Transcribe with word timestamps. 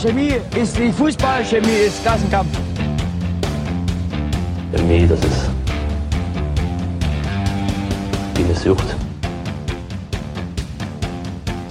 Chemie 0.00 0.34
ist 0.54 0.78
wie 0.78 0.92
Fußball, 0.92 1.42
Chemie 1.44 1.86
ist 1.86 2.02
Klassenkampf. 2.02 2.50
Chemie, 4.72 5.06
das 5.06 5.18
ist 5.20 5.50
wie 8.34 8.44
eine 8.44 8.54
Sucht. 8.54 8.94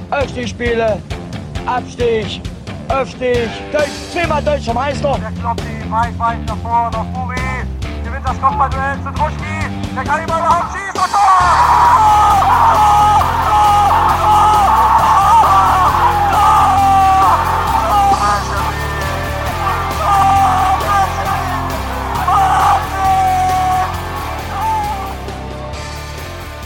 Aufstiegsspiele, 0.10 1.00
Abstieg, 1.68 2.42
Aufstieg, 2.88 3.50
Deutsch, 3.72 3.90
zehnmal 4.12 4.42
deutscher 4.42 4.74
Meister. 4.74 5.20
Der 5.20 5.32
Kloppi, 5.40 5.92
weit, 5.92 6.18
weit 6.18 6.46
nach 6.48 6.58
vorne, 6.58 6.92
nach 6.92 7.06
Buri. 7.06 7.36
Gewinnt 8.04 8.26
das 8.26 8.42
Kopfballduell 8.42 8.98
zu 9.04 9.12
Druschki. 9.12 9.70
Der 9.94 10.04
kann 10.04 10.20
ihn 10.20 10.26
überhaupt 10.26 10.72
schießen 10.74 11.00
und 11.00 11.12
Tor! 11.12 11.66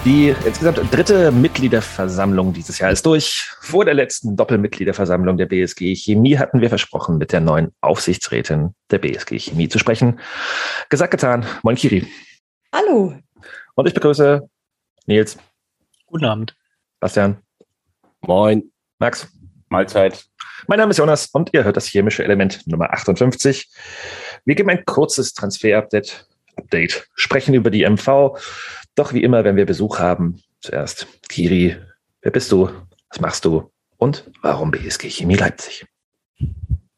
Die 0.06 0.34
insgesamt 0.46 0.80
dritte 0.94 1.30
Mitgliederversammlung 1.30 2.54
dieses 2.54 2.80
Jahr 2.80 2.90
ist 2.92 3.06
durch. 3.06 3.52
Vor 3.60 3.84
der 3.84 3.94
letzten 3.94 4.38
Doppelmitgliederversammlung 4.38 5.36
der 5.36 5.46
BSG 5.46 5.94
Chemie 5.94 6.38
hatten 6.38 6.62
wir 6.62 6.70
versprochen, 6.70 7.18
mit 7.18 7.34
der 7.34 7.42
neuen 7.42 7.74
Aufsichtsrätin 7.82 8.74
der 8.92 9.00
BSG 9.00 9.38
Chemie 9.38 9.68
zu 9.68 9.78
sprechen. 9.78 10.20
Gesagt, 10.88 11.12
getan. 11.12 11.46
Moin, 11.64 11.76
Kiri. 11.76 12.08
Hallo. 12.74 13.14
Und 13.76 13.88
ich 13.88 13.94
begrüße 13.94 14.48
Nils. 15.06 15.38
Guten 16.06 16.26
Abend. 16.26 16.56
Bastian. 17.02 17.38
Moin. 18.22 18.72
Max. 19.00 19.28
Mahlzeit. 19.68 20.26
Mein 20.68 20.80
Name 20.80 20.92
ist 20.92 20.98
Jonas 20.98 21.28
und 21.28 21.50
ihr 21.54 21.66
hört 21.66 21.76
das 21.76 21.88
chemische 21.88 22.24
Element 22.24 22.66
Nummer 22.68 22.94
58. 22.94 23.70
Wir 24.46 24.56
geben 24.56 24.70
ein 24.70 24.86
kurzes 24.86 25.34
Transfer-Update, 25.34 26.26
Update, 26.56 27.08
sprechen 27.16 27.54
über 27.54 27.70
die 27.70 27.88
MV. 27.88 28.38
Doch 29.00 29.14
wie 29.14 29.24
immer, 29.24 29.46
wenn 29.46 29.56
wir 29.56 29.66
Besuch 29.66 30.00
haben, 30.00 30.44
zuerst 30.60 31.08
Kiri, 31.30 31.78
wer 32.22 32.32
bist 32.32 32.52
du? 32.52 32.70
Was 33.10 33.22
machst 33.22 33.46
du? 33.46 33.72
Und 33.96 34.30
warum 34.42 34.72
BSG 34.72 35.10
Chemie 35.10 35.38
Leipzig? 35.38 35.86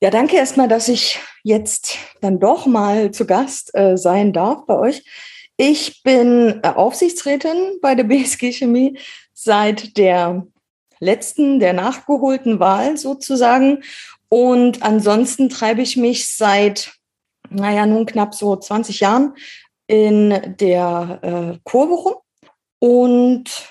Ja, 0.01 0.09
danke 0.09 0.35
erstmal, 0.35 0.67
dass 0.67 0.87
ich 0.87 1.19
jetzt 1.43 1.99
dann 2.19 2.39
doch 2.39 2.65
mal 2.65 3.11
zu 3.11 3.27
Gast 3.27 3.75
äh, 3.75 3.97
sein 3.97 4.33
darf 4.33 4.65
bei 4.65 4.79
euch. 4.79 5.03
Ich 5.57 6.01
bin 6.01 6.61
äh, 6.63 6.69
Aufsichtsrätin 6.69 7.77
bei 7.83 7.93
der 7.93 8.05
BSG 8.05 8.51
Chemie 8.51 8.97
seit 9.35 9.95
der 9.95 10.47
letzten, 10.99 11.59
der 11.59 11.73
nachgeholten 11.73 12.59
Wahl 12.59 12.97
sozusagen. 12.97 13.83
Und 14.27 14.81
ansonsten 14.81 15.49
treibe 15.49 15.83
ich 15.83 15.97
mich 15.97 16.27
seit, 16.29 16.93
naja, 17.51 17.85
nun 17.85 18.07
knapp 18.07 18.33
so 18.33 18.55
20 18.55 19.01
Jahren 19.01 19.35
in 19.91 20.55
der 20.57 21.19
äh, 21.21 21.59
Kurve 21.65 21.95
rum. 21.95 22.15
Und 22.79 23.67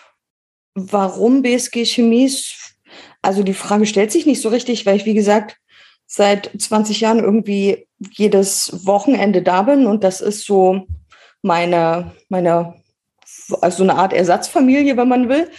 warum 0.74 1.40
BSG 1.40 1.86
Chemie? 1.86 2.30
Also 3.22 3.42
die 3.42 3.54
Frage 3.54 3.86
stellt 3.86 4.12
sich 4.12 4.26
nicht 4.26 4.42
so 4.42 4.50
richtig, 4.50 4.84
weil 4.84 4.96
ich, 4.96 5.06
wie 5.06 5.14
gesagt, 5.14 5.56
seit 6.06 6.50
20 6.58 7.00
Jahren 7.00 7.20
irgendwie 7.20 7.86
jedes 8.12 8.86
Wochenende 8.86 9.40
da 9.40 9.62
bin 9.62 9.86
und 9.86 10.04
das 10.04 10.20
ist 10.20 10.44
so 10.44 10.86
meine, 11.40 12.12
meine, 12.28 12.74
also 13.62 13.82
eine 13.82 13.94
Art 13.94 14.12
Ersatzfamilie, 14.12 14.98
wenn 14.98 15.08
man 15.08 15.28
will. 15.30 15.50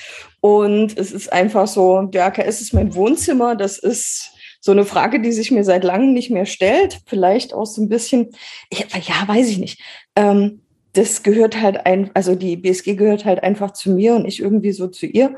Und 0.42 0.96
es 0.98 1.12
ist 1.12 1.34
einfach 1.34 1.68
so, 1.68 2.04
der 2.04 2.26
AKS 2.26 2.62
ist 2.62 2.74
mein 2.74 2.94
Wohnzimmer, 2.94 3.56
das 3.56 3.80
ist 3.80 4.31
so 4.62 4.72
eine 4.72 4.86
Frage, 4.86 5.20
die 5.20 5.32
sich 5.32 5.52
mir 5.52 5.64
seit 5.64 5.84
langem 5.84 6.14
nicht 6.14 6.30
mehr 6.30 6.46
stellt. 6.46 7.02
Vielleicht 7.08 7.54
auch 7.54 7.66
so 7.66 7.82
ein 7.82 7.90
bisschen, 7.90 8.30
ja, 8.72 9.28
weiß 9.28 9.50
ich 9.50 9.58
nicht. 9.58 9.82
Ähm, 10.16 10.62
das 10.94 11.24
gehört 11.24 11.60
halt 11.60 11.86
ein, 11.86 12.12
also 12.14 12.36
die 12.36 12.58
BSG 12.58 12.96
gehört 12.96 13.26
halt 13.26 13.44
einfach 13.44 13.72
zu 13.72 13.92
mir 13.92 14.14
und 14.14 14.26
ich 14.26 14.40
irgendwie 14.40 14.72
so 14.72 14.88
zu 14.88 15.08
ihr. 15.08 15.36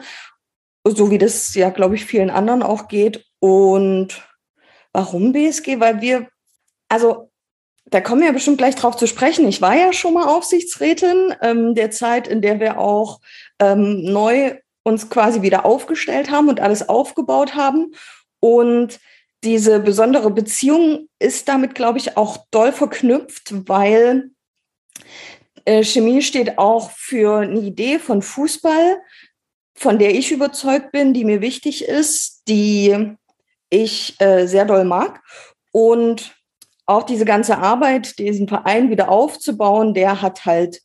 So 0.86 1.10
wie 1.10 1.18
das 1.18 1.56
ja, 1.56 1.70
glaube 1.70 1.96
ich, 1.96 2.06
vielen 2.06 2.30
anderen 2.30 2.64
auch 2.64 2.90
geht. 2.90 3.26
Und 3.40 4.28
warum 4.92 5.32
BSG? 5.32 5.80
Weil 5.80 6.02
wir, 6.02 6.28
also 6.90 7.32
da 7.86 8.02
kommen 8.02 8.22
wir 8.22 8.28
ja 8.28 8.34
bestimmt 8.34 8.58
gleich 8.58 8.76
drauf 8.76 8.98
zu 8.98 9.08
sprechen. 9.08 9.48
Ich 9.48 9.62
war 9.62 9.76
ja 9.76 9.94
schon 9.94 10.16
mal 10.16 10.28
Aufsichtsrätin 10.28 11.34
ähm, 11.42 11.76
der 11.76 11.92
Zeit, 11.92 12.28
in 12.28 12.42
der 12.42 12.60
wir 12.60 12.78
auch 12.78 13.22
ähm, 13.60 14.04
neu 14.04 14.58
uns 14.84 15.10
quasi 15.10 15.42
wieder 15.42 15.66
aufgestellt 15.66 16.30
haben 16.30 16.50
und 16.50 16.60
alles 16.60 16.90
aufgebaut 16.90 17.56
haben. 17.56 17.94
Und 18.42 19.00
diese 19.44 19.80
besondere 19.80 20.32
Beziehung 20.32 21.08
ist 21.20 21.48
damit, 21.48 21.76
glaube 21.76 22.00
ich, 22.00 22.18
auch 22.18 22.46
doll 22.52 22.72
verknüpft, 22.72 23.54
weil 23.68 24.32
äh, 25.66 25.84
Chemie 25.84 26.22
steht 26.22 26.58
auch 26.58 26.92
für 26.92 27.40
eine 27.40 27.60
Idee 27.60 28.00
von 28.00 28.22
Fußball, 28.22 28.98
von 29.76 30.00
der 30.00 30.14
ich 30.14 30.32
überzeugt 30.32 30.92
bin, 30.92 31.14
die 31.14 31.26
mir 31.26 31.42
wichtig 31.42 31.86
ist, 31.86 32.44
die 32.48 33.16
ich 33.70 34.20
äh, 34.20 34.46
sehr 34.46 34.66
doll 34.66 34.86
mag. 34.86 35.22
Und 35.72 36.36
auch 36.86 37.04
diese 37.04 37.26
ganze 37.26 37.58
Arbeit, 37.58 38.20
diesen 38.20 38.48
Verein 38.48 38.90
wieder 38.90 39.10
aufzubauen, 39.10 39.94
der 39.94 40.22
hat 40.22 40.46
halt, 40.46 40.82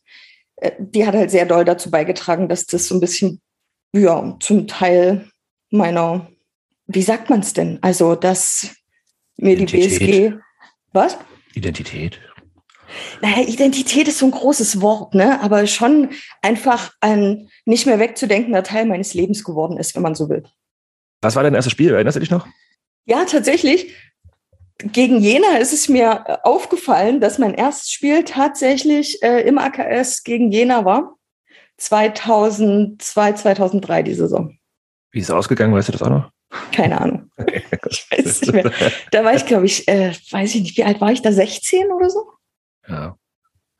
äh, 0.57 0.71
die 0.79 1.05
hat 1.05 1.15
halt 1.15 1.31
sehr 1.31 1.45
doll 1.45 1.65
dazu 1.65 1.91
beigetragen, 1.91 2.47
dass 2.47 2.65
das 2.65 2.87
so 2.87 2.95
ein 2.95 3.01
bisschen, 3.01 3.41
ja, 3.93 4.37
zum 4.39 4.67
Teil 4.67 5.29
meiner, 5.69 6.29
wie 6.91 7.03
sagt 7.03 7.29
man 7.29 7.41
es 7.41 7.53
denn? 7.53 7.77
Also, 7.81 8.15
dass 8.15 8.75
mir 9.37 9.55
die 9.55 9.65
BSG, 9.65 10.33
was? 10.91 11.17
Identität. 11.53 12.19
Naja, 13.21 13.47
Identität 13.47 14.07
ist 14.07 14.17
so 14.17 14.25
ein 14.25 14.31
großes 14.31 14.81
Wort, 14.81 15.13
ne? 15.13 15.39
aber 15.41 15.67
schon 15.67 16.09
einfach 16.41 16.91
ein 16.99 17.47
nicht 17.65 17.85
mehr 17.85 17.99
wegzudenkender 17.99 18.63
Teil 18.63 18.87
meines 18.87 19.13
Lebens 19.13 19.43
geworden 19.43 19.77
ist, 19.77 19.95
wenn 19.95 20.01
man 20.01 20.15
so 20.15 20.29
will. 20.29 20.43
Was 21.21 21.35
war 21.35 21.43
dein 21.43 21.53
erstes 21.53 21.73
Spiel? 21.73 21.93
Erinnerst 21.93 22.15
du 22.15 22.21
dich 22.21 22.31
noch? 22.31 22.47
Ja, 23.05 23.23
tatsächlich. 23.25 23.93
Gegen 24.79 25.19
Jena 25.19 25.57
ist 25.57 25.73
es 25.73 25.89
mir 25.89 26.43
aufgefallen, 26.43 27.21
dass 27.21 27.37
mein 27.37 27.53
erstes 27.53 27.91
Spiel 27.91 28.23
tatsächlich 28.23 29.21
äh, 29.21 29.41
im 29.41 29.59
AKS 29.59 30.23
gegen 30.23 30.51
Jena 30.51 30.85
war. 30.85 31.17
2002, 31.77 33.33
2003 33.33 34.03
die 34.03 34.13
Saison. 34.15 34.57
Wie 35.11 35.19
ist 35.19 35.25
es 35.25 35.31
ausgegangen? 35.31 35.73
Weißt 35.73 35.89
du 35.89 35.91
das 35.91 36.01
auch 36.01 36.09
noch? 36.09 36.31
Keine 36.71 36.99
Ahnung. 36.99 37.31
Okay. 37.37 37.63
Ich 37.89 38.05
weiß 38.11 38.41
nicht 38.41 38.53
mehr. 38.53 38.71
Da 39.11 39.23
war 39.23 39.33
ich, 39.33 39.45
glaube 39.45 39.65
ich, 39.65 39.87
äh, 39.87 40.13
weiß 40.31 40.53
ich 40.55 40.61
nicht, 40.61 40.77
wie 40.77 40.83
alt 40.83 41.01
war 41.01 41.11
ich 41.11 41.21
da? 41.21 41.31
16 41.31 41.91
oder 41.91 42.09
so? 42.09 42.31
Ja. 42.87 43.17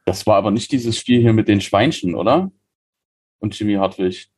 Das 0.06 0.26
war 0.26 0.38
aber 0.38 0.50
nicht 0.50 0.72
dieses 0.72 0.98
Spiel 0.98 1.22
hier 1.22 1.34
mit 1.34 1.48
den 1.48 1.62
Schweinchen, 1.62 2.16
oder? 2.16 2.52
Und 3.40 3.58
Jimmy 3.60 3.76
Hartwig. 3.76 4.30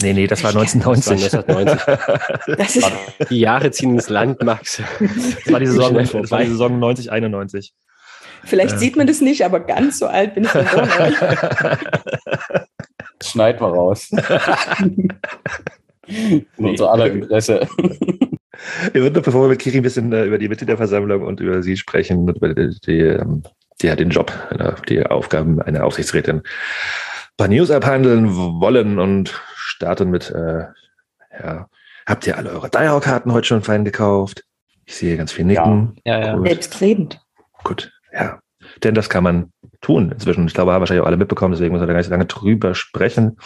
Nee, 0.00 0.12
nee, 0.14 0.26
das 0.26 0.42
war 0.44 0.50
1990. 0.56 1.30
Das, 1.30 1.46
war 1.46 1.56
1990. 1.56 2.56
Das 2.58 2.76
ist 2.76 2.90
Die 3.30 3.40
Jahre 3.40 3.70
ziehen 3.70 3.94
ins 3.94 4.08
Land, 4.08 4.42
Max. 4.42 4.80
Das 5.00 5.52
war 5.52 5.60
die 5.60 5.66
Saison, 5.66 5.94
das 5.94 6.30
war 6.30 6.40
die 6.40 6.48
Saison 6.48 6.78
90, 6.78 7.10
91. 7.10 7.74
Vielleicht 8.44 8.76
Äh. 8.76 8.78
sieht 8.78 8.96
man 8.96 9.06
das 9.06 9.20
nicht, 9.20 9.44
aber 9.44 9.60
ganz 9.60 9.98
so 9.98 10.06
alt 10.06 10.34
bin 10.34 10.44
ich 10.44 10.50
dann 10.50 10.66
doch 10.66 11.06
nicht. 11.06 11.18
Das 13.20 13.30
schneiden 13.32 13.60
wir 13.60 13.66
raus. 13.66 14.10
In 16.08 16.46
unser 16.56 16.90
aller 16.90 17.06
Interesse. 17.06 17.68
Wir 18.92 19.02
würden 19.02 19.14
noch, 19.14 19.22
bevor 19.22 19.44
wir 19.44 19.48
mit 19.48 19.60
Kiri 19.60 19.78
ein 19.78 19.82
bisschen 19.82 20.12
äh, 20.12 20.24
über 20.24 20.38
die 20.38 20.48
Mitgliederversammlung 20.48 21.22
und 21.22 21.40
über 21.40 21.62
sie 21.62 21.76
sprechen 21.76 22.28
über 22.28 22.54
die, 22.54 22.76
die, 22.86 23.00
ähm, 23.00 23.42
die, 23.80 23.94
den 23.94 24.10
Job, 24.10 24.32
äh, 24.50 24.72
die 24.88 25.04
Aufgaben 25.04 25.62
einer 25.62 25.84
Aufsichtsrätin, 25.84 26.38
ein 26.38 26.42
paar 27.36 27.48
News 27.48 27.70
abhandeln 27.70 28.34
wollen 28.34 28.98
und 28.98 29.40
starten 29.54 30.10
mit, 30.10 30.30
äh, 30.30 30.64
ja, 31.40 31.68
habt 32.06 32.26
ihr 32.26 32.36
alle 32.36 32.50
eure 32.50 32.68
Dial-Karten 32.68 33.32
heute 33.32 33.46
schon 33.46 33.62
fein 33.62 33.84
gekauft? 33.84 34.44
Ich 34.86 34.96
sehe 34.96 35.16
ganz 35.16 35.32
viel 35.32 35.44
Nicken. 35.44 35.96
Ja, 36.04 36.18
ja. 36.18 36.36
Gut. 36.36 36.48
Selbstredend. 36.48 37.20
Gut, 37.62 37.92
ja. 38.12 38.40
Denn 38.82 38.94
das 38.94 39.08
kann 39.08 39.24
man 39.24 39.52
tun 39.80 40.10
inzwischen. 40.12 40.46
Ich 40.46 40.54
glaube, 40.54 40.72
haben 40.72 40.80
wahrscheinlich 40.80 41.02
auch 41.02 41.06
alle 41.06 41.16
mitbekommen, 41.16 41.52
deswegen 41.52 41.72
muss 41.72 41.80
man 41.80 41.86
da 41.86 41.92
gar 41.92 41.98
nicht 41.98 42.06
so 42.06 42.12
lange 42.12 42.26
drüber 42.26 42.74
sprechen. 42.74 43.36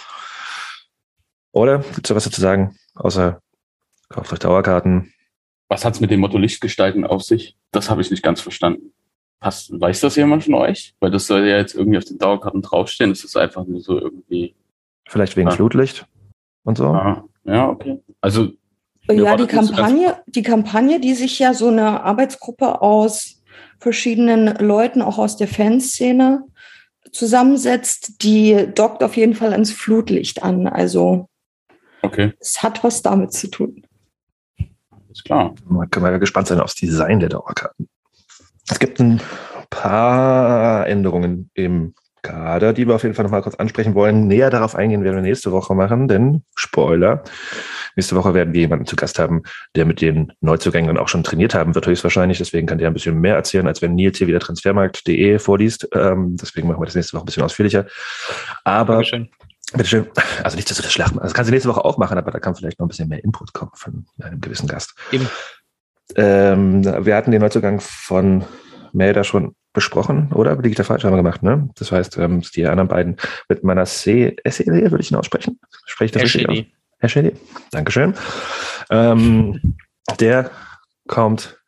Oder? 1.53 1.79
Gibt 1.79 2.07
es 2.07 2.09
da 2.09 2.15
was 2.15 2.25
dazu 2.25 2.41
sagen? 2.41 2.77
Außer 2.95 3.41
kauft 4.09 4.33
euch 4.33 4.39
Dauerkarten. 4.39 5.13
Was 5.69 5.85
hat's 5.85 6.01
mit 6.01 6.11
dem 6.11 6.21
Motto 6.21 6.39
Lichtgestalten 6.39 7.07
auf 7.07 7.23
sich? 7.23 7.57
Das 7.71 7.89
habe 7.89 8.03
ich 8.03 8.11
nicht 8.11 8.23
ganz 8.23 8.41
verstanden. 8.41 8.93
Passt, 9.41 9.73
weiß 9.79 10.01
das 10.01 10.17
jemand 10.17 10.45
von 10.45 10.55
euch? 10.55 10.95
Weil 11.01 11.11
das 11.11 11.27
soll 11.27 11.47
ja 11.47 11.57
jetzt 11.57 11.75
irgendwie 11.75 11.99
auf 11.99 12.05
den 12.05 12.19
Dauerkarten 12.19 12.63
draufstehen. 12.63 13.11
Das 13.11 13.25
ist 13.25 13.37
einfach 13.37 13.65
nur 13.67 13.81
so 13.81 13.99
irgendwie. 13.99 14.55
Vielleicht 15.09 15.37
wegen 15.37 15.49
Ah. 15.49 15.53
Flutlicht 15.53 16.07
und 16.65 16.79
so. 16.79 16.89
Ah, 16.89 17.25
ja, 17.45 17.69
okay. 17.69 18.01
Also. 18.21 18.51
Ja, 19.11 19.37
die 19.37 19.47
Kampagne, 19.47 20.23
die 20.27 20.43
Kampagne, 20.43 21.01
die 21.01 21.15
sich 21.15 21.39
ja 21.41 21.55
so 21.55 21.69
eine 21.69 22.05
Arbeitsgruppe 22.05 22.81
aus 22.83 23.43
verschiedenen 23.81 24.47
Leuten, 24.59 25.03
auch 25.03 25.19
aus 25.19 25.37
der 25.37 25.49
Fanszene, 25.49 26.45
zusammensetzt, 27.11 28.23
die 28.23 28.69
dockt 28.75 29.03
auf 29.03 29.17
jeden 29.17 29.35
Fall 29.35 29.53
ans 29.53 29.73
Flutlicht 29.73 30.45
an. 30.45 30.69
Also 30.69 31.29
Okay. 32.03 32.33
es 32.41 32.63
hat 32.63 32.83
was 32.85 33.03
damit 33.03 33.33
zu 33.33 33.49
tun. 33.49 33.87
Ist 35.11 35.25
klar. 35.25 35.55
Man 35.67 35.91
kann 35.91 36.03
mal 36.03 36.19
gespannt 36.19 36.49
sein 36.49 36.61
aufs 36.61 36.75
Design 36.75 37.21
der 37.21 37.29
Dauerkarten. 37.29 37.89
Es 38.69 38.79
gibt 38.79 38.99
ein 39.01 39.21
paar 39.71 40.87
Änderungen 40.87 41.51
im 41.55 41.95
Kader, 42.23 42.73
die 42.73 42.87
wir 42.87 42.95
auf 42.95 43.03
jeden 43.03 43.15
Fall 43.15 43.25
nochmal 43.25 43.43
kurz 43.43 43.57
ansprechen 43.57 43.95
wollen. 43.95 44.29
Näher 44.29 44.49
darauf 44.49 44.77
eingehen 44.77 45.03
werden 45.03 45.17
wir 45.17 45.23
nächste 45.23 45.51
Woche 45.51 45.75
machen, 45.75 46.07
denn 46.09 46.45
Spoiler. 46.55 47.25
Nächste 47.97 48.17
Woche 48.17 48.33
werden 48.33 48.55
wir 48.55 48.61
jemanden 48.61 48.87
zu 48.87 48.97
Gast 48.97 49.19
haben, 49.19 49.43
der 49.75 49.85
mit 49.85 50.01
den 50.01 50.33
Neuzugängen 50.41 50.97
auch 50.97 51.09
schon 51.09 51.25
trainiert 51.25 51.55
haben 51.55 51.75
wird, 51.75 51.87
höchstwahrscheinlich. 51.87 52.39
Deswegen 52.39 52.67
kann 52.67 52.79
der 52.79 52.89
ein 52.89 52.95
bisschen 52.95 53.21
mehr 53.21 53.35
erzählen, 53.35 53.67
als 53.67 53.83
wenn 53.83 53.95
Nils 53.95 54.19
hier 54.19 54.29
wieder 54.29 54.41
transfermarkt.de 54.41 55.39
vorliest. 55.41 55.89
Ähm, 55.93 56.37
deswegen 56.41 56.69
machen 56.69 56.81
wir 56.81 56.87
das 56.87 56.95
nächste 56.95 57.15
Woche 57.15 57.25
ein 57.25 57.27
bisschen 57.27 57.43
ausführlicher. 57.43 57.87
Aber 58.65 58.95
Dankeschön. 58.95 59.29
Bitteschön. 59.73 60.07
Also 60.43 60.57
nicht, 60.57 60.71
dass 60.71 60.77
du 60.77 60.83
das 60.83 60.93
schlacht. 60.93 61.13
Also 61.13 61.23
das 61.23 61.35
kannst 61.35 61.49
du 61.49 61.53
nächste 61.53 61.69
Woche 61.69 61.85
auch 61.85 61.99
machen, 61.99 62.19
aber 62.19 62.31
da 62.31 62.39
kann 62.39 62.55
vielleicht 62.55 62.79
noch 62.79 62.87
ein 62.87 62.89
bisschen 62.89 63.09
mehr 63.09 63.23
Input 63.23 63.53
kommen 63.53 63.73
von 63.75 64.07
einem 64.21 64.41
gewissen 64.41 64.69
Gast. 64.69 64.95
Eben. 65.11 65.29
Ähm, 66.17 66.85
wir 66.85 67.17
hatten 67.17 67.31
den 67.31 67.41
Neuzugang 67.41 67.81
von 67.81 68.45
Melda 68.93 69.25
schon 69.25 69.55
besprochen, 69.73 70.33
oder? 70.33 70.55
Liege 70.57 70.71
ich 70.71 70.77
da 70.77 70.85
falsch? 70.85 71.05
Haben 71.05 71.13
wir 71.13 71.17
gemacht, 71.19 71.43
ne? 71.43 71.71
Das 71.77 71.93
heißt, 71.93 72.19
ähm, 72.19 72.43
die 72.55 72.67
anderen 72.67 72.89
beiden 72.89 73.17
mit 73.49 73.65
meiner 73.65 73.87
C, 73.87 74.37
SED, 74.45 74.91
würde 74.91 75.01
ich 75.01 75.11
ihn 75.11 75.17
aussprechen? 75.17 75.59
Spreche 75.87 76.07
ich 76.07 76.13
das 76.13 76.23
richtig 76.23 76.49
aus? 76.49 76.59
Herr 76.99 77.09
Schädi, 77.09 77.37
Dankeschön. 77.71 78.15
Ähm, 78.91 79.77
der 80.21 80.51
kommt 81.09 81.59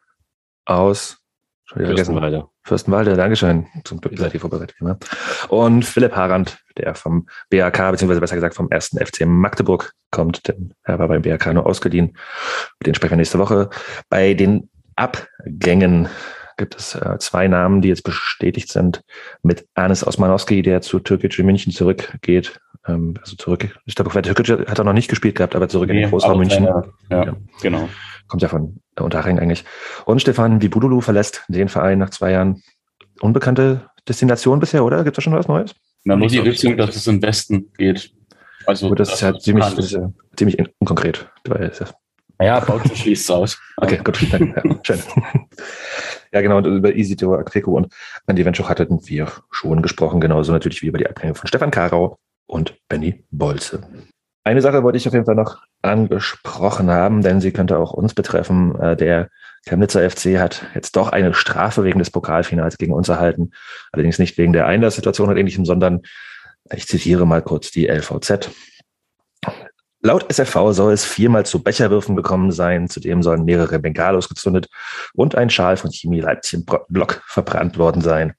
aus. 0.65 1.19
Fürstenwalde. 1.67 2.47
Fürstenwalde, 2.64 3.14
Dankeschön. 3.14 3.66
Zum 3.84 4.00
Glück 4.00 4.19
seid 4.19 4.32
ihr 4.32 4.40
vorbereitet. 4.40 4.75
Immer. 4.81 4.99
Und 5.49 5.84
Philipp 5.84 6.16
Harand, 6.16 6.58
der 6.78 6.94
vom 6.94 7.28
BAK, 7.50 7.90
beziehungsweise 7.90 8.20
besser 8.20 8.37
gesagt 8.37 8.55
vom 8.55 8.70
ersten 8.70 8.99
FC 8.99 9.26
Magdeburg 9.26 9.93
kommt, 10.11 10.49
denn 10.49 10.72
er 10.82 10.99
war 10.99 11.08
beim 11.08 11.20
BAK 11.20 11.52
nur 11.52 11.66
ausgeliehen. 11.66 12.16
Den 12.84 12.94
sprechen 12.94 13.12
wir 13.12 13.16
nächste 13.19 13.38
Woche. 13.38 13.69
Bei 14.08 14.32
den 14.32 14.70
Abgängen 14.96 16.08
gibt 16.56 16.76
es 16.76 16.94
äh, 16.94 17.19
zwei 17.19 17.49
Namen, 17.49 17.82
die 17.82 17.88
jetzt 17.88 18.05
bestätigt 18.05 18.70
sind. 18.70 19.02
Mit 19.43 19.67
Anis 19.75 20.06
Osmanowski, 20.06 20.62
der 20.62 20.81
zu 20.81 21.00
Türkgücü 21.00 21.43
München 21.43 21.72
zurückgeht. 21.72 22.60
Ähm, 22.86 23.14
also 23.20 23.36
zurück, 23.36 23.78
ich 23.86 23.94
glaube, 23.94 24.10
Türkgücü 24.22 24.66
hat 24.66 24.78
er 24.78 24.84
noch 24.84 24.92
nicht 24.92 25.08
gespielt 25.08 25.36
gehabt, 25.36 25.56
aber 25.56 25.69
zurück 25.69 25.88
in 25.90 25.96
den 25.96 26.10
Großraum 26.10 26.38
München. 26.38 26.64
seine- 26.64 26.92
Ja, 27.10 27.25
Ja. 27.26 27.36
genau. 27.62 27.88
Kommt 28.28 28.42
ja 28.42 28.48
von 28.48 28.81
äh, 28.96 29.02
Unterhaching 29.02 29.38
eigentlich. 29.38 29.64
Und 30.06 30.20
Stefan 30.20 30.60
Vibudulu 30.62 31.00
verlässt 31.00 31.44
den 31.48 31.69
Verein 31.69 31.98
nach 31.98 32.10
zwei 32.10 32.32
Jahren. 32.32 32.62
Unbekannte 33.20 33.88
Destination 34.08 34.60
bisher, 34.60 34.84
oder? 34.84 35.04
Gibt 35.04 35.16
es 35.16 35.16
da 35.16 35.22
schon 35.22 35.34
was 35.38 35.48
Neues? 35.48 35.75
Na, 36.04 36.16
nur 36.16 36.28
die 36.28 36.38
Richtung, 36.38 36.76
dass 36.76 36.94
es 36.96 37.06
im 37.06 37.22
Westen 37.22 37.70
geht. 37.78 38.12
Also, 38.66 38.88
Gut, 38.88 39.00
das 39.00 39.12
ist 39.14 39.20
ja 39.20 39.38
ziemlich, 39.38 39.64
das 39.66 39.86
ist 39.86 39.92
ja 39.92 40.10
ziemlich 40.36 40.58
unkonkret. 40.78 41.31
Weil 41.46 41.64
es 41.64 41.78
ja 41.78 41.86
Ja, 42.40 42.60
Bautzen 42.60 42.94
schließt 42.96 43.25
es 43.25 43.31
aus. 43.31 43.58
Okay, 43.76 44.00
gut. 44.04 44.19
Danke. 44.31 44.62
Ja, 44.64 44.78
schön. 44.82 44.98
Ja, 46.32 46.40
genau. 46.40 46.58
Und 46.58 46.66
über 46.66 46.94
Isidro 46.94 47.34
Akpeko 47.36 47.72
und 47.76 47.92
Andy 48.26 48.44
Wenschuk 48.44 48.69
hatten 48.69 49.00
wir 49.06 49.28
schon 49.50 49.81
gesprochen. 49.82 50.20
Genauso 50.20 50.52
natürlich 50.52 50.82
wie 50.82 50.88
über 50.88 50.98
die 50.98 51.06
Abgänge 51.08 51.34
von 51.34 51.46
Stefan 51.46 51.70
Karau 51.70 52.19
und 52.46 52.76
Benny 52.88 53.25
Bolze. 53.31 53.82
Eine 54.44 54.61
Sache 54.61 54.82
wollte 54.82 54.99
ich 54.99 55.08
auf 55.08 55.14
jeden 55.14 55.25
Fall 55.25 55.35
noch 55.35 55.62
angesprochen 55.81 56.91
haben, 56.91 57.23
denn 57.23 57.41
sie 57.41 57.50
könnte 57.50 57.79
auch 57.79 57.93
uns 57.93 58.12
betreffen. 58.14 58.79
Äh, 58.79 58.96
Der 58.96 59.31
Chemnitzer 59.67 60.08
FC 60.08 60.38
hat 60.38 60.67
jetzt 60.75 60.96
doch 60.96 61.08
eine 61.08 61.32
Strafe 61.32 61.85
wegen 61.85 61.99
des 61.99 62.11
Pokalfinals 62.11 62.76
gegen 62.76 62.93
uns 62.93 63.08
erhalten. 63.08 63.52
Allerdings 63.93 64.19
nicht 64.19 64.37
wegen 64.37 64.52
der 64.52 64.67
Einlasssituation 64.67 65.31
oder 65.31 65.38
ähnlichem, 65.38 65.64
sondern 65.64 66.02
ich 66.70 66.87
zitiere 66.87 67.26
mal 67.26 67.43
kurz 67.43 67.70
die 67.70 67.87
LVZ. 67.87 68.50
Laut 70.00 70.31
SFV 70.31 70.73
soll 70.73 70.93
es 70.93 71.06
viermal 71.06 71.46
zu 71.46 71.62
Becherwürfen 71.62 72.14
gekommen 72.14 72.52
sein. 72.52 72.88
Zudem 72.88 73.23
sollen 73.23 73.46
mehrere 73.46 73.79
Bengalos 73.79 74.29
gezündet 74.29 74.69
und 75.14 75.35
ein 75.35 75.49
Schal 75.49 75.79
von 75.79 75.91
Chemie 75.91 76.20
Leipzig 76.20 76.67
Block 76.88 77.23
verbrannt 77.26 77.79
worden 77.79 78.02
sein. 78.02 78.35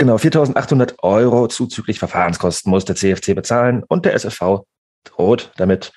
Genau, 0.00 0.16
4.800 0.16 0.94
Euro 1.02 1.46
zuzüglich 1.46 1.98
Verfahrenskosten 1.98 2.70
muss 2.70 2.86
der 2.86 2.96
CFC 2.96 3.34
bezahlen 3.34 3.84
und 3.86 4.06
der 4.06 4.14
SFV 4.14 4.64
droht 5.04 5.52
damit. 5.58 5.92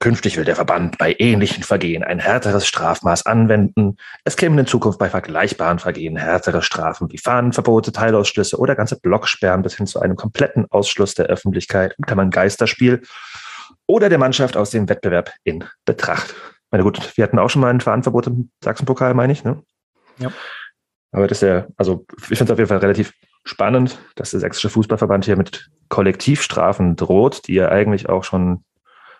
Künftig 0.00 0.36
will 0.36 0.44
der 0.44 0.56
Verband 0.56 0.98
bei 0.98 1.14
ähnlichen 1.20 1.62
Vergehen 1.62 2.02
ein 2.02 2.18
härteres 2.18 2.66
Strafmaß 2.66 3.24
anwenden. 3.24 3.98
Es 4.24 4.36
kämen 4.36 4.58
in 4.58 4.66
Zukunft 4.66 4.98
bei 4.98 5.08
vergleichbaren 5.08 5.78
Vergehen 5.78 6.16
härtere 6.16 6.60
Strafen 6.60 7.08
wie 7.12 7.18
Fahnenverbote, 7.18 7.92
Teilausschlüsse 7.92 8.58
oder 8.58 8.74
ganze 8.74 8.98
Blocksperren 8.98 9.62
bis 9.62 9.76
hin 9.76 9.86
zu 9.86 10.00
einem 10.00 10.16
kompletten 10.16 10.66
Ausschluss 10.68 11.14
der 11.14 11.26
Öffentlichkeit 11.26 11.96
und 11.98 12.08
kann 12.08 12.16
man 12.16 12.32
Geisterspiel 12.32 13.02
oder 13.86 14.08
der 14.08 14.18
Mannschaft 14.18 14.56
aus 14.56 14.70
dem 14.70 14.88
Wettbewerb 14.88 15.32
in 15.44 15.62
Betracht. 15.84 16.30
Ich 16.30 16.72
meine, 16.72 16.82
gut, 16.82 17.16
wir 17.16 17.22
hatten 17.22 17.38
auch 17.38 17.48
schon 17.48 17.62
mal 17.62 17.70
ein 17.70 17.80
Fahnenverbot 17.80 18.26
im 18.26 18.50
Sachsenpokal, 18.64 19.14
meine 19.14 19.32
ich, 19.32 19.44
ne? 19.44 19.62
Ja. 20.18 20.32
Aber 21.12 21.28
das 21.28 21.40
ist 21.40 21.48
ja, 21.48 21.68
also 21.76 22.04
ich 22.22 22.36
finde 22.36 22.44
es 22.44 22.50
auf 22.50 22.58
jeden 22.58 22.68
Fall 22.68 22.78
relativ 22.78 23.12
spannend, 23.46 23.98
dass 24.16 24.32
der 24.32 24.40
Sächsische 24.40 24.68
Fußballverband 24.68 25.24
hier 25.24 25.36
mit 25.36 25.70
Kollektivstrafen 25.88 26.96
droht, 26.96 27.46
die 27.46 27.54
ja 27.54 27.68
eigentlich 27.68 28.08
auch 28.08 28.24
schon 28.24 28.64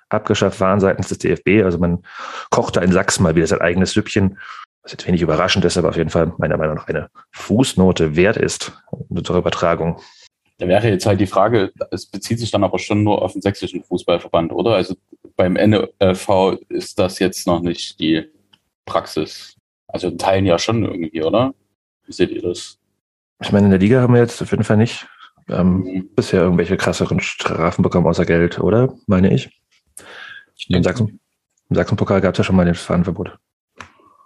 abgeschafft 0.09 0.61
waren 0.61 0.81
seitens 0.81 1.09
des 1.09 1.19
DFB. 1.19 1.65
Also 1.65 1.79
man 1.79 2.03
kocht 2.51 2.77
da 2.77 2.81
in 2.83 2.93
Sachsen 2.93 3.23
mal 3.23 3.37
wieder 3.37 3.47
sein 3.47 3.61
eigenes 3.61 3.93
Süppchen, 3.93 4.39
was 4.83 4.93
jetzt 4.93 5.07
wenig 5.07 5.23
überraschend 5.23 5.65
ist, 5.65 5.77
aber 5.77 5.89
auf 5.89 5.97
jeden 5.97 6.11
Fall 6.11 6.33
meiner 6.39 6.57
Meinung 6.57 6.77
nach 6.77 6.89
eine 6.89 7.09
Fußnote 7.33 8.17
wert 8.17 8.37
ist 8.37 8.73
zur 9.25 9.37
Übertragung. 9.37 10.01
Da 10.59 10.69
wäre 10.69 10.89
jetzt 10.89 11.07
halt 11.07 11.21
die 11.21 11.27
Frage, 11.27 11.73
es 11.91 12.07
bezieht 12.07 12.39
sich 12.39 12.51
dann 12.51 12.65
aber 12.65 12.79
schon 12.79 13.03
nur 13.03 13.23
auf 13.23 13.33
den 13.33 13.43
sächsischen 13.43 13.85
Fußballverband, 13.85 14.53
oder? 14.53 14.75
Also 14.75 14.97
beim 15.37 15.55
NLV 15.55 16.59
ist 16.69 16.99
das 16.99 17.19
jetzt 17.19 17.47
noch 17.47 17.61
nicht 17.61 18.01
die 18.01 18.25
Praxis. 18.87 19.57
Also 19.87 20.09
in 20.09 20.19
Teilen 20.19 20.47
ja 20.47 20.59
schon 20.59 20.85
irgendwie, 20.85 21.23
oder? 21.23 21.55
Wie 22.07 22.13
seht 22.13 22.31
ihr 22.31 22.43
das? 22.43 22.79
Ich 23.41 23.53
meine, 23.53 23.67
in 23.67 23.71
der 23.71 23.81
Liga 23.81 24.01
haben 24.01 24.15
wir 24.15 24.21
jetzt 24.21 24.41
auf 24.43 24.51
jeden 24.51 24.65
Fall 24.65 24.77
nicht 24.77 25.07
ähm, 25.49 25.83
Mhm. 25.83 26.11
bisher 26.15 26.43
irgendwelche 26.43 26.77
krasseren 26.77 27.21
Strafen 27.21 27.83
bekommen 27.83 28.07
außer 28.07 28.25
Geld, 28.27 28.59
oder? 28.59 28.95
Meine 29.07 29.33
ich. 29.33 29.61
Im, 30.69 30.83
Sachsen, 30.83 31.21
Im 31.69 31.77
Sachsenpokal 31.77 32.21
gab 32.21 32.33
es 32.35 32.39
ja 32.39 32.45
schon 32.45 32.57
mal 32.57 32.65
das 32.65 32.81
Fahnenverbot. 32.81 33.39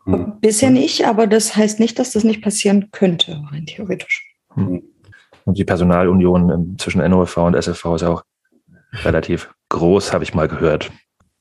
Hm. 0.05 0.41
Bisher 0.41 0.71
nicht, 0.71 1.07
aber 1.07 1.27
das 1.27 1.57
heißt 1.57 1.81
nicht, 1.81 1.99
dass 1.99 2.13
das 2.13 2.25
nicht 2.25 2.43
passieren 2.43 2.91
könnte, 2.93 3.43
rein 3.51 3.67
theoretisch. 3.67 4.35
Und 4.55 5.59
die 5.59 5.65
Personalunion 5.65 6.77
zwischen 6.79 7.07
NOFV 7.07 7.37
und 7.39 7.55
SFV 7.55 7.95
ist 7.97 8.03
auch 8.03 8.25
relativ 9.05 9.53
groß, 9.69 10.13
habe 10.13 10.25
ich 10.25 10.35
mal 10.35 10.49
gehört. 10.49 10.91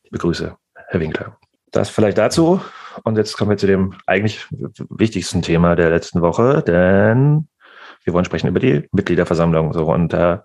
Ich 0.04 0.12
begrüße 0.12 0.56
Herr 0.76 1.00
Winkler. 1.00 1.38
Das 1.72 1.90
vielleicht 1.90 2.18
dazu. 2.18 2.60
Und 3.04 3.18
jetzt 3.18 3.38
kommen 3.38 3.52
wir 3.52 3.58
zu 3.58 3.68
dem 3.68 3.94
eigentlich 4.06 4.46
wichtigsten 4.90 5.42
Thema 5.42 5.76
der 5.76 5.90
letzten 5.90 6.22
Woche, 6.22 6.64
denn 6.66 7.48
wir 8.10 8.14
wollen 8.14 8.26
sprechen 8.26 8.48
über 8.48 8.60
die 8.60 8.88
Mitgliederversammlung. 8.92 9.74
So, 9.74 9.86
und 9.86 10.14
äh, 10.14 10.40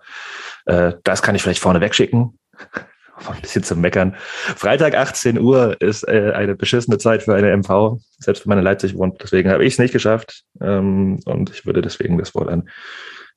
das 1.03 1.21
kann 1.21 1.35
ich 1.35 1.41
vielleicht 1.41 1.61
vorne 1.61 1.81
wegschicken. 1.81 2.37
Ein 3.27 3.41
bisschen 3.41 3.63
zum 3.63 3.81
Meckern. 3.81 4.15
Freitag 4.17 4.93
18 4.93 5.39
Uhr 5.39 5.79
ist 5.81 6.05
äh, 6.07 6.33
eine 6.35 6.53
beschissene 6.53 6.97
Zeit 6.97 7.23
für 7.23 7.33
eine 7.33 7.55
MV, 7.55 7.99
selbst 8.19 8.45
wenn 8.45 8.49
man 8.49 8.57
in 8.57 8.65
Leipzig 8.65 8.95
wohnt. 8.97 9.21
Deswegen 9.23 9.49
habe 9.49 9.63
ich 9.63 9.73
es 9.73 9.79
nicht 9.79 9.93
geschafft. 9.93 10.43
Ähm, 10.61 11.19
und 11.25 11.49
ich 11.49 11.65
würde 11.65 11.81
deswegen 11.81 12.17
das 12.17 12.35
Wort 12.35 12.49
an 12.49 12.69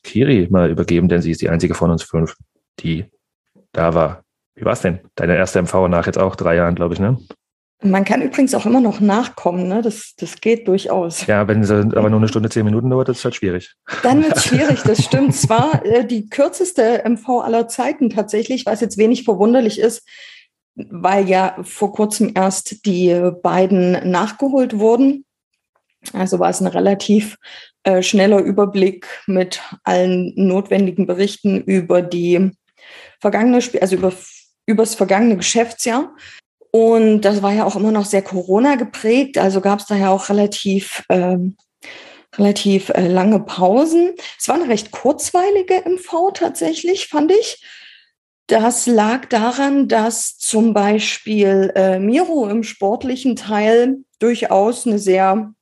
Kiri 0.03 0.49
mal 0.51 0.71
übergeben, 0.71 1.09
denn 1.09 1.23
sie 1.23 1.31
ist 1.31 1.41
die 1.41 1.49
einzige 1.49 1.75
von 1.75 1.91
uns 1.91 2.03
fünf, 2.03 2.35
die 2.81 3.05
da 3.73 3.95
war. 3.95 4.25
Wie 4.57 4.65
war's 4.65 4.83
denn? 4.83 4.99
Deine 5.15 5.37
erste 5.37 5.63
MV 5.63 5.89
nach 5.89 6.07
jetzt 6.07 6.19
auch 6.19 6.35
drei 6.35 6.57
Jahren, 6.57 6.75
glaube 6.75 6.95
ich, 6.95 7.01
ne? 7.01 7.17
Man 7.81 8.05
kann 8.05 8.23
übrigens 8.23 8.55
auch 8.55 8.67
immer 8.67 8.81
noch 8.81 8.99
nachkommen, 8.99 9.69
ne? 9.69 9.83
das, 9.83 10.15
das 10.17 10.41
geht 10.41 10.67
durchaus. 10.67 11.27
Ja, 11.27 11.47
wenn 11.47 11.63
sie 11.63 11.75
aber 11.97 12.11
nur 12.11 12.19
eine 12.19 12.29
Stunde, 12.29 12.51
zehn 12.51 12.65
Minuten 12.65 12.91
dauert, 12.91 13.09
ist 13.09 13.25
halt 13.25 13.37
schwierig. 13.37 13.75
Dann 14.03 14.23
wird 14.23 14.37
es 14.37 14.45
schwierig, 14.47 14.83
das 14.83 15.05
stimmt. 15.05 15.35
Zwar 15.35 15.85
äh, 15.85 16.05
die 16.05 16.29
kürzeste 16.29 17.05
MV 17.09 17.29
aller 17.45 17.69
Zeiten 17.69 18.11
tatsächlich, 18.11 18.67
was 18.67 18.81
jetzt 18.81 18.99
wenig 18.99 19.23
verwunderlich 19.23 19.79
ist, 19.79 20.03
weil 20.75 21.29
ja 21.29 21.57
vor 21.63 21.93
kurzem 21.93 22.33
erst 22.35 22.85
die 22.85 23.31
beiden 23.43 24.11
nachgeholt 24.11 24.79
wurden. 24.79 25.25
Also 26.13 26.41
war 26.41 26.51
es 26.51 26.61
ein 26.61 26.67
relativ 26.67 27.37
äh, 27.85 28.03
schneller 28.03 28.39
Überblick 28.39 29.07
mit 29.27 29.61
allen 29.85 30.33
notwendigen 30.35 31.07
Berichten 31.07 31.63
über 31.63 32.03
die 32.03 32.51
vergangene 33.21 33.63
Spiel, 33.63 33.81
also 33.81 33.97
über 33.97 34.13
übers 34.69 34.95
vergangene 34.95 35.39
Geschäftsjahr. 35.39 36.15
Und 36.71 37.23
das 37.23 37.43
war 37.43 37.53
ja 37.53 37.65
auch 37.65 37.77
immer 37.77 37.93
noch 37.93 38.05
sehr 38.05 38.23
Corona 38.23 38.75
geprägt, 38.75 39.39
also 39.39 39.61
gab 39.61 39.81
es 39.81 39.87
daher 39.87 40.11
auch 40.11 40.29
relativ 40.29 41.03
ähm, 41.09 41.57
relativ 42.37 42.91
äh, 42.91 43.09
lange 43.09 43.41
Pausen. 43.41 44.15
Es 44.39 44.49
war 44.49 44.57
eine 44.57 44.69
recht 44.69 44.91
kurzweilige 44.91 45.83
MV 45.85 46.33
tatsächlich, 46.35 47.09
fand 47.09 47.33
ich. 47.33 47.65
Das 48.47 48.87
lag 48.87 49.27
daran, 49.27 49.89
dass 49.89 50.39
zum 50.39 50.73
Beispiel 50.73 51.73
äh, 51.75 51.99
Miro 51.99 52.49
im 52.49 52.63
sportlichen 52.63 53.37
Teil 53.37 53.99
durchaus 54.21 54.87
eine 54.87 54.99
sehr 54.99 55.53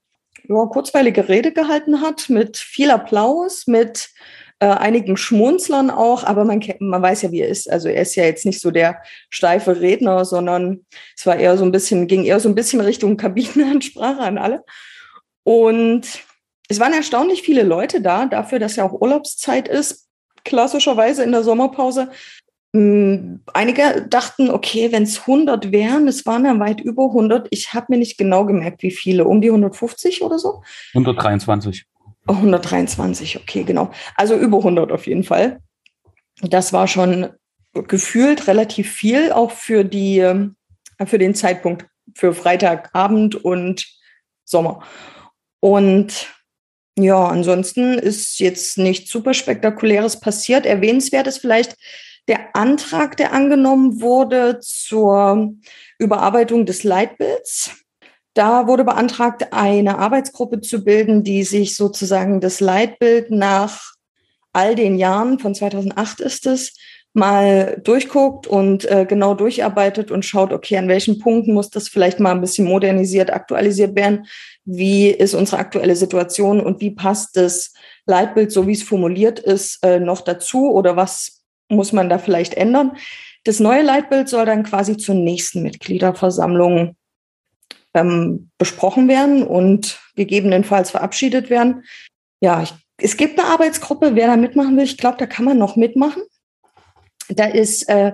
ja, 0.49 0.67
kurzweilige 0.67 1.29
Rede 1.29 1.53
gehalten 1.53 2.01
hat, 2.01 2.29
mit 2.29 2.57
viel 2.57 2.91
Applaus, 2.91 3.67
mit 3.67 4.11
äh, 4.59 4.67
einigen 4.67 5.17
Schmunzlern 5.17 5.91
auch, 5.91 6.25
aber 6.25 6.45
man, 6.45 6.63
man 6.79 7.03
weiß 7.03 7.23
ja, 7.23 7.33
wie 7.33 7.41
er 7.41 7.49
ist. 7.49 7.71
Also 7.71 7.89
er 7.89 8.03
ist 8.03 8.15
ja 8.15 8.25
jetzt 8.25 8.47
nicht 8.47 8.61
so 8.61 8.71
der 8.71 9.03
steife 9.29 9.81
Redner, 9.81 10.25
sondern 10.25 10.87
es 11.17 11.27
war 11.27 11.37
eher 11.37 11.57
so 11.59 11.65
ein 11.65 11.73
bisschen, 11.73 12.07
ging 12.07 12.25
eher 12.25 12.41
so 12.41 12.49
ein 12.49 12.55
bisschen 12.55 12.81
Richtung 12.81 13.17
Kabinenansprache 13.17 14.21
an 14.21 14.39
alle. 14.39 14.65
Und 15.45 16.07
es 16.69 16.81
waren 16.81 16.93
erstaunlich 16.93 17.43
viele 17.43 17.63
Leute 17.63 18.01
da, 18.01 18.27
dafür, 18.27 18.59
dass 18.59 18.77
ja 18.77 18.85
auch 18.85 19.01
Urlaubszeit 19.01 19.69
ist, 19.69 20.09
klassischerweise 20.45 21.23
in 21.23 21.33
der 21.33 21.45
Sommerpause. 21.45 22.11
Hm, 22.75 23.43
einige 23.53 24.07
dachten, 24.09 24.51
okay, 24.51 24.91
wenn 24.91 25.05
es 25.05 25.21
100 25.21 25.71
wären, 25.71 26.09
es 26.09 26.27
waren 26.27 26.45
ja 26.45 26.59
weit 26.59 26.81
über 26.81 27.05
100. 27.05 27.49
Ich 27.51 27.75
habe 27.75 27.87
mir 27.91 27.99
nicht 27.99 28.17
genau 28.17 28.47
gemerkt, 28.47 28.83
wie 28.83 28.91
viele, 28.91 29.27
um 29.27 29.41
die 29.41 29.49
150 29.49 30.23
oder 30.23 30.39
so? 30.39 30.63
123. 30.95 31.87
123, 32.27 33.39
okay, 33.39 33.65
genau. 33.65 33.91
Also 34.15 34.37
über 34.37 34.59
100 34.59 34.93
auf 34.93 35.07
jeden 35.07 35.25
Fall. 35.25 35.61
Das 36.43 36.73
war 36.73 36.87
schon 36.87 37.29
gefühlt 37.73 38.47
relativ 38.47 38.93
viel, 38.93 39.33
auch 39.33 39.51
für 39.51 39.85
die, 39.85 40.19
ähm, 40.19 40.57
für 41.05 41.19
den 41.19 41.35
Zeitpunkt, 41.35 41.87
für 42.15 42.35
Freitagabend 42.35 43.35
und 43.35 43.87
Sommer. 44.45 44.83
Und 45.61 46.29
ja, 46.99 47.27
ansonsten 47.27 47.99
ist 47.99 48.39
jetzt 48.39 48.79
nichts 48.79 49.11
super 49.11 49.35
spektakuläres 49.35 50.21
passiert. 50.21 50.65
Erwähnenswert 50.65 51.27
ist 51.27 51.39
vielleicht 51.39 51.77
der 52.29 52.57
Antrag, 52.57 53.17
der 53.17 53.33
angenommen 53.33 54.01
wurde 54.01 54.59
zur 54.61 55.55
Überarbeitung 55.99 56.67
des 56.67 56.85
Leitbilds. 56.85 57.86
Da 58.37 58.67
wurde 58.67 58.85
beantragt, 58.85 59.55
eine 59.55 59.97
Arbeitsgruppe 59.97 60.61
zu 60.61 60.85
bilden, 60.85 61.25
die 61.25 61.43
sich 61.43 61.75
sozusagen 61.75 62.43
das 62.43 62.61
Leitbild 62.61 63.31
nach 63.31 63.95
all 64.53 64.75
den 64.75 64.99
Jahren, 64.99 65.39
von 65.39 65.55
2008 65.55 66.21
ist 66.21 66.45
es, 66.45 66.77
mal 67.15 67.81
durchguckt 67.83 68.47
und 68.47 68.85
äh, 68.91 69.07
genau 69.09 69.33
durcharbeitet 69.33 70.11
und 70.11 70.27
schaut, 70.27 70.53
okay, 70.53 70.77
an 70.77 70.87
welchen 70.87 71.19
Punkten 71.19 71.55
muss 71.55 71.71
das 71.71 71.89
vielleicht 71.89 72.21
mal 72.21 72.33
ein 72.33 72.43
bisschen 72.43 72.69
modernisiert, 72.69 73.33
aktualisiert 73.33 73.97
werden? 73.97 74.27
Wie 74.67 75.09
ist 75.09 75.33
unsere 75.33 75.57
aktuelle 75.57 75.97
Situation 75.97 76.61
und 76.61 76.83
wie 76.83 76.91
passt 76.91 77.39
das 77.39 77.73
Leitbild, 78.05 78.53
so 78.53 78.67
wie 78.67 78.73
es 78.73 78.83
formuliert 78.83 79.39
ist, 79.39 79.83
äh, 79.83 79.99
noch 79.99 80.21
dazu 80.21 80.71
oder 80.71 80.95
was 80.95 81.43
muss 81.71 81.95
man 81.95 82.11
da 82.11 82.19
vielleicht 82.19 82.53
ändern? 82.53 82.99
Das 83.45 83.61
neue 83.61 83.83
Leitbild 83.83 84.29
soll 84.29 84.45
dann 84.45 84.63
quasi 84.63 84.99
zur 84.99 85.15
nächsten 85.15 85.63
Mitgliederversammlung 85.63 86.97
ähm, 87.97 88.51
besprochen 88.59 89.09
werden 89.09 89.43
und 89.43 89.99
gegebenenfalls 90.15 90.91
verabschiedet 90.91 91.49
werden. 91.51 91.85
Ja, 92.41 92.63
ich, 92.63 92.75
es 92.99 93.17
gibt 93.17 93.39
eine 93.39 93.49
Arbeitsgruppe, 93.49 94.15
wer 94.15 94.27
da 94.27 94.37
mitmachen 94.37 94.77
will. 94.77 94.85
Ich 94.85 94.99
glaube, 94.99 95.17
da 95.19 95.27
kann 95.27 95.47
man 95.47 95.59
noch 95.59 95.77
mitmachen. 95.77 96.23
Da 97.29 97.47
ist 97.47 97.89
äh, 97.89 98.13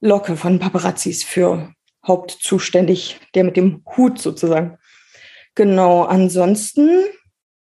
Locke 0.00 0.36
von 0.36 0.58
Paparazzis 0.58 1.24
für 1.24 1.72
hauptzuständig, 2.06 3.18
der 3.34 3.44
mit 3.44 3.56
dem 3.56 3.82
Hut 3.96 4.20
sozusagen. 4.20 4.78
Genau, 5.54 6.02
ansonsten 6.02 7.04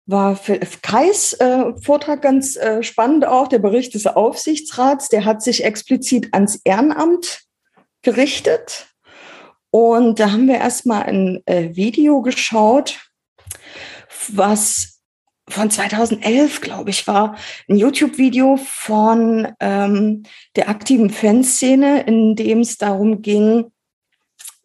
war 0.06 0.36
für 0.36 0.58
Kreis 0.58 1.34
äh, 1.34 1.72
Vortrag 1.82 2.22
ganz 2.22 2.56
äh, 2.56 2.82
spannend 2.82 3.26
auch, 3.26 3.48
der 3.48 3.58
Bericht 3.58 3.94
des 3.94 4.06
Aufsichtsrats, 4.06 5.08
der 5.08 5.26
hat 5.26 5.42
sich 5.42 5.64
explizit 5.64 6.32
ans 6.32 6.60
Ehrenamt 6.64 7.42
gerichtet. 8.02 8.86
Und 9.70 10.18
da 10.18 10.32
haben 10.32 10.48
wir 10.48 10.56
erstmal 10.56 11.02
ein 11.04 11.42
äh, 11.46 11.76
Video 11.76 12.22
geschaut, 12.22 12.98
was 14.28 14.98
von 15.48 15.70
2011, 15.70 16.60
glaube 16.60 16.90
ich, 16.90 17.06
war 17.06 17.36
ein 17.68 17.76
YouTube-Video 17.76 18.58
von 18.62 19.48
ähm, 19.60 20.24
der 20.56 20.68
aktiven 20.68 21.10
Fanszene, 21.10 22.02
in 22.02 22.36
dem 22.36 22.60
es 22.60 22.76
darum 22.76 23.22
ging, 23.22 23.70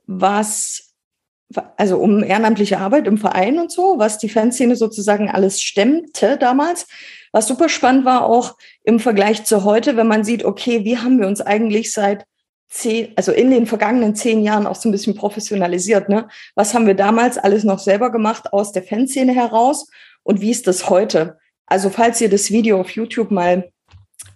was, 0.05 0.93
also 1.77 1.97
um 1.97 2.23
ehrenamtliche 2.23 2.79
Arbeit 2.79 3.07
im 3.07 3.17
Verein 3.17 3.59
und 3.59 3.71
so, 3.71 3.97
was 3.97 4.17
die 4.17 4.29
Fanszene 4.29 4.75
sozusagen 4.75 5.29
alles 5.29 5.61
stemmte 5.61 6.37
damals. 6.37 6.87
Was 7.31 7.47
super 7.47 7.69
spannend 7.69 8.05
war 8.05 8.25
auch 8.25 8.57
im 8.83 8.99
Vergleich 8.99 9.43
zu 9.45 9.63
heute, 9.63 9.95
wenn 9.97 10.07
man 10.07 10.23
sieht, 10.23 10.45
okay, 10.45 10.83
wie 10.83 10.97
haben 10.97 11.19
wir 11.19 11.27
uns 11.27 11.41
eigentlich 11.41 11.91
seit 11.91 12.25
zehn, 12.69 13.13
also 13.15 13.31
in 13.31 13.51
den 13.51 13.65
vergangenen 13.67 14.15
zehn 14.15 14.43
Jahren 14.43 14.67
auch 14.67 14.75
so 14.75 14.89
ein 14.89 14.91
bisschen 14.91 15.15
professionalisiert, 15.15 16.09
ne? 16.09 16.27
Was 16.55 16.73
haben 16.73 16.87
wir 16.87 16.95
damals 16.95 17.37
alles 17.37 17.63
noch 17.63 17.79
selber 17.79 18.11
gemacht 18.11 18.51
aus 18.53 18.71
der 18.71 18.83
Fanszene 18.83 19.33
heraus? 19.33 19.87
und 20.23 20.41
wie 20.41 20.51
ist 20.51 20.67
das 20.67 20.89
heute? 20.89 21.37
Also 21.65 21.89
falls 21.89 22.19
ihr 22.21 22.29
das 22.29 22.51
Video 22.51 22.79
auf 22.79 22.89
YouTube 22.91 23.31
mal 23.31 23.69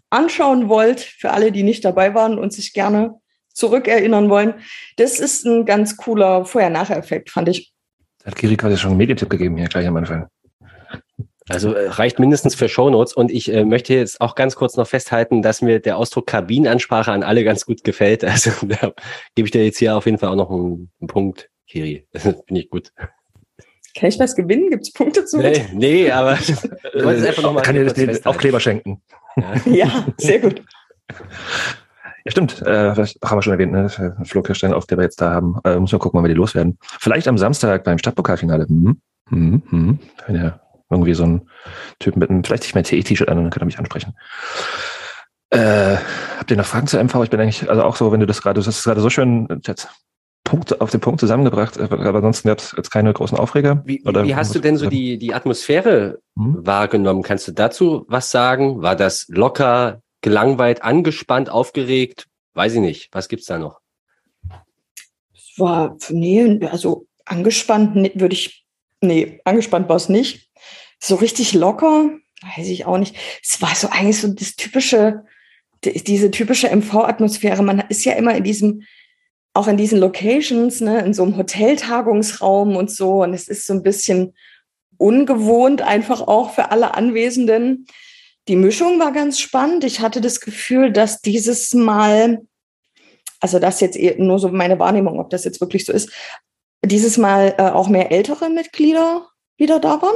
anschauen 0.09 0.69
wollt, 0.69 1.01
für 1.01 1.31
alle, 1.31 1.51
die 1.51 1.63
nicht 1.63 1.83
dabei 1.83 2.13
waren 2.13 2.37
und 2.37 2.53
sich 2.53 2.73
gerne 2.73 3.15
zurückerinnern 3.53 4.29
wollen, 4.29 4.53
das 4.97 5.19
ist 5.19 5.45
ein 5.45 5.65
ganz 5.65 5.97
cooler 5.97 6.45
Vorher-Nachher-Effekt, 6.45 7.29
fand 7.29 7.49
ich. 7.49 7.73
Hat 8.23 8.35
Kiri 8.35 8.55
quasi 8.55 8.77
schon 8.77 8.91
einen 8.91 8.97
Medientipp 8.97 9.29
gegeben 9.29 9.57
hier 9.57 9.67
gleich 9.67 9.87
am 9.87 9.97
Anfang. 9.97 10.27
Also 11.49 11.73
äh, 11.73 11.87
reicht 11.87 12.19
mindestens 12.19 12.55
für 12.55 12.67
Shownotes 12.67 13.13
und 13.13 13.31
ich 13.31 13.51
äh, 13.53 13.63
möchte 13.63 13.93
jetzt 13.93 14.19
auch 14.19 14.35
ganz 14.35 14.55
kurz 14.55 14.75
noch 14.75 14.87
festhalten, 14.87 15.41
dass 15.41 15.61
mir 15.61 15.79
der 15.79 15.97
Ausdruck 15.97 16.27
Kabinenansprache 16.27 17.11
an 17.11 17.23
alle 17.23 17.43
ganz 17.43 17.65
gut 17.65 17.83
gefällt. 17.83 18.23
Also 18.37 18.51
da 18.67 18.93
gebe 19.35 19.47
ich 19.47 19.51
dir 19.51 19.63
jetzt 19.63 19.79
hier 19.79 19.95
auf 19.95 20.05
jeden 20.05 20.17
Fall 20.17 20.29
auch 20.29 20.35
noch 20.35 20.51
einen, 20.51 20.91
einen 20.99 21.07
Punkt, 21.07 21.49
Kiri. 21.67 22.05
Das 22.11 22.23
finde 22.23 22.61
ich 22.61 22.69
gut. 22.69 22.91
Kann 23.95 24.09
ich 24.09 24.19
was 24.19 24.35
gewinnen? 24.35 24.69
Gibt 24.69 24.83
es 24.83 24.93
Punkte 24.93 25.25
zu? 25.25 25.37
Nee, 25.37 25.65
nee 25.73 26.11
aber 26.11 26.33
ich 26.39 26.53
wollte 27.03 27.21
es 27.21 27.25
einfach 27.25 27.43
nochmal. 27.43 27.63
Kann 27.63 27.75
dir 27.75 27.85
den 27.85 28.25
Aufkleber 28.25 28.59
schenken. 28.59 29.01
Ja. 29.65 29.71
ja, 29.71 30.05
sehr 30.17 30.39
gut. 30.39 30.61
Ja, 32.25 32.31
stimmt. 32.31 32.61
Äh, 32.61 32.93
das 32.93 33.15
haben 33.23 33.37
wir 33.37 33.41
schon 33.41 33.53
erwähnt, 33.53 33.71
ne? 33.71 33.89
Flo 34.23 34.41
Kirstein, 34.41 34.73
auf 34.73 34.85
der 34.85 34.97
wir 34.97 35.03
jetzt 35.03 35.21
da 35.21 35.31
haben. 35.31 35.55
Äh, 35.63 35.79
muss 35.79 35.91
man 35.91 35.99
gucken, 35.99 36.17
wann 36.17 36.25
wir 36.25 36.29
die 36.29 36.35
loswerden. 36.35 36.77
Vielleicht 36.99 37.27
am 37.27 37.37
Samstag 37.37 37.83
beim 37.85 37.97
Stadtpokalfinale. 37.97 38.67
Hm, 38.67 39.01
hm, 39.29 39.63
hm. 39.69 39.99
Wenn 40.27 40.35
ja 40.35 40.59
irgendwie 40.89 41.13
so 41.13 41.25
ein 41.25 41.49
Typ 41.99 42.15
mit 42.15 42.29
einem, 42.29 42.43
vielleicht 42.43 42.63
nicht 42.63 42.75
mein 42.75 42.83
TE-T-Shirt 42.83 43.29
an, 43.29 43.37
dann 43.37 43.49
kann 43.49 43.61
er 43.61 43.65
mich 43.65 43.79
ansprechen. 43.79 44.15
Äh, 45.49 45.97
habt 46.37 46.51
ihr 46.51 46.57
noch 46.57 46.65
Fragen 46.65 46.87
zu 46.87 47.01
MV? 47.01 47.23
Ich 47.23 47.29
bin 47.29 47.39
eigentlich, 47.39 47.69
also 47.69 47.83
auch 47.83 47.95
so, 47.95 48.11
wenn 48.11 48.19
du 48.19 48.25
das 48.25 48.41
gerade, 48.41 48.59
du 48.59 48.65
hast 48.65 48.77
es 48.77 48.83
gerade 48.83 49.01
so 49.01 49.09
schön 49.09 49.47
jetzt 49.65 49.87
Punkt, 50.47 50.79
auf 50.79 50.91
den 50.91 51.01
Punkt 51.01 51.19
zusammengebracht, 51.19 51.77
aber 51.77 52.15
ansonsten 52.15 52.47
gab 52.47 52.59
es 52.59 52.73
jetzt 52.75 52.89
keine 52.89 53.11
großen 53.11 53.37
Aufreger. 53.37 53.83
Wie, 53.85 54.01
wie, 54.03 54.23
wie 54.23 54.35
hast 54.35 54.55
du 54.55 54.59
denn 54.59 54.77
so 54.77 54.89
die, 54.89 55.17
die 55.17 55.33
Atmosphäre 55.33 56.19
hm? 56.37 56.65
wahrgenommen? 56.65 57.21
Kannst 57.21 57.47
du 57.49 57.51
dazu 57.51 58.05
was 58.07 58.31
sagen? 58.31 58.81
War 58.81 58.95
das 58.95 59.27
locker, 59.27 60.01
gelangweilt, 60.21 60.83
angespannt, 60.83 61.49
aufgeregt? 61.49 62.27
Weiß 62.53 62.73
ich 62.73 62.79
nicht. 62.79 63.09
Was 63.11 63.27
gibt's 63.27 63.45
da 63.45 63.59
noch? 63.59 63.81
Es 65.33 65.59
war, 65.59 65.97
nee, 66.09 66.65
also 66.71 67.07
angespannt 67.25 67.95
würde 67.95 68.33
ich, 68.33 68.65
nee, 69.01 69.41
angespannt 69.43 69.89
war 69.89 69.97
es 69.97 70.07
nicht. 70.07 70.46
So 70.99 71.15
richtig 71.15 71.53
locker, 71.53 72.09
weiß 72.55 72.67
ich 72.67 72.85
auch 72.85 72.97
nicht. 72.97 73.15
Es 73.43 73.61
war 73.61 73.75
so 73.75 73.89
eigentlich 73.89 74.19
so 74.19 74.27
das 74.27 74.55
typische, 74.55 75.25
diese 75.83 76.31
typische 76.31 76.69
MV-Atmosphäre. 76.69 77.63
Man 77.63 77.79
ist 77.89 78.05
ja 78.05 78.13
immer 78.13 78.35
in 78.35 78.43
diesem 78.43 78.83
auch 79.57 79.67
in 79.67 79.77
diesen 79.77 79.97
Locations, 79.97 80.81
ne, 80.81 80.99
in 80.99 81.15
so 81.15 81.23
einem 81.23 81.35
Hoteltagungsraum 81.35 82.75
und 82.75 82.91
so. 82.91 83.23
Und 83.23 83.33
es 83.33 83.47
ist 83.47 83.65
so 83.65 83.73
ein 83.73 83.81
bisschen 83.81 84.35
ungewohnt, 84.97 85.81
einfach 85.81 86.21
auch 86.21 86.51
für 86.51 86.69
alle 86.69 86.93
Anwesenden. 86.93 87.87
Die 88.47 88.55
Mischung 88.55 88.99
war 88.99 89.11
ganz 89.11 89.39
spannend. 89.39 89.83
Ich 89.83 89.99
hatte 89.99 90.21
das 90.21 90.41
Gefühl, 90.41 90.91
dass 90.91 91.21
dieses 91.21 91.73
Mal, 91.73 92.45
also 93.39 93.57
das 93.57 93.79
jetzt 93.79 93.97
nur 94.19 94.37
so 94.37 94.49
meine 94.49 94.77
Wahrnehmung, 94.77 95.19
ob 95.19 95.31
das 95.31 95.43
jetzt 95.43 95.59
wirklich 95.59 95.85
so 95.85 95.91
ist, 95.91 96.11
dieses 96.85 97.17
Mal 97.17 97.55
äh, 97.57 97.63
auch 97.63 97.89
mehr 97.89 98.11
ältere 98.11 98.49
Mitglieder 98.49 99.27
wieder 99.57 99.79
da 99.79 100.01
waren 100.03 100.15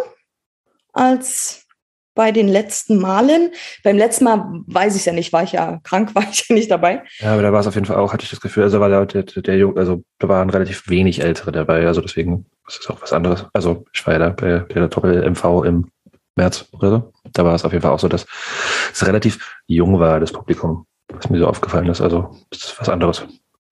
als 0.93 1.65
bei 2.13 2.31
den 2.31 2.47
letzten 2.47 2.99
Malen. 2.99 3.51
Beim 3.83 3.97
letzten 3.97 4.25
Mal 4.25 4.61
weiß 4.67 4.95
ich 4.95 5.05
ja 5.05 5.13
nicht, 5.13 5.31
war 5.31 5.43
ich 5.43 5.53
ja 5.53 5.79
krank, 5.83 6.13
war 6.15 6.23
ich 6.29 6.47
ja 6.49 6.55
nicht 6.55 6.69
dabei. 6.69 7.03
Ja, 7.19 7.33
aber 7.33 7.41
da 7.41 7.53
war 7.53 7.61
es 7.61 7.67
auf 7.67 7.75
jeden 7.75 7.85
Fall 7.85 7.97
auch, 7.97 8.13
hatte 8.13 8.23
ich 8.23 8.29
das 8.29 8.41
Gefühl, 8.41 8.63
also 8.63 8.79
war 8.79 8.89
da 8.89 9.05
der, 9.05 9.23
der, 9.23 9.41
der 9.41 9.67
also 9.75 10.03
da 10.19 10.27
waren 10.27 10.49
relativ 10.49 10.89
wenig 10.89 11.21
Ältere 11.21 11.51
dabei, 11.51 11.87
also 11.87 12.01
deswegen 12.01 12.45
ist 12.67 12.81
es 12.81 12.89
auch 12.89 13.01
was 13.01 13.13
anderes. 13.13 13.45
Also 13.53 13.85
ich 13.93 14.05
war 14.05 14.13
ja 14.13 14.19
da 14.19 14.29
bei, 14.29 14.59
bei 14.59 14.73
der 14.73 14.87
Doppel-MV 14.87 15.63
im 15.65 15.89
März 16.35 16.67
oder 16.71 16.89
so. 16.89 17.13
Da 17.33 17.45
war 17.45 17.55
es 17.55 17.65
auf 17.65 17.71
jeden 17.71 17.81
Fall 17.81 17.91
auch 17.91 17.99
so, 17.99 18.07
dass 18.07 18.25
es 18.91 19.05
relativ 19.05 19.59
jung 19.67 19.99
war, 19.99 20.19
das 20.19 20.31
Publikum, 20.31 20.85
was 21.09 21.29
mir 21.29 21.39
so 21.39 21.47
aufgefallen 21.47 21.87
ist. 21.87 22.01
Also 22.01 22.37
das 22.49 22.63
ist 22.63 22.79
was 22.79 22.89
anderes, 22.89 23.21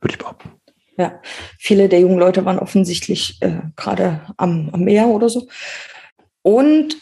würde 0.02 0.14
ich 0.14 0.18
behaupten. 0.18 0.52
Ja, 0.98 1.22
viele 1.58 1.88
der 1.88 2.02
jungen 2.02 2.20
Leute 2.20 2.44
waren 2.44 2.60
offensichtlich 2.60 3.38
äh, 3.42 3.62
gerade 3.78 4.22
am, 4.36 4.70
am 4.74 4.82
Meer 4.82 5.08
oder 5.08 5.30
so. 5.30 5.48
Und 6.42 6.98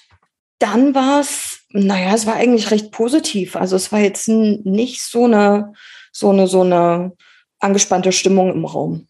dann 0.59 0.95
war 0.95 1.21
es, 1.21 1.65
naja, 1.69 2.13
es 2.13 2.25
war 2.25 2.35
eigentlich 2.35 2.71
recht 2.71 2.91
positiv. 2.91 3.55
Also 3.55 3.75
es 3.75 3.91
war 3.91 3.99
jetzt 3.99 4.27
nicht 4.27 5.01
so 5.01 5.25
eine, 5.25 5.73
so 6.11 6.29
eine, 6.29 6.47
so 6.47 6.61
eine 6.61 7.13
angespannte 7.59 8.11
Stimmung 8.11 8.51
im 8.51 8.65
Raum. 8.65 9.07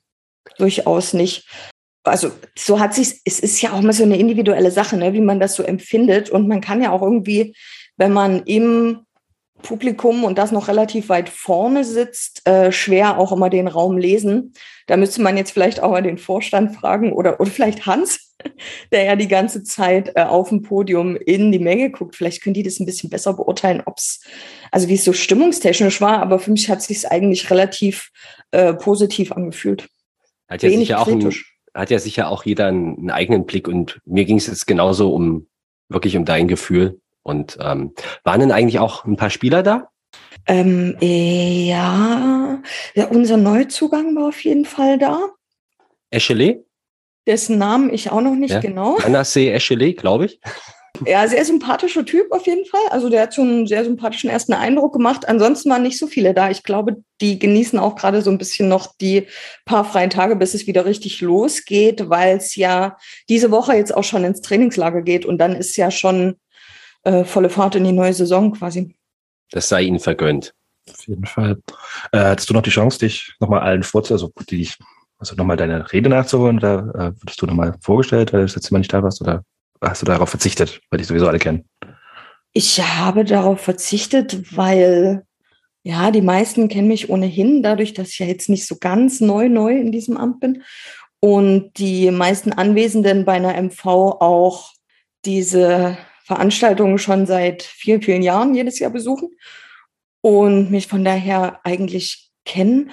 Durchaus 0.57 1.13
nicht. 1.13 1.47
Also 2.03 2.31
so 2.57 2.79
hat 2.79 2.93
sich, 2.93 3.21
es 3.25 3.39
ist 3.39 3.61
ja 3.61 3.73
auch 3.73 3.81
mal 3.81 3.93
so 3.93 4.03
eine 4.03 4.17
individuelle 4.17 4.71
Sache, 4.71 4.97
ne, 4.97 5.13
wie 5.13 5.21
man 5.21 5.39
das 5.39 5.55
so 5.55 5.63
empfindet. 5.63 6.29
Und 6.29 6.47
man 6.47 6.61
kann 6.61 6.81
ja 6.81 6.91
auch 6.91 7.01
irgendwie 7.01 7.53
wenn 7.97 8.13
man 8.13 8.43
im 8.43 9.05
Publikum 9.61 10.23
und 10.23 10.37
das 10.37 10.51
noch 10.51 10.67
relativ 10.67 11.09
weit 11.09 11.29
vorne 11.29 11.83
sitzt, 11.83 12.47
äh, 12.47 12.71
schwer 12.71 13.17
auch 13.17 13.31
immer 13.31 13.49
den 13.49 13.67
Raum 13.67 13.97
lesen. 13.97 14.53
Da 14.85 14.97
müsste 14.97 15.21
man 15.21 15.35
jetzt 15.35 15.51
vielleicht 15.51 15.81
auch 15.81 15.91
mal 15.91 16.03
den 16.03 16.17
Vorstand 16.17 16.75
fragen 16.75 17.11
oder, 17.11 17.39
oder 17.39 17.49
vielleicht 17.49 17.85
Hans, 17.85 18.35
der 18.91 19.03
ja 19.03 19.15
die 19.15 19.27
ganze 19.27 19.63
Zeit 19.63 20.11
äh, 20.15 20.23
auf 20.23 20.49
dem 20.49 20.61
Podium 20.61 21.15
in 21.15 21.51
die 21.51 21.59
Menge 21.59 21.89
guckt. 21.91 22.15
Vielleicht 22.15 22.43
können 22.43 22.53
die 22.53 22.63
das 22.63 22.79
ein 22.79 22.85
bisschen 22.85 23.09
besser 23.09 23.33
beurteilen, 23.33 23.81
ob 23.85 23.97
es, 23.97 24.21
also 24.71 24.87
wie 24.87 24.95
es 24.95 25.03
so 25.03 25.13
stimmungstechnisch 25.13 26.01
war, 26.01 26.21
aber 26.21 26.39
für 26.39 26.51
mich 26.51 26.69
hat 26.69 26.79
es 26.79 26.85
sich 26.85 27.09
eigentlich 27.09 27.49
relativ 27.49 28.11
äh, 28.51 28.73
positiv 28.73 29.31
angefühlt. 29.31 29.89
Hat 30.47 30.63
ja, 30.63 30.69
sicher 30.69 31.01
auch 31.01 31.07
ein, 31.07 31.33
hat 31.73 31.89
ja 31.89 31.99
sicher 31.99 32.29
auch 32.29 32.45
jeder 32.45 32.67
einen, 32.67 32.97
einen 32.97 33.11
eigenen 33.11 33.45
Blick 33.45 33.67
und 33.67 33.99
mir 34.05 34.25
ging 34.25 34.37
es 34.37 34.47
jetzt 34.47 34.67
genauso 34.67 35.13
um 35.13 35.47
wirklich 35.89 36.15
um 36.15 36.25
dein 36.25 36.47
Gefühl. 36.47 36.99
Und 37.27 37.57
ähm, 37.61 37.93
waren 38.23 38.39
denn 38.39 38.53
eigentlich 38.53 38.79
auch 38.79 39.03
ein 39.03 39.17
paar 39.17 39.29
Spieler 39.29 39.61
da? 39.61 39.89
Ähm, 40.47 40.95
ja, 41.01 42.61
ja, 42.95 43.05
unser 43.07 43.35
Neuzugang 43.35 44.15
war 44.15 44.29
auf 44.29 44.41
jeden 44.45 44.63
Fall 44.63 44.97
da. 44.97 45.19
Eschele? 46.09 46.63
Dessen 47.27 47.57
Namen 47.57 47.93
ich 47.93 48.11
auch 48.11 48.21
noch 48.21 48.35
nicht 48.35 48.53
ja. 48.53 48.59
genau. 48.61 48.97
Manasseh 49.03 49.51
Eschele, 49.51 49.93
glaube 49.93 50.25
ich. 50.25 50.39
Ja, 51.05 51.27
sehr 51.27 51.45
sympathischer 51.45 52.03
Typ 52.05 52.31
auf 52.31 52.47
jeden 52.47 52.65
Fall. 52.65 52.81
Also 52.89 53.09
der 53.09 53.21
hat 53.21 53.35
schon 53.35 53.49
einen 53.49 53.67
sehr 53.67 53.83
sympathischen 53.83 54.31
ersten 54.31 54.53
Eindruck 54.53 54.93
gemacht. 54.93 55.27
Ansonsten 55.27 55.69
waren 55.69 55.83
nicht 55.83 55.99
so 55.99 56.07
viele 56.07 56.33
da. 56.33 56.49
Ich 56.49 56.63
glaube, 56.63 57.03
die 57.21 57.37
genießen 57.37 57.77
auch 57.77 57.95
gerade 57.95 58.23
so 58.23 58.31
ein 58.31 58.39
bisschen 58.39 58.67
noch 58.67 58.95
die 58.99 59.27
paar 59.63 59.85
freien 59.85 60.09
Tage, 60.09 60.35
bis 60.35 60.55
es 60.55 60.65
wieder 60.65 60.85
richtig 60.85 61.21
losgeht, 61.21 62.09
weil 62.09 62.37
es 62.37 62.55
ja 62.55 62.97
diese 63.29 63.51
Woche 63.51 63.75
jetzt 63.75 63.95
auch 63.95 64.03
schon 64.03 64.23
ins 64.23 64.41
Trainingslager 64.41 65.03
geht 65.03 65.23
und 65.23 65.37
dann 65.37 65.55
ist 65.55 65.77
ja 65.77 65.91
schon 65.91 66.37
äh, 67.07 67.23
volle 67.23 67.49
Fahrt 67.49 67.75
in 67.75 67.85
die 67.85 67.91
neue 67.91 68.13
Saison 68.13 68.51
quasi. 68.51 68.95
Das 69.51 69.69
sei 69.69 69.83
ihnen 69.83 69.99
vergönnt. 69.99 70.53
Auf 70.89 71.07
jeden 71.07 71.25
Fall. 71.25 71.57
Äh, 72.11 72.19
hattest 72.19 72.49
du 72.49 72.53
noch 72.53 72.61
die 72.61 72.69
Chance, 72.69 72.99
dich 72.99 73.33
nochmal 73.39 73.61
allen 73.61 73.83
vorzustellen, 73.83 74.31
also 74.35 74.45
die, 74.49 74.69
also 75.17 75.35
nochmal 75.35 75.57
deine 75.57 75.91
Rede 75.91 76.09
nachzuholen 76.09 76.57
oder 76.57 76.79
äh, 76.95 77.21
würdest 77.21 77.41
du 77.41 77.45
nochmal 77.45 77.75
vorgestellt, 77.81 78.33
weil 78.33 78.41
du 78.41 78.45
das 78.45 78.55
letzte 78.55 78.73
Mal 78.73 78.79
nicht 78.79 78.93
da 78.93 79.03
warst 79.03 79.21
oder 79.21 79.43
hast 79.81 80.01
du 80.01 80.05
darauf 80.05 80.29
verzichtet, 80.29 80.81
weil 80.89 80.97
dich 80.97 81.07
sowieso 81.07 81.27
alle 81.27 81.39
kennen? 81.39 81.65
Ich 82.53 82.81
habe 82.81 83.23
darauf 83.23 83.61
verzichtet, 83.61 84.55
weil 84.57 85.23
ja, 85.83 86.11
die 86.11 86.21
meisten 86.21 86.67
kennen 86.67 86.89
mich 86.89 87.09
ohnehin, 87.09 87.63
dadurch, 87.63 87.93
dass 87.93 88.09
ich 88.09 88.19
ja 88.19 88.25
jetzt 88.25 88.49
nicht 88.49 88.67
so 88.67 88.75
ganz 88.79 89.21
neu, 89.21 89.47
neu 89.47 89.77
in 89.77 89.93
diesem 89.93 90.17
Amt 90.17 90.41
bin. 90.41 90.63
Und 91.19 91.71
die 91.77 92.11
meisten 92.11 92.51
Anwesenden 92.51 93.23
bei 93.23 93.33
einer 93.33 93.55
MV 93.61 93.85
auch 93.85 94.73
diese 95.23 95.97
Veranstaltungen 96.27 96.97
schon 96.97 97.25
seit 97.25 97.63
vielen, 97.63 98.01
vielen 98.01 98.21
Jahren 98.21 98.53
jedes 98.53 98.79
Jahr 98.79 98.91
besuchen 98.91 99.29
und 100.19 100.69
mich 100.69 100.87
von 100.87 101.05
daher 101.05 101.61
eigentlich 101.63 102.29
kennen. 102.43 102.91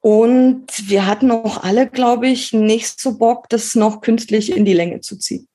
Und 0.00 0.66
wir 0.88 1.06
hatten 1.06 1.30
auch 1.30 1.62
alle, 1.62 1.86
glaube 1.86 2.28
ich, 2.28 2.54
nicht 2.54 2.98
so 2.98 3.18
Bock, 3.18 3.50
das 3.50 3.74
noch 3.74 4.00
künstlich 4.00 4.56
in 4.56 4.64
die 4.64 4.72
Länge 4.72 5.00
zu 5.00 5.18
ziehen. 5.18 5.48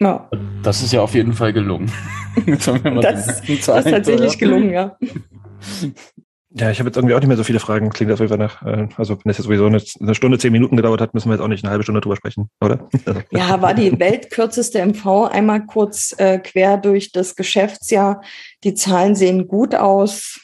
Ja. 0.00 0.28
Das 0.64 0.82
ist 0.82 0.92
ja 0.92 1.02
auf 1.02 1.14
jeden 1.14 1.32
Fall 1.32 1.52
gelungen. 1.52 1.90
das, 2.46 2.66
das 2.66 3.48
ist 3.48 3.64
tatsächlich 3.64 4.36
gelungen, 4.36 4.70
ja. 4.70 4.98
Ja, 6.58 6.70
ich 6.70 6.78
habe 6.78 6.88
jetzt 6.88 6.96
irgendwie 6.96 7.14
auch 7.14 7.20
nicht 7.20 7.28
mehr 7.28 7.36
so 7.36 7.44
viele 7.44 7.60
Fragen. 7.60 7.90
Klingt 7.90 8.10
auf 8.10 8.18
jeden 8.18 8.30
Fall 8.30 8.38
nach, 8.38 8.62
äh, 8.62 8.88
also 8.96 9.18
wenn 9.22 9.30
es 9.30 9.36
jetzt 9.36 9.44
sowieso 9.44 9.66
eine, 9.66 9.82
eine, 10.00 10.14
Stunde, 10.14 10.38
zehn 10.38 10.52
Minuten 10.52 10.76
gedauert 10.76 11.02
hat, 11.02 11.12
müssen 11.12 11.28
wir 11.28 11.34
jetzt 11.34 11.42
auch 11.42 11.48
nicht 11.48 11.64
eine 11.64 11.70
halbe 11.70 11.82
Stunde 11.82 12.00
drüber 12.00 12.16
sprechen, 12.16 12.48
oder? 12.62 12.88
Ja, 13.30 13.60
war 13.60 13.74
die 13.74 13.98
weltkürzeste 13.98 14.84
MV 14.84 15.28
einmal 15.30 15.66
kurz 15.66 16.14
äh, 16.18 16.38
quer 16.38 16.78
durch 16.78 17.12
das 17.12 17.36
Geschäftsjahr. 17.36 18.22
Die 18.64 18.72
Zahlen 18.72 19.14
sehen 19.14 19.48
gut 19.48 19.74
aus. 19.74 20.40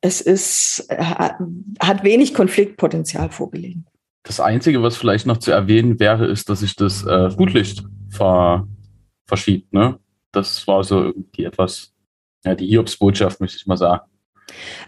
Es 0.00 0.22
ist, 0.22 0.86
äh, 0.88 0.96
hat 1.78 2.04
wenig 2.04 2.32
Konfliktpotenzial 2.32 3.30
vorgelegen. 3.30 3.84
Das 4.22 4.40
Einzige, 4.40 4.82
was 4.82 4.96
vielleicht 4.96 5.26
noch 5.26 5.38
zu 5.38 5.50
erwähnen 5.50 6.00
wäre, 6.00 6.26
ist, 6.26 6.48
dass 6.48 6.60
sich 6.60 6.74
das 6.74 7.04
äh, 7.04 7.30
Flutlicht 7.30 7.84
ver, 8.08 8.66
verschiebt. 9.26 9.74
Ne? 9.74 9.98
Das 10.32 10.66
war 10.66 10.84
so 10.84 11.12
die 11.36 11.44
etwas, 11.44 11.92
ja, 12.46 12.54
die 12.54 12.66
Hiobsbotschaft, 12.66 13.40
möchte 13.40 13.58
ich 13.58 13.66
mal 13.66 13.76
sagen. 13.76 14.09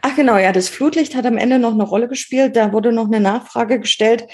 Ach 0.01 0.15
genau, 0.17 0.37
ja, 0.37 0.53
das 0.53 0.69
Flutlicht 0.69 1.15
hat 1.15 1.27
am 1.27 1.39
Ende 1.39 1.59
noch 1.59 1.73
eine 1.73 1.85
Rolle 1.85 2.09
gespielt. 2.09 2.57
Da 2.57 2.73
wurde 2.73 2.93
noch 2.93 3.07
eine 3.07 3.21
Nachfrage 3.21 3.81
gestellt. 3.81 4.27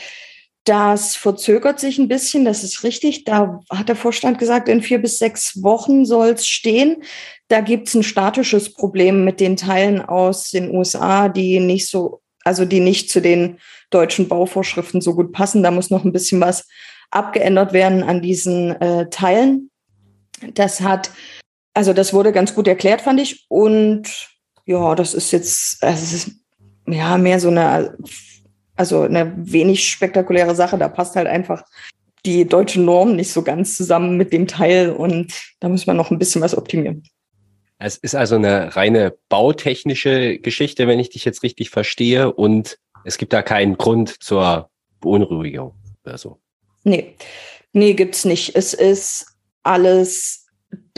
Das 0.64 1.16
verzögert 1.16 1.80
sich 1.80 1.98
ein 1.98 2.08
bisschen, 2.08 2.44
das 2.44 2.62
ist 2.62 2.84
richtig. 2.84 3.24
Da 3.24 3.60
hat 3.70 3.88
der 3.88 3.96
Vorstand 3.96 4.38
gesagt, 4.38 4.68
in 4.68 4.82
vier 4.82 4.98
bis 5.00 5.18
sechs 5.18 5.62
Wochen 5.62 6.04
soll 6.04 6.30
es 6.30 6.46
stehen. 6.46 7.02
Da 7.48 7.60
gibt 7.60 7.88
es 7.88 7.94
ein 7.94 8.02
statisches 8.02 8.74
Problem 8.74 9.24
mit 9.24 9.40
den 9.40 9.56
Teilen 9.56 10.02
aus 10.02 10.50
den 10.50 10.70
USA, 10.74 11.30
die 11.30 11.58
nicht 11.60 11.88
so, 11.88 12.20
also 12.44 12.66
die 12.66 12.80
nicht 12.80 13.10
zu 13.10 13.22
den 13.22 13.58
deutschen 13.88 14.28
Bauvorschriften 14.28 15.00
so 15.00 15.14
gut 15.14 15.32
passen. 15.32 15.62
Da 15.62 15.70
muss 15.70 15.88
noch 15.88 16.04
ein 16.04 16.12
bisschen 16.12 16.40
was 16.40 16.66
abgeändert 17.10 17.72
werden 17.72 18.02
an 18.02 18.20
diesen 18.20 18.78
äh, 18.80 19.08
Teilen. 19.08 19.70
Das 20.52 20.82
hat, 20.82 21.10
also 21.72 21.94
das 21.94 22.12
wurde 22.12 22.32
ganz 22.32 22.54
gut 22.54 22.68
erklärt, 22.68 23.00
fand 23.00 23.20
ich. 23.20 23.46
Und 23.48 24.28
ja, 24.68 24.94
das 24.94 25.14
ist 25.14 25.30
jetzt, 25.30 25.82
also 25.82 26.02
es 26.02 26.12
ist 26.12 26.30
ja 26.86 27.16
mehr 27.16 27.40
so 27.40 27.48
eine, 27.48 27.96
also 28.76 29.00
eine 29.00 29.32
wenig 29.34 29.88
spektakuläre 29.88 30.54
Sache. 30.54 30.76
Da 30.76 30.88
passt 30.88 31.16
halt 31.16 31.26
einfach 31.26 31.64
die 32.26 32.46
deutsche 32.46 32.82
Norm 32.82 33.16
nicht 33.16 33.32
so 33.32 33.42
ganz 33.42 33.76
zusammen 33.78 34.18
mit 34.18 34.30
dem 34.30 34.46
Teil 34.46 34.90
und 34.90 35.32
da 35.60 35.70
muss 35.70 35.86
man 35.86 35.96
noch 35.96 36.10
ein 36.10 36.18
bisschen 36.18 36.42
was 36.42 36.56
optimieren. 36.56 37.02
Es 37.78 37.96
ist 37.96 38.14
also 38.14 38.34
eine 38.34 38.76
reine 38.76 39.16
bautechnische 39.30 40.38
Geschichte, 40.38 40.86
wenn 40.86 40.98
ich 40.98 41.08
dich 41.08 41.24
jetzt 41.24 41.42
richtig 41.42 41.70
verstehe 41.70 42.30
und 42.30 42.78
es 43.04 43.16
gibt 43.16 43.32
da 43.32 43.40
keinen 43.40 43.78
Grund 43.78 44.22
zur 44.22 44.68
Beunruhigung 45.00 45.72
oder 46.04 46.18
so. 46.18 46.40
Nee, 46.84 47.14
nee, 47.72 47.94
gibt's 47.94 48.26
nicht. 48.26 48.54
Es 48.54 48.74
ist 48.74 49.28
alles 49.62 50.47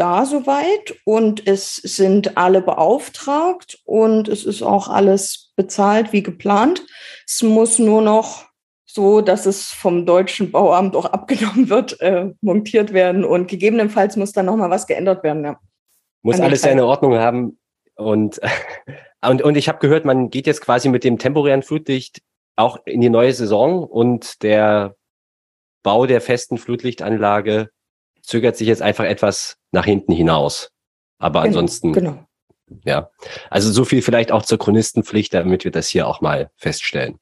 da 0.00 0.24
soweit 0.24 0.96
und 1.04 1.46
es 1.46 1.76
sind 1.76 2.38
alle 2.38 2.62
beauftragt 2.62 3.78
und 3.84 4.28
es 4.28 4.46
ist 4.46 4.62
auch 4.62 4.88
alles 4.88 5.52
bezahlt 5.56 6.12
wie 6.14 6.22
geplant. 6.22 6.86
Es 7.26 7.42
muss 7.42 7.78
nur 7.78 8.00
noch 8.00 8.46
so, 8.86 9.20
dass 9.20 9.44
es 9.44 9.66
vom 9.66 10.06
deutschen 10.06 10.50
Bauamt 10.50 10.96
auch 10.96 11.04
abgenommen 11.04 11.68
wird, 11.68 12.00
äh, 12.00 12.32
montiert 12.40 12.94
werden 12.94 13.24
und 13.24 13.46
gegebenenfalls 13.46 14.16
muss 14.16 14.32
dann 14.32 14.46
nochmal 14.46 14.70
was 14.70 14.86
geändert 14.86 15.22
werden. 15.22 15.44
Ja. 15.44 15.60
Muss 16.22 16.40
alles 16.40 16.62
seine 16.62 16.86
Ordnung 16.86 17.14
haben 17.14 17.58
und, 17.94 18.40
und, 19.20 19.42
und 19.42 19.56
ich 19.56 19.68
habe 19.68 19.80
gehört, 19.80 20.06
man 20.06 20.30
geht 20.30 20.46
jetzt 20.46 20.62
quasi 20.62 20.88
mit 20.88 21.04
dem 21.04 21.18
temporären 21.18 21.62
Flutlicht 21.62 22.22
auch 22.56 22.78
in 22.86 23.02
die 23.02 23.10
neue 23.10 23.34
Saison 23.34 23.84
und 23.84 24.42
der 24.42 24.96
Bau 25.82 26.06
der 26.06 26.22
festen 26.22 26.56
Flutlichtanlage 26.56 27.70
zögert 28.30 28.56
sich 28.56 28.68
jetzt 28.68 28.80
einfach 28.80 29.04
etwas 29.04 29.56
nach 29.72 29.84
hinten 29.84 30.12
hinaus. 30.12 30.70
Aber 31.18 31.42
genau, 31.42 31.48
ansonsten, 31.48 31.92
genau. 31.92 32.24
ja. 32.84 33.10
Also 33.50 33.72
so 33.72 33.84
viel 33.84 34.02
vielleicht 34.02 34.30
auch 34.30 34.42
zur 34.42 34.58
Chronistenpflicht, 34.58 35.34
damit 35.34 35.64
wir 35.64 35.72
das 35.72 35.88
hier 35.88 36.06
auch 36.06 36.20
mal 36.20 36.50
feststellen. 36.56 37.18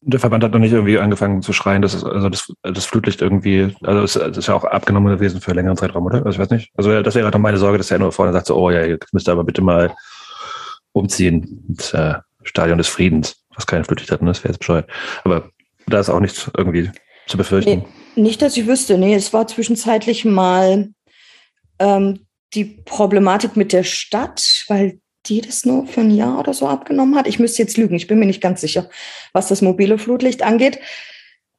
Der 0.00 0.20
Verband 0.20 0.44
hat 0.44 0.52
noch 0.52 0.58
nicht 0.58 0.72
irgendwie 0.72 0.98
angefangen 0.98 1.42
zu 1.42 1.52
schreien, 1.52 1.82
dass 1.82 1.94
es, 1.94 2.04
also 2.04 2.28
das, 2.28 2.52
das 2.62 2.84
Flutlicht 2.84 3.22
irgendwie, 3.22 3.74
also 3.82 4.02
es, 4.02 4.16
es 4.16 4.36
ist 4.36 4.48
ja 4.48 4.54
auch 4.54 4.64
abgenommen 4.64 5.12
gewesen 5.12 5.40
für 5.40 5.52
längeren 5.52 5.76
Zeitraum, 5.76 6.06
oder? 6.06 6.18
Also 6.18 6.30
ich 6.30 6.38
weiß 6.38 6.50
nicht. 6.50 6.72
Also 6.76 7.02
das 7.02 7.14
wäre 7.14 7.30
doch 7.30 7.38
meine 7.38 7.58
Sorge, 7.58 7.78
dass 7.78 7.90
er 7.90 7.98
nur 7.98 8.12
vorne 8.12 8.32
sagt 8.32 8.46
so, 8.46 8.56
oh 8.56 8.70
ja, 8.70 8.84
jetzt 8.84 9.12
müsst 9.14 9.28
ihr 9.28 9.32
aber 9.32 9.44
bitte 9.44 9.62
mal 9.62 9.94
umziehen 10.92 11.64
ins 11.68 11.92
äh, 11.94 12.14
Stadion 12.42 12.78
des 12.78 12.88
Friedens, 12.88 13.44
was 13.54 13.66
kein 13.66 13.84
Flutlicht 13.84 14.10
hat, 14.10 14.22
ne? 14.22 14.28
das 14.28 14.42
wäre 14.42 14.52
jetzt 14.52 14.58
bescheuert. 14.58 14.88
Aber 15.24 15.50
da 15.86 16.00
ist 16.00 16.10
auch 16.10 16.20
nichts 16.20 16.50
irgendwie 16.56 16.90
zu 17.26 17.36
befürchten. 17.36 17.70
Nee, 17.70 17.84
nicht, 18.18 18.42
dass 18.42 18.56
ich 18.56 18.66
wüsste. 18.66 18.98
Nee, 18.98 19.14
es 19.14 19.32
war 19.32 19.46
zwischenzeitlich 19.46 20.24
mal 20.24 20.90
ähm, 21.78 22.26
die 22.54 22.64
Problematik 22.64 23.56
mit 23.56 23.72
der 23.72 23.84
Stadt, 23.84 24.64
weil 24.68 25.00
die 25.26 25.40
das 25.40 25.64
nur 25.64 25.86
für 25.86 26.00
ein 26.00 26.10
Jahr 26.10 26.38
oder 26.38 26.54
so 26.54 26.66
abgenommen 26.66 27.16
hat. 27.16 27.26
Ich 27.26 27.38
müsste 27.38 27.62
jetzt 27.62 27.76
lügen, 27.76 27.94
ich 27.94 28.06
bin 28.06 28.18
mir 28.18 28.26
nicht 28.26 28.40
ganz 28.40 28.60
sicher, 28.60 28.88
was 29.32 29.48
das 29.48 29.62
mobile 29.62 29.98
Flutlicht 29.98 30.42
angeht. 30.42 30.78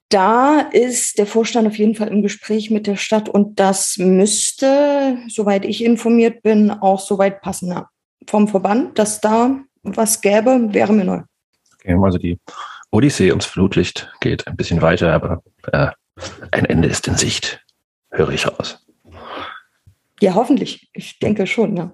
Da 0.09 0.61
ist 0.61 1.19
der 1.19 1.27
Vorstand 1.27 1.67
auf 1.67 1.77
jeden 1.77 1.93
Fall 1.93 2.07
im 2.07 2.23
Gespräch 2.23 2.71
mit 2.71 2.87
der 2.87 2.95
Stadt 2.95 3.29
und 3.29 3.59
das 3.59 3.97
müsste, 3.97 5.17
soweit 5.27 5.65
ich 5.65 5.83
informiert 5.83 6.41
bin, 6.41 6.71
auch 6.71 6.99
soweit 6.99 7.41
passen. 7.41 7.79
Vom 8.27 8.47
Verband, 8.47 8.97
dass 8.97 9.21
da 9.21 9.59
was 9.83 10.21
gäbe, 10.21 10.73
wäre 10.73 10.93
mir 10.93 11.05
neu. 11.05 11.21
Okay, 11.75 11.95
also 12.01 12.17
die 12.17 12.39
Odyssee 12.91 13.29
ums 13.29 13.45
Flutlicht 13.45 14.11
geht 14.19 14.47
ein 14.47 14.57
bisschen 14.57 14.81
weiter, 14.81 15.13
aber 15.13 15.43
äh, 15.71 15.89
ein 16.51 16.65
Ende 16.65 16.87
ist 16.87 17.07
in 17.07 17.15
Sicht, 17.15 17.63
höre 18.11 18.29
ich 18.29 18.47
raus. 18.47 18.85
Ja, 20.21 20.35
hoffentlich. 20.35 20.89
Ich 20.93 21.19
denke 21.19 21.47
schon, 21.47 21.77
ja. 21.77 21.91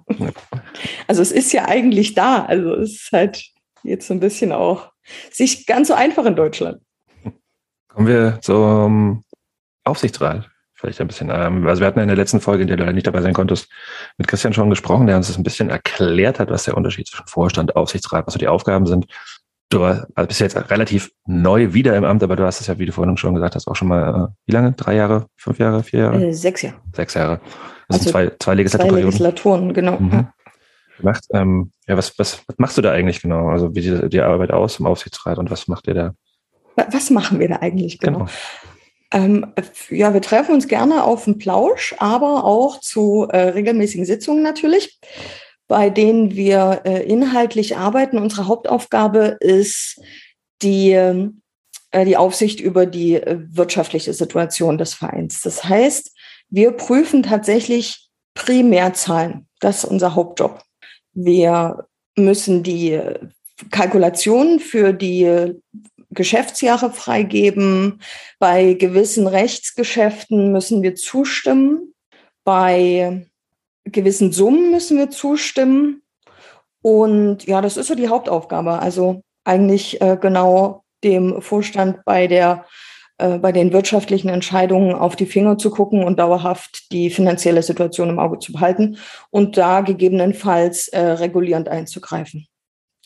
Also 1.07 1.21
es 1.21 1.31
ist 1.31 1.53
ja 1.53 1.67
eigentlich 1.67 2.15
da. 2.15 2.45
Also 2.45 2.73
es 2.73 2.93
ist 2.93 3.11
halt 3.11 3.45
jetzt 3.83 4.07
so 4.07 4.13
ein 4.13 4.19
bisschen 4.19 4.51
auch 4.51 4.91
sich 5.31 5.65
ganz 5.67 5.89
so 5.89 5.93
einfach 5.93 6.25
in 6.25 6.35
Deutschland. 6.35 6.81
Kommen 7.87 8.07
wir 8.07 8.39
zum 8.41 9.23
Aufsichtsrat. 9.83 10.49
vielleicht 10.73 10.99
ein 10.99 11.07
bisschen, 11.07 11.29
ähm, 11.31 11.67
also 11.67 11.81
wir 11.81 11.87
hatten 11.87 11.99
in 11.99 12.07
der 12.07 12.17
letzten 12.17 12.41
Folge, 12.41 12.63
in 12.63 12.67
der 12.67 12.77
du 12.77 12.83
leider 12.83 12.93
nicht 12.93 13.07
dabei 13.07 13.21
sein 13.21 13.33
konntest, 13.33 13.71
mit 14.17 14.27
Christian 14.27 14.53
schon 14.53 14.69
gesprochen, 14.69 15.07
der 15.07 15.17
uns 15.17 15.27
das 15.27 15.37
ein 15.37 15.43
bisschen 15.43 15.69
erklärt 15.69 16.39
hat, 16.39 16.49
was 16.49 16.65
der 16.65 16.75
Unterschied 16.75 17.07
zwischen 17.07 17.27
Vorstand, 17.27 17.75
Aufsichtsrat, 17.75 18.25
was 18.25 18.33
so 18.33 18.39
die 18.39 18.47
Aufgaben 18.47 18.85
sind. 18.87 19.05
Du 19.69 19.83
also 19.83 20.27
bist 20.27 20.39
jetzt 20.39 20.55
relativ 20.69 21.11
neu 21.25 21.73
wieder 21.73 21.95
im 21.97 22.03
Amt, 22.03 22.21
aber 22.23 22.35
du 22.35 22.43
hast 22.45 22.61
es 22.61 22.67
ja, 22.67 22.77
wie 22.77 22.85
du 22.85 22.91
vorhin 22.91 23.17
schon 23.17 23.33
gesagt 23.33 23.55
hast, 23.55 23.67
auch 23.67 23.75
schon 23.75 23.87
mal, 23.87 24.25
äh, 24.25 24.33
wie 24.45 24.51
lange? 24.51 24.73
Drei 24.73 24.95
Jahre, 24.95 25.25
fünf 25.35 25.57
Jahre, 25.59 25.81
vier 25.83 25.99
Jahre? 26.01 26.23
Äh, 26.27 26.33
sechs 26.33 26.61
Jahre. 26.61 26.77
Sechs 26.93 27.13
Jahre. 27.15 27.39
Das 27.87 27.97
Also 27.97 28.03
sind 28.03 28.11
zwei, 28.11 28.25
zwei 28.27 28.35
Zwei 28.39 28.53
Legislaturperioden. 28.55 29.05
Legislaturen, 29.11 29.73
genau. 29.73 29.99
Mhm. 29.99 30.11
Ja. 30.11 30.33
Gemacht. 30.97 31.23
Ähm, 31.33 31.71
ja, 31.87 31.97
was, 31.97 32.17
was, 32.17 32.41
was 32.47 32.57
machst 32.57 32.77
du 32.77 32.81
da 32.81 32.91
eigentlich 32.91 33.21
genau? 33.21 33.49
Also 33.49 33.75
wie 33.75 33.81
sieht 33.81 34.13
die 34.13 34.21
Arbeit 34.21 34.51
aus 34.51 34.79
im 34.79 34.85
Aufsichtsrat 34.85 35.37
und 35.39 35.49
was 35.51 35.67
macht 35.67 35.87
ihr 35.87 35.93
da? 35.93 36.13
Wa- 36.75 36.87
Was 36.91 37.09
machen 37.09 37.39
wir 37.39 37.49
da 37.49 37.55
eigentlich 37.57 37.99
genau? 37.99 38.19
Genau. 38.19 38.29
Ähm, 39.11 39.53
ja, 39.89 40.13
wir 40.13 40.21
treffen 40.21 40.53
uns 40.55 40.67
gerne 40.67 41.03
auf 41.03 41.25
den 41.25 41.37
Plausch, 41.37 41.95
aber 41.99 42.43
auch 42.45 42.79
zu 42.79 43.27
äh, 43.29 43.49
regelmäßigen 43.49 44.05
Sitzungen 44.05 44.41
natürlich, 44.43 44.99
bei 45.67 45.89
denen 45.89 46.35
wir 46.35 46.81
äh, 46.85 47.03
inhaltlich 47.03 47.77
arbeiten. 47.77 48.17
Unsere 48.17 48.47
Hauptaufgabe 48.47 49.37
ist 49.39 49.99
die, 50.61 50.91
ähm, 50.91 51.41
äh, 51.91 52.05
die 52.05 52.17
Aufsicht 52.17 52.59
über 52.59 52.85
die 52.85 53.15
äh, 53.15 53.39
wirtschaftliche 53.49 54.13
Situation 54.13 54.77
des 54.77 54.93
Vereins. 54.93 55.41
Das 55.41 55.63
heißt, 55.63 56.11
wir 56.49 56.71
prüfen 56.71 57.23
tatsächlich 57.23 58.09
Primärzahlen. 58.35 59.47
Das 59.59 59.83
ist 59.83 59.85
unser 59.85 60.13
Hauptjob. 60.15 60.61
Wir 61.13 61.87
müssen 62.15 62.61
die 62.63 62.91
äh, 62.91 63.19
Kalkulationen 63.71 64.59
für 64.59 64.93
die 64.93 65.53
Geschäftsjahre 66.11 66.91
freigeben. 66.91 68.01
Bei 68.37 68.73
gewissen 68.73 69.27
Rechtsgeschäften 69.27 70.51
müssen 70.51 70.83
wir 70.83 70.95
zustimmen. 70.95 71.93
Bei 72.43 73.25
gewissen 73.85 74.31
Summen 74.31 74.71
müssen 74.71 74.97
wir 74.97 75.09
zustimmen. 75.09 76.01
Und 76.81 77.45
ja, 77.45 77.61
das 77.61 77.77
ist 77.77 77.87
so 77.87 77.95
die 77.95 78.09
Hauptaufgabe. 78.09 78.79
Also 78.79 79.21
eigentlich 79.43 80.01
äh, 80.01 80.17
genau 80.19 80.83
dem 81.03 81.41
Vorstand 81.41 82.03
bei 82.05 82.27
der 82.27 82.65
äh, 83.17 83.37
bei 83.37 83.51
den 83.51 83.71
wirtschaftlichen 83.71 84.29
Entscheidungen 84.29 84.93
auf 84.93 85.15
die 85.15 85.25
Finger 85.25 85.57
zu 85.57 85.69
gucken 85.69 86.03
und 86.03 86.19
dauerhaft 86.19 86.91
die 86.91 87.09
finanzielle 87.09 87.63
Situation 87.63 88.09
im 88.09 88.19
Auge 88.19 88.39
zu 88.39 88.51
behalten 88.51 88.97
und 89.29 89.57
da 89.57 89.81
gegebenenfalls 89.81 90.89
äh, 90.89 90.99
regulierend 90.99 91.69
einzugreifen. 91.69 92.47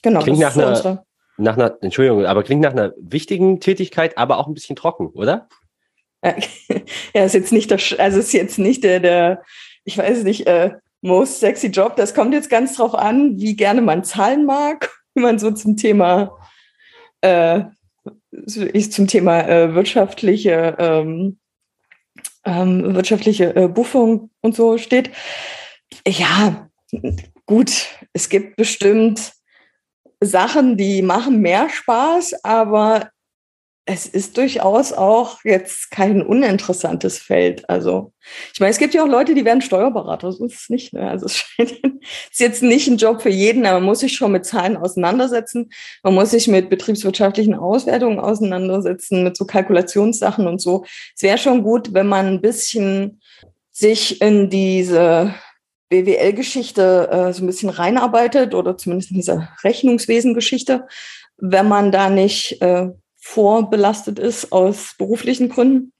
Genau. 0.02 0.22
Klingt 0.22 0.42
das 0.42 0.56
nach 0.56 0.72
ist 0.74 0.86
einer- 0.86 0.98
unsere- 0.98 1.04
Nach 1.38 1.58
einer, 1.58 1.78
Entschuldigung, 1.82 2.26
aber 2.26 2.44
klingt 2.44 2.62
nach 2.62 2.72
einer 2.72 2.94
wichtigen 2.98 3.60
Tätigkeit, 3.60 4.18
aber 4.18 4.40
auch 4.40 4.48
ein 4.48 4.54
bisschen 4.54 4.76
trocken, 4.76 5.08
oder? 5.10 5.48
Ja, 6.24 6.36
ja, 7.14 7.24
ist 7.26 7.34
jetzt 7.36 7.52
nicht 7.54 7.70
der, 7.70 7.80
also 8.00 8.20
ist 8.20 8.34
jetzt 8.34 8.58
nicht 8.60 8.84
der, 8.84 9.00
der, 9.00 9.44
ich 9.84 9.98
weiß 9.98 10.24
nicht, 10.24 10.48
äh, 10.48 10.72
most 11.02 11.40
sexy 11.40 11.68
Job. 11.68 11.96
Das 11.96 12.14
kommt 12.14 12.34
jetzt 12.34 12.50
ganz 12.50 12.76
drauf 12.76 12.94
an, 12.94 13.40
wie 13.40 13.56
gerne 13.56 13.82
man 13.82 14.04
Zahlen 14.04 14.46
mag, 14.46 14.92
wie 15.16 15.22
man 15.22 15.40
so 15.40 15.52
zum 15.52 15.78
Thema, 15.78 16.38
äh, 17.22 17.62
zum 18.46 19.08
Thema 19.08 19.48
äh, 19.48 19.74
wirtschaftliche, 19.74 20.76
ähm, 20.80 21.38
ähm, 22.46 22.96
wirtschaftliche 22.96 23.56
äh, 23.56 23.68
Buchführung 23.68 24.30
und 24.42 24.56
so 24.56 24.78
steht. 24.78 25.12
Ja, 26.08 26.70
gut, 27.46 27.88
es 28.14 28.30
gibt 28.30 28.56
bestimmt 28.56 29.34
Sachen, 30.22 30.78
die 30.78 31.02
machen 31.02 31.42
mehr 31.42 31.70
Spaß, 31.70 32.44
aber 32.44 33.10
es 33.92 34.06
ist 34.06 34.38
durchaus 34.38 34.94
auch 34.94 35.40
jetzt 35.44 35.90
kein 35.90 36.22
uninteressantes 36.22 37.18
Feld. 37.18 37.68
Also, 37.68 38.14
ich 38.54 38.60
meine, 38.60 38.70
es 38.70 38.78
gibt 38.78 38.94
ja 38.94 39.04
auch 39.04 39.08
Leute, 39.08 39.34
die 39.34 39.46
werden 39.46 39.64
Steuerberater. 39.64 40.32
So 40.32 40.46
ist 40.46 40.62
es 40.62 40.70
nicht. 40.70 40.94
Ne? 40.94 41.10
Also, 41.10 41.26
es 41.26 41.38
scheint, 41.38 41.72
ist 41.72 42.40
jetzt 42.40 42.62
nicht 42.62 42.88
ein 42.88 42.98
Job 42.98 43.24
für 43.24 43.32
jeden, 43.32 43.66
aber 43.66 43.80
man 43.80 43.88
muss 43.88 44.02
sich 44.02 44.14
schon 44.14 44.32
mit 44.32 44.46
Zahlen 44.46 44.78
auseinandersetzen. 44.78 45.72
Man 46.04 46.14
muss 46.14 46.30
sich 46.30 46.48
mit 46.48 46.70
betriebswirtschaftlichen 46.70 47.56
Auswertungen 47.56 48.20
auseinandersetzen, 48.20 49.24
mit 49.24 49.36
so 49.36 49.46
Kalkulationssachen 49.46 50.46
und 50.46 50.62
so. 50.62 50.86
Es 51.16 51.24
wäre 51.24 51.40
schon 51.40 51.64
gut, 51.64 51.92
wenn 51.92 52.08
man 52.08 52.28
ein 52.28 52.42
bisschen 52.42 53.20
sich 53.72 54.22
in 54.22 54.52
diese 54.52 55.34
BWL-Geschichte 55.90 57.10
äh, 57.12 57.34
so 57.34 57.44
ein 57.44 57.48
bisschen 57.48 57.70
reinarbeitet 57.70 58.54
oder 58.54 58.78
zumindest 58.78 59.10
in 59.10 59.18
diese 59.18 59.48
Rechnungswesen-Geschichte, 59.64 60.86
wenn 61.38 61.68
man 61.68 61.92
da 61.92 62.12
nicht 62.12 62.62
äh, 62.62 62.90
vorbelastet 63.20 64.20
ist 64.20 64.52
aus 64.52 64.96
beruflichen 64.98 65.50
Gründen. 65.50 65.94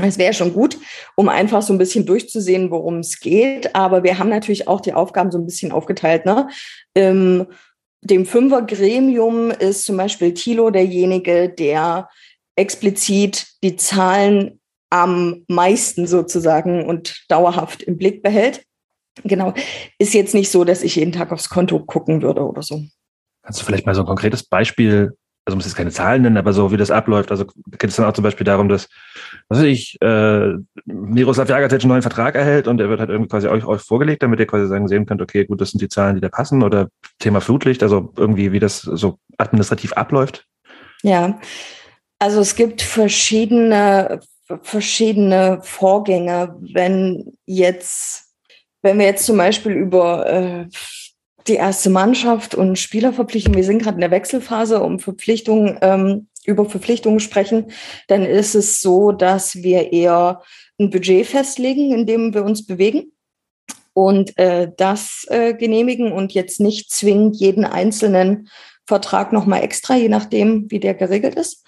Es 0.00 0.18
wäre 0.18 0.32
schon 0.32 0.52
gut, 0.54 0.78
um 1.16 1.28
einfach 1.28 1.62
so 1.62 1.72
ein 1.72 1.78
bisschen 1.78 2.06
durchzusehen, 2.06 2.70
worum 2.70 2.98
es 2.98 3.20
geht. 3.20 3.74
Aber 3.74 4.02
wir 4.02 4.18
haben 4.18 4.30
natürlich 4.30 4.68
auch 4.68 4.80
die 4.80 4.94
Aufgaben 4.94 5.30
so 5.30 5.38
ein 5.38 5.46
bisschen 5.46 5.72
aufgeteilt. 5.72 6.24
Ne? 6.26 6.48
Im 6.94 7.46
dem 8.02 8.24
Fünfer-Gremium 8.26 9.50
ist 9.50 9.84
zum 9.84 9.96
Beispiel 9.96 10.32
Thilo 10.34 10.70
derjenige, 10.70 11.48
der 11.48 12.08
explizit 12.56 13.46
die 13.62 13.76
Zahlen 13.76 14.60
am 14.90 15.44
meisten 15.48 16.06
sozusagen 16.06 16.86
und 16.86 17.24
dauerhaft 17.28 17.82
im 17.82 17.96
Blick 17.96 18.22
behält. 18.22 18.64
Genau. 19.22 19.54
Ist 19.98 20.14
jetzt 20.14 20.34
nicht 20.34 20.50
so, 20.50 20.64
dass 20.64 20.82
ich 20.82 20.96
jeden 20.96 21.12
Tag 21.12 21.30
aufs 21.30 21.48
Konto 21.48 21.78
gucken 21.80 22.22
würde 22.22 22.42
oder 22.42 22.62
so. 22.62 22.82
Kannst 23.42 23.60
du 23.60 23.64
vielleicht 23.64 23.86
mal 23.86 23.94
so 23.94 24.02
ein 24.02 24.06
konkretes 24.06 24.42
Beispiel, 24.42 25.16
also 25.44 25.56
muss 25.56 25.64
jetzt 25.64 25.76
keine 25.76 25.90
Zahlen 25.90 26.22
nennen, 26.22 26.36
aber 26.36 26.52
so 26.52 26.70
wie 26.70 26.76
das 26.76 26.90
abläuft. 26.90 27.30
Also 27.30 27.46
geht 27.78 27.90
es 27.90 27.96
dann 27.96 28.06
auch 28.06 28.12
zum 28.12 28.24
Beispiel 28.24 28.44
darum, 28.44 28.68
dass, 28.68 28.88
was 29.48 29.58
weiß 29.58 29.66
ich, 29.66 30.00
äh, 30.02 30.52
Miroslav 30.84 31.48
Jagatic 31.48 31.80
einen 31.80 31.88
neuen 31.88 32.02
Vertrag 32.02 32.34
erhält 32.34 32.68
und 32.68 32.78
der 32.78 32.88
wird 32.88 33.00
halt 33.00 33.10
irgendwie 33.10 33.28
quasi 33.30 33.48
euch, 33.48 33.64
euch 33.64 33.80
vorgelegt, 33.80 34.22
damit 34.22 34.38
ihr 34.38 34.46
quasi 34.46 34.68
sagen 34.68 34.86
sehen 34.86 35.06
könnt, 35.06 35.22
okay, 35.22 35.46
gut, 35.46 35.60
das 35.60 35.70
sind 35.70 35.80
die 35.80 35.88
Zahlen, 35.88 36.14
die 36.14 36.20
da 36.20 36.28
passen 36.28 36.62
oder 36.62 36.88
Thema 37.18 37.40
Flutlicht, 37.40 37.82
also 37.82 38.12
irgendwie, 38.16 38.52
wie 38.52 38.60
das 38.60 38.80
so 38.80 39.18
administrativ 39.38 39.92
abläuft. 39.94 40.46
Ja, 41.02 41.40
also 42.18 42.40
es 42.40 42.54
gibt 42.54 42.82
verschiedene, 42.82 44.20
verschiedene 44.62 45.60
Vorgänge. 45.62 46.54
Wenn 46.60 47.32
jetzt, 47.46 48.34
wenn 48.82 48.98
wir 48.98 49.06
jetzt 49.06 49.24
zum 49.24 49.38
Beispiel 49.38 49.72
über 49.72 50.26
äh, 50.26 50.66
die 51.46 51.54
erste 51.54 51.90
Mannschaft 51.90 52.54
und 52.54 52.78
Spielerverpflichtungen, 52.78 53.56
wir 53.56 53.64
sind 53.64 53.82
gerade 53.82 53.96
in 53.96 54.02
der 54.02 54.10
Wechselphase, 54.10 54.82
um 54.82 54.98
Verpflichtungen, 54.98 55.78
ähm, 55.80 56.28
über 56.44 56.64
Verpflichtungen 56.68 57.20
sprechen, 57.20 57.70
dann 58.08 58.24
ist 58.24 58.54
es 58.54 58.80
so, 58.80 59.12
dass 59.12 59.56
wir 59.56 59.92
eher 59.92 60.42
ein 60.78 60.90
Budget 60.90 61.26
festlegen, 61.26 61.92
in 61.92 62.06
dem 62.06 62.32
wir 62.34 62.44
uns 62.44 62.66
bewegen 62.66 63.12
und 63.92 64.36
äh, 64.38 64.70
das 64.76 65.26
äh, 65.28 65.54
genehmigen 65.54 66.12
und 66.12 66.32
jetzt 66.32 66.60
nicht 66.60 66.90
zwingend 66.90 67.36
jeden 67.36 67.64
einzelnen 67.64 68.48
Vertrag 68.86 69.32
nochmal 69.32 69.62
extra, 69.62 69.96
je 69.96 70.08
nachdem, 70.08 70.70
wie 70.70 70.80
der 70.80 70.94
geregelt 70.94 71.34
ist. 71.34 71.64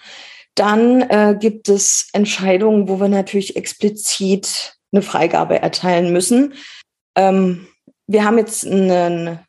Dann 0.55 1.01
äh, 1.01 1.37
gibt 1.39 1.69
es 1.69 2.09
Entscheidungen, 2.13 2.87
wo 2.87 2.99
wir 2.99 3.07
natürlich 3.07 3.55
explizit 3.55 4.75
eine 4.91 5.01
Freigabe 5.01 5.59
erteilen 5.59 6.11
müssen. 6.11 6.53
Ähm, 7.15 7.67
wir 8.07 8.25
haben 8.25 8.37
jetzt 8.37 8.65
einen, 8.65 9.39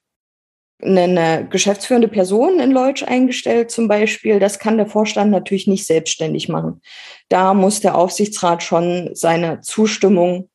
eine 0.85 1.47
geschäftsführende 1.49 2.09
Person 2.09 2.61
in 2.61 2.71
Leutsch 2.71 3.03
eingestellt 3.03 3.71
zum 3.71 3.89
Beispiel. 3.89 4.39
Das 4.39 4.59
kann 4.59 4.77
der 4.77 4.87
Vorstand 4.87 5.31
natürlich 5.31 5.67
nicht 5.67 5.87
selbstständig 5.87 6.49
machen. 6.49 6.83
Da 7.29 7.55
muss 7.55 7.81
der 7.81 7.97
Aufsichtsrat 7.97 8.63
schon 8.63 9.11
seine 9.15 9.61
Zustimmung 9.63 10.51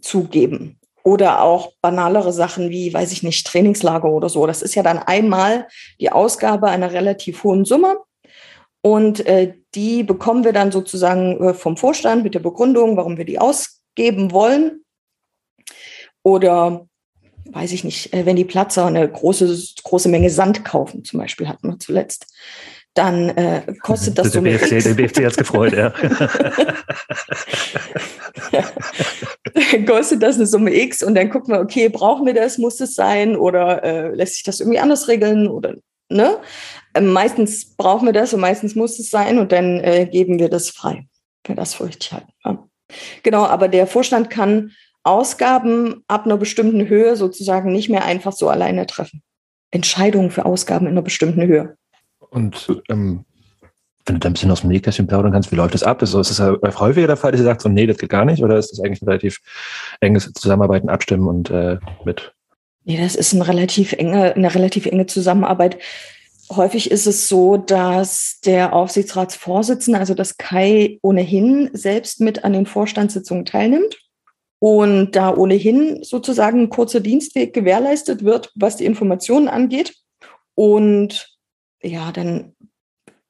zugeben. 0.00 0.78
Oder 1.04 1.42
auch 1.42 1.72
banalere 1.80 2.32
Sachen 2.32 2.70
wie, 2.70 2.92
weiß 2.92 3.12
ich 3.12 3.22
nicht, 3.22 3.46
Trainingslager 3.46 4.10
oder 4.10 4.28
so. 4.28 4.46
Das 4.46 4.62
ist 4.62 4.74
ja 4.74 4.82
dann 4.82 4.98
einmal 4.98 5.68
die 6.00 6.10
Ausgabe 6.10 6.68
einer 6.68 6.92
relativ 6.92 7.44
hohen 7.44 7.64
Summe. 7.64 7.98
Und 8.82 9.24
äh, 9.26 9.54
die 9.74 10.02
bekommen 10.02 10.44
wir 10.44 10.52
dann 10.52 10.72
sozusagen 10.72 11.42
äh, 11.42 11.54
vom 11.54 11.76
Vorstand 11.76 12.24
mit 12.24 12.34
der 12.34 12.40
Begründung, 12.40 12.96
warum 12.96 13.16
wir 13.16 13.24
die 13.24 13.38
ausgeben 13.38 14.32
wollen. 14.32 14.84
Oder 16.22 16.86
weiß 17.52 17.72
ich 17.72 17.84
nicht, 17.84 18.12
äh, 18.12 18.26
wenn 18.26 18.36
die 18.36 18.44
Platzer 18.44 18.86
eine 18.86 19.08
große, 19.08 19.56
große 19.82 20.08
Menge 20.08 20.30
Sand 20.30 20.64
kaufen, 20.64 21.04
zum 21.04 21.20
Beispiel 21.20 21.48
hatten 21.48 21.68
wir 21.68 21.78
zuletzt, 21.78 22.26
dann 22.94 23.28
äh, 23.30 23.62
kostet 23.80 24.18
das 24.18 24.32
der 24.32 24.32
Summe 24.32 24.50
BFC, 24.50 24.72
X. 24.72 24.84
der 24.84 24.94
BFC 24.94 25.24
hat's 25.24 25.36
gefreut, 25.36 25.72
ja. 25.72 25.90
kostet 29.86 30.22
das 30.22 30.36
eine 30.36 30.46
Summe 30.46 30.74
X 30.74 31.02
und 31.02 31.14
dann 31.14 31.30
gucken 31.30 31.54
wir, 31.54 31.60
okay, 31.60 31.88
brauchen 31.88 32.26
wir 32.26 32.34
das, 32.34 32.58
muss 32.58 32.80
es 32.80 32.94
sein 32.94 33.36
oder 33.36 33.84
äh, 33.84 34.14
lässt 34.14 34.34
sich 34.34 34.42
das 34.42 34.60
irgendwie 34.60 34.80
anders 34.80 35.06
regeln 35.06 35.48
oder 35.48 35.76
ne? 36.08 36.38
Äh, 36.94 37.00
meistens 37.00 37.76
brauchen 37.76 38.06
wir 38.06 38.12
das 38.12 38.34
und 38.34 38.40
meistens 38.40 38.74
muss 38.74 38.98
es 38.98 39.10
sein 39.10 39.38
und 39.38 39.52
dann 39.52 39.78
äh, 39.80 40.08
geben 40.10 40.40
wir 40.40 40.48
das 40.48 40.70
frei, 40.70 41.06
wenn 41.44 41.56
wir 41.56 41.62
das 41.62 41.74
für 41.74 41.86
richtig 41.86 42.12
halten. 42.12 42.32
Ja. 42.44 42.64
Genau, 43.22 43.44
aber 43.44 43.68
der 43.68 43.86
Vorstand 43.86 44.30
kann 44.30 44.72
Ausgaben 45.08 46.04
ab 46.06 46.26
einer 46.26 46.36
bestimmten 46.36 46.88
Höhe 46.88 47.16
sozusagen 47.16 47.72
nicht 47.72 47.88
mehr 47.88 48.04
einfach 48.04 48.32
so 48.32 48.48
alleine 48.48 48.86
treffen. 48.86 49.22
Entscheidungen 49.70 50.30
für 50.30 50.44
Ausgaben 50.44 50.86
in 50.86 50.92
einer 50.92 51.02
bestimmten 51.02 51.42
Höhe. 51.42 51.76
Und 52.30 52.82
ähm, 52.88 53.24
wenn 54.06 54.16
du 54.16 54.20
da 54.20 54.28
ein 54.28 54.32
bisschen 54.32 54.50
aus 54.50 54.62
dem 54.62 54.70
Nähkästchen 54.70 55.06
plaudern 55.06 55.32
kannst, 55.32 55.52
wie 55.52 55.56
läuft 55.56 55.74
das 55.74 55.82
ab? 55.82 56.02
Ist, 56.02 56.14
ist 56.14 56.38
das 56.38 56.80
häufiger 56.80 57.06
der 57.06 57.16
Fall, 57.16 57.32
dass 57.32 57.40
ihr 57.40 57.44
sagt, 57.44 57.60
so, 57.60 57.68
nee, 57.68 57.86
das 57.86 57.98
geht 57.98 58.10
gar 58.10 58.24
nicht? 58.24 58.42
Oder 58.42 58.56
ist 58.56 58.70
das 58.70 58.80
eigentlich 58.80 59.02
ein 59.02 59.08
relativ 59.08 59.40
enges 60.00 60.32
Zusammenarbeiten, 60.32 60.88
Abstimmen 60.88 61.28
und 61.28 61.50
äh, 61.50 61.78
mit? 62.04 62.32
Nee, 62.84 62.98
das 62.98 63.14
ist 63.14 63.34
eine 63.34 63.46
relativ 63.46 63.92
enge, 63.92 64.34
eine 64.34 64.54
relativ 64.54 64.86
enge 64.86 65.06
Zusammenarbeit. 65.06 65.78
Häufig 66.50 66.90
ist 66.90 67.06
es 67.06 67.28
so, 67.28 67.58
dass 67.58 68.40
der 68.44 68.72
Aufsichtsratsvorsitzende, 68.72 69.98
also 69.98 70.14
das 70.14 70.38
Kai 70.38 70.98
ohnehin 71.02 71.68
selbst 71.74 72.20
mit 72.20 72.44
an 72.44 72.54
den 72.54 72.64
Vorstandssitzungen 72.64 73.44
teilnimmt 73.44 74.07
und 74.58 75.12
da 75.12 75.34
ohnehin 75.34 76.02
sozusagen 76.02 76.62
ein 76.62 76.70
kurzer 76.70 77.00
Dienstweg 77.00 77.54
gewährleistet 77.54 78.24
wird, 78.24 78.52
was 78.54 78.76
die 78.76 78.84
Informationen 78.84 79.48
angeht. 79.48 79.94
Und 80.54 81.38
ja, 81.82 82.10
dann 82.10 82.56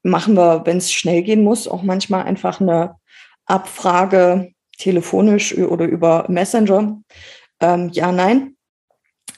machen 0.02 0.34
wir, 0.34 0.64
wenn 0.64 0.78
es 0.78 0.92
schnell 0.92 1.22
gehen 1.22 1.44
muss, 1.44 1.68
auch 1.68 1.82
manchmal 1.82 2.24
einfach 2.24 2.60
eine 2.60 2.96
Abfrage 3.44 4.52
telefonisch 4.78 5.56
oder 5.56 5.86
über 5.86 6.24
Messenger. 6.28 7.00
Ähm, 7.60 7.90
ja, 7.92 8.12
nein. 8.12 8.54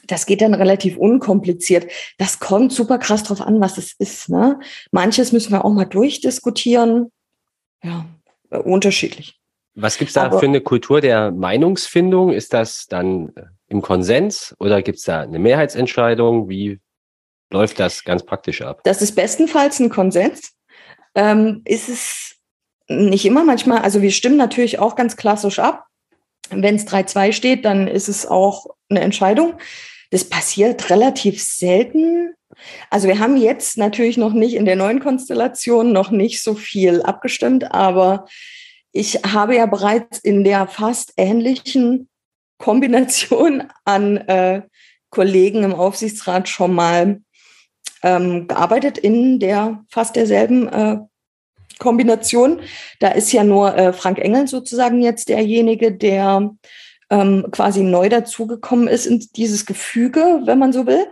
Das 0.06 0.26
geht 0.26 0.42
dann 0.42 0.54
relativ 0.54 0.96
unkompliziert. 0.96 1.90
Das 2.18 2.40
kommt 2.40 2.72
super 2.72 2.98
krass 2.98 3.22
drauf 3.22 3.40
an, 3.40 3.60
was 3.60 3.78
es 3.78 3.92
ist. 3.92 4.28
Ne? 4.28 4.58
Manches 4.90 5.32
müssen 5.32 5.52
wir 5.52 5.64
auch 5.64 5.72
mal 5.72 5.84
durchdiskutieren. 5.84 7.12
Ja, 7.82 8.06
äh, 8.50 8.58
unterschiedlich. 8.58 9.39
Was 9.74 9.98
gibt 9.98 10.08
es 10.08 10.14
da 10.14 10.24
Aber, 10.24 10.40
für 10.40 10.46
eine 10.46 10.60
Kultur 10.60 11.00
der 11.00 11.30
Meinungsfindung? 11.30 12.32
Ist 12.32 12.52
das 12.52 12.86
dann 12.86 13.28
äh, 13.36 13.42
im 13.68 13.82
Konsens 13.82 14.54
oder 14.58 14.82
gibt 14.82 14.98
es 14.98 15.04
da 15.04 15.20
eine 15.20 15.38
Mehrheitsentscheidung? 15.38 16.48
Wie 16.48 16.80
läuft 17.52 17.78
das 17.78 18.04
ganz 18.04 18.24
praktisch 18.24 18.62
ab? 18.62 18.80
Das 18.84 19.02
ist 19.02 19.14
bestenfalls 19.14 19.78
ein 19.80 19.90
Konsens. 19.90 20.52
Ähm, 21.14 21.62
ist 21.64 21.88
es 21.88 22.36
nicht 22.88 23.24
immer 23.24 23.44
manchmal, 23.44 23.82
also 23.82 24.02
wir 24.02 24.10
stimmen 24.10 24.36
natürlich 24.36 24.78
auch 24.78 24.96
ganz 24.96 25.16
klassisch 25.16 25.58
ab. 25.58 25.86
Wenn 26.50 26.74
es 26.74 26.86
3-2 26.86 27.32
steht, 27.32 27.64
dann 27.64 27.86
ist 27.86 28.08
es 28.08 28.26
auch 28.26 28.66
eine 28.88 29.00
Entscheidung. 29.00 29.54
Das 30.10 30.24
passiert 30.24 30.90
relativ 30.90 31.40
selten. 31.40 32.34
Also 32.90 33.06
wir 33.06 33.20
haben 33.20 33.36
jetzt 33.36 33.78
natürlich 33.78 34.16
noch 34.16 34.32
nicht 34.32 34.54
in 34.54 34.64
der 34.64 34.74
neuen 34.74 34.98
Konstellation 34.98 35.92
noch 35.92 36.10
nicht 36.10 36.42
so 36.42 36.54
viel 36.54 37.02
abgestimmt, 37.02 37.72
aber 37.72 38.26
ich 38.92 39.14
habe 39.16 39.56
ja 39.56 39.66
bereits 39.66 40.18
in 40.18 40.44
der 40.44 40.66
fast 40.66 41.12
ähnlichen 41.16 42.08
Kombination 42.58 43.64
an 43.84 44.16
äh, 44.16 44.62
Kollegen 45.10 45.64
im 45.64 45.74
Aufsichtsrat 45.74 46.48
schon 46.48 46.74
mal 46.74 47.20
ähm, 48.02 48.48
gearbeitet 48.48 48.98
in 48.98 49.38
der 49.38 49.84
fast 49.88 50.16
derselben 50.16 50.68
äh, 50.68 50.98
Kombination. 51.78 52.60
Da 53.00 53.08
ist 53.08 53.32
ja 53.32 53.44
nur 53.44 53.76
äh, 53.76 53.92
Frank 53.92 54.18
Engel 54.18 54.46
sozusagen 54.46 55.02
jetzt 55.02 55.28
derjenige, 55.28 55.92
der 55.92 56.50
ähm, 57.10 57.46
quasi 57.50 57.82
neu 57.82 58.08
dazugekommen 58.08 58.88
ist 58.88 59.06
in 59.06 59.26
dieses 59.36 59.66
Gefüge, 59.66 60.42
wenn 60.44 60.58
man 60.58 60.72
so 60.72 60.86
will. 60.86 61.06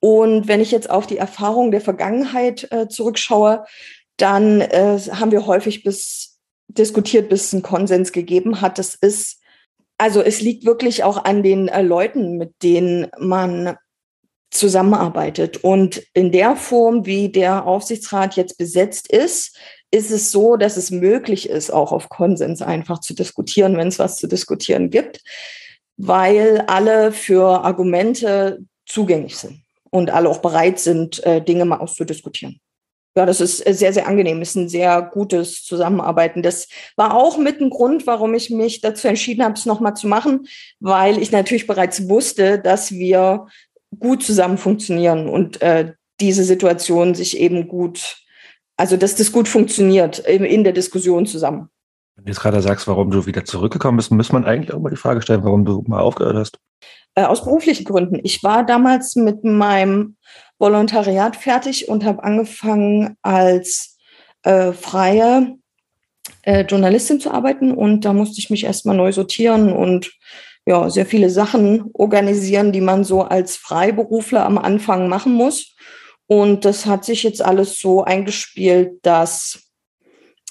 Und 0.00 0.48
wenn 0.48 0.60
ich 0.60 0.70
jetzt 0.70 0.90
auf 0.90 1.06
die 1.06 1.18
Erfahrung 1.18 1.70
der 1.70 1.80
Vergangenheit 1.80 2.70
äh, 2.70 2.88
zurückschaue, 2.88 3.64
dann 4.16 4.60
äh, 4.60 4.98
haben 5.10 5.32
wir 5.32 5.46
häufig 5.46 5.82
bis 5.82 6.33
diskutiert, 6.78 7.28
bis 7.28 7.46
es 7.46 7.52
einen 7.52 7.62
Konsens 7.62 8.12
gegeben 8.12 8.60
hat. 8.60 8.78
Das 8.78 8.94
ist, 8.94 9.40
also 9.98 10.20
es 10.22 10.40
liegt 10.40 10.64
wirklich 10.64 11.04
auch 11.04 11.24
an 11.24 11.42
den 11.42 11.68
äh, 11.68 11.82
Leuten, 11.82 12.36
mit 12.36 12.62
denen 12.62 13.08
man 13.18 13.76
zusammenarbeitet. 14.50 15.62
Und 15.62 16.02
in 16.14 16.32
der 16.32 16.56
Form, 16.56 17.06
wie 17.06 17.28
der 17.28 17.66
Aufsichtsrat 17.66 18.36
jetzt 18.36 18.56
besetzt 18.56 19.10
ist, 19.10 19.58
ist 19.90 20.10
es 20.10 20.30
so, 20.30 20.56
dass 20.56 20.76
es 20.76 20.90
möglich 20.90 21.48
ist, 21.48 21.72
auch 21.72 21.92
auf 21.92 22.08
Konsens 22.08 22.62
einfach 22.62 23.00
zu 23.00 23.14
diskutieren, 23.14 23.76
wenn 23.76 23.88
es 23.88 23.98
was 23.98 24.16
zu 24.16 24.26
diskutieren 24.26 24.90
gibt, 24.90 25.22
weil 25.96 26.62
alle 26.66 27.12
für 27.12 27.64
Argumente 27.64 28.64
zugänglich 28.86 29.36
sind 29.36 29.62
und 29.90 30.10
alle 30.10 30.28
auch 30.28 30.38
bereit 30.38 30.80
sind, 30.80 31.24
äh, 31.24 31.40
Dinge 31.40 31.64
mal 31.64 31.78
auszudiskutieren. 31.78 32.60
Ja, 33.16 33.26
das 33.26 33.40
ist 33.40 33.58
sehr, 33.58 33.92
sehr 33.92 34.08
angenehm. 34.08 34.40
Das 34.40 34.50
ist 34.50 34.56
ein 34.56 34.68
sehr 34.68 35.00
gutes 35.02 35.64
Zusammenarbeiten. 35.64 36.42
Das 36.42 36.68
war 36.96 37.14
auch 37.14 37.38
mit 37.38 37.60
ein 37.60 37.70
Grund, 37.70 38.06
warum 38.06 38.34
ich 38.34 38.50
mich 38.50 38.80
dazu 38.80 39.06
entschieden 39.06 39.44
habe, 39.44 39.54
es 39.54 39.66
nochmal 39.66 39.94
zu 39.94 40.08
machen, 40.08 40.48
weil 40.80 41.18
ich 41.18 41.30
natürlich 41.30 41.66
bereits 41.66 42.08
wusste, 42.08 42.58
dass 42.58 42.90
wir 42.90 43.46
gut 43.98 44.24
zusammen 44.24 44.58
funktionieren 44.58 45.28
und 45.28 45.62
äh, 45.62 45.92
diese 46.20 46.42
Situation 46.42 47.14
sich 47.14 47.38
eben 47.38 47.68
gut 47.68 48.24
also, 48.76 48.96
dass 48.96 49.14
das 49.14 49.30
gut 49.30 49.48
funktioniert 49.48 50.18
in 50.18 50.64
der 50.64 50.72
Diskussion 50.72 51.26
zusammen. 51.26 51.68
Wenn 52.16 52.24
du 52.24 52.30
jetzt 52.30 52.40
gerade 52.40 52.60
sagst, 52.60 52.86
warum 52.86 53.10
du 53.10 53.26
wieder 53.26 53.44
zurückgekommen 53.44 53.96
bist, 53.96 54.10
muss 54.10 54.32
man 54.32 54.44
eigentlich 54.44 54.72
auch 54.72 54.80
mal 54.80 54.90
die 54.90 54.96
Frage 54.96 55.22
stellen, 55.22 55.44
warum 55.44 55.64
du 55.64 55.84
mal 55.86 56.00
aufgehört 56.00 56.36
hast. 56.36 56.58
Äh, 57.14 57.24
aus 57.24 57.44
beruflichen 57.44 57.84
Gründen. 57.84 58.20
Ich 58.22 58.42
war 58.42 58.64
damals 58.64 59.14
mit 59.16 59.44
meinem 59.44 60.16
Volontariat 60.58 61.36
fertig 61.36 61.88
und 61.88 62.04
habe 62.04 62.22
angefangen 62.22 63.16
als 63.22 63.98
äh, 64.42 64.72
freie 64.72 65.56
äh, 66.42 66.62
Journalistin 66.62 67.20
zu 67.20 67.30
arbeiten 67.30 67.72
und 67.72 68.04
da 68.04 68.12
musste 68.12 68.38
ich 68.38 68.50
mich 68.50 68.64
erstmal 68.64 68.96
neu 68.96 69.12
sortieren 69.12 69.72
und 69.72 70.12
ja, 70.66 70.88
sehr 70.88 71.06
viele 71.06 71.28
Sachen 71.28 71.90
organisieren, 71.92 72.72
die 72.72 72.80
man 72.80 73.04
so 73.04 73.22
als 73.22 73.56
Freiberufler 73.56 74.46
am 74.46 74.56
Anfang 74.58 75.08
machen 75.08 75.34
muss. 75.34 75.76
Und 76.26 76.64
das 76.64 76.86
hat 76.86 77.04
sich 77.04 77.22
jetzt 77.22 77.42
alles 77.42 77.78
so 77.78 78.02
eingespielt, 78.02 78.98
dass 79.02 79.64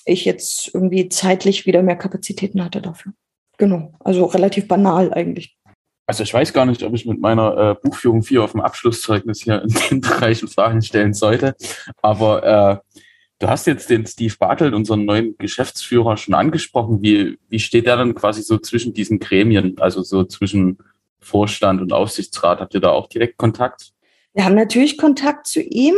ich 0.06 0.26
jetzt 0.26 0.70
irgendwie 0.74 1.10
zeitlich 1.10 1.66
wieder 1.66 1.82
mehr 1.82 1.96
Kapazitäten 1.96 2.64
hatte 2.64 2.82
dafür. 2.82 3.14
Genau, 3.58 3.94
also 4.00 4.26
relativ 4.26 4.68
banal 4.68 5.14
eigentlich. 5.14 5.58
Also 6.06 6.24
ich 6.24 6.34
weiß 6.34 6.52
gar 6.52 6.66
nicht, 6.66 6.84
ob 6.84 6.94
ich 6.94 7.06
mit 7.06 7.22
meiner 7.22 7.58
äh, 7.58 7.76
Buchführung 7.82 8.24
4 8.24 8.44
auf 8.44 8.52
dem 8.52 8.62
Abschlusszeugnis 8.62 9.42
hier 9.42 9.62
in 9.62 9.70
den 9.70 10.02
Bereichen 10.02 10.48
Fragen 10.48 10.82
stellen 10.82 11.14
sollte. 11.14 11.56
Aber 12.02 12.44
äh, 12.44 13.00
du 13.40 13.48
hast 13.48 13.68
jetzt 13.68 13.90
den 13.90 14.06
Steve 14.06 14.36
Bartelt, 14.38 14.74
unseren 14.74 15.06
neuen 15.06 15.38
Geschäftsführer, 15.38 16.18
schon 16.18 16.34
angesprochen. 16.34 17.02
Wie, 17.02 17.38
wie 17.48 17.60
steht 17.60 17.86
der 17.86 17.96
dann 17.96 18.16
quasi 18.16 18.42
so 18.42 18.58
zwischen 18.58 18.94
diesen 18.94 19.20
Gremien, 19.20 19.76
also 19.80 20.02
so 20.02 20.26
zwischen 20.26 20.78
Vorstand 21.20 21.82
und 21.82 21.94
Aufsichtsrat? 21.94 22.60
Habt 22.60 22.74
ihr 22.74 22.82
da 22.82 22.90
auch 22.90 23.08
direkt 23.08 23.38
Kontakt? 23.38 23.94
Wir 24.34 24.44
haben 24.44 24.56
natürlich 24.56 24.98
Kontakt 24.98 25.48
zu 25.48 25.62
ihm. 25.62 25.96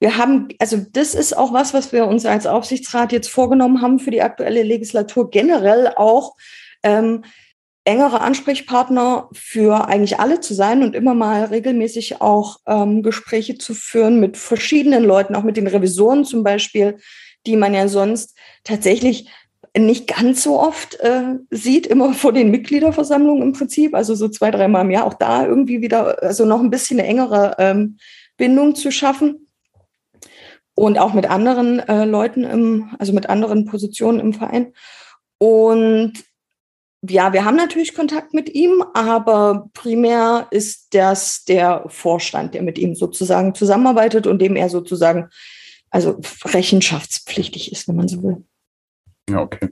Wir 0.00 0.16
haben, 0.16 0.48
also 0.58 0.78
das 0.92 1.14
ist 1.14 1.36
auch 1.36 1.52
was, 1.52 1.74
was 1.74 1.92
wir 1.92 2.06
uns 2.06 2.26
als 2.26 2.48
Aufsichtsrat 2.48 3.12
jetzt 3.12 3.28
vorgenommen 3.28 3.82
haben 3.82 4.00
für 4.00 4.10
die 4.10 4.22
aktuelle 4.22 4.64
Legislatur, 4.64 5.30
generell 5.30 5.92
auch 5.94 6.34
ähm, 6.82 7.22
engere 7.84 8.20
Ansprechpartner 8.20 9.28
für 9.32 9.88
eigentlich 9.88 10.20
alle 10.20 10.40
zu 10.40 10.54
sein 10.54 10.82
und 10.82 10.94
immer 10.94 11.14
mal 11.14 11.44
regelmäßig 11.44 12.20
auch 12.20 12.58
ähm, 12.66 13.02
Gespräche 13.02 13.58
zu 13.58 13.74
führen 13.74 14.20
mit 14.20 14.36
verschiedenen 14.36 15.02
Leuten, 15.02 15.34
auch 15.34 15.42
mit 15.42 15.56
den 15.56 15.66
Revisoren 15.66 16.24
zum 16.24 16.44
Beispiel, 16.44 16.98
die 17.46 17.56
man 17.56 17.74
ja 17.74 17.88
sonst 17.88 18.36
tatsächlich 18.62 19.28
nicht 19.76 20.06
ganz 20.06 20.42
so 20.42 20.60
oft 20.60 21.00
äh, 21.00 21.34
sieht, 21.50 21.86
immer 21.86 22.12
vor 22.14 22.32
den 22.32 22.50
Mitgliederversammlungen 22.50 23.42
im 23.42 23.52
Prinzip, 23.52 23.94
also 23.94 24.14
so 24.14 24.28
zwei, 24.28 24.50
dreimal 24.50 24.84
im 24.84 24.90
Jahr, 24.90 25.06
auch 25.06 25.14
da 25.14 25.44
irgendwie 25.46 25.80
wieder, 25.80 26.22
also 26.22 26.44
noch 26.44 26.60
ein 26.60 26.70
bisschen 26.70 27.00
eine 27.00 27.08
engere 27.08 27.56
ähm, 27.58 27.98
Bindung 28.36 28.74
zu 28.74 28.90
schaffen. 28.90 29.48
Und 30.74 30.98
auch 30.98 31.12
mit 31.12 31.28
anderen 31.28 31.80
äh, 31.80 32.06
Leuten 32.06 32.44
im, 32.44 32.94
also 32.98 33.12
mit 33.12 33.28
anderen 33.28 33.66
Positionen 33.66 34.20
im 34.20 34.32
Verein. 34.32 34.72
Und 35.36 36.14
ja, 37.08 37.32
wir 37.32 37.44
haben 37.44 37.56
natürlich 37.56 37.94
Kontakt 37.94 38.32
mit 38.32 38.54
ihm, 38.54 38.84
aber 38.94 39.68
primär 39.74 40.46
ist 40.50 40.94
das 40.94 41.44
der 41.44 41.84
Vorstand, 41.88 42.54
der 42.54 42.62
mit 42.62 42.78
ihm 42.78 42.94
sozusagen 42.94 43.54
zusammenarbeitet 43.54 44.26
und 44.26 44.40
dem 44.40 44.54
er 44.54 44.68
sozusagen 44.68 45.28
also 45.90 46.20
rechenschaftspflichtig 46.44 47.72
ist, 47.72 47.88
wenn 47.88 47.96
man 47.96 48.08
so 48.08 48.22
will. 48.22 48.44
Ja, 49.28 49.40
okay. 49.40 49.70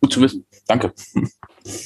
Gut 0.00 0.12
zu 0.12 0.20
wissen. 0.20 0.46
Danke. 0.66 0.92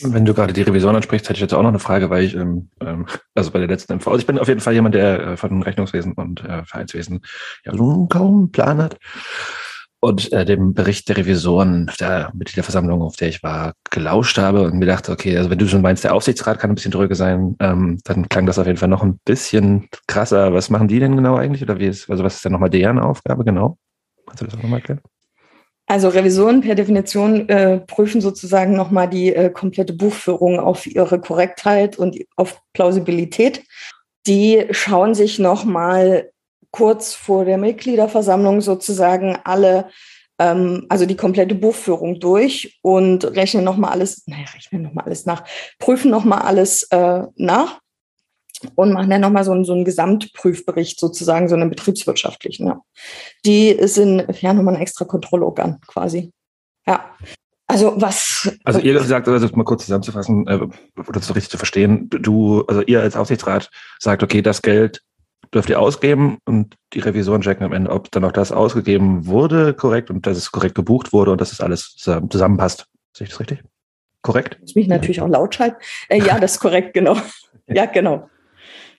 Wenn 0.03 0.25
du 0.25 0.35
gerade 0.35 0.53
die 0.53 0.63
Revision 0.63 0.97
ansprichst, 0.97 1.29
hätte 1.29 1.39
ich 1.39 1.43
jetzt 1.43 1.55
auch 1.55 1.63
noch 1.63 1.71
eine 1.71 1.79
Frage, 1.79 2.11
weil 2.11 2.25
ich, 2.25 2.35
ähm, 2.35 2.69
ähm 2.81 3.07
also 3.35 3.51
bei 3.51 3.61
der 3.61 3.69
letzten 3.69 3.95
MV, 3.95 4.07
also 4.09 4.19
ich 4.19 4.27
bin 4.27 4.39
auf 4.39 4.49
jeden 4.49 4.61
Fall 4.61 4.75
jemand, 4.75 4.95
der 4.95 5.21
äh, 5.21 5.37
von 5.37 5.63
Rechnungswesen 5.63 6.13
und 6.13 6.45
äh, 6.45 6.65
Vereinswesen 6.65 7.25
ja 7.65 7.75
so 7.75 8.07
kaum 8.07 8.37
einen 8.37 8.53
Plan 8.53 8.79
hat. 8.79 8.99
Und 10.05 10.33
äh, 10.33 10.45
dem 10.45 10.75
Bericht 10.75 11.09
der 11.09 11.17
Revisoren 11.17 11.89
der 12.01 12.33
Mitgliederversammlung, 12.35 13.03
auf 13.03 13.15
der 13.15 13.29
ich 13.29 13.45
war, 13.45 13.75
gelauscht 13.89 14.37
habe 14.37 14.63
und 14.63 14.75
mir 14.75 14.87
dachte, 14.87 15.13
okay, 15.13 15.39
also 15.39 15.49
wenn 15.49 15.59
du 15.59 15.69
schon 15.69 15.81
meinst, 15.81 16.03
der 16.03 16.13
Aufsichtsrat 16.13 16.59
kann 16.59 16.73
ein 16.73 16.75
bisschen 16.75 16.91
drüber 16.91 17.15
sein, 17.15 17.55
ähm, 17.61 18.01
dann 18.03 18.29
klang 18.29 18.45
das 18.45 18.59
auf 18.59 18.67
jeden 18.67 18.79
Fall 18.79 18.89
noch 18.89 19.05
ein 19.05 19.21
bisschen 19.25 19.89
krasser. 20.09 20.53
Was 20.53 20.71
machen 20.71 20.89
die 20.89 20.99
denn 20.99 21.15
genau 21.15 21.37
eigentlich? 21.37 21.63
Oder 21.63 21.79
wie 21.79 21.87
ist, 21.87 22.11
also 22.11 22.25
was 22.25 22.35
ist 22.35 22.45
denn 22.45 22.51
nochmal 22.51 22.69
deren 22.69 22.99
Aufgabe 22.99 23.45
genau? 23.45 23.79
Kannst 24.27 24.43
du 24.43 24.47
das 24.47 24.55
auch 24.55 24.63
nochmal 24.65 24.81
erklären? 24.81 25.01
Also 25.87 26.09
Revisionen 26.09 26.63
per 26.63 26.75
Definition 26.75 27.49
äh, 27.49 27.79
prüfen 27.79 28.21
sozusagen 28.21 28.75
nochmal 28.75 29.09
die 29.09 29.33
äh, 29.33 29.51
komplette 29.51 29.93
Buchführung 29.93 30.59
auf 30.59 30.85
ihre 30.85 31.21
Korrektheit 31.21 31.97
und 31.97 32.19
auf 32.35 32.61
Plausibilität. 32.73 33.63
Die 34.27 34.67
schauen 34.73 35.15
sich 35.15 35.39
nochmal 35.39 36.32
kurz 36.73 37.15
vor 37.15 37.45
der 37.45 37.59
Mitgliederversammlung 37.59 38.61
sozusagen 38.61 39.39
alle, 39.45 39.89
ähm, 40.39 40.87
also 40.89 41.07
die 41.07 41.17
komplette 41.17 41.55
Buchführung 41.55 42.19
durch 42.19 42.79
und 42.83 43.25
rechnen 43.37 43.63
nochmal 43.63 43.93
alles, 43.93 44.27
naja, 44.27 44.47
rechnen 44.55 44.83
nochmal 44.83 45.05
alles 45.05 45.27
nach, 45.27 45.45
prüfen 45.79 46.11
nochmal 46.11 46.43
alles 46.43 46.85
äh, 46.91 47.23
nach 47.37 47.79
und 48.75 48.93
machen 48.93 49.11
dann 49.11 49.21
nochmal 49.21 49.45
so, 49.45 49.53
einen, 49.53 49.65
so 49.65 49.73
einen 49.73 49.85
Gesamtprüfbericht 49.85 50.99
sozusagen, 50.99 51.49
so 51.49 51.55
einen 51.55 51.71
betriebswirtschaftlichen. 51.71 52.67
Ja. 52.67 52.81
Die 53.45 53.77
sind 53.87 54.27
ja 54.41 54.53
nochmal 54.55 54.77
ein 54.77 54.83
extra 54.83 55.05
Kontrollorgan 55.05 55.81
quasi. 55.87 56.33
Ja. 56.87 57.17
Also 57.67 57.95
was. 57.97 58.51
Also 58.65 58.81
ihr 58.81 59.01
sagt, 59.01 59.29
also 59.29 59.49
mal 59.55 59.65
kurz 59.65 59.85
zusammenzufassen, 59.85 60.47
äh, 60.47 60.61
oder 61.09 61.21
so 61.21 61.33
richtig 61.33 61.51
zu 61.51 61.59
verstehen, 61.59 62.09
du, 62.11 62.65
also 62.67 62.83
ihr 62.83 63.01
als 63.01 63.17
Aufsichtsrat 63.17 63.71
sagt, 63.99 64.23
okay, 64.23 64.43
das 64.43 64.63
Geld 64.63 65.03
dürft 65.55 65.69
ihr 65.69 65.81
ausgeben 65.81 66.39
und 66.45 66.77
die 66.95 67.01
Revisoren 67.01 67.43
checken 67.43 67.65
am 67.65 67.73
Ende, 67.73 67.91
ob 67.91 68.11
dann 68.11 68.25
auch 68.25 68.33
das 68.33 68.53
ausgegeben 68.53 69.27
wurde, 69.27 69.75
korrekt, 69.75 70.11
und 70.11 70.27
dass 70.27 70.39
es 70.39 70.51
korrekt 70.51 70.75
gebucht 70.75 71.13
wurde 71.13 71.33
und 71.33 71.41
dass 71.41 71.53
es 71.53 71.61
alles 71.61 71.95
zusammenpasst. 71.97 72.87
Sehe 73.15 73.27
ich 73.27 73.31
das 73.31 73.41
richtig? 73.41 73.63
Korrekt? 74.23 74.59
Ich 74.65 74.75
mich 74.75 74.89
natürlich 74.89 75.21
auch 75.21 75.29
laut 75.29 75.55
schalten. 75.55 75.77
Äh, 76.09 76.23
ja, 76.23 76.39
das 76.39 76.53
ist 76.53 76.61
korrekt, 76.61 76.95
genau. 76.95 77.17
Ja, 77.69 77.87
genau. 77.87 78.29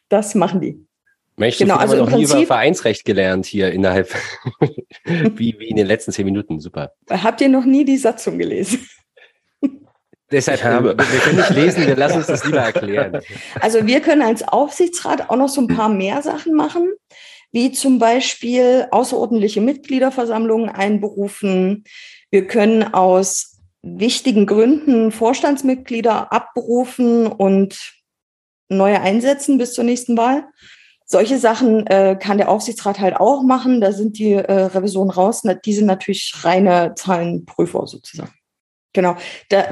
Das 0.07 0.35
machen 0.35 0.61
die. 0.61 0.87
Mensch, 1.35 1.57
genau, 1.57 1.75
also 1.75 1.97
noch 1.97 2.09
Prinzip, 2.09 2.35
nie 2.35 2.43
über 2.43 2.47
Vereinsrecht 2.47 3.05
gelernt 3.05 3.45
hier 3.45 3.71
innerhalb, 3.71 4.13
wie, 5.03 5.55
wie 5.59 5.67
in 5.67 5.75
den 5.75 5.85
letzten 5.85 6.11
zehn 6.11 6.25
Minuten. 6.25 6.59
Super. 6.59 6.93
Habt 7.09 7.41
ihr 7.41 7.49
noch 7.49 7.65
nie 7.65 7.83
die 7.83 7.97
Satzung 7.97 8.37
gelesen? 8.37 8.87
Deshalb, 10.33 10.59
Ich 10.59 10.65
habe- 10.65 10.97
wir 10.97 11.19
können 11.19 11.37
nicht 11.37 11.49
lesen, 11.51 11.87
wir 11.87 11.95
lassen 11.95 12.17
uns 12.17 12.27
das 12.27 12.43
lieber 12.43 12.59
erklären. 12.59 13.21
Also 13.61 13.85
wir 13.85 14.01
können 14.01 14.23
als 14.23 14.45
Aufsichtsrat 14.47 15.29
auch 15.29 15.35
noch 15.35 15.47
so 15.49 15.61
ein 15.61 15.67
paar 15.67 15.89
mehr 15.89 16.21
Sachen 16.23 16.55
machen, 16.55 16.91
wie 17.51 17.71
zum 17.71 17.99
Beispiel 17.99 18.87
außerordentliche 18.89 19.61
Mitgliederversammlungen 19.61 20.69
einberufen. 20.69 21.83
Wir 22.31 22.47
können 22.47 22.93
aus 22.95 23.59
wichtigen 23.83 24.47
Gründen 24.47 25.11
Vorstandsmitglieder 25.11 26.33
abberufen 26.33 27.27
und 27.27 27.93
neue 28.69 28.99
einsetzen 29.01 29.57
bis 29.59 29.73
zur 29.73 29.83
nächsten 29.83 30.17
Wahl. 30.17 30.45
Solche 31.05 31.37
Sachen 31.37 31.85
äh, 31.87 32.17
kann 32.19 32.39
der 32.39 32.49
Aufsichtsrat 32.49 32.99
halt 32.99 33.17
auch 33.17 33.43
machen. 33.43 33.81
Da 33.81 33.91
sind 33.91 34.17
die 34.17 34.31
äh, 34.33 34.51
Revisionen 34.51 35.11
raus. 35.11 35.43
Die 35.65 35.73
sind 35.73 35.85
natürlich 35.85 36.33
reine 36.41 36.93
Zahlenprüfer 36.95 37.85
sozusagen. 37.85 38.33
Genau. 38.93 39.17
Da 39.49 39.67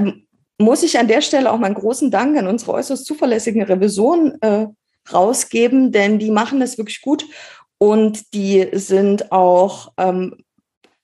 muss 0.62 0.84
ich 0.84 0.98
an 0.98 1.08
der 1.08 1.22
Stelle 1.22 1.52
auch 1.52 1.58
mal 1.58 1.68
einen 1.68 1.76
großen 1.76 2.12
Dank 2.12 2.38
an 2.38 2.48
unsere 2.48 2.74
äußerst 2.74 3.06
zuverlässigen 3.06 3.64
Revisoren 3.64 4.42
äh, 4.42 4.68
rausgeben, 5.12 5.92
denn 5.92 6.20
die 6.20 6.32
machen 6.32 6.60
das 6.60 6.78
wirklich 6.78 7.02
gut 7.02 7.26
und 7.78 8.34
die 8.34 8.68
sind 8.74 9.32
auch 9.32 9.92
ähm, 9.98 10.44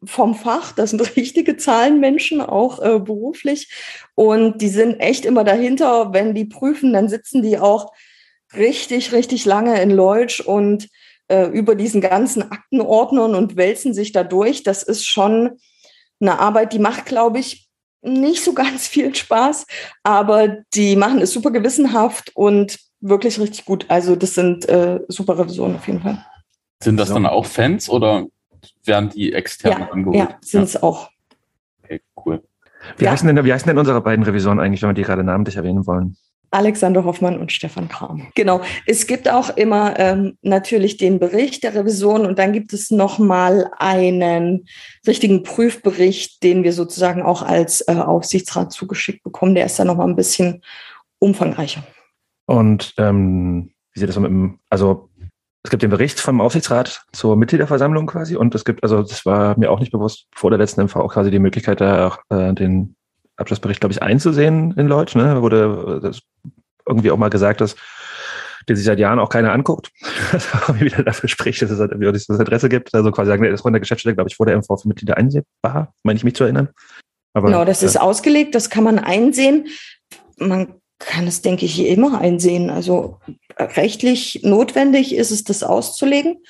vom 0.04 0.36
Fach, 0.36 0.74
das 0.74 0.92
sind 0.92 1.02
richtige 1.16 1.58
Zahlenmenschen, 1.58 2.42
auch 2.42 2.80
äh, 2.80 3.00
beruflich. 3.00 3.72
Und 4.16 4.62
die 4.62 4.70
sind 4.70 5.00
echt 5.00 5.26
immer 5.26 5.44
dahinter. 5.44 6.14
Wenn 6.14 6.36
die 6.36 6.46
prüfen, 6.46 6.94
dann 6.94 7.10
sitzen 7.10 7.42
die 7.42 7.58
auch 7.58 7.94
richtig, 8.54 9.12
richtig 9.12 9.46
lange 9.46 9.82
in 9.82 9.90
Leutsch 9.90 10.40
und 10.40 10.88
äh, 11.30 11.48
über 11.48 11.76
diesen 11.76 12.00
ganzen 12.00 12.44
Aktenordnern 12.44 13.36
und 13.36 13.58
wälzen 13.58 13.94
sich 13.94 14.12
da 14.12 14.24
durch. 14.24 14.64
Das 14.64 14.84
ist 14.84 15.06
schon 15.06 15.58
eine 16.20 16.40
Arbeit, 16.40 16.74
die 16.74 16.80
macht, 16.80 17.06
glaube 17.06 17.40
ich, 17.40 17.67
nicht 18.08 18.44
so 18.44 18.54
ganz 18.54 18.88
viel 18.88 19.14
Spaß, 19.14 19.66
aber 20.04 20.58
die 20.74 20.96
machen 20.96 21.20
es 21.22 21.32
super 21.34 21.52
gewissenhaft 21.52 22.32
und 22.36 22.80
wirklich 23.00 23.40
richtig 23.40 23.66
gut. 23.66 23.86
Also 23.90 24.16
das 24.16 24.34
sind 24.34 24.68
äh, 24.70 25.00
super 25.08 25.38
Revisionen 25.38 25.76
auf 25.78 25.88
jeden 25.88 26.02
Fall. 26.02 26.24
Sind 26.84 26.98
das 26.98 27.10
dann 27.10 27.26
auch 27.26 27.46
Fans 27.46 27.90
oder 27.90 28.26
werden 28.86 29.10
die 29.10 29.34
extern 29.34 29.82
Ja, 29.82 29.90
angeholt? 29.92 30.18
ja 30.18 30.38
sind 30.42 30.64
es 30.64 30.82
auch. 30.82 31.10
Okay, 31.84 32.02
cool. 32.26 32.44
Wie, 32.98 33.06
Ja. 33.06 33.12
heißen 33.12 33.28
denn, 33.34 33.44
wie 33.46 33.54
heißen 33.54 33.68
denn 33.68 33.78
unsere 33.78 34.02
beiden 34.02 34.24
Revisoren 34.24 34.60
eigentlich, 34.60 34.82
wenn 34.82 34.90
wir 34.90 34.94
die 34.94 35.02
gerade 35.04 35.24
namentlich 35.24 35.56
erwähnen 35.58 35.86
wollen? 35.88 36.18
Alexander 36.52 37.04
Hoffmann 37.04 37.38
und 37.38 37.52
Stefan 37.52 37.90
Kram. 37.90 38.28
Genau. 38.36 38.62
Es 38.86 39.08
gibt 39.08 39.30
auch 39.30 39.56
immer 39.58 40.00
ähm, 40.00 40.38
natürlich 40.42 40.98
den 40.98 41.20
Bericht 41.20 41.64
der 41.64 41.76
Revision 41.76 42.26
und 42.26 42.40
dann 42.40 42.54
gibt 42.54 42.74
es 42.74 42.92
nochmal 42.92 43.70
einen 43.78 44.66
richtigen 45.06 45.44
Prüfbericht, 45.44 46.44
den 46.44 46.64
wir 46.64 46.74
sozusagen 46.74 47.22
auch 47.22 47.42
als 47.42 47.82
äh, 47.88 47.94
Aufsichtsrat 47.94 48.72
zugeschickt 48.72 49.24
bekommen. 49.24 49.56
Der 49.56 49.66
ist 49.66 49.78
dann 49.78 49.88
nochmal 49.88 50.08
ein 50.08 50.16
bisschen 50.16 50.62
umfangreicher. 51.20 51.84
Und 52.46 52.94
ähm, 52.98 53.72
wie 53.94 54.00
sieht 54.00 54.10
das 54.10 54.20
mit 54.20 54.30
dem, 54.30 54.60
also 54.70 55.10
es 55.64 55.70
gibt 55.70 55.84
den 55.84 55.90
Bericht 55.90 56.20
vom 56.20 56.40
Aufsichtsrat 56.40 57.06
zur 57.12 57.36
Mitgliederversammlung 57.36 58.08
quasi 58.08 58.38
und 58.38 58.56
es 58.56 58.64
gibt, 58.64 58.84
also 58.84 59.02
das 59.02 59.26
war 59.26 59.60
mir 59.60 59.70
auch 59.70 59.82
nicht 59.82 59.92
bewusst, 59.92 60.28
vor 60.34 60.50
der 60.50 60.60
letzten 60.60 60.84
MV 60.84 60.96
auch 60.96 61.14
quasi 61.14 61.30
die 61.30 61.40
Möglichkeit, 61.40 61.82
da 61.82 62.08
auch 62.08 62.20
äh, 62.30 62.54
den 62.54 62.96
Abschlussbericht, 63.38 63.80
glaube 63.80 63.94
ich, 63.94 64.02
einzusehen 64.02 64.74
in 64.78 64.88
Leutsch, 64.88 65.16
ne? 65.16 65.24
Da 65.24 65.42
wurde 65.42 66.02
äh, 66.04 66.12
irgendwie 66.88 67.12
auch 67.12 67.18
mal 67.18 67.30
gesagt, 67.30 67.62
dass 67.62 67.76
den 68.68 68.76
sich 68.76 68.86
seit 68.86 69.00
Jahren 69.00 69.20
auch 69.20 69.30
keiner 69.30 69.54
anguckt. 69.54 69.92
Was 70.32 70.48
irgendwie 70.68 70.86
wieder 70.86 71.04
dafür 71.04 71.30
spricht, 71.30 71.62
dass 71.62 71.72
es 71.72 71.80
halt 71.80 71.92
irgendwie 71.92 72.10
auch 72.10 72.14
nicht 72.14 72.26
so 72.26 72.34
das 72.34 72.40
Interesse 72.40 72.70
gibt. 72.70 72.94
Also 72.94 73.12
quasi 73.12 73.30
sagen, 73.30 73.44
das 73.44 73.62
von 73.62 73.74
der 73.74 73.80
Geschäftsstelle, 73.80 74.16
glaube 74.16 74.30
ich, 74.30 74.36
vor 74.36 74.46
der 74.46 74.58
MV 74.58 74.68
für 74.82 74.88
Mitglieder 74.88 75.18
einsehbar, 75.18 75.94
meine 76.04 76.18
ich 76.18 76.24
mich 76.24 76.36
zu 76.36 76.44
erinnern. 76.44 76.70
Aber, 77.34 77.48
Genau, 77.48 77.66
das 77.66 77.84
äh, 77.84 77.86
ist 77.86 78.00
ausgelegt, 78.00 78.56
das 78.56 78.70
kann 78.70 78.84
man 78.84 79.00
einsehen. 79.00 79.68
Man 80.38 80.76
kann 81.00 81.28
es, 81.28 81.42
denke 81.42 81.66
ich, 81.66 81.80
immer 81.86 82.20
einsehen. 82.20 82.70
Also 82.70 83.20
äh, 83.56 83.64
rechtlich 83.64 84.42
notwendig 84.44 85.16
ist 85.16 85.32
es, 85.32 85.44
das 85.44 85.64
auszulegen. 85.64 86.44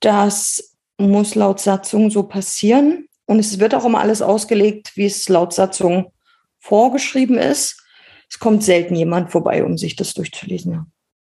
Das 0.00 0.76
muss 0.98 1.34
laut 1.34 1.60
Satzung 1.60 2.10
so 2.10 2.24
passieren. 2.24 3.06
Und 3.26 3.38
es 3.38 3.58
wird 3.58 3.74
auch 3.74 3.84
immer 3.84 4.00
alles 4.00 4.22
ausgelegt, 4.22 4.92
wie 4.96 5.06
es 5.06 5.28
laut 5.28 5.52
Satzung 5.52 6.12
vorgeschrieben 6.60 7.38
ist. 7.38 7.82
Es 8.28 8.38
kommt 8.38 8.62
selten 8.62 8.94
jemand 8.94 9.30
vorbei, 9.30 9.64
um 9.64 9.76
sich 9.78 9.96
das 9.96 10.14
durchzulesen. 10.14 10.72
Ja. 10.72 10.86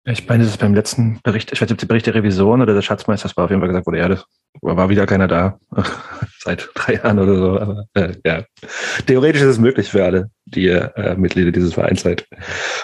Ich 0.07 0.27
meine, 0.29 0.45
das 0.45 0.53
ist 0.53 0.59
beim 0.59 0.75
letzten 0.75 1.19
Bericht, 1.23 1.51
ich 1.53 1.61
weiß 1.61 1.69
nicht, 1.69 1.73
ob 1.73 1.79
der 1.79 1.87
Bericht 1.87 2.07
der 2.07 2.15
Revision 2.15 2.61
oder 2.61 2.75
des 2.75 2.85
Schatzmeisters 2.85 3.37
war 3.37 3.45
auf 3.45 3.51
jeden 3.51 3.63
Fall 3.63 3.69
gesagt 3.69 3.87
wurde, 3.87 3.99
ja, 3.99 4.09
das 4.09 4.25
war 4.61 4.89
wieder 4.91 5.07
keiner 5.07 5.27
da. 5.29 5.59
Seit 6.41 6.69
drei 6.75 6.95
Jahren 6.97 7.19
oder 7.19 7.37
so. 7.37 7.59
Aber 7.59 7.87
äh, 7.95 8.15
ja. 8.25 8.45
Theoretisch 9.07 9.41
ist 9.41 9.49
es 9.49 9.59
möglich 9.59 9.89
für 9.89 10.05
alle, 10.05 10.31
die 10.45 10.69
äh, 10.69 11.17
Mitglieder 11.17 11.53
dieses 11.53 11.73
Vereins 11.75 12.03
seid 12.03 12.27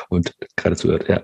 und 0.09 0.35
gerade 0.57 0.77
zuhört, 0.77 1.09
ja. 1.09 1.23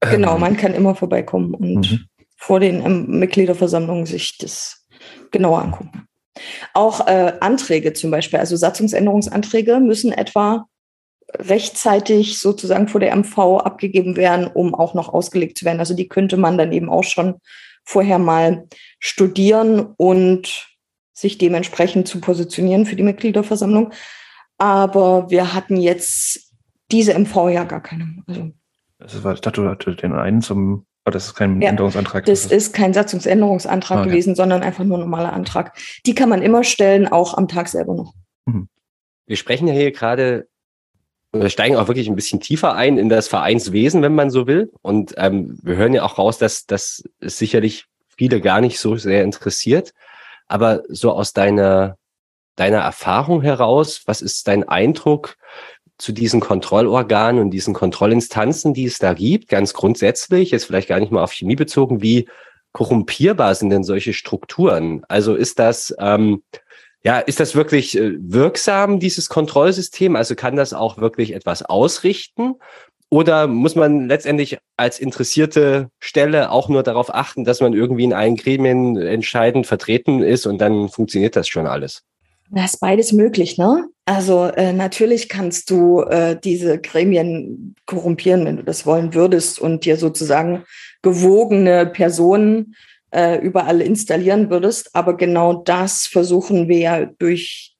Genau, 0.00 0.34
Ähm, 0.34 0.40
man 0.40 0.56
kann 0.56 0.74
immer 0.74 0.94
vorbeikommen 0.94 1.54
und 1.54 1.90
Mhm. 1.90 2.04
vor 2.36 2.60
den 2.60 2.84
ähm, 2.84 3.18
Mitgliederversammlungen 3.18 4.06
sich 4.06 4.38
das 4.38 4.86
genauer 5.32 5.62
angucken. 5.62 6.06
Auch 6.72 7.06
äh, 7.06 7.34
Anträge 7.40 7.92
zum 7.92 8.10
Beispiel, 8.10 8.38
also 8.38 8.56
Satzungsänderungsanträge 8.56 9.80
müssen 9.80 10.12
etwa 10.12 10.66
rechtzeitig 11.32 12.38
sozusagen 12.38 12.88
vor 12.88 13.00
der 13.00 13.14
MV 13.16 13.38
abgegeben 13.58 14.16
werden, 14.16 14.46
um 14.46 14.74
auch 14.74 14.94
noch 14.94 15.08
ausgelegt 15.08 15.58
zu 15.58 15.64
werden. 15.64 15.80
Also 15.80 15.94
die 15.94 16.08
könnte 16.08 16.36
man 16.36 16.58
dann 16.58 16.72
eben 16.72 16.88
auch 16.88 17.04
schon 17.04 17.36
vorher 17.84 18.18
mal 18.18 18.66
studieren 18.98 19.94
und 19.96 20.68
sich 21.12 21.38
dementsprechend 21.38 22.08
zu 22.08 22.20
positionieren 22.20 22.86
für 22.86 22.96
die 22.96 23.02
Mitgliederversammlung. 23.02 23.92
Aber 24.58 25.30
wir 25.30 25.54
hatten 25.54 25.76
jetzt 25.76 26.52
diese 26.90 27.18
MV 27.18 27.48
ja 27.50 27.64
gar 27.64 27.82
keine. 27.82 28.22
Also 28.26 28.50
Das 28.98 29.22
war, 29.22 29.34
ich 29.34 29.40
dachte, 29.40 29.62
du 29.62 29.68
hattest 29.68 30.02
den 30.02 30.12
einen 30.12 30.42
zum, 30.42 30.86
aber 31.04 31.12
das 31.12 31.26
ist 31.26 31.34
kein 31.34 31.60
Ja, 31.60 31.68
Änderungsantrag. 31.68 32.24
Das 32.24 32.46
ist 32.46 32.72
kein 32.72 32.94
Satzungsänderungsantrag 32.94 34.00
Okay. 34.00 34.08
gewesen, 34.08 34.34
sondern 34.34 34.62
einfach 34.62 34.84
nur 34.84 34.96
ein 34.96 35.00
normaler 35.02 35.32
Antrag. 35.34 35.76
Die 36.06 36.14
kann 36.14 36.30
man 36.30 36.40
immer 36.42 36.64
stellen, 36.64 37.06
auch 37.06 37.34
am 37.34 37.46
Tag 37.46 37.68
selber 37.68 37.94
noch. 37.94 38.14
Wir 39.26 39.36
sprechen 39.36 39.68
ja 39.68 39.74
hier 39.74 39.90
gerade, 39.90 40.48
wir 41.32 41.48
steigen 41.48 41.76
auch 41.76 41.88
wirklich 41.88 42.08
ein 42.08 42.16
bisschen 42.16 42.40
tiefer 42.40 42.74
ein 42.74 42.98
in 42.98 43.08
das 43.08 43.28
Vereinswesen, 43.28 44.02
wenn 44.02 44.14
man 44.14 44.30
so 44.30 44.46
will. 44.46 44.70
Und 44.82 45.14
ähm, 45.16 45.58
wir 45.62 45.76
hören 45.76 45.94
ja 45.94 46.02
auch 46.04 46.18
raus, 46.18 46.38
dass 46.38 46.66
das 46.66 47.04
sicherlich 47.20 47.86
viele 48.16 48.40
gar 48.40 48.60
nicht 48.60 48.78
so 48.78 48.96
sehr 48.96 49.24
interessiert. 49.24 49.92
Aber 50.46 50.82
so 50.88 51.12
aus 51.12 51.32
deiner, 51.32 51.96
deiner 52.56 52.78
Erfahrung 52.80 53.40
heraus, 53.40 54.02
was 54.06 54.20
ist 54.22 54.46
dein 54.46 54.68
Eindruck 54.68 55.36
zu 55.98 56.12
diesen 56.12 56.40
Kontrollorganen 56.40 57.40
und 57.40 57.50
diesen 57.50 57.74
Kontrollinstanzen, 57.74 58.74
die 58.74 58.84
es 58.84 58.98
da 58.98 59.14
gibt, 59.14 59.48
ganz 59.48 59.74
grundsätzlich, 59.74 60.50
jetzt 60.50 60.64
vielleicht 60.64 60.88
gar 60.88 61.00
nicht 61.00 61.12
mal 61.12 61.22
auf 61.22 61.32
Chemie 61.32 61.56
bezogen, 61.56 62.02
wie 62.02 62.28
korrumpierbar 62.72 63.54
sind 63.54 63.70
denn 63.70 63.84
solche 63.84 64.12
Strukturen? 64.12 65.04
Also 65.08 65.34
ist 65.34 65.58
das, 65.58 65.94
ähm, 65.98 66.42
ja, 67.04 67.20
ist 67.20 67.38
das 67.38 67.54
wirklich 67.54 67.96
äh, 67.96 68.14
wirksam, 68.18 68.98
dieses 68.98 69.28
Kontrollsystem? 69.28 70.16
Also 70.16 70.34
kann 70.34 70.56
das 70.56 70.74
auch 70.74 70.98
wirklich 70.98 71.34
etwas 71.34 71.62
ausrichten? 71.62 72.54
Oder 73.10 73.46
muss 73.46 73.76
man 73.76 74.08
letztendlich 74.08 74.58
als 74.76 74.98
interessierte 74.98 75.88
Stelle 76.00 76.50
auch 76.50 76.68
nur 76.68 76.82
darauf 76.82 77.14
achten, 77.14 77.44
dass 77.44 77.60
man 77.60 77.72
irgendwie 77.72 78.04
in 78.04 78.12
allen 78.12 78.34
Gremien 78.34 78.96
entscheidend 78.96 79.68
vertreten 79.68 80.20
ist 80.20 80.46
und 80.46 80.58
dann 80.58 80.88
funktioniert 80.88 81.36
das 81.36 81.46
schon 81.46 81.68
alles? 81.68 82.02
Da 82.50 82.64
ist 82.64 82.80
beides 82.80 83.12
möglich, 83.12 83.56
ne? 83.56 83.88
Also 84.06 84.44
äh, 84.44 84.72
natürlich 84.72 85.28
kannst 85.28 85.70
du 85.70 86.02
äh, 86.02 86.38
diese 86.38 86.78
Gremien 86.78 87.74
korrumpieren, 87.86 88.44
wenn 88.44 88.58
du 88.58 88.62
das 88.62 88.84
wollen 88.84 89.14
würdest 89.14 89.58
und 89.58 89.86
dir 89.86 89.96
sozusagen 89.96 90.64
gewogene 91.02 91.86
Personen 91.86 92.76
äh, 93.12 93.38
überall 93.38 93.80
installieren 93.80 94.50
würdest. 94.50 94.94
Aber 94.94 95.16
genau 95.16 95.62
das 95.62 96.06
versuchen 96.06 96.68
wir 96.68 96.78
ja 96.78 97.06
durch 97.06 97.76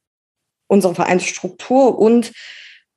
unsere 0.66 0.95
Vereinsstruktur 0.95 1.99
und 1.99 2.33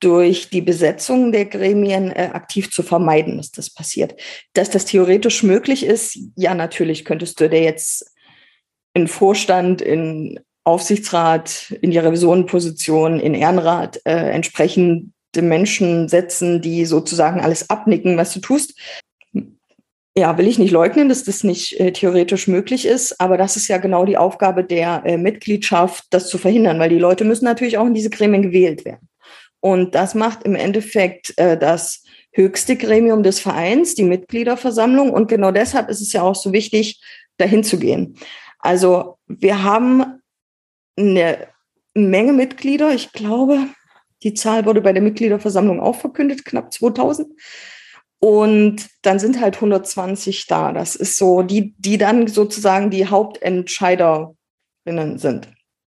durch 0.00 0.48
die 0.48 0.62
Besetzung 0.62 1.32
der 1.32 1.44
Gremien 1.44 2.12
äh, 2.12 2.30
aktiv 2.32 2.70
zu 2.70 2.82
vermeiden, 2.82 3.36
dass 3.36 3.50
das 3.50 3.68
passiert. 3.68 4.14
Dass 4.54 4.70
das 4.70 4.84
theoretisch 4.86 5.42
möglich 5.42 5.84
ist, 5.84 6.18
ja, 6.36 6.54
natürlich 6.54 7.04
könntest 7.04 7.40
du 7.40 7.48
dir 7.48 7.62
jetzt 7.62 8.14
in 8.94 9.08
Vorstand, 9.08 9.82
in 9.82 10.40
Aufsichtsrat, 10.68 11.74
in 11.80 11.90
die 11.90 11.98
Revisionenposition, 11.98 13.18
in 13.18 13.34
Ehrenrat 13.34 14.00
äh, 14.04 14.30
entsprechende 14.30 15.10
Menschen 15.40 16.08
setzen, 16.08 16.60
die 16.60 16.84
sozusagen 16.84 17.40
alles 17.40 17.70
abnicken, 17.70 18.18
was 18.18 18.34
du 18.34 18.40
tust. 18.40 18.78
Ja, 20.14 20.36
will 20.36 20.46
ich 20.46 20.58
nicht 20.58 20.72
leugnen, 20.72 21.08
dass 21.08 21.24
das 21.24 21.42
nicht 21.42 21.80
äh, 21.80 21.92
theoretisch 21.92 22.48
möglich 22.48 22.86
ist, 22.86 23.18
aber 23.20 23.38
das 23.38 23.56
ist 23.56 23.68
ja 23.68 23.78
genau 23.78 24.04
die 24.04 24.18
Aufgabe 24.18 24.62
der 24.62 25.02
äh, 25.06 25.16
Mitgliedschaft, 25.16 26.04
das 26.10 26.28
zu 26.28 26.36
verhindern, 26.36 26.78
weil 26.78 26.90
die 26.90 26.98
Leute 26.98 27.24
müssen 27.24 27.44
natürlich 27.44 27.78
auch 27.78 27.86
in 27.86 27.94
diese 27.94 28.10
Gremien 28.10 28.42
gewählt 28.42 28.84
werden. 28.84 29.08
Und 29.60 29.94
das 29.94 30.14
macht 30.14 30.42
im 30.42 30.54
Endeffekt 30.54 31.32
äh, 31.38 31.56
das 31.56 32.02
höchste 32.32 32.76
Gremium 32.76 33.22
des 33.22 33.40
Vereins, 33.40 33.94
die 33.94 34.04
Mitgliederversammlung. 34.04 35.10
Und 35.10 35.28
genau 35.28 35.50
deshalb 35.50 35.88
ist 35.88 36.00
es 36.00 36.12
ja 36.12 36.22
auch 36.22 36.34
so 36.34 36.52
wichtig, 36.52 37.00
dahin 37.38 37.64
zu 37.64 37.78
gehen. 37.78 38.16
Also 38.58 39.18
wir 39.26 39.62
haben 39.62 40.17
eine 40.98 41.48
Menge 41.94 42.32
Mitglieder. 42.32 42.92
Ich 42.92 43.12
glaube, 43.12 43.60
die 44.22 44.34
Zahl 44.34 44.66
wurde 44.66 44.80
bei 44.80 44.92
der 44.92 45.02
Mitgliederversammlung 45.02 45.80
auch 45.80 45.96
verkündet, 45.96 46.44
knapp 46.44 46.72
2000. 46.72 47.28
Und 48.20 48.88
dann 49.02 49.20
sind 49.20 49.40
halt 49.40 49.56
120 49.56 50.46
da. 50.46 50.72
Das 50.72 50.96
ist 50.96 51.16
so, 51.16 51.42
die, 51.42 51.74
die 51.78 51.98
dann 51.98 52.26
sozusagen 52.26 52.90
die 52.90 53.06
Hauptentscheiderinnen 53.06 55.18
sind. 55.18 55.48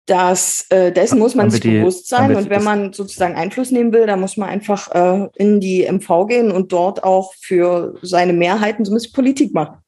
Das, 0.06 0.66
äh, 0.70 0.92
dessen 0.92 1.18
muss 1.18 1.34
man 1.34 1.50
sich 1.50 1.60
die, 1.60 1.78
bewusst 1.78 2.08
sein. 2.08 2.34
Und 2.34 2.50
wenn 2.50 2.64
man 2.64 2.92
sozusagen 2.92 3.36
Einfluss 3.36 3.70
nehmen 3.70 3.92
will, 3.92 4.06
dann 4.06 4.20
muss 4.20 4.36
man 4.36 4.48
einfach 4.48 4.90
äh, 4.92 5.28
in 5.36 5.60
die 5.60 5.90
MV 5.90 6.26
gehen 6.26 6.50
und 6.50 6.72
dort 6.72 7.04
auch 7.04 7.32
für 7.40 7.94
seine 8.02 8.32
Mehrheiten 8.32 8.84
so 8.84 8.92
ein 8.92 8.96
bisschen 8.96 9.12
Politik 9.12 9.54
machen. 9.54 9.78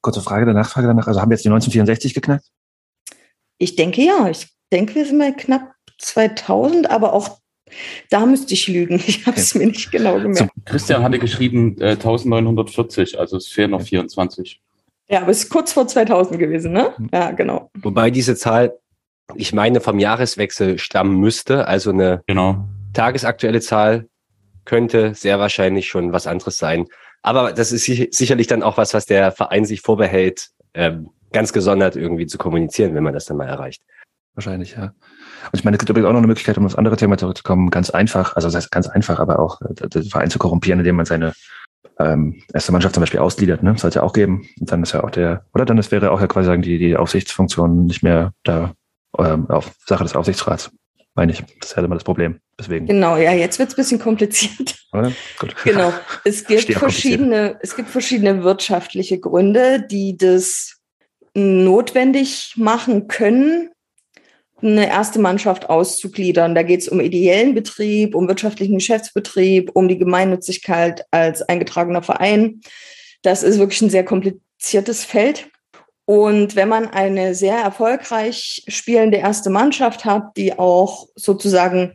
Kurze 0.00 0.20
Frage 0.20 0.44
der 0.44 0.54
Nachfrage 0.54 0.86
danach. 0.86 1.08
Also 1.08 1.20
haben 1.20 1.30
wir 1.30 1.36
jetzt 1.36 1.44
die 1.44 1.48
1964 1.48 2.14
geknackt? 2.14 2.44
Ich 3.58 3.74
denke 3.74 4.02
ja. 4.02 4.28
Ich 4.28 4.48
denke, 4.72 4.94
wir 4.94 5.06
sind 5.06 5.18
bei 5.18 5.32
knapp 5.32 5.74
2000, 5.98 6.90
aber 6.90 7.12
auch 7.12 7.40
da 8.10 8.26
müsste 8.26 8.54
ich 8.54 8.68
lügen. 8.68 9.00
Ich 9.06 9.26
habe 9.26 9.36
es 9.36 9.54
okay. 9.54 9.64
mir 9.64 9.70
nicht 9.70 9.90
genau 9.90 10.14
gemerkt. 10.14 10.38
So, 10.38 10.46
Christian 10.64 11.02
hatte 11.02 11.18
geschrieben 11.18 11.76
äh, 11.80 11.92
1940, 11.92 13.18
also 13.18 13.36
es 13.36 13.48
fehlen 13.48 13.70
noch 13.70 13.82
24. 13.82 14.60
Ja, 15.08 15.22
aber 15.22 15.30
es 15.30 15.44
ist 15.44 15.50
kurz 15.50 15.72
vor 15.72 15.88
2000 15.88 16.38
gewesen, 16.38 16.72
ne? 16.72 16.92
Hm. 16.96 17.10
Ja, 17.12 17.32
genau. 17.32 17.70
Wobei 17.82 18.10
diese 18.10 18.36
Zahl, 18.36 18.78
ich 19.34 19.52
meine, 19.52 19.80
vom 19.80 19.98
Jahreswechsel 19.98 20.78
stammen 20.78 21.18
müsste. 21.18 21.66
Also 21.66 21.90
eine 21.90 22.22
genau. 22.26 22.68
tagesaktuelle 22.92 23.60
Zahl 23.60 24.08
könnte 24.64 25.14
sehr 25.14 25.40
wahrscheinlich 25.40 25.88
schon 25.88 26.12
was 26.12 26.26
anderes 26.28 26.58
sein. 26.58 26.86
Aber 27.22 27.52
das 27.52 27.72
ist 27.72 27.84
sicherlich 27.84 28.46
dann 28.46 28.62
auch 28.62 28.76
was, 28.76 28.94
was 28.94 29.06
der 29.06 29.32
Verein 29.32 29.64
sich 29.64 29.80
vorbehält, 29.80 30.50
ähm, 30.74 31.10
ganz 31.32 31.52
gesondert 31.52 31.96
irgendwie 31.96 32.26
zu 32.26 32.38
kommunizieren, 32.38 32.94
wenn 32.94 33.02
man 33.02 33.12
das 33.12 33.24
dann 33.24 33.36
mal 33.36 33.48
erreicht. 33.48 33.82
Wahrscheinlich, 34.34 34.76
ja. 34.76 34.84
Und 34.84 35.58
ich 35.58 35.64
meine, 35.64 35.74
es 35.76 35.78
gibt 35.78 35.90
übrigens 35.90 36.06
auch 36.06 36.12
noch 36.12 36.18
eine 36.18 36.26
Möglichkeit, 36.26 36.56
um 36.56 36.64
auf 36.64 36.72
das 36.72 36.78
andere 36.78 36.96
Thema 36.96 37.18
zurückzukommen, 37.18 37.70
ganz 37.70 37.90
einfach, 37.90 38.36
also 38.36 38.48
das 38.48 38.54
heißt 38.54 38.70
ganz 38.70 38.88
einfach, 38.88 39.18
aber 39.18 39.38
auch 39.38 39.60
äh, 39.62 39.88
den 39.88 40.04
Verein 40.04 40.30
zu 40.30 40.38
korrumpieren, 40.38 40.80
indem 40.80 40.96
man 40.96 41.06
seine 41.06 41.32
ähm, 41.98 42.42
erste 42.52 42.72
Mannschaft 42.72 42.94
zum 42.94 43.02
Beispiel 43.02 43.20
ausgliedert, 43.20 43.62
ne? 43.62 43.76
Soll 43.76 43.88
es 43.88 43.94
ja 43.94 44.02
auch 44.02 44.12
geben. 44.12 44.48
Und 44.58 44.70
dann 44.72 44.82
ist 44.82 44.92
ja 44.92 45.04
auch 45.04 45.10
der, 45.10 45.44
oder 45.52 45.64
dann 45.64 45.78
ist, 45.78 45.92
wäre 45.92 46.10
auch 46.10 46.20
ja 46.20 46.26
quasi 46.26 46.46
sagen, 46.46 46.62
die, 46.62 46.78
die 46.78 46.96
Aufsichtsfunktion 46.96 47.86
nicht 47.86 48.02
mehr 48.02 48.32
da 48.44 48.72
ähm, 49.18 49.48
auf 49.50 49.72
Sache 49.86 50.04
des 50.04 50.14
Aufsichtsrats. 50.14 50.70
Meine 51.14 51.32
ich. 51.32 51.44
Das 51.60 51.70
ist 51.70 51.76
halt 51.76 51.84
immer 51.84 51.96
das 51.96 52.04
Problem. 52.04 52.40
Deswegen. 52.58 52.86
Genau, 52.86 53.16
ja, 53.16 53.32
jetzt 53.32 53.58
wird 53.58 53.68
es 53.68 53.74
ein 53.74 53.82
bisschen 53.82 53.98
kompliziert. 53.98 54.76
Oder? 54.92 55.12
Gut. 55.38 55.54
Genau. 55.64 55.92
Es 56.24 56.44
gibt 56.46 56.72
verschiedene, 56.72 57.58
es 57.60 57.76
gibt 57.76 57.88
verschiedene 57.88 58.44
wirtschaftliche 58.44 59.18
Gründe, 59.18 59.84
die 59.86 60.16
das 60.16 60.80
notwendig 61.34 62.54
machen 62.56 63.08
können, 63.08 63.70
eine 64.62 64.88
erste 64.88 65.18
Mannschaft 65.18 65.68
auszugliedern. 65.68 66.54
Da 66.54 66.62
geht 66.62 66.80
es 66.80 66.88
um 66.88 67.00
ideellen 67.00 67.54
Betrieb, 67.54 68.14
um 68.14 68.28
wirtschaftlichen 68.28 68.74
Geschäftsbetrieb, 68.74 69.70
um 69.74 69.88
die 69.88 69.98
Gemeinnützigkeit 69.98 71.04
als 71.10 71.42
eingetragener 71.42 72.02
Verein. 72.02 72.60
Das 73.22 73.42
ist 73.42 73.58
wirklich 73.58 73.82
ein 73.82 73.90
sehr 73.90 74.04
kompliziertes 74.04 75.04
Feld. 75.04 75.48
Und 76.04 76.56
wenn 76.56 76.68
man 76.68 76.88
eine 76.88 77.34
sehr 77.34 77.58
erfolgreich 77.58 78.64
spielende 78.66 79.18
erste 79.18 79.50
Mannschaft 79.50 80.04
hat, 80.04 80.36
die 80.36 80.58
auch 80.58 81.06
sozusagen 81.14 81.94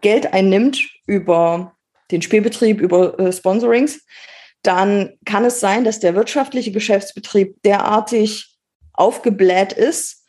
Geld 0.00 0.32
einnimmt 0.32 0.80
über 1.06 1.74
den 2.10 2.22
Spielbetrieb, 2.22 2.80
über 2.80 3.18
äh, 3.18 3.32
Sponsorings, 3.32 4.04
dann 4.62 5.12
kann 5.24 5.44
es 5.44 5.60
sein, 5.60 5.84
dass 5.84 6.00
der 6.00 6.14
wirtschaftliche 6.14 6.72
Geschäftsbetrieb 6.72 7.62
derartig 7.62 8.56
aufgebläht 8.92 9.72
ist, 9.72 10.19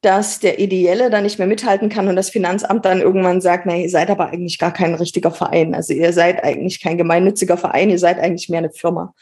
dass 0.00 0.38
der 0.38 0.60
Ideelle 0.60 1.10
dann 1.10 1.24
nicht 1.24 1.38
mehr 1.38 1.48
mithalten 1.48 1.88
kann 1.88 2.08
und 2.08 2.16
das 2.16 2.30
Finanzamt 2.30 2.84
dann 2.84 3.00
irgendwann 3.00 3.40
sagt, 3.40 3.66
na, 3.66 3.76
ihr 3.76 3.90
seid 3.90 4.10
aber 4.10 4.28
eigentlich 4.28 4.58
gar 4.58 4.72
kein 4.72 4.94
richtiger 4.94 5.32
Verein. 5.32 5.74
Also 5.74 5.92
ihr 5.92 6.12
seid 6.12 6.44
eigentlich 6.44 6.80
kein 6.80 6.98
gemeinnütziger 6.98 7.56
Verein, 7.56 7.90
ihr 7.90 7.98
seid 7.98 8.18
eigentlich 8.18 8.48
mehr 8.48 8.60
eine 8.60 8.70
Firma. 8.70 9.14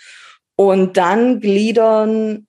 Und 0.57 0.97
dann 0.97 1.41
gliedern 1.41 2.47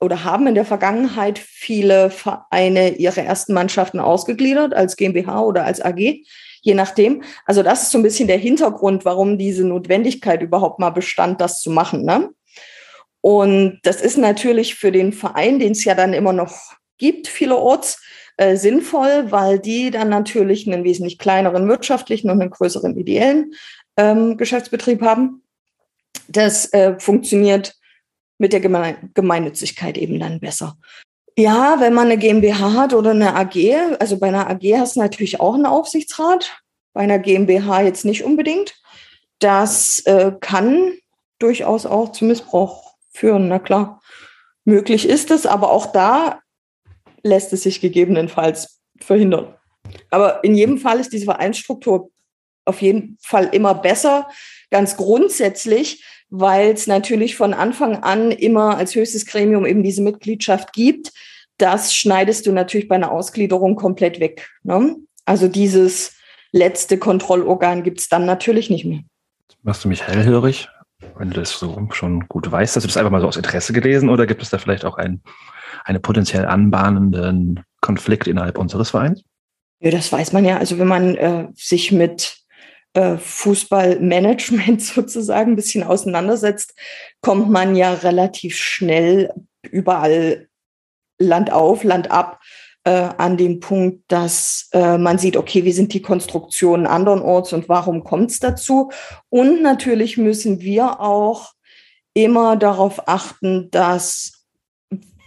oder 0.00 0.24
haben 0.24 0.48
in 0.48 0.54
der 0.54 0.64
Vergangenheit 0.64 1.38
viele 1.38 2.10
Vereine 2.10 2.96
ihre 2.96 3.22
ersten 3.22 3.54
Mannschaften 3.54 4.00
ausgegliedert 4.00 4.74
als 4.74 4.96
GmbH 4.96 5.40
oder 5.40 5.64
als 5.64 5.80
AG, 5.80 6.24
je 6.60 6.74
nachdem. 6.74 7.22
Also 7.46 7.62
das 7.62 7.84
ist 7.84 7.92
so 7.92 7.98
ein 7.98 8.02
bisschen 8.02 8.26
der 8.26 8.38
Hintergrund, 8.38 9.04
warum 9.04 9.38
diese 9.38 9.64
Notwendigkeit 9.64 10.42
überhaupt 10.42 10.78
mal 10.78 10.90
bestand, 10.90 11.40
das 11.40 11.60
zu 11.60 11.70
machen. 11.70 12.04
Ne? 12.04 12.30
Und 13.20 13.78
das 13.84 14.02
ist 14.02 14.18
natürlich 14.18 14.74
für 14.74 14.90
den 14.90 15.12
Verein, 15.12 15.60
den 15.60 15.72
es 15.72 15.84
ja 15.84 15.94
dann 15.94 16.12
immer 16.12 16.32
noch 16.32 16.72
gibt, 17.02 17.28
vielerorts, 17.28 18.00
äh, 18.38 18.56
sinnvoll, 18.56 19.30
weil 19.30 19.58
die 19.58 19.90
dann 19.90 20.08
natürlich 20.08 20.66
einen 20.66 20.84
wesentlich 20.84 21.18
kleineren 21.18 21.68
wirtschaftlichen 21.68 22.30
und 22.30 22.40
einen 22.40 22.50
größeren 22.50 22.96
ideellen 22.96 23.52
ähm, 23.98 24.38
Geschäftsbetrieb 24.38 25.02
haben. 25.02 25.42
Das 26.28 26.72
äh, 26.72 26.98
funktioniert 26.98 27.74
mit 28.38 28.52
der 28.52 28.60
Geme 28.60 28.96
Gemeinnützigkeit 29.14 29.98
eben 29.98 30.18
dann 30.18 30.40
besser. 30.40 30.76
Ja, 31.36 31.76
wenn 31.80 31.94
man 31.94 32.06
eine 32.06 32.18
GmbH 32.18 32.74
hat 32.74 32.94
oder 32.94 33.10
eine 33.10 33.34
AG, 33.34 33.56
also 33.98 34.18
bei 34.18 34.28
einer 34.28 34.50
AG 34.50 34.78
hast 34.78 34.96
du 34.96 35.00
natürlich 35.00 35.40
auch 35.40 35.54
einen 35.54 35.66
Aufsichtsrat, 35.66 36.58
bei 36.92 37.02
einer 37.02 37.18
GmbH 37.18 37.82
jetzt 37.82 38.04
nicht 38.04 38.22
unbedingt. 38.24 38.74
Das 39.38 40.00
äh, 40.00 40.32
kann 40.40 40.92
durchaus 41.38 41.86
auch 41.86 42.12
zu 42.12 42.24
Missbrauch 42.24 42.94
führen. 43.10 43.48
Na 43.48 43.58
klar, 43.58 44.00
möglich 44.64 45.08
ist 45.08 45.30
es, 45.30 45.46
aber 45.46 45.70
auch 45.70 45.86
da 45.86 46.41
lässt 47.22 47.52
es 47.52 47.62
sich 47.62 47.80
gegebenenfalls 47.80 48.80
verhindern. 49.00 49.54
Aber 50.10 50.42
in 50.44 50.54
jedem 50.54 50.78
Fall 50.78 51.00
ist 51.00 51.12
diese 51.12 51.24
Vereinsstruktur 51.24 52.10
auf 52.64 52.80
jeden 52.80 53.18
Fall 53.20 53.48
immer 53.52 53.74
besser, 53.74 54.28
ganz 54.70 54.96
grundsätzlich, 54.96 56.04
weil 56.30 56.70
es 56.70 56.86
natürlich 56.86 57.36
von 57.36 57.54
Anfang 57.54 58.02
an 58.02 58.30
immer 58.30 58.76
als 58.76 58.94
höchstes 58.94 59.26
Gremium 59.26 59.66
eben 59.66 59.82
diese 59.82 60.02
Mitgliedschaft 60.02 60.72
gibt. 60.72 61.12
Das 61.58 61.94
schneidest 61.94 62.46
du 62.46 62.52
natürlich 62.52 62.88
bei 62.88 62.94
einer 62.94 63.12
Ausgliederung 63.12 63.76
komplett 63.76 64.20
weg. 64.20 64.48
Ne? 64.62 64.96
Also 65.24 65.48
dieses 65.48 66.16
letzte 66.52 66.98
Kontrollorgan 66.98 67.82
gibt 67.82 68.00
es 68.00 68.08
dann 68.08 68.24
natürlich 68.24 68.70
nicht 68.70 68.84
mehr. 68.84 69.00
Machst 69.62 69.84
du 69.84 69.88
mich 69.88 70.06
hellhörig? 70.06 70.68
Wenn 71.16 71.30
du 71.30 71.40
das 71.40 71.58
so 71.58 71.88
schon 71.92 72.28
gut 72.28 72.50
weißt, 72.50 72.76
hast 72.76 72.84
du 72.84 72.88
das 72.88 72.96
einfach 72.96 73.10
mal 73.10 73.20
so 73.20 73.28
aus 73.28 73.36
Interesse 73.36 73.72
gelesen 73.72 74.08
oder 74.08 74.26
gibt 74.26 74.42
es 74.42 74.50
da 74.50 74.58
vielleicht 74.58 74.84
auch 74.84 74.98
einen, 74.98 75.22
einen 75.84 76.02
potenziell 76.02 76.46
anbahnenden 76.46 77.64
Konflikt 77.80 78.26
innerhalb 78.26 78.58
unseres 78.58 78.90
Vereins? 78.90 79.22
Ja, 79.80 79.90
das 79.90 80.12
weiß 80.12 80.32
man 80.32 80.44
ja. 80.44 80.58
Also 80.58 80.78
wenn 80.78 80.86
man 80.86 81.16
äh, 81.16 81.48
sich 81.54 81.92
mit 81.92 82.36
äh, 82.94 83.16
Fußballmanagement 83.16 84.82
sozusagen 84.82 85.52
ein 85.52 85.56
bisschen 85.56 85.82
auseinandersetzt, 85.82 86.74
kommt 87.20 87.50
man 87.50 87.74
ja 87.74 87.92
relativ 87.94 88.56
schnell 88.56 89.32
überall 89.62 90.48
Land 91.18 91.52
auf, 91.52 91.84
Land 91.84 92.10
ab 92.10 92.40
äh, 92.84 92.90
an 93.16 93.36
den 93.36 93.60
Punkt, 93.60 94.04
dass 94.08 94.68
äh, 94.72 94.98
man 94.98 95.18
sieht, 95.18 95.36
okay, 95.36 95.64
wie 95.64 95.72
sind 95.72 95.92
die 95.94 96.02
Konstruktionen 96.02 96.86
andernorts 96.86 97.52
und 97.52 97.68
warum 97.68 98.04
kommt 98.04 98.30
es 98.30 98.40
dazu? 98.40 98.90
Und 99.28 99.62
natürlich 99.62 100.16
müssen 100.16 100.60
wir 100.60 101.00
auch 101.00 101.52
immer 102.14 102.56
darauf 102.56 103.08
achten, 103.08 103.70
dass 103.70 104.42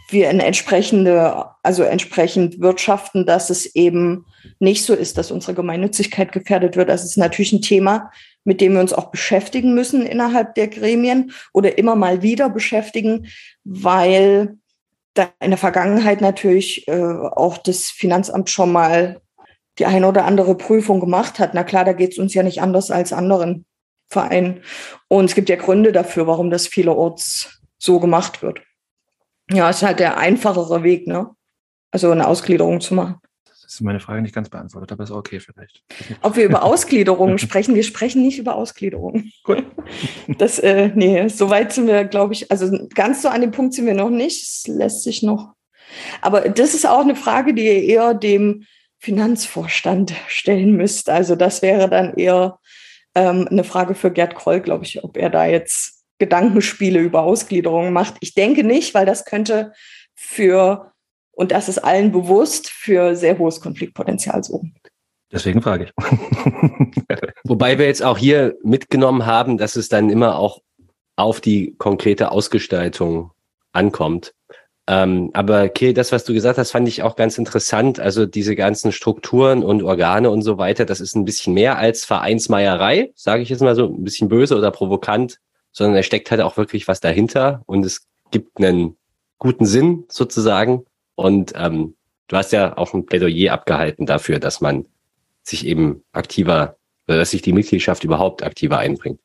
wir 0.10 0.30
in 0.30 0.40
entsprechende, 0.40 1.46
also 1.64 1.84
entsprechend 1.84 2.60
wirtschaften, 2.62 3.26
dass 3.26 3.50
es 3.50 3.76
eben 3.76 4.26
nicht 4.60 4.84
so 4.84 4.94
ist, 4.94 5.18
dass 5.18 5.32
unsere 5.32 5.56
Gemeinnützigkeit 5.56 6.32
gefährdet 6.32 6.76
wird. 6.76 6.90
Das 6.90 7.04
ist 7.04 7.18
natürlich 7.18 7.54
ein 7.54 7.62
Thema, 7.62 8.12
mit 8.44 8.62
dem 8.62 8.74
wir 8.74 8.82
uns 8.82 8.94
auch 8.94 9.10
beschäftigen 9.10 9.74
müssen 9.74 10.06
innerhalb 10.06 10.54
der 10.56 10.68
Gremien 10.68 11.32
oder 11.54 11.78
immer 11.78 11.96
mal 11.96 12.22
wieder 12.22 12.50
beschäftigen, 12.50 13.28
weil 13.64 14.58
da 15.16 15.30
in 15.40 15.50
der 15.50 15.58
Vergangenheit 15.58 16.22
natürlich 16.22 16.88
äh, 16.88 17.02
auch 17.02 17.58
das 17.58 17.90
Finanzamt 17.90 18.50
schon 18.50 18.72
mal 18.72 19.22
die 19.80 19.86
eine 19.86 20.08
oder 20.08 20.26
andere 20.26 20.56
Prüfung 20.56 21.00
gemacht 21.00 21.40
hat. 21.40 21.54
Na 21.54 21.64
klar, 21.64 21.84
da 21.84 21.94
geht 21.94 22.12
es 22.14 22.20
uns 22.20 22.34
ja 22.34 22.44
nicht 22.44 22.62
anders 22.62 22.92
als 22.92 23.12
anderen 23.12 23.66
Vereinen. 24.10 24.62
Und 25.08 25.26
es 25.26 25.36
gibt 25.36 25.50
ja 25.50 25.56
Gründe 25.56 25.92
dafür, 25.92 26.28
warum 26.28 26.50
das 26.50 26.68
vielerorts 26.68 27.62
so 27.78 28.00
gemacht 28.00 28.42
wird. 28.42 28.62
Ja, 29.52 29.70
es 29.70 29.78
ist 29.78 29.84
halt 29.84 30.00
der 30.00 30.18
einfachere 30.18 30.84
Weg, 30.84 31.08
ne? 31.08 31.30
Also 31.92 32.12
eine 32.12 32.28
Ausgliederung 32.28 32.82
zu 32.82 32.94
machen. 32.94 33.20
Das 33.66 33.74
ist 33.74 33.82
meine 33.82 34.00
Frage 34.00 34.22
nicht 34.22 34.36
ganz 34.36 34.50
beantwortet, 34.50 34.92
aber 34.92 35.04
ist 35.04 35.12
okay 35.12 35.40
vielleicht. 35.40 35.84
Ob 36.22 36.36
wir 36.36 36.46
über 36.46 36.64
Ausgliederungen 36.64 37.40
sprechen, 37.40 37.74
wir 37.74 37.84
sprechen 37.84 38.22
nicht 38.22 38.38
über 38.38 38.56
Ausgliederungen. 38.56 39.32
Gut. 39.44 39.64
Das, 40.40 40.58
äh, 40.58 40.90
nee, 40.96 41.28
so 41.28 41.52
weit 41.52 41.72
sind 41.72 41.86
wir, 41.86 42.06
glaube 42.06 42.34
ich, 42.34 42.50
also 42.50 42.88
ganz 42.96 43.22
so 43.22 43.30
an 43.30 43.42
dem 43.42 43.52
Punkt 43.52 43.76
sind 43.76 43.86
wir 43.86 43.94
noch 43.94 44.10
nicht. 44.10 44.42
Es 44.42 44.68
lässt 44.68 45.04
sich 45.04 45.22
noch. 45.22 45.54
Aber 46.22 46.50
das 46.50 46.74
ist 46.74 46.88
auch 46.88 47.02
eine 47.02 47.16
Frage, 47.16 47.54
die 47.54 47.66
ihr 47.66 47.84
eher 47.84 48.14
dem 48.16 48.66
Finanzvorstand 48.98 50.14
stellen 50.28 50.76
müsst. 50.76 51.10
Also 51.10 51.36
das 51.36 51.62
wäre 51.62 51.88
dann 51.88 52.16
eher 52.16 52.58
ähm, 53.14 53.48
eine 53.50 53.64
Frage 53.64 53.94
für 53.94 54.12
Gerd 54.12 54.36
Kroll, 54.36 54.60
glaube 54.60 54.86
ich, 54.86 55.04
ob 55.04 55.18
er 55.18 55.30
da 55.30 55.46
jetzt 55.46 56.04
Gedankenspiele 56.18 57.00
über 57.00 57.22
Ausgliederungen 57.22 57.94
macht. 57.94 58.16
Ich 58.22 58.34
denke 58.34 58.64
nicht, 58.64 58.96
weil 58.96 59.06
das 59.06 59.26
könnte 59.26 59.74
für, 60.16 60.92
und 61.36 61.52
das 61.52 61.70
ist 61.70 61.80
allen 61.80 62.12
bewusst, 62.12 62.70
für 62.70 63.16
sehr 63.16 63.38
hohes 63.38 63.62
Konfliktpotenzial 63.62 64.44
sorgen. 64.44 64.74
Deswegen 65.32 65.62
frage 65.62 65.86
ich. 65.86 65.94
Wobei 67.44 67.78
wir 67.78 67.88
jetzt 67.88 68.04
auch 68.04 68.18
hier 68.18 68.56
mitgenommen 68.64 69.26
haben, 69.26 69.58
dass 69.58 69.76
es 69.76 69.90
dann 69.90 70.10
immer 70.10 70.38
auch 70.38 70.62
auf 71.16 71.42
die 71.42 71.76
konkrete 71.78 72.32
Ausgestaltung 72.32 73.32
ankommt. 73.74 74.34
Ähm, 74.88 75.32
aber 75.34 75.64
okay, 75.64 75.94
das, 75.94 76.12
was 76.12 76.26
du 76.26 76.34
gesagt 76.34 76.60
hast, 76.60 76.72
fand 76.72 76.88
ich 76.88 77.02
auch 77.02 77.16
ganz 77.16 77.38
interessant. 77.38 78.00
Also 78.00 78.26
diese 78.26 78.56
ganzen 78.56 78.92
Strukturen 78.92 79.64
und 79.64 79.82
Organe 79.82 80.30
und 80.30 80.44
so 80.44 80.58
weiter, 80.58 80.86
das 80.86 81.02
ist 81.02 81.16
ein 81.16 81.26
bisschen 81.26 81.54
mehr 81.54 81.78
als 81.78 82.06
Vereinsmeierei, 82.06 83.12
sage 83.16 83.42
ich 83.42 83.50
jetzt 83.50 83.62
mal 83.62 83.76
so, 83.76 83.88
ein 83.88 84.04
bisschen 84.04 84.30
böse 84.30 84.56
oder 84.56 84.72
provokant 84.72 85.40
sondern 85.76 85.98
er 85.98 86.04
steckt 86.04 86.32
halt 86.32 86.42
auch 86.42 86.58
wirklich 86.58 86.88
was 86.88 87.02
dahinter 87.02 87.62
und 87.66 87.86
es 87.86 88.08
gibt 88.32 88.58
einen 88.58 88.98
guten 89.38 89.66
Sinn 89.66 90.06
sozusagen. 90.08 90.86
Und 91.16 91.54
ähm, 91.56 91.96
du 92.28 92.38
hast 92.38 92.52
ja 92.52 92.78
auch 92.78 92.94
ein 92.94 93.06
Plädoyer 93.06 93.54
abgehalten 93.54 94.06
dafür, 94.06 94.40
dass 94.40 94.62
man 94.62 94.86
sich 95.44 95.66
eben 95.66 96.04
aktiver, 96.12 96.78
oder 97.08 97.18
dass 97.18 97.32
sich 97.32 97.42
die 97.42 97.54
Mitgliedschaft 97.54 98.04
überhaupt 98.04 98.44
aktiver 98.44 98.80
einbringt. 98.80 99.20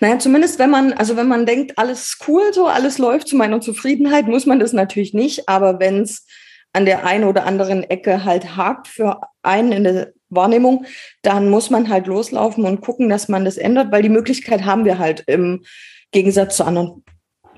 Naja, 0.00 0.18
zumindest 0.18 0.58
wenn 0.58 0.70
man, 0.70 0.92
also 0.94 1.16
wenn 1.16 1.28
man 1.28 1.46
denkt, 1.46 1.78
alles 1.78 2.18
cool, 2.26 2.42
so 2.52 2.66
alles 2.66 2.98
läuft 2.98 3.28
zu 3.28 3.36
meiner 3.36 3.60
Zufriedenheit, 3.60 4.26
muss 4.26 4.46
man 4.46 4.58
das 4.58 4.72
natürlich 4.72 5.14
nicht. 5.14 5.48
Aber 5.48 5.78
wenn 5.80 6.02
es 6.02 6.26
an 6.72 6.86
der 6.86 7.06
einen 7.06 7.24
oder 7.24 7.46
anderen 7.46 7.84
Ecke 7.84 8.24
halt 8.24 8.56
hakt 8.56 8.88
für 8.88 9.20
einen 9.42 9.72
in 9.72 9.84
der 9.84 10.12
Wahrnehmung, 10.28 10.86
dann 11.22 11.48
muss 11.48 11.70
man 11.70 11.88
halt 11.88 12.06
loslaufen 12.06 12.64
und 12.64 12.80
gucken, 12.80 13.08
dass 13.08 13.28
man 13.28 13.44
das 13.44 13.56
ändert, 13.56 13.92
weil 13.92 14.02
die 14.02 14.08
Möglichkeit 14.08 14.64
haben 14.64 14.84
wir 14.84 14.98
halt 14.98 15.24
im 15.26 15.64
Gegensatz 16.10 16.56
zu 16.56 16.64
anderen 16.64 17.04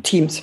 Teams. 0.03 0.43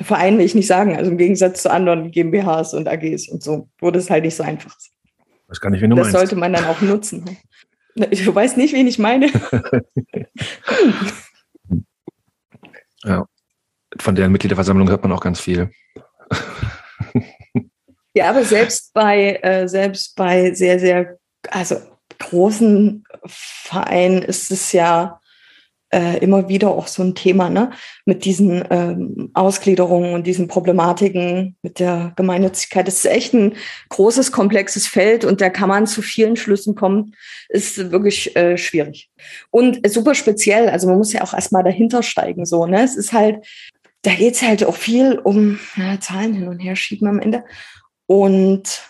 Vereinen 0.00 0.38
will 0.38 0.46
ich 0.46 0.54
nicht 0.54 0.66
sagen, 0.66 0.96
also 0.96 1.10
im 1.10 1.18
Gegensatz 1.18 1.62
zu 1.62 1.70
anderen 1.70 2.10
GmbHs 2.10 2.74
und 2.74 2.88
AGs 2.88 3.28
und 3.28 3.42
so, 3.42 3.68
wo 3.80 3.90
das 3.90 4.10
halt 4.10 4.24
nicht 4.24 4.36
so 4.36 4.42
einfach 4.42 4.76
ist. 4.76 4.92
Ich 5.24 5.48
weiß 5.48 5.60
gar 5.60 5.70
nicht, 5.70 5.80
wen 5.82 5.90
du 5.90 5.96
das 5.96 6.06
meinst. 6.06 6.18
sollte 6.18 6.36
man 6.36 6.52
dann 6.52 6.64
auch 6.64 6.80
nutzen. 6.80 7.36
Du 7.96 8.34
weißt 8.34 8.56
nicht, 8.56 8.72
wen 8.72 8.86
ich 8.86 8.98
meine. 8.98 9.26
ja. 13.04 13.26
Von 13.98 14.14
deren 14.14 14.30
Mitgliederversammlung 14.30 14.88
hört 14.88 15.02
man 15.02 15.12
auch 15.12 15.20
ganz 15.20 15.40
viel. 15.40 15.70
Ja, 18.12 18.30
aber 18.30 18.44
selbst 18.44 18.92
bei, 18.92 19.36
äh, 19.36 19.68
selbst 19.68 20.16
bei 20.16 20.52
sehr, 20.52 20.80
sehr 20.80 21.18
also 21.48 21.76
großen 22.18 23.04
Vereinen 23.24 24.22
ist 24.22 24.50
es 24.50 24.72
ja 24.72 25.20
äh, 25.92 26.18
immer 26.18 26.48
wieder 26.48 26.70
auch 26.70 26.86
so 26.86 27.02
ein 27.02 27.14
Thema, 27.14 27.50
ne? 27.50 27.70
Mit 28.04 28.24
diesen 28.24 28.64
ähm, 28.70 29.30
Ausgliederungen 29.34 30.14
und 30.14 30.26
diesen 30.26 30.48
Problematiken 30.48 31.56
mit 31.62 31.80
der 31.80 32.12
Gemeinnützigkeit. 32.16 32.86
Das 32.86 32.96
ist 32.96 33.06
echt 33.06 33.34
ein 33.34 33.54
großes, 33.88 34.32
komplexes 34.32 34.86
Feld 34.86 35.24
und 35.24 35.40
da 35.40 35.50
kann 35.50 35.68
man 35.68 35.86
zu 35.86 36.02
vielen 36.02 36.36
Schlüssen 36.36 36.74
kommen. 36.74 37.14
Ist 37.48 37.90
wirklich 37.90 38.36
äh, 38.36 38.56
schwierig. 38.56 39.10
Und 39.50 39.80
super 39.90 40.14
speziell, 40.14 40.68
also 40.68 40.86
man 40.88 40.98
muss 40.98 41.12
ja 41.12 41.22
auch 41.22 41.34
erstmal 41.34 41.64
dahinter 41.64 42.02
steigen, 42.02 42.46
so, 42.46 42.66
ne? 42.66 42.82
Es 42.82 42.96
ist 42.96 43.12
halt, 43.12 43.44
da 44.02 44.14
geht's 44.14 44.42
halt 44.42 44.64
auch 44.64 44.76
viel 44.76 45.18
um 45.18 45.58
ja, 45.76 45.98
Zahlen 46.00 46.34
hin 46.34 46.48
und 46.48 46.60
her 46.60 46.76
schieben 46.76 47.08
am 47.08 47.18
Ende. 47.18 47.44
Und 48.06 48.82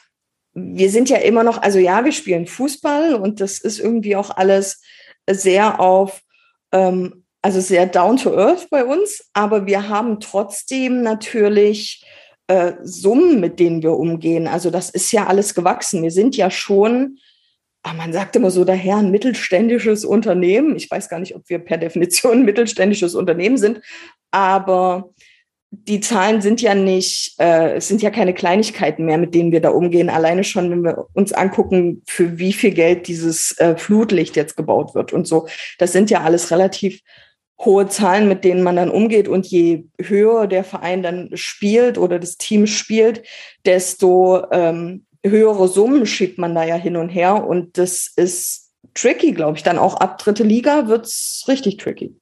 wir 0.53 0.91
sind 0.91 1.09
ja 1.09 1.19
immer 1.19 1.45
noch, 1.45 1.63
also 1.63 1.79
ja, 1.79 2.05
wir 2.05 2.13
spielen 2.13 2.47
Fußball 2.47 3.15
und 3.15 3.41
das 3.41 3.59
ist 3.59 3.79
irgendwie 3.79 4.17
auch 4.17 4.31
alles 4.31 4.83
sehr 5.29 5.81
auf, 5.81 6.21
ähm, 6.73 7.25
also 7.43 7.61
sehr 7.61 7.87
down 7.87 8.17
to 8.17 8.37
earth 8.37 8.69
bei 8.71 8.85
uns, 8.85 9.31
aber 9.33 9.67
wir 9.67 9.89
haben 9.89 10.21
trotzdem 10.21 11.03
natürlich 11.03 12.05
äh, 12.49 12.75
Summen, 12.83 13.41
mit 13.41 13.59
denen 13.59 13.83
wir 13.83 13.93
umgehen. 13.93 14.47
Also 14.47 14.71
das 14.71 14.91
ist 14.91 15.13
ja 15.13 15.27
alles 15.27 15.55
gewachsen. 15.55 16.03
Wir 16.03 16.11
sind 16.11 16.37
ja 16.37 16.51
schon, 16.51 17.19
ah, 17.83 17.95
man 17.95 18.13
sagt 18.13 18.37
immer 18.37 18.51
so 18.51 18.65
daher, 18.65 18.97
ein 18.97 19.11
mittelständisches 19.11 20.05
Unternehmen. 20.05 20.77
Ich 20.77 20.91
weiß 20.91 21.09
gar 21.09 21.19
nicht, 21.21 21.35
ob 21.35 21.49
wir 21.49 21.61
per 21.61 21.79
Definition 21.79 22.41
ein 22.41 22.45
mittelständisches 22.45 23.15
Unternehmen 23.15 23.57
sind, 23.57 23.81
aber 24.31 25.15
die 25.73 26.01
Zahlen 26.01 26.41
sind 26.41 26.61
ja 26.61 26.75
nicht, 26.75 27.39
äh, 27.39 27.77
es 27.77 27.87
sind 27.87 28.03
ja 28.03 28.11
keine 28.11 28.35
Kleinigkeiten 28.35 29.05
mehr, 29.05 29.19
mit 29.19 29.35
denen 29.35 29.53
wir 29.53 29.61
da 29.61 29.71
umgehen. 29.71 30.11
Alleine 30.11 30.43
schon, 30.43 30.71
wenn 30.71 30.83
wir 30.83 31.07
uns 31.15 31.33
angucken, 31.33 32.03
für 32.07 32.39
wie 32.39 32.53
viel 32.53 32.73
Geld 32.73 33.07
dieses 33.07 33.57
äh, 33.59 33.77
Flutlicht 33.77 34.35
jetzt 34.35 34.57
gebaut 34.57 34.95
wird 34.95 35.13
und 35.13 35.29
so. 35.29 35.47
Das 35.79 35.93
sind 35.93 36.11
ja 36.11 36.23
alles 36.23 36.51
relativ 36.51 37.01
hohe 37.61 37.89
Zahlen, 37.89 38.27
mit 38.27 38.43
denen 38.43 38.63
man 38.63 38.77
dann 38.77 38.91
umgeht. 38.91 39.29
Und 39.29 39.47
je 39.47 39.85
höher 40.01 40.49
der 40.49 40.65
Verein 40.65 41.03
dann 41.03 41.31
spielt 41.35 41.99
oder 41.99 42.19
das 42.19 42.37
Team 42.37 42.67
spielt, 42.67 43.23
desto 43.65 44.43
ähm, 44.51 45.07
höhere 45.25 45.69
Summen 45.69 46.07
schiebt 46.07 46.39
man 46.39 46.55
da 46.55 46.65
ja 46.65 46.77
hin 46.77 46.97
und 46.97 47.11
her. 47.11 47.47
Und 47.47 47.79
das 47.79 48.13
ist 48.17 48.71
tricky, 48.95 49.33
glaube 49.33 49.57
ich. 49.57 49.63
Dann 49.63 49.79
auch 49.79 49.95
ab 49.97 50.19
dritte 50.19 50.43
Liga 50.43 50.89
wird's 50.89 51.45
richtig 51.47 51.77
tricky. 51.77 52.17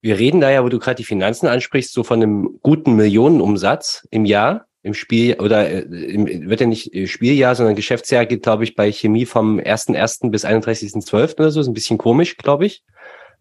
Wir 0.00 0.18
reden 0.18 0.40
da 0.40 0.50
ja, 0.50 0.64
wo 0.64 0.68
du 0.68 0.78
gerade 0.78 0.96
die 0.96 1.04
Finanzen 1.04 1.46
ansprichst, 1.46 1.92
so 1.92 2.04
von 2.04 2.22
einem 2.22 2.58
guten 2.62 2.94
Millionenumsatz 2.94 4.06
im 4.10 4.24
Jahr, 4.24 4.66
im 4.82 4.94
Spiel, 4.94 5.34
oder 5.40 5.68
äh, 5.68 5.80
im, 5.80 6.48
wird 6.48 6.60
ja 6.60 6.66
nicht 6.66 6.94
äh, 6.94 7.06
Spieljahr, 7.06 7.54
sondern 7.54 7.74
Geschäftsjahr 7.74 8.26
geht, 8.26 8.42
glaube 8.42 8.64
ich, 8.64 8.76
bei 8.76 8.92
Chemie 8.92 9.26
vom 9.26 9.58
1.1. 9.58 10.30
bis 10.30 10.44
31.12. 10.44 11.34
oder 11.34 11.50
so. 11.50 11.60
Ist 11.60 11.66
ein 11.66 11.74
bisschen 11.74 11.98
komisch, 11.98 12.36
glaube 12.36 12.66
ich. 12.66 12.84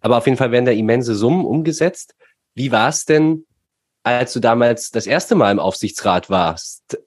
Aber 0.02 0.18
auf 0.18 0.26
jeden 0.26 0.38
Fall 0.38 0.52
werden 0.52 0.66
da 0.66 0.72
immense 0.72 1.16
Summen 1.16 1.46
umgesetzt. 1.46 2.16
Wie 2.56 2.72
war 2.72 2.90
es 2.90 3.06
denn, 3.06 3.46
als 4.04 4.34
du 4.34 4.40
damals 4.40 4.90
das 4.90 5.06
erste 5.06 5.36
Mal 5.36 5.52
im 5.52 5.60
Aufsichtsrat 5.60 6.30
warst? 6.30 7.00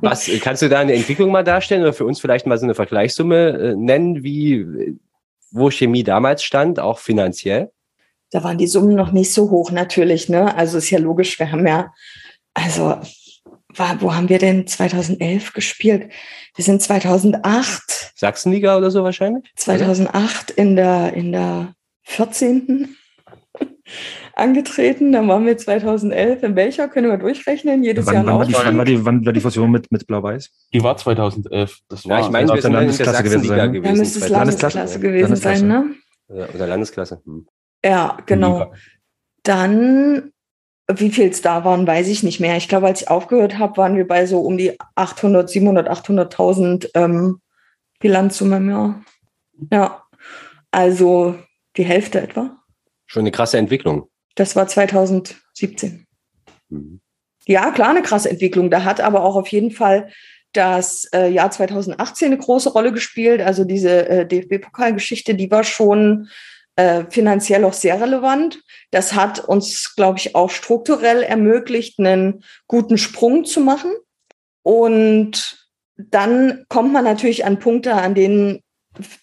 Was 0.00 0.30
kannst 0.42 0.62
du 0.62 0.68
da 0.68 0.80
eine 0.80 0.94
Entwicklung 0.94 1.30
mal 1.30 1.44
darstellen 1.44 1.82
oder 1.82 1.92
für 1.92 2.04
uns 2.04 2.20
vielleicht 2.20 2.46
mal 2.46 2.58
so 2.58 2.64
eine 2.64 2.74
Vergleichssumme 2.74 3.48
äh, 3.48 3.76
nennen, 3.76 4.22
wie 4.22 4.98
wo 5.52 5.70
Chemie 5.70 6.04
damals 6.04 6.42
stand, 6.42 6.78
auch 6.78 6.98
finanziell? 6.98 7.70
Da 8.30 8.44
waren 8.44 8.58
die 8.58 8.66
Summen 8.66 8.94
noch 8.94 9.12
nicht 9.12 9.32
so 9.32 9.50
hoch 9.50 9.70
natürlich. 9.70 10.28
Ne? 10.28 10.54
Also 10.56 10.78
ist 10.78 10.90
ja 10.90 10.98
logisch, 10.98 11.38
wir 11.38 11.50
haben 11.50 11.66
ja, 11.66 11.92
also 12.54 13.00
war, 13.76 14.00
wo 14.00 14.14
haben 14.14 14.28
wir 14.28 14.38
denn 14.38 14.66
2011 14.66 15.52
gespielt? 15.52 16.12
Wir 16.56 16.64
sind 16.64 16.82
2008. 16.82 18.12
Sachsenliga 18.16 18.76
oder 18.76 18.90
so 18.90 19.04
wahrscheinlich? 19.04 19.44
2008 19.56 20.50
in 20.50 20.76
der, 20.76 21.12
in 21.14 21.32
der 21.32 21.74
14. 22.02 22.96
angetreten. 24.34 25.12
Dann 25.12 25.28
waren 25.28 25.46
wir 25.46 25.56
2011 25.56 26.42
in 26.42 26.56
welcher? 26.56 26.88
Können 26.88 27.10
wir 27.10 27.18
durchrechnen? 27.18 27.84
Jedes 27.84 28.06
wann, 28.06 28.14
Jahr 28.14 28.26
wann, 28.26 28.38
war 28.38 28.46
die, 28.46 28.54
wann, 28.54 28.78
war 28.78 28.84
die, 28.84 29.04
wann 29.04 29.26
war 29.26 29.32
die 29.32 29.40
Fusion 29.40 29.70
mit, 29.70 29.90
mit 29.92 30.06
Blau-Weiß? 30.06 30.50
Die 30.72 30.82
war 30.82 30.96
2011. 30.96 31.78
Das 31.88 32.08
war 32.08 32.18
Ja, 32.18 32.26
ich 32.26 32.32
meine, 32.32 32.46
das 32.46 32.56
wir 32.56 32.62
sind 32.62 32.72
dann 32.72 32.88
in 32.88 32.96
der 32.96 33.06
Landesklasse 33.06 33.22
gewesen 33.22 33.48
Sachsenliga 33.48 33.56
sein, 33.56 33.72
ne? 33.72 33.80
gewesen. 33.80 33.94
Da 33.94 33.98
müsste 34.00 34.18
es 34.18 34.26
2000. 34.26 34.30
Landesklasse, 34.38 34.78
Landesklasse. 34.78 35.00
gewesen 35.00 35.22
Landesklasse. 35.22 35.60
sein, 35.60 35.68
ne? 35.68 36.40
Ja, 36.40 36.54
Oder 36.54 36.66
Landesklasse. 36.66 37.22
Hm. 37.24 37.46
Ja, 37.84 38.18
genau. 38.26 38.72
Dann, 39.42 40.32
wie 40.92 41.10
viel 41.10 41.30
es 41.30 41.42
da 41.42 41.64
waren, 41.64 41.86
weiß 41.86 42.08
ich 42.08 42.22
nicht 42.22 42.40
mehr. 42.40 42.56
Ich 42.56 42.68
glaube, 42.68 42.86
als 42.86 43.02
ich 43.02 43.10
aufgehört 43.10 43.58
habe, 43.58 43.76
waren 43.76 43.96
wir 43.96 44.06
bei 44.06 44.26
so 44.26 44.40
um 44.40 44.58
die 44.58 44.78
800, 44.96 45.48
700, 45.48 45.88
800.000 45.88 46.90
ähm, 46.94 47.40
Bilanzsumme 48.00 48.56
im 48.56 48.70
Jahr. 48.70 49.04
Ja, 49.70 50.02
also 50.70 51.38
die 51.76 51.84
Hälfte 51.84 52.20
etwa. 52.20 52.56
Schon 53.06 53.20
eine 53.20 53.30
krasse 53.30 53.58
Entwicklung. 53.58 54.08
Das 54.34 54.56
war 54.56 54.66
2017. 54.66 56.06
Mhm. 56.68 57.00
Ja, 57.46 57.70
klar, 57.72 57.90
eine 57.90 58.02
krasse 58.02 58.30
Entwicklung. 58.30 58.70
Da 58.70 58.84
hat 58.84 59.00
aber 59.00 59.24
auch 59.24 59.36
auf 59.36 59.48
jeden 59.48 59.70
Fall 59.70 60.10
das 60.52 61.08
äh, 61.14 61.28
Jahr 61.28 61.50
2018 61.50 62.26
eine 62.26 62.38
große 62.38 62.70
Rolle 62.70 62.92
gespielt. 62.92 63.40
Also 63.40 63.64
diese 63.64 64.08
äh, 64.08 64.26
DFB-Pokalgeschichte, 64.26 65.34
die 65.34 65.50
war 65.50 65.64
schon 65.64 66.28
äh, 66.76 67.04
finanziell 67.10 67.64
auch 67.64 67.72
sehr 67.72 68.00
relevant. 68.00 68.60
Das 68.90 69.14
hat 69.14 69.40
uns, 69.40 69.94
glaube 69.94 70.18
ich, 70.18 70.34
auch 70.34 70.50
strukturell 70.50 71.22
ermöglicht, 71.22 71.98
einen 71.98 72.44
guten 72.66 72.98
Sprung 72.98 73.44
zu 73.44 73.60
machen. 73.60 73.92
Und 74.62 75.68
dann 75.96 76.64
kommt 76.68 76.92
man 76.92 77.04
natürlich 77.04 77.44
an 77.44 77.58
Punkte, 77.58 77.94
an 77.94 78.14
denen 78.14 78.60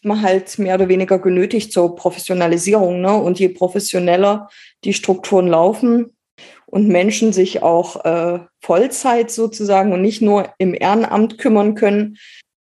man 0.02 0.22
halt 0.22 0.58
mehr 0.60 0.76
oder 0.76 0.88
weniger 0.88 1.20
genötigt 1.20 1.72
zur 1.72 1.96
Professionalisierung. 1.96 3.02
Ne? 3.02 3.14
Und 3.14 3.40
je 3.40 3.50
professioneller 3.50 4.50
die 4.84 4.94
Strukturen 4.94 5.48
laufen 5.48 6.18
und 6.66 6.88
Menschen 6.88 7.34
sich 7.34 7.64
auch 7.64 8.04
äh, 8.06 8.40
Vollzeit 8.62 9.32
sozusagen 9.32 9.94
und 9.94 10.02
nicht 10.02 10.22
nur 10.22 10.54
im 10.58 10.74
Ehrenamt 10.74 11.38
kümmern 11.38 11.76
können, 11.76 12.18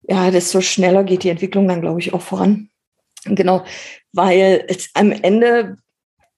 ja, 0.02 0.30
desto 0.30 0.60
schneller 0.60 1.04
geht 1.04 1.22
die 1.22 1.28
Entwicklung 1.28 1.68
dann, 1.68 1.80
glaube 1.80 2.00
ich, 2.00 2.12
auch 2.14 2.22
voran. 2.22 2.70
Genau, 3.24 3.64
weil 4.12 4.66
am 4.94 5.12
Ende 5.12 5.76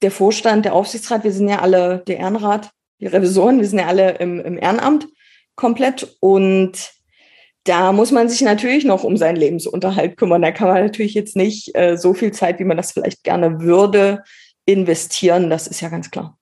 der 0.02 0.10
Vorstand, 0.10 0.64
der 0.64 0.74
Aufsichtsrat, 0.74 1.24
wir 1.24 1.32
sind 1.32 1.48
ja 1.48 1.60
alle 1.60 2.02
der 2.06 2.18
Ehrenrat, 2.18 2.70
die 3.00 3.06
Revisoren, 3.06 3.60
wir 3.60 3.68
sind 3.68 3.78
ja 3.78 3.86
alle 3.86 4.18
im, 4.18 4.40
im 4.40 4.58
Ehrenamt 4.58 5.06
komplett 5.54 6.16
und 6.20 6.92
da 7.64 7.92
muss 7.92 8.10
man 8.10 8.28
sich 8.28 8.40
natürlich 8.40 8.84
noch 8.84 9.04
um 9.04 9.16
seinen 9.16 9.36
Lebensunterhalt 9.36 10.16
kümmern. 10.16 10.42
Da 10.42 10.50
kann 10.50 10.66
man 10.68 10.82
natürlich 10.82 11.14
jetzt 11.14 11.36
nicht 11.36 11.76
äh, 11.76 11.96
so 11.96 12.12
viel 12.14 12.32
Zeit, 12.32 12.58
wie 12.58 12.64
man 12.64 12.76
das 12.76 12.90
vielleicht 12.92 13.22
gerne 13.22 13.60
würde, 13.60 14.24
investieren. 14.66 15.48
Das 15.48 15.68
ist 15.68 15.80
ja 15.80 15.88
ganz 15.88 16.10
klar. 16.10 16.36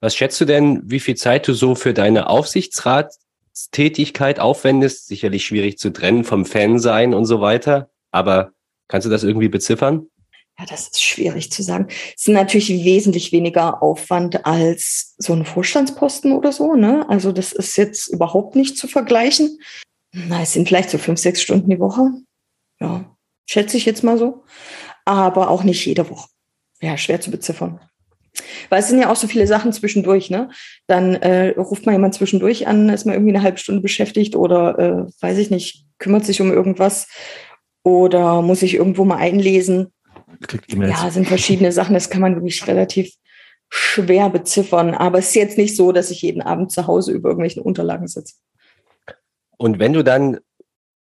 Was 0.00 0.16
schätzt 0.16 0.40
du 0.40 0.44
denn, 0.44 0.82
wie 0.84 1.00
viel 1.00 1.14
Zeit 1.14 1.48
du 1.48 1.54
so 1.54 1.74
für 1.76 1.94
deine 1.94 2.28
Aufsichtsratstätigkeit 2.28 4.40
aufwendest? 4.40 5.06
Sicherlich 5.06 5.46
schwierig 5.46 5.78
zu 5.78 5.90
trennen 5.90 6.24
vom 6.24 6.44
Fansein 6.44 7.14
und 7.14 7.24
so 7.24 7.40
weiter. 7.40 7.88
Aber 8.10 8.50
kannst 8.88 9.06
du 9.06 9.10
das 9.10 9.22
irgendwie 9.22 9.48
beziffern? 9.48 10.08
Ja, 10.58 10.66
das 10.66 10.88
ist 10.88 11.02
schwierig 11.02 11.50
zu 11.50 11.62
sagen. 11.62 11.88
Es 12.16 12.24
sind 12.24 12.34
natürlich 12.34 12.68
wesentlich 12.68 13.32
weniger 13.32 13.82
Aufwand 13.82 14.46
als 14.46 15.14
so 15.18 15.32
ein 15.32 15.44
Vorstandsposten 15.44 16.32
oder 16.32 16.52
so. 16.52 16.74
Ne? 16.74 17.04
Also 17.08 17.32
das 17.32 17.52
ist 17.52 17.76
jetzt 17.76 18.08
überhaupt 18.08 18.54
nicht 18.54 18.78
zu 18.78 18.86
vergleichen. 18.86 19.58
Na, 20.12 20.42
es 20.42 20.52
sind 20.52 20.68
vielleicht 20.68 20.90
so 20.90 20.98
fünf, 20.98 21.18
sechs 21.18 21.42
Stunden 21.42 21.70
die 21.70 21.80
Woche. 21.80 22.12
Ja, 22.80 23.16
schätze 23.46 23.76
ich 23.76 23.84
jetzt 23.84 24.04
mal 24.04 24.16
so. 24.16 24.44
Aber 25.04 25.50
auch 25.50 25.64
nicht 25.64 25.84
jede 25.84 26.08
Woche. 26.08 26.28
Ja, 26.80 26.96
schwer 26.96 27.20
zu 27.20 27.32
beziffern. 27.32 27.80
Weil 28.68 28.80
es 28.80 28.88
sind 28.88 29.00
ja 29.00 29.10
auch 29.10 29.16
so 29.16 29.26
viele 29.26 29.46
Sachen 29.46 29.72
zwischendurch, 29.72 30.30
ne? 30.30 30.50
Dann 30.86 31.14
äh, 31.14 31.50
ruft 31.56 31.86
man 31.86 31.94
jemand 31.94 32.14
zwischendurch 32.14 32.66
an, 32.66 32.88
ist 32.88 33.06
man 33.06 33.14
irgendwie 33.14 33.34
eine 33.34 33.42
halbe 33.42 33.58
Stunde 33.58 33.80
beschäftigt 33.80 34.36
oder 34.36 34.78
äh, 34.78 35.06
weiß 35.20 35.38
ich 35.38 35.50
nicht, 35.50 35.86
kümmert 35.98 36.24
sich 36.24 36.40
um 36.40 36.52
irgendwas 36.52 37.08
oder 37.84 38.42
muss 38.42 38.60
sich 38.60 38.74
irgendwo 38.74 39.04
mal 39.04 39.18
einlesen. 39.18 39.92
Ja, 40.68 41.10
sind 41.10 41.26
verschiedene 41.26 41.72
Sachen, 41.72 41.94
das 41.94 42.10
kann 42.10 42.20
man 42.20 42.34
wirklich 42.34 42.66
relativ 42.66 43.14
schwer 43.68 44.30
beziffern. 44.30 44.94
Aber 44.94 45.18
es 45.18 45.28
ist 45.28 45.34
jetzt 45.34 45.58
nicht 45.58 45.76
so, 45.76 45.92
dass 45.92 46.10
ich 46.10 46.22
jeden 46.22 46.42
Abend 46.42 46.70
zu 46.70 46.86
Hause 46.86 47.12
über 47.12 47.30
irgendwelchen 47.30 47.62
Unterlagen 47.62 48.06
sitze. 48.06 48.34
Und 49.56 49.78
wenn 49.78 49.92
du 49.92 50.04
dann 50.04 50.38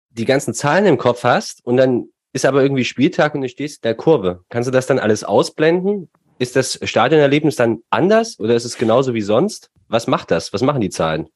die 0.09 0.25
ganzen 0.25 0.53
Zahlen 0.53 0.85
im 0.85 0.97
Kopf 0.97 1.23
hast 1.23 1.65
und 1.65 1.77
dann 1.77 2.09
ist 2.33 2.45
aber 2.45 2.63
irgendwie 2.63 2.85
Spieltag 2.85 3.35
und 3.35 3.41
du 3.41 3.49
stehst 3.49 3.77
in 3.77 3.87
der 3.87 3.95
Kurve, 3.95 4.43
kannst 4.49 4.67
du 4.67 4.71
das 4.71 4.87
dann 4.87 4.99
alles 4.99 5.23
ausblenden? 5.23 6.09
Ist 6.39 6.55
das 6.55 6.79
Stadionerlebnis 6.83 7.55
dann 7.55 7.79
anders 7.89 8.39
oder 8.39 8.55
ist 8.55 8.65
es 8.65 8.77
genauso 8.77 9.13
wie 9.13 9.21
sonst? 9.21 9.69
Was 9.87 10.07
macht 10.07 10.31
das? 10.31 10.51
Was 10.53 10.61
machen 10.61 10.81
die 10.81 10.89
Zahlen? 10.89 11.27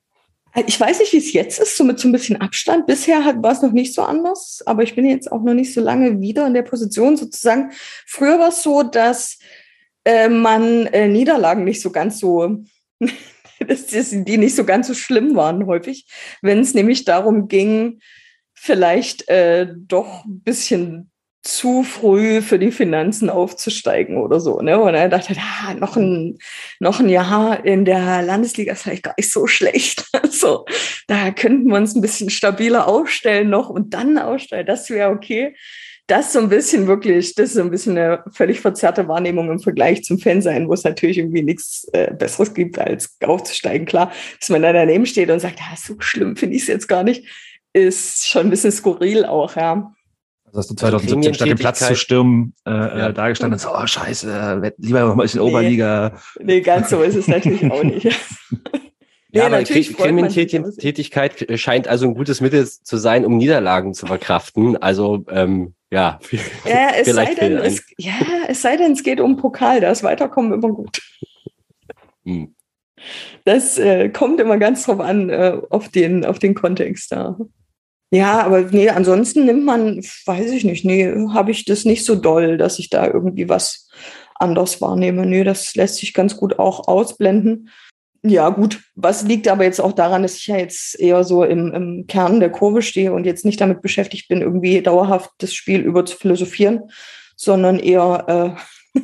Ich 0.66 0.80
weiß 0.80 0.99
nicht, 0.99 1.14
wie 1.14 1.18
es 1.18 1.34
jetzt 1.34 1.60
ist, 1.60 1.78
so 1.78 1.84
mit 1.84 1.99
so 1.99 2.08
ein 2.08 2.12
bisschen 2.12 2.41
Abstand. 2.41 2.88
Bisher 2.88 3.20
war 3.43 3.51
es 3.51 3.62
noch 3.62 3.74
nicht 3.74 3.93
so 3.93 4.01
anders, 4.01 4.64
aber 4.66 4.82
ich 4.82 4.95
bin 4.95 5.05
jetzt 5.05 5.32
auch 5.32 5.43
noch 5.43 5.53
nicht 5.53 5.74
so 5.74 5.82
lange 5.82 6.20
wieder 6.20 6.47
in 6.47 6.55
der 6.55 6.64
Position 6.64 7.16
sozusagen. 7.16 7.72
Früher 8.08 8.39
war 8.39 8.49
es 8.49 8.64
so, 8.64 8.82
dass 8.82 9.38
äh, 10.03 10.30
man 10.30 10.88
äh, 10.88 11.08
Niederlagen 11.08 11.64
nicht 11.64 11.82
so 11.82 11.91
ganz 11.91 12.20
so 12.20 12.64
dass 13.60 13.88
die 13.88 14.38
nicht 14.38 14.55
so 14.55 14.66
ganz 14.66 14.88
so 14.88 14.93
schlimm 14.93 15.36
waren 15.36 15.66
häufig, 15.66 16.08
wenn 16.41 16.60
es 16.60 16.74
nämlich 16.74 17.05
darum 17.05 17.47
ging, 17.47 17.99
vielleicht 18.53 19.28
äh, 19.30 19.68
doch 19.76 20.26
ein 20.26 20.41
bisschen 20.41 21.12
zu 21.47 21.83
früh 21.83 22.41
für 22.41 22.59
die 22.59 22.71
Finanzen 22.71 23.29
aufzusteigen 23.29 24.17
oder 24.17 24.39
so. 24.39 24.59
Ne? 24.61 24.79
Und 24.79 24.93
er 24.93 25.09
dachte, 25.09 25.33
ah, 25.37 25.73
noch, 25.73 25.95
ein, 25.95 26.37
noch 26.79 26.99
ein 26.99 27.09
Jahr 27.09 27.63
in 27.65 27.85
der 27.85 28.21
Landesliga 28.21 28.73
ist 28.73 28.83
vielleicht 28.83 29.03
gar 29.03 29.15
nicht 29.17 29.31
so 29.31 29.47
schlecht. 29.47 30.05
so, 30.29 30.65
da 31.07 31.31
könnten 31.31 31.69
wir 31.69 31.77
uns 31.77 31.95
ein 31.95 32.01
bisschen 32.01 32.29
stabiler 32.29 32.87
aufstellen 32.87 33.49
noch 33.49 33.69
und 33.69 33.93
dann 33.93 34.17
ausstellen. 34.17 34.65
Das 34.65 34.89
wäre 34.89 35.11
okay 35.11 35.55
das 36.07 36.31
so 36.31 36.39
ein 36.39 36.47
bisschen 36.47 36.87
wirklich, 36.87 37.35
das 37.35 37.49
ist 37.49 37.55
so 37.55 37.61
ein 37.61 37.69
bisschen 37.69 37.97
eine 37.97 38.23
völlig 38.31 38.61
verzerrte 38.61 39.09
Wahrnehmung 39.09 39.51
im 39.51 39.59
Vergleich 39.59 40.05
zum 40.05 40.17
Fansein, 40.19 40.69
wo 40.69 40.73
es 40.73 40.85
natürlich 40.85 41.17
irgendwie 41.17 41.43
nichts 41.43 41.85
äh, 41.91 42.13
Besseres 42.13 42.53
gibt, 42.53 42.79
als 42.79 43.17
aufzusteigen. 43.21 43.85
Klar, 43.85 44.13
dass 44.39 44.49
man 44.49 44.61
da 44.61 44.71
daneben 44.71 45.05
steht 45.05 45.29
und 45.29 45.41
sagt, 45.41 45.59
ja, 45.59 45.75
so 45.75 45.95
schlimm 45.99 46.37
finde 46.37 46.55
ich 46.55 46.61
es 46.61 46.69
jetzt 46.69 46.87
gar 46.87 47.03
nicht, 47.03 47.25
ist 47.73 48.25
schon 48.25 48.47
ein 48.47 48.49
bisschen 48.49 48.71
skurril 48.71 49.25
auch, 49.25 49.57
ja. 49.57 49.93
Also 50.58 50.72
hast 50.72 50.72
du 50.72 50.76
2017 50.76 51.34
statt 51.36 51.47
den 51.47 51.58
Platz 51.58 51.88
zu 51.88 51.95
stürmen 51.95 52.53
äh, 52.66 52.72
äh 52.72 52.99
ja. 52.99 53.12
da 53.12 53.30
gestanden 53.30 53.53
und 53.53 53.60
so, 53.60 53.70
oh 53.72 53.86
scheiße, 53.86 54.74
lieber 54.78 55.01
noch 55.01 55.16
mal 55.16 55.26
in 55.26 55.30
nee, 55.34 55.39
Oberliga. 55.39 56.14
Nee, 56.39 56.62
ganz 56.62 56.89
so 56.89 57.01
ist 57.03 57.16
es 57.16 57.28
natürlich 57.28 57.70
auch 57.72 57.84
nicht. 57.84 58.08
Ja, 59.30 59.47
aber 59.47 59.62
Gremientätigkeit 59.62 61.60
scheint 61.60 61.88
also 61.88 62.08
ein 62.08 62.16
gutes 62.16 62.39
Mittel 62.39 62.66
zu 62.66 62.97
sein, 62.97 63.26
um 63.26 63.38
Niederlagen 63.38 63.93
zu 63.93 64.08
verkraften. 64.08 64.78
Also 64.78 65.26
ähm, 65.30 65.76
ja, 65.91 66.20
ja 66.66 66.91
es 66.95 67.14
sei 67.14 67.36
denn, 67.36 67.58
es, 67.58 67.84
ja, 67.97 68.14
es 68.47 68.62
sei 68.62 68.78
denn, 68.78 68.93
es 68.93 69.03
geht 69.03 69.20
um 69.20 69.36
Pokal, 69.36 69.82
da 69.82 69.91
ist 69.91 70.01
Weiterkommen 70.01 70.53
immer 70.53 70.70
gut. 70.70 71.01
Hm. 72.26 72.55
Das 73.43 73.78
äh, 73.78 74.10
kommt 74.10 74.39
immer 74.39 74.58
ganz 74.58 74.86
drauf 74.86 75.01
an, 75.01 75.30
äh, 75.30 75.60
auf, 75.70 75.89
den, 75.89 76.26
auf 76.26 76.39
den 76.39 76.55
Kontext 76.55 77.12
da. 77.12 77.38
Ja, 78.10 78.41
aber 78.45 78.62
nee, 78.62 78.89
ansonsten 78.89 79.45
nimmt 79.45 79.66
man, 79.66 79.97
weiß 80.26 80.51
ich 80.51 80.64
nicht, 80.64 80.86
nee, 80.86 81.12
habe 81.34 81.51
ich 81.51 81.66
das 81.66 81.84
nicht 81.84 82.05
so 82.05 82.16
doll, 82.16 82.58
dass 82.58 82.80
ich 82.80 82.89
da 82.89 83.05
irgendwie 83.05 83.49
was 83.49 83.89
anders 84.36 84.82
wahrnehme. 84.82 85.26
Nee, 85.26 85.43
das 85.43 85.76
lässt 85.76 85.97
sich 85.97 86.14
ganz 86.14 86.38
gut 86.38 86.58
auch 86.58 86.88
ausblenden. 86.88 87.70
Ja, 88.24 88.49
gut. 88.49 88.82
Was 88.95 89.24
liegt 89.24 89.47
aber 89.47 89.64
jetzt 89.64 89.80
auch 89.80 89.93
daran, 89.93 90.24
dass 90.24 90.38
ich 90.38 90.47
ja 90.47 90.58
jetzt 90.58 90.99
eher 90.99 91.24
so 91.24 91.43
im, 91.43 91.74
im 91.74 92.08
Kern 92.08 92.39
der 92.39 92.49
Kurve 92.49 92.82
stehe 92.82 93.14
und 93.14 93.26
jetzt 93.26 93.45
nicht 93.45 93.62
damit 93.62 93.82
beschäftigt 93.82 94.28
bin, 94.28 94.41
irgendwie 94.41 94.82
dauerhaft 94.82 95.32
das 95.39 95.53
Spiel 95.53 95.82
über 95.82 96.05
zu 96.05 96.18
philosophieren, 96.18 96.89
sondern 97.36 97.80
eher 97.80 98.58
äh, 98.95 99.01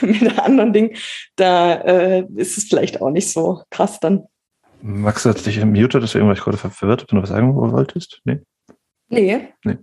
mit 0.06 0.38
anderen 0.38 0.72
Dingen. 0.72 0.96
Da 1.36 1.74
äh, 1.74 2.26
ist 2.36 2.58
es 2.58 2.64
vielleicht 2.64 3.00
auch 3.00 3.10
nicht 3.10 3.30
so 3.30 3.62
krass 3.70 4.00
dann. 4.00 4.24
Max 4.82 5.24
hat 5.24 5.44
dich 5.44 5.64
muted, 5.64 6.02
deswegen 6.02 6.26
war 6.26 6.34
ich 6.34 6.40
gerade 6.40 6.58
verwirrt, 6.58 7.02
ob 7.02 7.08
du 7.08 7.16
noch 7.16 7.22
was 7.22 7.30
sagen 7.30 7.54
wolltest. 7.54 8.20
Nee? 8.24 8.40
Nee. 9.08 9.48
nee. 9.64 9.78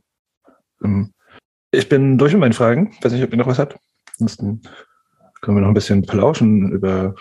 Ähm, 0.84 1.14
ich 1.72 1.90
bin 1.90 2.18
durch 2.18 2.34
mit 2.34 2.42
meinen 2.42 2.54
Fragen. 2.54 2.92
Ich 2.98 3.04
weiß 3.04 3.12
nicht, 3.14 3.24
ob 3.24 3.32
ihr 3.32 3.38
noch 3.38 3.48
was 3.48 3.60
habt. 3.60 3.78
Ansonsten 4.14 4.62
können 5.42 5.58
wir 5.58 5.62
noch 5.62 5.70
ein 5.70 5.74
bisschen 5.74 6.04
plauschen 6.04 6.72
über 6.72 7.16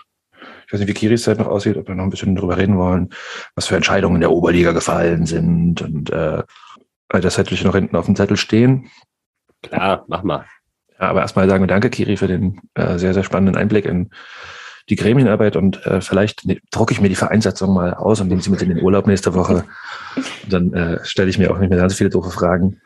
ich 0.66 0.72
weiß 0.72 0.80
nicht, 0.80 0.88
wie 0.88 0.94
Kiris 0.94 1.24
Zeit 1.24 1.38
noch 1.38 1.48
aussieht, 1.48 1.76
ob 1.76 1.86
wir 1.86 1.94
noch 1.94 2.04
ein 2.04 2.10
bisschen 2.10 2.34
drüber 2.34 2.56
reden 2.56 2.78
wollen, 2.78 3.10
was 3.54 3.66
für 3.66 3.76
Entscheidungen 3.76 4.16
in 4.16 4.20
der 4.22 4.32
Oberliga 4.32 4.72
gefallen 4.72 5.26
sind. 5.26 5.82
Und 5.82 6.10
äh, 6.10 6.42
das 7.08 7.36
hätte 7.36 7.54
ich 7.54 7.62
noch 7.62 7.74
hinten 7.74 7.94
auf 7.94 8.06
dem 8.06 8.16
Zettel 8.16 8.36
stehen. 8.36 8.88
Klar, 9.62 10.04
mach 10.08 10.22
mal. 10.22 10.46
Ja, 10.98 11.10
aber 11.10 11.20
erstmal 11.20 11.48
sagen 11.48 11.62
wir 11.62 11.68
danke, 11.68 11.90
Kiri, 11.90 12.16
für 12.16 12.26
den 12.26 12.60
äh, 12.74 12.98
sehr, 12.98 13.12
sehr 13.14 13.24
spannenden 13.24 13.56
Einblick 13.56 13.84
in 13.84 14.10
die 14.88 14.96
Gremienarbeit 14.96 15.56
und 15.56 15.84
äh, 15.86 16.00
vielleicht 16.00 16.46
ne, 16.46 16.58
drucke 16.70 16.92
ich 16.92 17.00
mir 17.00 17.08
die 17.08 17.14
Vereinssatzung 17.14 17.72
mal 17.72 17.94
aus 17.94 18.20
und 18.20 18.28
nehme 18.28 18.42
sie 18.42 18.50
mit 18.50 18.62
in 18.62 18.68
den 18.68 18.82
Urlaub 18.82 19.06
nächste 19.06 19.34
Woche. 19.34 19.64
Und 20.16 20.24
dann 20.52 20.72
äh, 20.72 21.04
stelle 21.04 21.30
ich 21.30 21.38
mir 21.38 21.50
auch 21.50 21.58
nicht 21.58 21.70
mehr 21.70 21.78
ganz 21.78 21.94
viele 21.94 22.10
doofe 22.10 22.30
Fragen. 22.30 22.80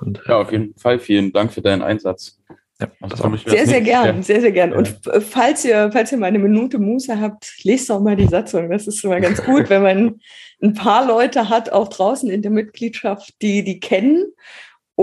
Und, 0.00 0.18
äh, 0.18 0.30
ja, 0.30 0.38
auf 0.38 0.52
jeden 0.52 0.74
Fall 0.76 0.98
vielen 0.98 1.32
Dank 1.32 1.52
für 1.52 1.62
deinen 1.62 1.82
Einsatz. 1.82 2.38
Ja, 2.80 2.88
also 3.00 3.36
sehr, 3.46 3.66
sehr 3.66 3.80
gern, 3.80 4.16
ja. 4.16 4.22
sehr, 4.22 4.40
sehr 4.40 4.50
gern. 4.50 4.72
Und 4.72 4.98
falls 5.20 5.64
ihr, 5.64 5.90
falls 5.92 6.10
ihr 6.10 6.18
mal 6.18 6.26
eine 6.26 6.40
Minute 6.40 6.78
Muße 6.78 7.20
habt, 7.20 7.52
lest 7.62 7.90
auch 7.92 8.00
mal 8.00 8.16
die 8.16 8.26
Satzung. 8.26 8.70
Das 8.70 8.88
ist 8.88 9.04
immer 9.04 9.20
ganz 9.20 9.42
gut, 9.44 9.68
wenn 9.70 9.82
man 9.82 10.20
ein 10.60 10.74
paar 10.74 11.06
Leute 11.06 11.48
hat, 11.48 11.70
auch 11.70 11.88
draußen 11.88 12.28
in 12.28 12.42
der 12.42 12.50
Mitgliedschaft, 12.50 13.34
die 13.40 13.62
die 13.62 13.78
kennen 13.78 14.32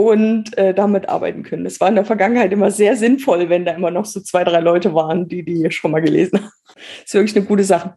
und 0.08 0.58
äh, 0.58 0.74
damit 0.74 1.10
arbeiten 1.10 1.44
können. 1.44 1.66
Das 1.66 1.82
war 1.82 1.90
in 1.90 1.96
der 1.96 2.06
Vergangenheit 2.06 2.54
immer 2.54 2.72
sehr 2.72 2.96
sinnvoll, 2.96 3.50
wenn 3.50 3.66
da 3.66 3.74
immer 3.74 3.92
noch 3.92 4.06
so 4.06 4.22
zwei, 4.22 4.46
drei 4.46 4.62
Leute 4.62 4.94
waren, 4.94 5.28
die 5.28 5.44
die 5.44 5.70
schon 5.72 5.92
mal 5.92 6.02
gelesen 6.02 6.40
haben. 6.40 6.52
Das 6.74 7.08
ist 7.08 7.14
wirklich 7.14 7.36
eine 7.36 7.46
gute 7.46 7.66
Sache. 7.66 7.96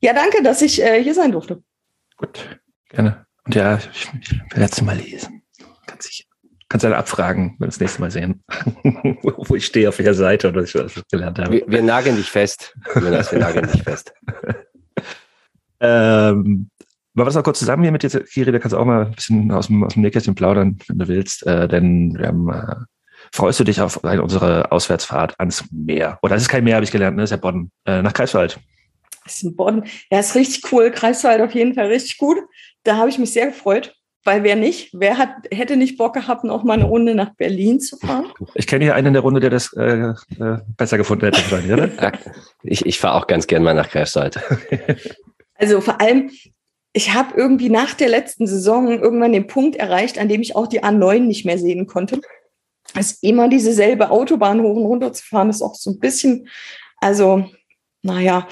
Ja, 0.00 0.12
danke, 0.12 0.42
dass 0.42 0.62
ich 0.62 0.82
äh, 0.82 1.02
hier 1.02 1.14
sein 1.14 1.30
durfte. 1.30 1.62
Gut, 2.16 2.60
gerne. 2.88 3.26
Und 3.46 3.54
ja, 3.54 3.76
ich, 3.76 4.08
ich 4.20 4.32
werde 4.56 4.72
es 4.72 4.82
mal 4.82 4.96
lesen. 4.96 5.42
Ganz 5.86 6.06
sicher. 6.06 6.24
Kannst 6.68 6.84
du 6.84 6.88
dann 6.88 6.98
abfragen, 6.98 7.52
wenn 7.52 7.60
wir 7.60 7.66
das 7.68 7.80
nächste 7.80 8.00
Mal 8.00 8.10
sehen, 8.10 8.42
wo 9.22 9.54
ich 9.54 9.64
stehe, 9.64 9.88
auf 9.88 9.98
welcher 9.98 10.14
Seite 10.14 10.48
oder 10.48 10.62
was 10.62 10.74
ich 10.74 11.02
gelernt 11.10 11.38
habe. 11.38 11.52
Wir, 11.52 11.64
wir 11.68 11.82
nageln 11.82 12.16
dich 12.16 12.30
fest. 12.30 12.76
wir 12.94 13.38
nageln 13.38 13.70
dich 13.70 13.82
fest. 13.82 14.12
Ähm, 15.80 16.70
machen 17.18 17.26
wir 17.26 17.30
das 17.30 17.34
mal 17.34 17.42
kurz 17.42 17.58
zusammen 17.58 17.82
hier 17.82 17.92
mit 17.92 18.02
dir, 18.02 18.10
Kiri, 18.10 18.52
da 18.52 18.58
kannst 18.58 18.72
du 18.72 18.78
auch 18.78 18.84
mal 18.84 19.06
ein 19.06 19.12
bisschen 19.12 19.50
aus 19.50 19.66
dem, 19.66 19.84
aus 19.84 19.94
dem 19.94 20.02
Nähkästchen 20.02 20.34
plaudern, 20.34 20.78
wenn 20.86 20.98
du 20.98 21.08
willst, 21.08 21.46
äh, 21.46 21.68
denn 21.68 22.16
wir 22.16 22.28
haben, 22.28 22.48
äh, 22.48 22.76
freust 23.32 23.60
du 23.60 23.64
dich 23.64 23.80
auf 23.80 23.96
unsere 24.02 24.70
Auswärtsfahrt 24.72 25.34
ans 25.38 25.64
Meer? 25.70 26.18
Oder 26.22 26.34
das 26.34 26.42
ist 26.42 26.48
kein 26.48 26.64
Meer, 26.64 26.76
habe 26.76 26.84
ich 26.84 26.92
gelernt, 26.92 27.16
ne? 27.16 27.22
das 27.22 27.30
ist 27.30 27.36
ja 27.36 27.40
Bodden, 27.40 27.70
äh, 27.86 28.02
nach 28.02 28.12
Greifswald. 28.12 28.58
Das 29.24 29.34
ist 29.34 29.42
ein 29.42 29.56
Bodden. 29.56 29.84
Ja, 30.10 30.20
ist 30.20 30.34
richtig 30.34 30.72
cool. 30.72 30.90
Greifswald 30.90 31.42
auf 31.42 31.54
jeden 31.54 31.74
Fall 31.74 31.88
richtig 31.88 32.16
gut. 32.16 32.38
Da 32.84 32.96
habe 32.96 33.10
ich 33.10 33.18
mich 33.18 33.32
sehr 33.32 33.46
gefreut. 33.46 33.94
Weil 34.24 34.42
wer 34.42 34.56
nicht, 34.56 34.90
wer 34.92 35.16
hat, 35.16 35.30
hätte 35.50 35.76
nicht 35.76 35.96
Bock 35.96 36.12
gehabt, 36.12 36.44
noch 36.44 36.64
mal 36.64 36.74
eine 36.74 36.84
Runde 36.84 37.14
nach 37.14 37.34
Berlin 37.36 37.80
zu 37.80 37.96
fahren? 37.96 38.26
Ich 38.54 38.66
kenne 38.66 38.84
hier 38.84 38.94
einen 38.94 39.06
in 39.08 39.12
der 39.14 39.22
Runde, 39.22 39.40
der 39.40 39.48
das 39.48 39.72
äh, 39.74 40.12
äh, 40.38 40.58
besser 40.76 40.98
gefunden 40.98 41.24
hätte. 41.24 41.72
Oder? 41.72 42.12
ich 42.62 42.84
ich 42.84 42.98
fahre 42.98 43.14
auch 43.14 43.26
ganz 43.26 43.46
gern 43.46 43.62
mal 43.62 43.74
nach 43.74 43.88
Greifswald. 43.88 44.38
Also 45.54 45.80
vor 45.80 46.00
allem, 46.00 46.30
ich 46.92 47.14
habe 47.14 47.36
irgendwie 47.36 47.68
nach 47.68 47.94
der 47.94 48.08
letzten 48.08 48.46
Saison 48.46 48.88
irgendwann 48.88 49.32
den 49.32 49.46
Punkt 49.46 49.76
erreicht, 49.76 50.18
an 50.18 50.28
dem 50.28 50.40
ich 50.40 50.56
auch 50.56 50.66
die 50.66 50.82
A9 50.82 51.20
nicht 51.20 51.44
mehr 51.44 51.58
sehen 51.58 51.86
konnte. 51.86 52.20
Es 52.94 53.22
immer 53.22 53.48
dieselbe 53.48 54.10
Autobahn 54.10 54.62
hoch 54.62 54.76
und 54.76 54.86
runter 54.86 55.12
zu 55.12 55.24
fahren, 55.24 55.50
ist 55.50 55.62
auch 55.62 55.74
so 55.74 55.90
ein 55.90 55.98
bisschen, 55.98 56.48
also, 56.96 57.44
naja, 58.02 58.48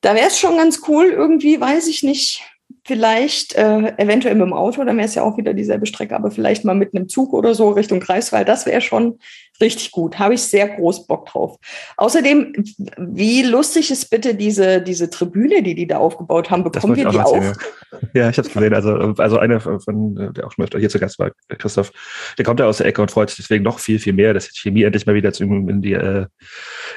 da 0.00 0.14
wäre 0.14 0.28
es 0.28 0.38
schon 0.38 0.56
ganz 0.56 0.82
cool, 0.88 1.06
irgendwie, 1.06 1.60
weiß 1.60 1.88
ich 1.88 2.02
nicht, 2.02 2.49
vielleicht 2.84 3.54
äh, 3.54 3.92
eventuell 3.96 4.34
mit 4.34 4.46
dem 4.46 4.52
Auto, 4.52 4.84
dann 4.84 4.96
wäre 4.96 5.06
es 5.06 5.14
ja 5.14 5.22
auch 5.22 5.36
wieder 5.36 5.54
dieselbe 5.54 5.86
Strecke, 5.86 6.16
aber 6.16 6.30
vielleicht 6.30 6.64
mal 6.64 6.74
mit 6.74 6.94
einem 6.94 7.08
Zug 7.08 7.32
oder 7.32 7.54
so 7.54 7.70
Richtung 7.70 8.00
Greifswald, 8.00 8.48
das 8.48 8.66
wäre 8.66 8.80
schon 8.80 9.18
richtig 9.60 9.90
gut. 9.90 10.18
Habe 10.18 10.34
ich 10.34 10.42
sehr 10.42 10.68
groß 10.68 11.06
Bock 11.06 11.26
drauf. 11.26 11.58
Außerdem, 11.96 12.54
wie 12.96 13.42
lustig 13.42 13.90
ist 13.90 14.10
bitte 14.10 14.34
diese, 14.34 14.80
diese 14.80 15.10
Tribüne, 15.10 15.62
die 15.62 15.74
die 15.74 15.86
da 15.86 15.98
aufgebaut 15.98 16.50
haben, 16.50 16.64
bekommen 16.64 16.96
wir 16.96 17.08
die 17.08 17.18
auch? 17.18 17.32
Sehen, 17.32 17.52
ja. 17.92 17.98
ja, 18.14 18.30
ich 18.30 18.38
habe 18.38 18.48
es 18.48 18.54
gesehen. 18.54 18.74
Also, 18.74 18.94
also 19.18 19.38
einer 19.38 19.60
von, 19.60 20.14
der 20.34 20.46
auch 20.46 20.52
schon 20.52 20.64
öfter 20.64 20.78
hier 20.78 20.88
zu 20.88 20.98
Gast 20.98 21.18
war, 21.18 21.30
Christoph, 21.48 21.92
der 22.38 22.44
kommt 22.44 22.60
da 22.60 22.66
aus 22.66 22.78
der 22.78 22.86
Ecke 22.86 23.02
und 23.02 23.10
freut 23.10 23.30
sich 23.30 23.38
deswegen 23.38 23.64
noch 23.64 23.78
viel, 23.78 23.98
viel 23.98 24.14
mehr, 24.14 24.34
dass 24.34 24.48
die 24.48 24.58
Chemie 24.58 24.82
endlich 24.82 25.06
mal 25.06 25.14
wieder 25.14 25.32
zu 25.32 25.44
ihm 25.44 25.68
in 25.68 25.82
die, 25.82 25.92
äh, 25.92 26.26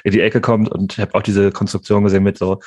in 0.04 0.12
die 0.12 0.22
Ecke 0.22 0.42
kommt. 0.42 0.70
Und 0.70 0.94
ich 0.94 1.00
habe 1.00 1.14
auch 1.16 1.22
diese 1.22 1.52
Konstruktion 1.52 2.04
gesehen 2.04 2.24
mit 2.24 2.38
so, 2.38 2.60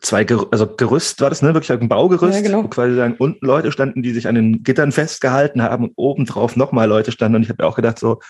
zwei, 0.00 0.24
Ger 0.24 0.46
also 0.50 0.66
Gerüst 0.66 1.20
war 1.20 1.30
das, 1.30 1.42
ne? 1.42 1.54
Wirklich 1.54 1.70
ein 1.72 1.88
Baugerüst, 1.88 2.36
ja, 2.36 2.42
genau. 2.42 2.64
wo 2.64 2.68
quasi 2.68 2.96
dann 2.96 3.14
unten 3.14 3.44
Leute 3.44 3.72
standen, 3.72 4.02
die 4.02 4.12
sich 4.12 4.28
an 4.28 4.34
den 4.34 4.62
Gittern 4.62 4.92
festgehalten 4.92 5.62
haben 5.62 5.84
und 5.84 5.92
obendrauf 5.96 6.56
nochmal 6.56 6.88
Leute 6.88 7.12
standen. 7.12 7.36
Und 7.36 7.42
ich 7.42 7.48
habe 7.48 7.62
mir 7.62 7.68
auch 7.68 7.76
gedacht, 7.76 7.98
so 7.98 8.20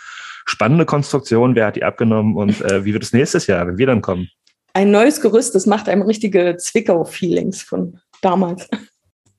spannende 0.46 0.86
Konstruktion, 0.86 1.54
wer 1.54 1.66
hat 1.66 1.76
die 1.76 1.84
abgenommen 1.84 2.36
und 2.36 2.60
äh, 2.62 2.84
wie 2.84 2.92
wird 2.92 3.02
es 3.02 3.12
nächstes 3.12 3.46
Jahr, 3.46 3.66
wenn 3.66 3.78
wir 3.78 3.86
dann 3.86 4.02
kommen? 4.02 4.28
Ein 4.72 4.90
neues 4.90 5.20
Gerüst, 5.20 5.54
das 5.54 5.66
macht 5.66 5.88
einem 5.88 6.02
richtige 6.02 6.56
Zwickau-Feelings 6.56 7.62
von 7.62 8.00
damals. 8.22 8.68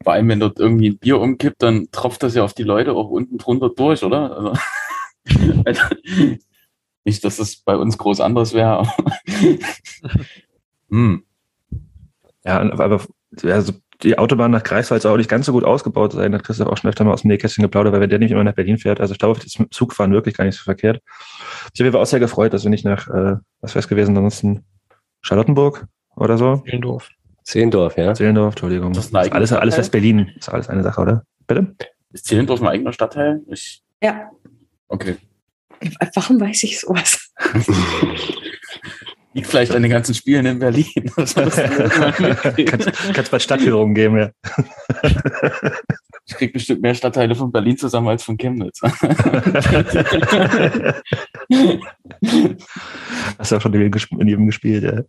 Vor 0.04 0.14
allem, 0.14 0.30
wenn 0.30 0.40
dort 0.40 0.60
irgendwie 0.60 0.90
ein 0.90 0.98
Bier 0.98 1.20
umkippt, 1.20 1.62
dann 1.62 1.88
tropft 1.92 2.24
das 2.24 2.36
ja 2.36 2.44
auf 2.44 2.54
die 2.54 2.64
Leute 2.64 2.94
auch 2.94 3.10
unten 3.10 3.38
drunter 3.38 3.70
durch, 3.70 4.04
oder? 4.04 4.36
Also, 4.36 4.54
also 5.66 5.82
nicht, 7.06 7.24
dass 7.24 7.38
das 7.38 7.58
bei 7.58 7.76
uns 7.76 7.98
groß 7.98 8.22
anders 8.22 8.54
wäre. 8.54 8.88
hm. 10.90 11.24
Ja, 12.50 12.62
aber 12.62 13.02
also 13.44 13.74
die 14.02 14.18
Autobahn 14.18 14.50
nach 14.50 14.64
Greifswald 14.64 15.04
soll 15.04 15.14
auch 15.14 15.18
nicht 15.18 15.30
ganz 15.30 15.46
so 15.46 15.52
gut 15.52 15.64
ausgebaut 15.64 16.14
sein. 16.14 16.34
Hat 16.34 16.44
Christoph 16.44 16.68
auch 16.68 16.78
schon 16.78 16.90
öfter 16.90 17.04
mal 17.04 17.14
aus 17.14 17.22
dem 17.22 17.28
Nähkästchen 17.28 17.62
geplaudert, 17.62 17.94
weil 17.94 18.02
wenn 18.02 18.10
der 18.10 18.18
nicht 18.18 18.32
immer 18.32 18.44
nach 18.44 18.56
Berlin 18.56 18.80
fährt, 18.80 19.00
also 19.00 19.14
ich 19.14 19.20
glaube, 19.20 19.40
das 19.40 19.56
Zugfahren 19.70 20.12
wirklich 20.14 20.36
gar 20.36 20.46
nicht 20.46 20.58
so 20.58 20.64
verkehrt. 20.64 21.00
Ich 21.74 21.80
habe 21.80 21.92
mich 21.92 22.00
auch 22.00 22.06
sehr 22.08 22.20
gefreut, 22.20 22.54
dass 22.54 22.64
wir 22.64 22.72
nicht 22.72 22.86
nach, 22.86 23.08
äh, 23.08 23.36
was 23.62 23.76
wäre 23.76 23.80
es 23.80 23.88
gewesen, 23.88 24.18
ansonsten 24.18 24.66
Charlottenburg 25.22 25.86
oder 26.16 26.40
so? 26.40 26.64
Zehlendorf. 26.66 27.12
Zehlendorf, 27.44 27.98
ja. 27.98 28.16
Zehlendorf, 28.16 28.54
Entschuldigung. 28.54 28.94
Das 28.94 29.06
ist 29.06 29.16
alles, 29.16 29.54
alles 29.54 29.78
West-Berlin. 29.78 30.32
Ist 30.40 30.50
alles 30.50 30.70
eine 30.70 30.82
Sache, 30.82 31.02
oder? 31.02 31.24
Bitte? 31.46 31.76
Ist 32.12 32.26
Zehlendorf 32.26 32.62
ein 32.62 32.68
eigener 32.68 32.94
Stadtteil? 32.94 33.42
Ich... 33.48 33.84
Ja. 34.02 34.32
Okay. 34.88 35.18
Warum 36.16 36.42
weiß 36.42 36.64
ich 36.64 36.80
sowas? 36.80 37.32
Liegt 39.34 39.48
vielleicht 39.48 39.76
an 39.76 39.84
den 39.84 39.92
ganzen 39.92 40.16
Spielen 40.16 40.46
in 40.46 40.60
Berlin. 40.60 40.86
kannst, 41.16 41.36
kannst 43.14 43.32
bald 43.32 43.44
Stadtführungen 43.44 43.94
geben, 43.94 44.18
ja. 44.18 44.32
Ich 46.26 46.36
krieg 46.36 46.52
bestimmt 46.54 46.82
mehr 46.82 46.96
Stadtteile 46.96 47.36
von 47.36 47.52
Berlin 47.52 47.78
zusammen 47.78 48.08
als 48.08 48.24
von 48.24 48.38
Chemnitz. 48.38 48.82
Hast 53.38 53.52
du 53.52 53.56
auch 53.56 53.62
schon 53.62 53.74
in 53.74 54.28
jedem 54.28 54.46
gespielt, 54.48 54.84
ja. 54.84 55.04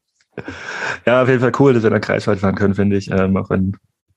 Ja, 1.07 1.23
auf 1.23 1.29
jeden 1.29 1.41
Fall 1.41 1.53
cool, 1.59 1.73
dass 1.73 1.83
wir 1.83 1.89
in 1.89 1.95
der 1.95 2.01
Kreiswald 2.01 2.41
fahren 2.41 2.55
können, 2.55 2.75
finde 2.75 2.97
ich. 2.97 3.11
Ähm, 3.11 3.37
auch 3.37 3.51
wenn, 3.51 3.77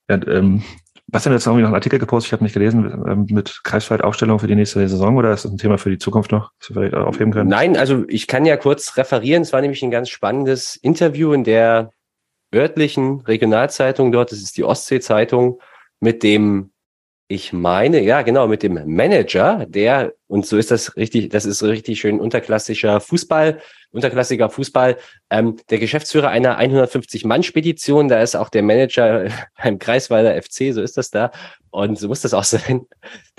ja, 0.09 0.15
ähm, 0.27 0.63
was 1.07 1.23
denn 1.23 1.33
jetzt 1.33 1.45
irgendwie 1.45 1.61
noch 1.61 1.69
einen 1.69 1.75
Artikel 1.75 1.99
gepostet? 1.99 2.29
Ich 2.29 2.33
habe 2.33 2.43
nicht 2.43 2.53
gelesen 2.53 3.03
ähm, 3.07 3.27
mit 3.29 3.61
Kreiswald-Aufstellung 3.63 4.39
für 4.39 4.47
die 4.47 4.55
nächste 4.55 4.87
Saison 4.87 5.17
oder 5.17 5.33
ist 5.33 5.45
das 5.45 5.51
ein 5.51 5.57
Thema 5.57 5.77
für 5.77 5.89
die 5.89 5.97
Zukunft 5.97 6.31
noch, 6.31 6.51
das 6.59 6.69
wir 6.69 6.73
vielleicht 6.75 6.95
aufheben 6.95 7.31
können? 7.31 7.49
Nein, 7.49 7.77
also 7.77 8.03
ich 8.07 8.27
kann 8.27 8.45
ja 8.45 8.57
kurz 8.57 8.97
referieren. 8.97 9.43
Es 9.43 9.53
war 9.53 9.61
nämlich 9.61 9.83
ein 9.83 9.91
ganz 9.91 10.09
spannendes 10.09 10.75
Interview 10.75 11.33
in 11.33 11.43
der 11.43 11.91
örtlichen 12.53 13.21
Regionalzeitung 13.21 14.11
dort. 14.11 14.31
Das 14.31 14.39
ist 14.39 14.57
die 14.57 14.63
Ostsee-Zeitung 14.63 15.59
mit 15.99 16.23
dem 16.23 16.72
ich 17.33 17.51
meine, 17.51 17.99
ja, 18.01 18.21
genau, 18.21 18.47
mit 18.47 18.61
dem 18.61 18.79
Manager, 18.85 19.65
der, 19.67 20.13
und 20.27 20.45
so 20.45 20.57
ist 20.57 20.69
das 20.69 20.95
richtig, 20.95 21.29
das 21.29 21.45
ist 21.45 21.63
richtig 21.63 21.99
schön 21.99 22.19
unterklassischer 22.19 22.99
Fußball, 22.99 23.59
unterklassiger 23.91 24.51
Fußball, 24.51 24.97
ähm, 25.31 25.57
der 25.71 25.79
Geschäftsführer 25.79 26.29
einer 26.29 26.59
150-Mann-Spedition, 26.59 28.07
da 28.07 28.21
ist 28.21 28.35
auch 28.35 28.49
der 28.49 28.61
Manager 28.61 29.25
beim 29.63 29.79
Kreisweiler 29.79 30.39
FC, 30.39 30.73
so 30.73 30.81
ist 30.83 30.95
das 30.95 31.09
da. 31.09 31.31
Und 31.71 31.97
so 31.97 32.07
muss 32.07 32.21
das 32.21 32.35
auch 32.35 32.43
sein. 32.43 32.85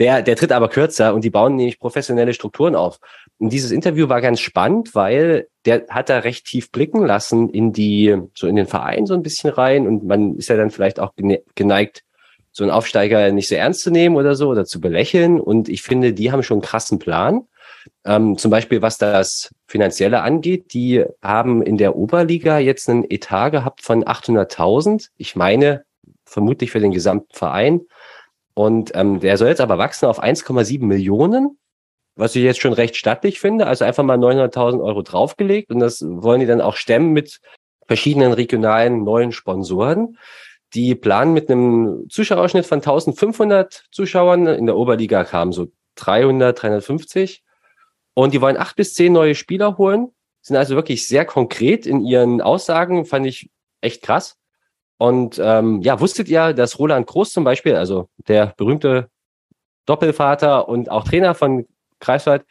Der, 0.00 0.22
der 0.22 0.34
tritt 0.34 0.50
aber 0.50 0.68
kürzer 0.68 1.14
und 1.14 1.22
die 1.22 1.30
bauen 1.30 1.54
nämlich 1.54 1.78
professionelle 1.78 2.34
Strukturen 2.34 2.74
auf. 2.74 2.98
Und 3.38 3.52
dieses 3.52 3.70
Interview 3.70 4.08
war 4.08 4.20
ganz 4.20 4.40
spannend, 4.40 4.96
weil 4.96 5.46
der 5.66 5.86
hat 5.88 6.08
da 6.08 6.18
recht 6.18 6.46
tief 6.46 6.72
blicken 6.72 7.06
lassen 7.06 7.48
in 7.48 7.72
die, 7.72 8.16
so 8.34 8.48
in 8.48 8.56
den 8.56 8.66
Verein 8.66 9.06
so 9.06 9.14
ein 9.14 9.22
bisschen 9.22 9.50
rein 9.50 9.86
und 9.86 10.02
man 10.02 10.36
ist 10.36 10.48
ja 10.48 10.56
dann 10.56 10.70
vielleicht 10.70 10.98
auch 10.98 11.12
geneigt, 11.54 12.02
so 12.54 12.62
einen 12.62 12.70
Aufsteiger 12.70 13.32
nicht 13.32 13.48
so 13.48 13.56
ernst 13.56 13.80
zu 13.80 13.90
nehmen 13.90 14.14
oder 14.14 14.36
so 14.36 14.48
oder 14.48 14.64
zu 14.64 14.80
belächeln. 14.80 15.40
Und 15.40 15.68
ich 15.68 15.82
finde, 15.82 16.12
die 16.12 16.30
haben 16.30 16.44
schon 16.44 16.58
einen 16.58 16.62
krassen 16.62 17.00
Plan. 17.00 17.48
Ähm, 18.04 18.38
zum 18.38 18.50
Beispiel, 18.50 18.80
was 18.80 18.96
das 18.96 19.52
Finanzielle 19.66 20.22
angeht, 20.22 20.72
die 20.72 21.04
haben 21.20 21.62
in 21.62 21.78
der 21.78 21.96
Oberliga 21.96 22.58
jetzt 22.58 22.88
einen 22.88 23.10
Etat 23.10 23.50
gehabt 23.50 23.82
von 23.82 24.04
800.000. 24.04 25.08
Ich 25.16 25.34
meine, 25.34 25.82
vermutlich 26.24 26.70
für 26.70 26.78
den 26.78 26.92
gesamten 26.92 27.34
Verein. 27.34 27.80
Und 28.54 28.92
ähm, 28.94 29.18
der 29.18 29.36
soll 29.36 29.48
jetzt 29.48 29.60
aber 29.60 29.76
wachsen 29.76 30.06
auf 30.06 30.22
1,7 30.22 30.84
Millionen, 30.84 31.58
was 32.14 32.36
ich 32.36 32.44
jetzt 32.44 32.60
schon 32.60 32.72
recht 32.72 32.94
stattlich 32.94 33.40
finde. 33.40 33.66
Also 33.66 33.84
einfach 33.84 34.04
mal 34.04 34.16
900.000 34.16 34.80
Euro 34.80 35.02
draufgelegt. 35.02 35.72
Und 35.72 35.80
das 35.80 36.04
wollen 36.06 36.38
die 36.38 36.46
dann 36.46 36.60
auch 36.60 36.76
stemmen 36.76 37.12
mit 37.12 37.40
verschiedenen 37.88 38.32
regionalen 38.32 39.02
neuen 39.02 39.32
Sponsoren. 39.32 40.18
Die 40.74 40.94
planen 40.94 41.32
mit 41.32 41.50
einem 41.50 42.06
Zuschauerschnitt 42.10 42.66
von 42.66 42.78
1500 42.78 43.84
Zuschauern. 43.92 44.46
In 44.46 44.66
der 44.66 44.76
Oberliga 44.76 45.24
kamen 45.24 45.52
so 45.52 45.68
300, 45.96 46.60
350. 46.60 47.44
Und 48.14 48.34
die 48.34 48.40
wollen 48.40 48.56
acht 48.56 48.76
bis 48.76 48.94
zehn 48.94 49.12
neue 49.12 49.34
Spieler 49.34 49.78
holen. 49.78 50.08
Sind 50.40 50.56
also 50.56 50.74
wirklich 50.74 51.06
sehr 51.06 51.24
konkret 51.24 51.86
in 51.86 52.00
ihren 52.00 52.40
Aussagen. 52.40 53.04
Fand 53.04 53.26
ich 53.26 53.50
echt 53.80 54.02
krass. 54.02 54.36
Und 54.98 55.40
ähm, 55.42 55.80
ja, 55.82 56.00
wusstet 56.00 56.28
ihr, 56.28 56.52
dass 56.52 56.78
Roland 56.78 57.06
Groß 57.06 57.32
zum 57.32 57.44
Beispiel, 57.44 57.76
also 57.76 58.08
der 58.28 58.54
berühmte 58.56 59.10
Doppelvater 59.86 60.68
und 60.68 60.90
auch 60.90 61.04
Trainer 61.04 61.34
von 61.34 61.66
Kreiswald, 62.00 62.44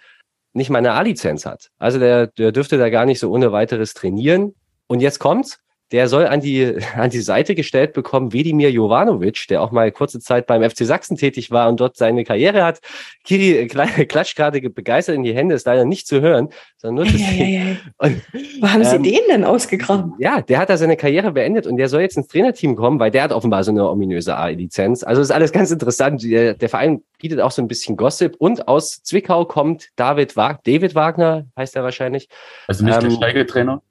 nicht 0.53 0.69
mal 0.69 0.79
eine 0.79 0.93
A-Lizenz 0.93 1.45
hat. 1.45 1.71
Also 1.77 1.99
der, 1.99 2.27
der 2.27 2.51
dürfte 2.51 2.77
da 2.77 2.89
gar 2.89 3.05
nicht 3.05 3.19
so 3.19 3.31
ohne 3.31 3.51
weiteres 3.51 3.93
trainieren. 3.93 4.53
Und 4.87 4.99
jetzt 4.99 5.19
kommt's 5.19 5.62
der 5.93 6.09
soll 6.09 6.25
an 6.25 6.41
die, 6.41 6.75
an 6.95 7.11
die 7.11 7.21
Seite 7.21 7.55
gestellt 7.55 7.93
bekommen, 7.93 8.33
Vedimir 8.33 8.71
Jovanovic, 8.71 9.47
der 9.47 9.61
auch 9.61 9.71
mal 9.71 9.91
kurze 9.91 10.19
Zeit 10.19 10.47
beim 10.47 10.67
FC 10.67 10.79
Sachsen 10.79 11.15
tätig 11.15 11.51
war 11.51 11.69
und 11.69 11.79
dort 11.79 11.95
seine 11.95 12.25
Karriere 12.25 12.65
hat. 12.65 12.81
Kiri 13.23 13.59
äh, 13.59 13.67
klatscht 14.05 14.35
gerade 14.35 14.59
begeistert 14.59 15.15
in 15.15 15.23
die 15.23 15.33
Hände, 15.33 15.55
ist 15.55 15.67
leider 15.67 15.85
nicht 15.85 16.07
zu 16.07 16.19
hören, 16.19 16.49
sondern 16.77 17.05
nur 17.05 17.13
zu 17.13 17.19
sehen. 17.19 17.79
Und, 17.97 18.21
Wo 18.59 18.67
haben 18.67 18.83
Sie 18.83 18.95
ähm, 18.95 19.03
den 19.03 19.19
denn 19.29 19.43
ausgegraben? 19.45 20.13
Ja, 20.17 20.41
der 20.41 20.57
hat 20.57 20.69
da 20.69 20.77
seine 20.77 20.97
Karriere 20.97 21.31
beendet 21.31 21.67
und 21.67 21.77
der 21.77 21.87
soll 21.87 22.01
jetzt 22.01 22.17
ins 22.17 22.27
Trainerteam 22.27 22.75
kommen, 22.75 22.99
weil 22.99 23.11
der 23.11 23.23
hat 23.23 23.31
offenbar 23.31 23.63
so 23.63 23.71
eine 23.71 23.87
ominöse 23.87 24.35
A-Lizenz. 24.35 25.03
Also 25.03 25.21
ist 25.21 25.31
alles 25.31 25.51
ganz 25.51 25.71
interessant. 25.71 26.23
Der, 26.23 26.55
der, 26.55 26.69
Verein 26.69 27.03
bietet 27.19 27.39
auch 27.39 27.51
so 27.51 27.61
ein 27.61 27.67
bisschen 27.67 27.95
Gossip 27.95 28.35
und 28.37 28.67
aus 28.67 29.03
Zwickau 29.03 29.45
kommt 29.45 29.89
David, 29.95 30.35
Wag 30.35 30.63
David 30.63 30.95
Wagner, 30.95 31.45
heißt 31.55 31.75
er 31.75 31.83
wahrscheinlich. 31.83 32.27
Also 32.67 32.83
nicht 32.83 32.95
ähm, 32.95 33.09
der 33.09 33.11
Steigeltrainer? 33.11 33.81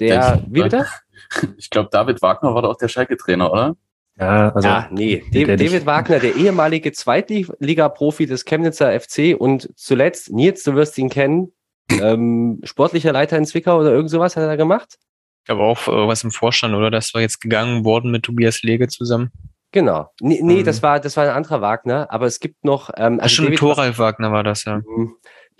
Der, 0.00 0.44
wie 0.46 0.62
bitte? 0.62 0.86
Ich 1.56 1.70
glaube, 1.70 1.88
David 1.92 2.22
Wagner 2.22 2.54
war 2.54 2.62
doch 2.62 2.70
auch 2.70 2.76
der 2.78 2.88
Schalke-Trainer, 2.88 3.52
oder? 3.52 3.76
Ja, 4.18 4.50
also. 4.52 4.66
Ja, 4.68 4.88
nee. 4.90 5.22
David, 5.32 5.60
David 5.60 5.86
Wagner, 5.86 6.18
der 6.18 6.34
ehemalige 6.34 6.90
Zweitliga-Profi 6.92 8.26
des 8.26 8.44
Chemnitzer 8.44 8.98
FC 8.98 9.36
und 9.38 9.70
zuletzt, 9.76 10.32
Nils, 10.32 10.62
du 10.64 10.74
wirst 10.74 10.98
ihn 10.98 11.08
kennen, 11.08 11.52
ähm, 11.90 12.60
sportlicher 12.64 13.12
Leiter 13.12 13.38
in 13.38 13.44
Zwickau 13.46 13.78
oder 13.78 13.92
irgend 13.92 14.10
sowas 14.10 14.36
hat 14.36 14.42
er 14.42 14.48
da 14.48 14.56
gemacht? 14.56 14.98
Aber 15.46 15.62
auch 15.64 15.86
äh, 15.88 16.06
was 16.08 16.24
im 16.24 16.30
Vorstand, 16.30 16.74
oder? 16.74 16.90
Das 16.90 17.14
war 17.14 17.20
jetzt 17.20 17.40
gegangen 17.40 17.84
worden 17.84 18.10
mit 18.10 18.24
Tobias 18.24 18.62
Lege 18.62 18.88
zusammen. 18.88 19.30
Genau. 19.72 20.10
Nee, 20.20 20.40
nee 20.42 20.60
Mhm. 20.60 20.64
das 20.64 20.82
war 20.82 20.98
das 21.00 21.16
war 21.16 21.24
ein 21.24 21.30
anderer 21.30 21.60
Wagner, 21.60 22.08
aber 22.10 22.26
es 22.26 22.40
gibt 22.40 22.64
noch 22.64 22.90
ähm, 22.96 23.20
Ach, 23.22 23.28
schon 23.28 23.44
David- 23.46 23.58
Thoralf 23.60 23.98
Wagner 23.98 24.32
war 24.32 24.42
das, 24.42 24.64
ja. 24.64 24.78
Mhm. 24.78 25.14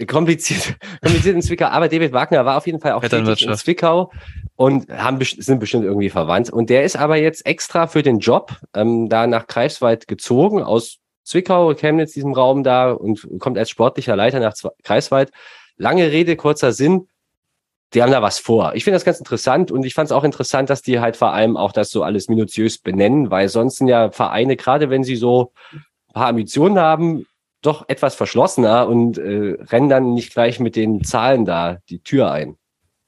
kompliziert, 0.07 0.77
kompliziert 1.03 1.35
in 1.37 1.43
Zwickau. 1.43 1.67
Aber 1.67 1.89
David 1.89 2.13
Wagner 2.13 2.45
war 2.45 2.57
auf 2.57 2.67
jeden 2.67 2.81
Fall 2.81 2.93
auch 2.93 3.03
tätig 3.03 3.47
in. 3.47 3.55
Zwickau 3.55 4.11
und 4.59 4.91
haben, 4.91 5.21
sind 5.23 5.61
bestimmt 5.61 5.85
irgendwie 5.85 6.11
verwandt. 6.11 6.51
Und 6.51 6.69
der 6.69 6.83
ist 6.83 6.97
aber 6.97 7.17
jetzt 7.17 7.47
extra 7.47 7.87
für 7.87 8.03
den 8.03 8.19
Job 8.19 8.57
ähm, 8.75 9.09
da 9.09 9.29
nach 9.29 9.47
Greifswald 9.47 10.09
gezogen, 10.09 10.65
aus 10.65 10.99
Zwickau, 11.23 11.75
Chemnitz, 11.75 12.13
diesem 12.13 12.33
Raum 12.33 12.65
da 12.65 12.91
und 12.91 13.25
kommt 13.39 13.57
als 13.57 13.71
sportlicher 13.71 14.17
Leiter 14.17 14.41
nach 14.41 14.55
Zwe- 14.55 14.73
Greifswald. 14.83 15.31
Lange 15.77 16.11
Rede, 16.11 16.35
kurzer 16.35 16.73
Sinn. 16.73 17.07
Die 17.95 18.03
haben 18.03 18.11
da 18.11 18.21
was 18.21 18.41
vor. 18.41 18.73
Ich 18.75 18.83
finde 18.83 18.97
das 18.97 19.05
ganz 19.05 19.21
interessant 19.21 19.71
und 19.71 19.87
ich 19.87 19.95
fand 19.95 20.07
es 20.07 20.13
auch 20.13 20.25
interessant, 20.25 20.71
dass 20.71 20.83
die 20.83 20.99
halt 20.99 21.17
vor 21.17 21.33
allem 21.33 21.57
auch 21.57 21.71
das 21.71 21.93
so 21.93 22.03
alles 22.03 22.29
minutiös 22.29 22.79
benennen, 22.79 23.31
weil 23.31 23.49
sonst 23.49 23.77
sind 23.77 23.87
ja 23.87 24.11
Vereine, 24.11 24.57
gerade 24.57 24.91
wenn 24.91 25.05
sie 25.05 25.15
so 25.15 25.53
ein 25.73 26.15
paar 26.15 26.27
Ambitionen 26.27 26.81
haben, 26.81 27.27
doch 27.63 27.89
etwas 27.89 28.17
verschlossener 28.17 28.89
und 28.89 29.19
äh, 29.19 29.57
rennen 29.71 29.89
dann 29.89 30.15
nicht 30.15 30.33
gleich 30.33 30.59
mit 30.59 30.75
den 30.75 31.05
Zahlen 31.05 31.45
da 31.45 31.79
die 31.89 32.01
Tür 32.01 32.33
ein. 32.33 32.57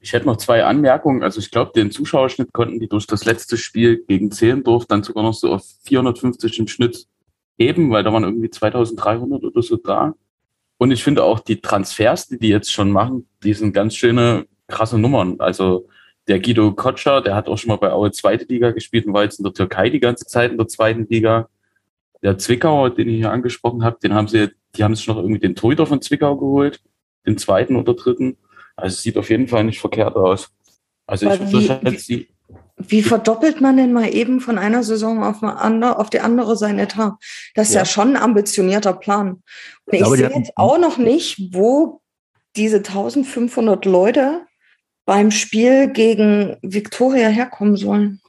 Ich 0.03 0.13
hätte 0.13 0.25
noch 0.25 0.37
zwei 0.37 0.63
Anmerkungen. 0.65 1.21
Also 1.21 1.39
ich 1.39 1.51
glaube, 1.51 1.73
den 1.75 1.91
Zuschauerschnitt 1.91 2.51
konnten 2.53 2.79
die 2.79 2.89
durch 2.89 3.05
das 3.05 3.23
letzte 3.23 3.55
Spiel 3.55 4.03
gegen 4.07 4.31
Zehlendorf 4.31 4.87
dann 4.87 5.03
sogar 5.03 5.23
noch 5.23 5.35
so 5.35 5.53
auf 5.53 5.63
450 5.85 6.57
im 6.59 6.67
Schnitt 6.67 7.05
heben, 7.57 7.91
weil 7.91 8.03
da 8.03 8.11
waren 8.11 8.23
irgendwie 8.23 8.49
2300 8.49 9.43
oder 9.43 9.61
so 9.61 9.77
da. 9.77 10.15
Und 10.77 10.89
ich 10.89 11.03
finde 11.03 11.23
auch 11.23 11.39
die 11.39 11.61
Transfers, 11.61 12.27
die 12.27 12.39
die 12.39 12.47
jetzt 12.49 12.71
schon 12.71 12.89
machen, 12.89 13.27
die 13.43 13.53
sind 13.53 13.73
ganz 13.73 13.95
schöne, 13.95 14.47
krasse 14.67 14.97
Nummern. 14.97 15.39
Also 15.39 15.87
der 16.27 16.39
Guido 16.39 16.73
Kotscher, 16.73 17.21
der 17.21 17.35
hat 17.35 17.47
auch 17.47 17.59
schon 17.59 17.69
mal 17.69 17.75
bei 17.75 17.91
Aue 17.91 18.11
zweite 18.11 18.45
Liga 18.45 18.71
gespielt 18.71 19.05
und 19.05 19.13
war 19.13 19.23
jetzt 19.23 19.39
in 19.39 19.43
der 19.43 19.53
Türkei 19.53 19.91
die 19.91 19.99
ganze 19.99 20.25
Zeit 20.25 20.51
in 20.51 20.57
der 20.57 20.67
zweiten 20.67 21.05
Liga. 21.07 21.47
Der 22.23 22.39
Zwickauer, 22.39 22.89
den 22.89 23.09
ich 23.09 23.17
hier 23.17 23.31
angesprochen 23.31 23.83
habe, 23.83 23.99
den 24.01 24.15
haben 24.15 24.27
sie, 24.27 24.49
die 24.75 24.83
haben 24.83 24.95
sich 24.95 25.07
noch 25.07 25.17
irgendwie 25.17 25.39
den 25.39 25.55
Torhüter 25.55 25.85
von 25.85 26.01
Zwickau 26.01 26.35
geholt, 26.37 26.81
den 27.27 27.37
zweiten 27.37 27.75
oder 27.75 27.93
dritten. 27.93 28.37
Also 28.81 28.95
es 28.95 29.01
sieht 29.01 29.17
auf 29.17 29.29
jeden 29.29 29.47
Fall 29.47 29.63
nicht 29.63 29.79
verkehrt 29.79 30.15
aus. 30.15 30.49
Also 31.05 31.29
ich 31.29 31.51
würde 31.51 31.81
jetzt 31.83 32.09
die, 32.09 32.29
Wie 32.77 33.03
verdoppelt 33.03 33.61
man 33.61 33.77
denn 33.77 33.93
mal 33.93 34.13
eben 34.13 34.39
von 34.39 34.57
einer 34.57 34.83
Saison 34.83 35.23
auf, 35.23 35.43
eine 35.43 35.57
andere, 35.57 35.99
auf 35.99 36.09
die 36.09 36.19
andere 36.19 36.55
sein 36.57 36.79
Etat? 36.79 37.17
Das 37.53 37.69
ist 37.69 37.75
ja, 37.75 37.81
Ja. 37.81 37.85
schon 37.85 38.15
ein 38.15 38.21
ambitionierter 38.21 38.93
Plan. 38.93 39.29
Und 39.85 39.93
ich, 39.93 39.99
glaube, 39.99 40.17
sehe 40.17 40.29
jetzt 40.29 40.53
auch 40.55 40.77
noch 40.77 40.97
nicht, 40.97 41.53
wo 41.53 42.01
diese 42.55 42.77
1500 42.77 43.85
Leute 43.85 44.41
beim 45.05 45.31
Spiel 45.31 45.91
gegen 45.91 46.57
Viktoria 46.61 47.27
herkommen 47.27 47.75
sollen. 47.75 48.21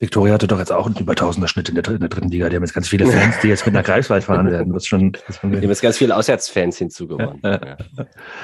Viktoria 0.00 0.34
hatte 0.34 0.46
doch 0.46 0.58
jetzt 0.60 0.70
auch 0.70 0.86
einen 0.86 0.96
über 0.96 1.14
Tausender 1.16 1.48
Schnitt 1.48 1.68
in 1.68 1.74
der, 1.74 1.86
in 1.88 1.98
der 1.98 2.08
dritten 2.08 2.28
Liga. 2.28 2.48
Die 2.48 2.54
haben 2.56 2.62
jetzt 2.62 2.72
ganz 2.74 2.86
viele 2.88 3.04
Fans, 3.06 3.34
die 3.42 3.48
jetzt 3.48 3.66
mit 3.66 3.74
einer 3.74 3.82
Greifswald 3.82 4.22
fahren 4.22 4.46
werden. 4.50 4.72
Das 4.72 4.84
ist 4.84 4.86
schon, 4.86 5.10
das 5.12 5.22
ist 5.28 5.40
schon 5.40 5.50
Die 5.50 5.56
haben 5.56 5.68
jetzt 5.68 5.82
ganz 5.82 5.96
viele 5.98 6.14
Auswärtsfans 6.14 6.78
hinzugewonnen. 6.78 7.40
Ja. 7.42 7.60
Ja. 7.64 7.76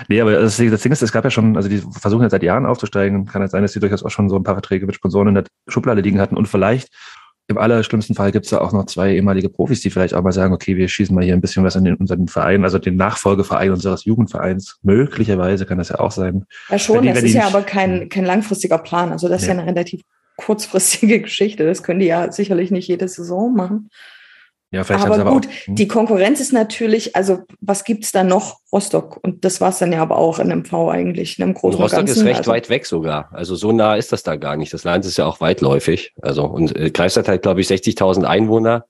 Nee, 0.08 0.20
aber 0.20 0.32
das, 0.32 0.56
das 0.56 0.82
Ding 0.82 0.90
ist, 0.92 1.02
es 1.02 1.12
gab 1.12 1.22
ja 1.22 1.30
schon, 1.30 1.56
also 1.56 1.68
die 1.68 1.80
versuchen 2.00 2.22
jetzt 2.22 2.32
seit 2.32 2.42
Jahren 2.42 2.66
aufzusteigen. 2.66 3.26
Kann 3.26 3.42
jetzt 3.42 3.52
sein, 3.52 3.62
dass 3.62 3.72
die 3.72 3.78
durchaus 3.80 4.02
auch 4.02 4.10
schon 4.10 4.28
so 4.28 4.36
ein 4.36 4.42
paar 4.42 4.54
Verträge 4.56 4.84
mit 4.86 4.96
Sponsoren 4.96 5.28
in 5.28 5.34
der 5.34 5.44
Schublade 5.68 6.00
liegen 6.00 6.20
hatten. 6.20 6.36
Und 6.36 6.46
vielleicht, 6.48 6.88
im 7.46 7.56
allerschlimmsten 7.58 8.16
Fall, 8.16 8.32
gibt 8.32 8.46
es 8.46 8.50
da 8.50 8.58
auch 8.58 8.72
noch 8.72 8.86
zwei 8.86 9.14
ehemalige 9.14 9.48
Profis, 9.48 9.80
die 9.80 9.90
vielleicht 9.90 10.14
auch 10.14 10.22
mal 10.22 10.32
sagen, 10.32 10.54
okay, 10.54 10.76
wir 10.76 10.88
schießen 10.88 11.14
mal 11.14 11.22
hier 11.22 11.34
ein 11.34 11.40
bisschen 11.40 11.62
was 11.62 11.76
in 11.76 11.84
den, 11.84 11.94
unseren 11.94 12.26
Verein, 12.26 12.64
also 12.64 12.78
den 12.80 12.96
Nachfolgeverein 12.96 13.70
unseres 13.70 14.04
Jugendvereins. 14.06 14.78
Möglicherweise 14.82 15.66
kann 15.66 15.78
das 15.78 15.90
ja 15.90 16.00
auch 16.00 16.10
sein. 16.10 16.46
Ja, 16.70 16.78
schon, 16.80 16.96
Wenn 16.96 17.02
die- 17.02 17.08
das 17.10 17.18
wenn 17.18 17.24
ist 17.26 17.32
die 17.34 17.38
ja 17.38 17.46
aber 17.46 17.62
kein, 17.62 18.08
kein 18.08 18.24
langfristiger 18.24 18.78
Plan. 18.78 19.12
Also 19.12 19.28
das 19.28 19.42
ist 19.42 19.48
ja 19.48 19.54
Nee. 19.54 19.60
eine 19.60 19.70
relativ 19.70 20.00
kurzfristige 20.36 21.20
Geschichte. 21.22 21.66
Das 21.66 21.82
können 21.82 22.00
die 22.00 22.06
ja 22.06 22.30
sicherlich 22.32 22.70
nicht 22.70 22.88
jede 22.88 23.08
Saison 23.08 23.54
machen. 23.54 23.90
Ja, 24.74 24.82
vielleicht 24.82 25.04
Aber 25.04 25.18
haben 25.18 25.26
sie 25.28 25.34
gut, 25.34 25.46
aber 25.46 25.72
auch, 25.72 25.74
Die 25.76 25.86
Konkurrenz 25.86 26.40
ist 26.40 26.52
natürlich, 26.52 27.14
also 27.14 27.42
was 27.60 27.84
gibt's 27.84 28.10
da 28.10 28.24
noch? 28.24 28.58
Rostock. 28.72 29.20
Und 29.22 29.44
das 29.44 29.60
war's 29.60 29.78
dann 29.78 29.92
ja 29.92 30.02
aber 30.02 30.16
auch 30.16 30.40
in 30.40 30.48
MV 30.48 30.72
eigentlich, 30.90 31.38
in 31.38 31.44
einem 31.44 31.54
großen 31.54 31.76
und 31.76 31.82
Rostock 31.82 32.06
Ganzen. 32.06 32.18
ist 32.18 32.24
recht 32.24 32.38
also, 32.38 32.50
weit 32.50 32.68
weg 32.70 32.84
sogar. 32.84 33.28
Also 33.32 33.54
so 33.54 33.70
nah 33.70 33.94
ist 33.94 34.10
das 34.12 34.24
da 34.24 34.34
gar 34.34 34.56
nicht. 34.56 34.74
Das 34.74 34.82
Land 34.82 35.04
ist 35.04 35.16
ja 35.16 35.26
auch 35.26 35.40
weitläufig. 35.40 36.12
Also 36.20 36.46
und 36.46 36.76
äh, 36.76 36.90
Greifswald 36.90 37.28
hat, 37.28 37.42
glaube 37.42 37.60
ich, 37.60 37.68
60.000 37.68 38.24
Einwohner. 38.24 38.86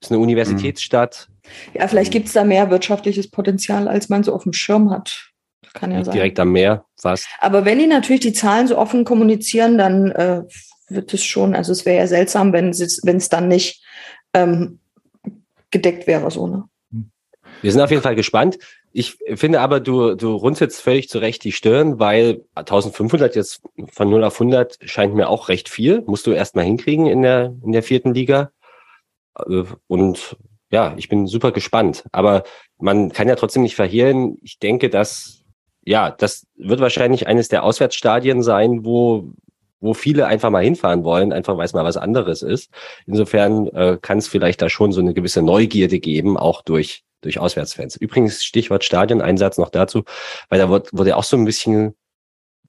Ist 0.00 0.10
eine 0.10 0.20
Universitätsstadt. 0.20 1.28
Ja, 1.74 1.86
vielleicht 1.88 2.12
gibt's 2.12 2.32
da 2.32 2.44
mehr 2.44 2.70
wirtschaftliches 2.70 3.30
Potenzial, 3.30 3.88
als 3.88 4.08
man 4.08 4.24
so 4.24 4.34
auf 4.34 4.44
dem 4.44 4.52
Schirm 4.52 4.90
hat. 4.90 5.32
Kann 5.74 5.90
ja 5.90 5.98
liegt 5.98 6.06
sein. 6.06 6.14
direkt 6.14 6.40
am 6.40 6.52
Meer 6.52 6.86
fast. 6.98 7.26
Aber 7.40 7.66
wenn 7.66 7.78
die 7.78 7.86
natürlich 7.86 8.22
die 8.22 8.32
Zahlen 8.32 8.66
so 8.68 8.78
offen 8.78 9.04
kommunizieren, 9.04 9.76
dann 9.76 10.10
äh, 10.12 10.42
wird 10.88 11.12
es 11.14 11.24
schon, 11.24 11.54
also 11.54 11.72
es 11.72 11.84
wäre 11.84 11.98
ja 11.98 12.06
seltsam, 12.06 12.52
wenn 12.52 12.70
es 12.70 13.28
dann 13.28 13.48
nicht 13.48 13.82
ähm, 14.34 14.78
gedeckt 15.70 16.06
wäre, 16.06 16.30
so, 16.30 16.46
ne? 16.46 16.64
Wir 17.62 17.72
sind 17.72 17.80
auf 17.80 17.90
jeden 17.90 18.02
Fall 18.02 18.16
gespannt. 18.16 18.58
Ich 18.92 19.18
finde 19.34 19.60
aber, 19.60 19.80
du, 19.80 20.14
du 20.14 20.34
runzelst 20.34 20.80
völlig 20.80 21.08
zurecht 21.08 21.42
die 21.44 21.52
Stirn, 21.52 21.98
weil 21.98 22.42
1500 22.54 23.34
jetzt 23.34 23.62
von 23.92 24.10
0 24.10 24.24
auf 24.24 24.34
100 24.40 24.78
scheint 24.84 25.14
mir 25.14 25.28
auch 25.28 25.48
recht 25.48 25.68
viel. 25.68 26.02
Musst 26.06 26.26
du 26.26 26.32
erstmal 26.32 26.64
hinkriegen 26.64 27.06
in 27.06 27.22
der, 27.22 27.54
in 27.64 27.72
der 27.72 27.82
vierten 27.82 28.14
Liga. 28.14 28.52
Äh, 29.38 29.64
Und 29.86 30.36
ja, 30.70 30.94
ich 30.96 31.08
bin 31.08 31.26
super 31.26 31.52
gespannt. 31.52 32.04
Aber 32.12 32.44
man 32.78 33.12
kann 33.12 33.28
ja 33.28 33.36
trotzdem 33.36 33.62
nicht 33.62 33.76
verhehlen. 33.76 34.38
Ich 34.42 34.58
denke, 34.58 34.90
dass, 34.90 35.42
ja, 35.84 36.10
das 36.10 36.46
wird 36.56 36.80
wahrscheinlich 36.80 37.26
eines 37.26 37.48
der 37.48 37.64
Auswärtsstadien 37.64 38.42
sein, 38.42 38.84
wo, 38.84 39.32
wo 39.80 39.94
viele 39.94 40.26
einfach 40.26 40.50
mal 40.50 40.64
hinfahren 40.64 41.04
wollen, 41.04 41.32
einfach 41.32 41.56
weil 41.56 41.66
es 41.66 41.72
mal 41.72 41.84
was 41.84 41.96
anderes 41.96 42.42
ist. 42.42 42.70
Insofern 43.06 43.68
äh, 43.68 43.98
kann 44.00 44.18
es 44.18 44.28
vielleicht 44.28 44.62
da 44.62 44.68
schon 44.68 44.92
so 44.92 45.00
eine 45.00 45.14
gewisse 45.14 45.42
Neugierde 45.42 46.00
geben, 46.00 46.36
auch 46.36 46.62
durch, 46.62 47.04
durch 47.20 47.38
Auswärtsfans. 47.38 47.96
Übrigens, 47.96 48.44
Stichwort 48.44 48.84
Stadioneinsatz 48.84 49.58
noch 49.58 49.70
dazu, 49.70 50.04
weil 50.48 50.58
da 50.58 50.68
wurde, 50.68 50.88
wurde 50.92 51.16
auch 51.16 51.24
so 51.24 51.36
ein 51.36 51.44
bisschen, 51.44 51.94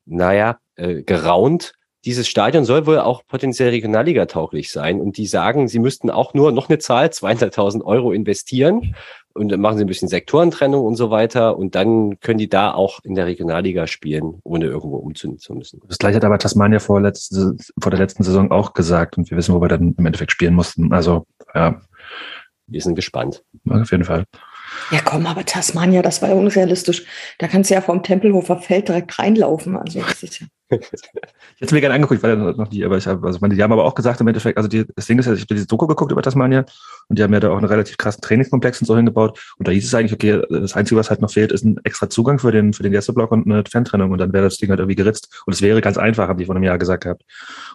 naja, 0.06 0.60
äh, 0.76 1.04
geraunt. 1.04 1.74
Dieses 2.06 2.28
Stadion 2.28 2.64
soll 2.64 2.86
wohl 2.86 3.00
auch 3.00 3.26
potenziell 3.26 3.70
Regionalliga-tauglich 3.70 4.72
sein. 4.72 5.02
Und 5.02 5.18
die 5.18 5.28
sagen, 5.28 5.68
sie 5.68 5.80
müssten 5.80 6.10
auch 6.10 6.34
nur 6.34 6.52
noch 6.52 6.70
eine 6.70 6.78
Zahl, 6.78 7.08
200.000 7.08 7.84
Euro 7.84 8.12
investieren. 8.12 8.96
Und 9.38 9.50
dann 9.50 9.62
machen 9.62 9.78
sie 9.78 9.84
ein 9.84 9.88
bisschen 9.88 10.08
Sektorentrennung 10.10 10.84
und 10.84 10.96
so 10.96 11.12
weiter. 11.12 11.58
Und 11.58 11.76
dann 11.76 12.20
können 12.20 12.40
die 12.40 12.50
da 12.50 12.74
auch 12.74 13.00
in 13.04 13.16
der 13.16 13.26
Regionalliga 13.26 13.88
spielen, 13.88 14.40
ohne 14.44 14.66
irgendwo 14.66 14.98
umziehen 14.98 15.38
zu 15.38 15.54
müssen. 15.54 15.82
das 15.88 15.98
gleiche 15.98 16.18
hat 16.18 16.26
aber 16.26 16.40
Tasmania 16.40 16.80
vor, 16.80 17.00
letzte, 17.00 17.56
vor 17.80 17.92
der 17.92 18.00
letzten 18.00 18.24
Saison 18.24 18.52
auch 18.52 18.74
gesagt. 18.74 19.18
Und 19.18 19.30
wir 19.30 19.38
wissen, 19.38 19.54
wo 19.54 19.62
wir 19.62 19.68
dann 19.68 19.96
im 19.98 20.06
Endeffekt 20.06 20.32
spielen 20.32 20.56
mussten. 20.56 20.92
Also, 20.92 21.26
ja, 21.54 21.82
Wir 22.68 22.82
sind 22.82 22.96
gespannt. 22.96 23.44
auf 23.70 23.92
jeden 23.92 24.04
Fall. 24.04 24.26
Ja, 24.92 25.00
komm, 25.04 25.26
aber 25.26 25.46
Tasmania, 25.46 26.02
das 26.02 26.22
war 26.22 26.30
ja 26.30 26.36
unrealistisch. 26.36 27.06
Da 27.40 27.48
kannst 27.48 27.70
du 27.70 27.76
ja 27.76 27.82
vom 27.82 28.04
Tempelhofer 28.04 28.58
Feld 28.58 28.88
direkt 28.88 29.18
reinlaufen. 29.20 29.76
Also 29.78 30.02
das 30.02 30.24
ist 30.24 30.40
ja. 30.40 30.48
Ich 31.58 31.62
hätte 31.62 31.70
es 31.70 31.72
mir 31.72 31.82
gerne 31.82 31.96
angeguckt, 31.96 32.22
weil 32.22 32.36
noch 32.38 32.70
nie, 32.70 32.86
aber 32.86 32.98
ich 32.98 33.08
habe, 33.08 33.26
also 33.26 33.40
meine, 33.42 33.56
die 33.56 33.64
haben 33.64 33.72
aber 33.72 33.86
auch 33.86 33.96
gesagt 33.96 34.22
im 34.22 34.28
Endeffekt, 34.28 34.58
also 34.58 34.70
die, 34.70 34.86
das 34.96 35.08
Ding 35.08 35.18
ist 35.18 35.26
ja, 35.26 35.34
ich 35.34 35.42
habe 35.42 35.56
diese 35.56 35.66
Doku 35.66 35.88
geguckt 35.88 36.12
über 36.12 36.22
Tasmania 36.22 36.66
und 37.08 37.18
die 37.18 37.24
haben 37.24 37.34
ja 37.34 37.40
da 37.40 37.50
auch 37.50 37.58
einen 37.58 37.66
relativ 37.66 37.98
krassen 37.98 38.22
Trainingskomplex 38.22 38.82
und 38.82 38.86
so 38.86 38.96
hingebaut 38.96 39.40
und 39.58 39.68
da 39.68 39.72
hieß 39.72 39.86
es 39.86 39.96
eigentlich, 39.96 40.14
okay, 40.14 40.42
das 40.50 40.76
Einzige, 40.76 41.00
was 41.00 41.10
halt 41.10 41.22
noch 41.22 41.32
fehlt, 41.32 41.52
ist 41.52 41.66
ein 41.66 41.80
extra 41.84 42.10
Zugang 42.10 42.38
für 42.38 42.52
den, 42.52 42.74
für 42.74 42.84
den 42.84 42.92
Gästeblock 42.92 43.32
und 43.32 43.50
eine 43.50 43.64
Fantrennung 43.68 44.12
und 44.12 44.20
dann 44.20 44.34
wäre 44.34 44.44
das 44.44 44.58
Ding 44.58 44.70
halt 44.70 44.80
irgendwie 44.80 44.96
geritzt 44.96 45.42
und 45.48 45.54
es 45.54 45.64
wäre 45.64 45.82
ganz 45.82 45.98
einfach, 45.98 46.28
haben 46.28 46.38
die 46.38 46.46
vor 46.46 46.56
einem 46.56 46.64
Jahr 46.64 46.78
gesagt 46.78 47.06
gehabt. 47.06 47.24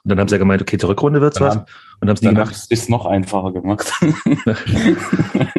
Und 0.05 0.11
dann 0.11 0.21
haben 0.21 0.29
sie 0.29 0.35
ja 0.35 0.39
gemeint, 0.39 0.63
okay, 0.63 0.79
zur 0.79 0.91
Rückrunde 0.91 1.21
wird's 1.21 1.39
Dann 1.39 1.49
was 1.49 1.57
haben- 1.57 1.67
und 2.01 2.09
haben 2.09 2.15
es 2.15 2.23
nie 2.23 2.29
dann 2.29 2.39
haben 2.39 2.45
gemacht. 2.51 2.67
sie 2.69 2.75
es 2.75 2.89
noch 2.89 3.07
einfacher 3.07 3.53
gemacht. 3.53 3.93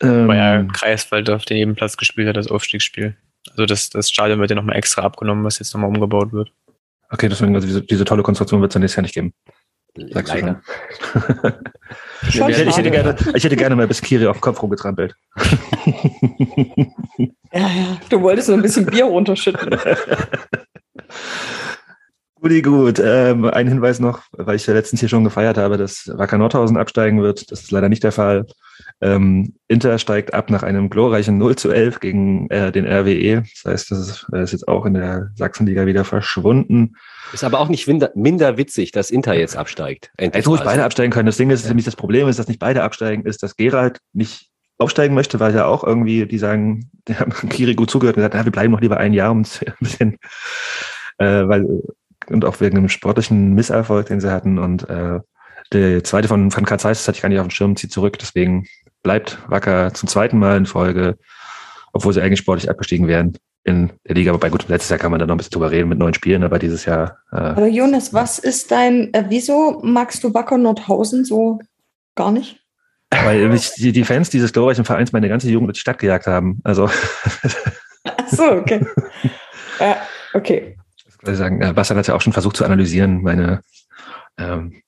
Ähm, 0.00 0.28
Weil 0.28 0.36
ja 0.36 0.62
Kreiswald 0.72 1.28
auf 1.30 1.44
dem 1.44 1.74
Platz 1.74 1.96
gespielt 1.96 2.28
hat, 2.28 2.36
das 2.36 2.48
Aufstiegsspiel. 2.48 3.16
Also 3.50 3.66
das, 3.66 3.90
das 3.90 4.10
Stadion 4.10 4.40
wird 4.40 4.50
ja 4.50 4.56
nochmal 4.56 4.76
extra 4.76 5.02
abgenommen, 5.02 5.44
was 5.44 5.58
jetzt 5.58 5.74
nochmal 5.74 5.88
umgebaut 5.88 6.32
wird. 6.32 6.52
okay, 7.10 7.28
deswegen, 7.28 7.54
also 7.54 7.66
diese, 7.66 7.82
diese 7.82 8.04
tolle 8.04 8.22
Konstruktion 8.22 8.60
wird 8.60 8.70
es 8.70 8.74
dann 8.74 8.82
nächstes 8.82 8.96
Jahr 8.96 9.02
nicht 9.02 9.14
geben. 9.14 9.32
Sagst 10.12 10.34
Leider. 10.34 10.60
Ich 12.28 12.40
hätte, 12.40 12.64
ich, 12.64 12.76
hätte 12.76 12.90
gerne, 12.90 13.16
ich 13.34 13.44
hätte 13.44 13.56
gerne 13.56 13.76
mal 13.76 13.86
bis 13.86 14.02
Kiri 14.02 14.26
auf 14.26 14.38
den 14.38 14.40
Kopf 14.40 14.60
rumgetrampelt. 14.60 15.14
Ja, 17.52 17.60
ja. 17.60 17.98
Du 18.10 18.20
wolltest 18.20 18.48
so 18.48 18.52
ein 18.52 18.62
bisschen 18.62 18.86
Bier 18.86 19.06
runterschütten. 19.06 19.70
Guti, 22.40 22.62
gut. 22.62 23.00
Ähm, 23.02 23.46
ein 23.46 23.66
Hinweis 23.66 24.00
noch, 24.00 24.22
weil 24.32 24.56
ich 24.56 24.66
ja 24.66 24.74
letztens 24.74 25.00
hier 25.00 25.08
schon 25.08 25.24
gefeiert 25.24 25.58
habe, 25.58 25.76
dass 25.76 26.10
Wacker 26.14 26.38
Nordhausen 26.38 26.76
absteigen 26.76 27.22
wird. 27.22 27.50
Das 27.50 27.62
ist 27.62 27.70
leider 27.70 27.88
nicht 27.88 28.04
der 28.04 28.12
Fall. 28.12 28.46
Ähm, 29.00 29.54
Inter 29.68 29.98
steigt 29.98 30.34
ab 30.34 30.50
nach 30.50 30.62
einem 30.62 30.90
glorreichen 30.90 31.38
0 31.38 31.56
zu 31.56 31.70
11 31.70 32.00
gegen 32.00 32.50
äh, 32.50 32.72
den 32.72 32.84
RWE. 32.84 33.42
Das 33.42 33.72
heißt, 33.72 33.90
das 33.90 33.98
ist, 33.98 34.26
das 34.30 34.42
ist 34.42 34.52
jetzt 34.52 34.68
auch 34.68 34.86
in 34.86 34.94
der 34.94 35.30
Sachsenliga 35.36 35.86
wieder 35.86 36.04
verschwunden. 36.04 36.94
Ist 37.32 37.44
aber 37.44 37.60
auch 37.60 37.68
nicht 37.68 37.86
minder, 37.86 38.10
minder 38.14 38.56
witzig, 38.56 38.90
dass 38.90 39.10
Inter 39.10 39.34
jetzt 39.34 39.56
absteigt. 39.56 40.10
Endlich 40.16 40.46
muss 40.46 40.60
mal. 40.60 40.66
beide 40.66 40.84
absteigen 40.84 41.12
können. 41.12 41.26
Das 41.26 41.36
Ding 41.36 41.50
ist, 41.50 41.66
nämlich 41.66 41.84
das 41.84 41.96
Problem 41.96 42.26
ist, 42.26 42.38
dass 42.38 42.48
nicht 42.48 42.58
beide 42.60 42.82
absteigen, 42.82 43.24
ist, 43.24 43.42
dass 43.42 43.56
Gerald 43.56 43.98
nicht 44.12 44.48
aufsteigen 44.78 45.14
möchte, 45.14 45.38
weil 45.38 45.54
ja 45.54 45.66
auch 45.66 45.84
irgendwie, 45.84 46.26
die 46.26 46.38
sagen, 46.38 46.90
die 47.08 47.16
haben 47.16 47.32
Kiri 47.48 47.74
gut 47.74 47.90
zugehört 47.90 48.16
und 48.16 48.20
gesagt, 48.20 48.34
na, 48.34 48.44
wir 48.44 48.52
bleiben 48.52 48.72
noch 48.72 48.80
lieber 48.80 48.96
ein 48.96 49.12
Jahr, 49.12 49.30
um 49.30 49.42
es 49.42 49.60
ein 49.66 49.74
bisschen 49.80 50.18
äh, 51.18 51.48
weil, 51.48 51.82
und 52.28 52.44
auch 52.44 52.60
wegen 52.60 52.76
dem 52.76 52.88
sportlichen 52.88 53.54
Misserfolg, 53.54 54.06
den 54.06 54.20
sie 54.20 54.32
hatten. 54.32 54.58
Und 54.58 54.88
äh, 54.88 55.20
der 55.72 56.04
zweite 56.04 56.28
von, 56.28 56.50
von 56.50 56.64
Karl 56.64 56.80
Zeiss, 56.80 56.98
das 56.98 57.08
hatte 57.08 57.16
ich 57.16 57.22
gar 57.22 57.28
nicht 57.28 57.38
auf 57.38 57.46
dem 57.46 57.50
Schirm, 57.50 57.76
zieht 57.76 57.92
zurück. 57.92 58.18
Deswegen 58.18 58.66
bleibt 59.02 59.38
Wacker 59.48 59.92
zum 59.94 60.08
zweiten 60.08 60.38
Mal 60.38 60.56
in 60.56 60.66
Folge, 60.66 61.16
obwohl 61.92 62.12
sie 62.12 62.22
eigentlich 62.22 62.40
sportlich 62.40 62.70
abgestiegen 62.70 63.06
wären 63.06 63.36
in 63.64 63.90
der 64.06 64.14
Liga. 64.14 64.32
Wobei 64.32 64.50
gut, 64.50 64.68
letztes 64.68 64.90
Jahr 64.90 64.98
kann 64.98 65.10
man 65.10 65.20
da 65.20 65.26
noch 65.26 65.34
ein 65.34 65.38
bisschen 65.38 65.52
drüber 65.52 65.70
reden 65.70 65.88
mit 65.88 65.98
neun 65.98 66.14
Spielen, 66.14 66.44
aber 66.44 66.58
dieses 66.58 66.84
Jahr. 66.84 67.18
Äh, 67.32 67.36
Aber 67.36 67.66
Jonas, 67.66 68.14
was 68.14 68.38
ist 68.38 68.70
dein, 68.70 69.12
äh, 69.14 69.24
wieso 69.28 69.80
magst 69.82 70.24
du 70.24 70.34
Wacker 70.34 70.58
Nordhausen 70.58 71.24
so 71.24 71.60
gar 72.14 72.32
nicht? 72.32 72.60
weil 73.10 73.48
mich 73.48 73.72
die, 73.74 73.92
die 73.92 74.04
Fans 74.04 74.30
dieses 74.30 74.52
glorreichen 74.52 74.84
Vereins 74.84 75.12
meine 75.12 75.28
ganze 75.28 75.48
Jugend 75.48 75.68
durch 75.68 75.78
die 75.78 75.80
Stadt 75.80 75.98
gejagt 75.98 76.26
haben. 76.26 76.60
Also, 76.64 76.90
Ach 78.04 78.28
so, 78.28 78.52
okay. 78.52 78.86
ja, 79.80 79.96
okay. 80.34 80.76
ich 81.26 81.36
sagen, 81.36 81.62
äh, 81.62 81.72
Bastian 81.72 81.98
hat 81.98 82.06
ja 82.06 82.14
auch 82.14 82.20
schon 82.20 82.32
versucht 82.32 82.56
zu 82.56 82.64
analysieren, 82.64 83.22
meine, 83.22 83.62
ähm, 84.36 84.82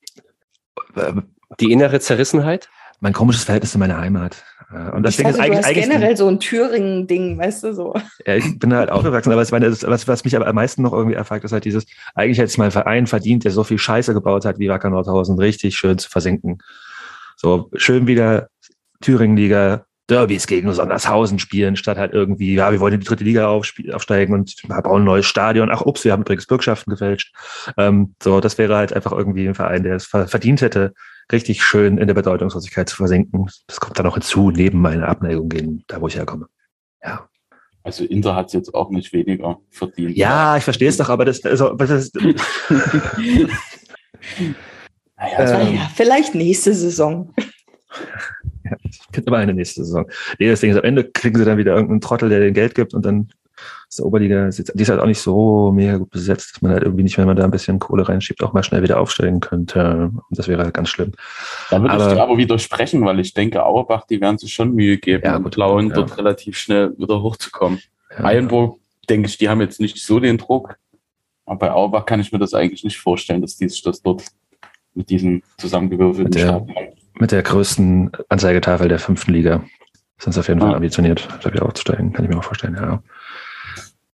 äh, 0.96 1.12
Die 1.60 1.72
innere 1.72 2.00
Zerrissenheit? 2.00 2.68
Mein 3.00 3.12
komisches 3.12 3.44
Verhältnis 3.44 3.72
zu 3.72 3.78
meiner 3.78 3.98
Heimat. 3.98 4.44
Äh, 4.72 4.90
Und 4.90 5.02
das 5.02 5.12
ich 5.12 5.16
Ding 5.18 5.28
ist 5.28 5.38
dachte, 5.38 5.48
du 5.50 5.54
eigentlich, 5.56 5.58
hast 5.58 5.66
eigentlich 5.76 5.88
generell 5.90 6.16
so 6.16 6.28
ein 6.28 6.38
Thüringen-Ding, 6.40 7.38
weißt 7.38 7.64
du, 7.64 7.72
so. 7.74 7.94
Ja, 8.26 8.36
ich 8.36 8.58
bin 8.58 8.72
halt 8.74 8.90
aufgewachsen, 8.90 9.32
aber 9.32 9.42
es 9.42 9.50
meine, 9.50 9.70
was, 9.70 10.06
was 10.06 10.24
mich 10.24 10.36
aber 10.36 10.46
am 10.46 10.54
meisten 10.54 10.82
noch 10.82 10.92
irgendwie 10.92 11.16
erfragt, 11.16 11.44
ist 11.44 11.52
halt 11.52 11.64
dieses, 11.64 11.86
eigentlich 12.14 12.38
hätte 12.38 12.46
es 12.48 12.58
mal 12.58 12.66
ein 12.66 12.70
Verein 12.70 13.06
verdient, 13.06 13.44
der 13.44 13.50
so 13.52 13.64
viel 13.64 13.78
Scheiße 13.78 14.12
gebaut 14.14 14.44
hat 14.44 14.58
wie 14.58 14.68
Wacker 14.68 14.90
Nordhausen, 14.90 15.38
richtig 15.38 15.76
schön 15.76 15.98
zu 15.98 16.08
versinken. 16.10 16.58
So 17.36 17.70
schön 17.74 18.06
wieder 18.06 18.48
Thüringen-Liga, 19.00 19.86
Derbys 20.10 20.46
gegen 20.46 20.72
Sondershausen 20.72 21.38
spielen, 21.38 21.76
statt 21.76 21.96
halt 21.96 22.12
irgendwie, 22.12 22.54
ja, 22.54 22.72
wir 22.72 22.80
wollen 22.80 22.94
in 22.94 23.00
die 23.00 23.06
dritte 23.06 23.24
Liga 23.24 23.48
aufsteigen 23.48 24.34
und 24.34 24.56
bauen 24.68 25.02
ein 25.02 25.04
neues 25.04 25.24
Stadion. 25.26 25.70
Ach, 25.72 25.82
ups, 25.82 26.04
wir 26.04 26.12
haben 26.12 26.22
übrigens 26.22 26.46
Bürgschaften 26.46 26.90
gefälscht. 26.90 27.32
Ähm, 27.78 28.14
so, 28.22 28.40
das 28.40 28.58
wäre 28.58 28.74
halt 28.76 28.92
einfach 28.92 29.12
irgendwie 29.12 29.46
ein 29.48 29.54
Verein, 29.54 29.84
der 29.84 29.94
es 29.94 30.06
ver- 30.06 30.26
verdient 30.26 30.62
hätte, 30.62 30.92
richtig 31.32 31.62
schön 31.62 31.98
in 31.98 32.06
der 32.06 32.14
Bedeutungslosigkeit 32.14 32.88
zu 32.88 32.96
versinken. 32.96 33.46
Das 33.66 33.80
kommt 33.80 33.98
dann 33.98 34.06
noch 34.06 34.14
hinzu, 34.14 34.50
neben 34.50 34.80
meiner 34.80 35.08
Abneigung 35.08 35.48
gegen 35.48 35.84
da, 35.86 36.00
wo 36.00 36.08
ich 36.08 36.16
herkomme. 36.16 36.46
Ja. 37.02 37.28
Also 37.82 38.04
Inter 38.04 38.34
hat 38.34 38.48
es 38.48 38.52
jetzt 38.52 38.74
auch 38.74 38.90
nicht 38.90 39.12
weniger 39.12 39.58
verdient. 39.70 40.16
Ja, 40.16 40.56
ich 40.56 40.64
verstehe 40.64 40.88
es 40.88 40.98
doch, 40.98 41.08
aber 41.08 41.24
das, 41.24 41.42
also, 41.44 41.74
das 41.74 41.90
ist, 41.90 42.14
Naja, 45.20 45.38
Äh, 45.38 45.52
Ah 45.52 45.70
ja, 45.70 45.90
vielleicht 45.94 46.34
nächste 46.34 46.74
Saison. 46.74 47.32
gibt 49.12 49.26
aber 49.26 49.38
eine 49.38 49.54
nächste 49.54 49.84
Saison. 49.84 50.08
Nee, 50.38 50.48
das 50.48 50.60
Ding 50.60 50.70
ist, 50.70 50.78
am 50.78 50.84
Ende 50.84 51.10
kriegen 51.10 51.38
sie 51.38 51.44
dann 51.44 51.58
wieder 51.58 51.74
irgendeinen 51.74 52.00
Trottel, 52.00 52.28
der 52.28 52.40
den 52.40 52.54
Geld 52.54 52.74
gibt 52.74 52.94
und 52.94 53.04
dann 53.04 53.28
ist 53.88 53.98
der 53.98 54.06
Oberliga, 54.06 54.46
ist 54.46 54.58
jetzt- 54.58 54.72
die 54.74 54.82
ist 54.82 54.88
halt 54.88 55.00
auch 55.00 55.06
nicht 55.06 55.20
so 55.20 55.72
mega 55.72 55.96
gut 55.96 56.10
besetzt, 56.10 56.54
dass 56.54 56.62
man 56.62 56.72
halt 56.72 56.82
irgendwie 56.84 57.02
nicht, 57.02 57.18
wenn 57.18 57.26
man 57.26 57.36
da 57.36 57.44
ein 57.44 57.50
bisschen 57.50 57.78
Kohle 57.78 58.08
reinschiebt, 58.08 58.42
auch 58.42 58.52
mal 58.52 58.62
schnell 58.62 58.82
wieder 58.82 59.00
aufsteigen 59.00 59.40
könnte. 59.40 60.10
Und 60.12 60.22
das 60.38 60.46
wäre 60.48 60.62
halt 60.62 60.74
ganz 60.74 60.88
schlimm. 60.88 61.12
Da 61.70 61.80
würde 61.82 61.96
ich 61.96 62.02
Aber- 62.02 62.14
dir 62.14 62.22
aber 62.22 62.38
widersprechen, 62.38 63.04
weil 63.04 63.18
ich 63.20 63.34
denke, 63.34 63.64
Auerbach, 63.64 64.06
die 64.06 64.20
werden 64.20 64.38
sich 64.38 64.52
schon 64.54 64.74
Mühe 64.74 64.98
geben, 64.98 65.24
Ja, 65.24 65.38
gut, 65.38 65.54
Blauen 65.54 65.88
ja. 65.88 65.94
dort 65.94 66.16
relativ 66.18 66.56
schnell 66.56 66.96
wieder 66.98 67.20
hochzukommen. 67.22 67.80
Ja. 68.16 68.24
Eilenburg, 68.24 68.78
denke 69.08 69.28
ich, 69.28 69.38
die 69.38 69.48
haben 69.48 69.60
jetzt 69.60 69.80
nicht 69.80 69.98
so 70.04 70.20
den 70.20 70.38
Druck. 70.38 70.76
Aber 71.46 71.58
bei 71.58 71.72
Auerbach 71.72 72.06
kann 72.06 72.20
ich 72.20 72.30
mir 72.30 72.38
das 72.38 72.54
eigentlich 72.54 72.84
nicht 72.84 72.98
vorstellen, 72.98 73.40
dass 73.42 73.56
die 73.56 73.68
sich 73.68 73.82
das 73.82 74.02
dort 74.02 74.22
mit 74.94 75.10
diesem 75.10 75.42
zusammengewürfelten 75.58 76.24
Mit 76.24 76.34
der- 76.36 76.66
Mit 77.18 77.32
der 77.32 77.42
größten 77.42 78.12
Anzeigetafel 78.28 78.88
der 78.88 78.98
fünften 79.00 79.32
Liga 79.32 79.62
sind 80.18 80.32
sie 80.32 80.40
auf 80.40 80.48
jeden 80.48 80.60
Fall 80.60 80.70
Ja. 80.70 80.76
ambitioniert, 80.76 81.28
da 81.42 81.52
wieder 81.52 81.64
aufzusteigen, 81.66 82.12
kann 82.12 82.24
ich 82.24 82.30
mir 82.30 82.38
auch 82.38 82.44
vorstellen, 82.44 82.74
ja. 82.76 83.02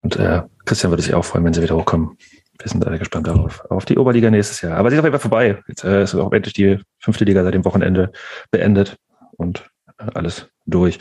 Und 0.06 0.14
äh, 0.20 0.42
Christian 0.66 0.92
würde 0.92 1.02
sich 1.02 1.14
auch 1.14 1.24
freuen, 1.24 1.44
wenn 1.44 1.52
sie 1.52 1.62
wieder 1.62 1.74
hochkommen. 1.74 2.16
Wir 2.60 2.68
sind 2.68 2.86
alle 2.86 2.96
gespannt 2.96 3.26
darauf. 3.26 3.64
Auf 3.70 3.86
die 3.86 3.98
Oberliga 3.98 4.30
nächstes 4.30 4.60
Jahr. 4.60 4.76
Aber 4.76 4.88
sie 4.88 4.94
ist 4.94 5.00
auf 5.00 5.04
jeden 5.04 5.14
Fall 5.14 5.20
vorbei. 5.20 5.60
Jetzt 5.66 5.82
äh, 5.82 6.04
ist 6.04 6.14
auch 6.14 6.32
endlich 6.32 6.54
die 6.54 6.78
fünfte 7.00 7.24
Liga 7.24 7.42
seit 7.42 7.54
dem 7.54 7.64
Wochenende 7.64 8.12
beendet 8.52 8.98
und 9.32 9.68
äh, 9.98 10.04
alles 10.14 10.46
durch. 10.64 11.00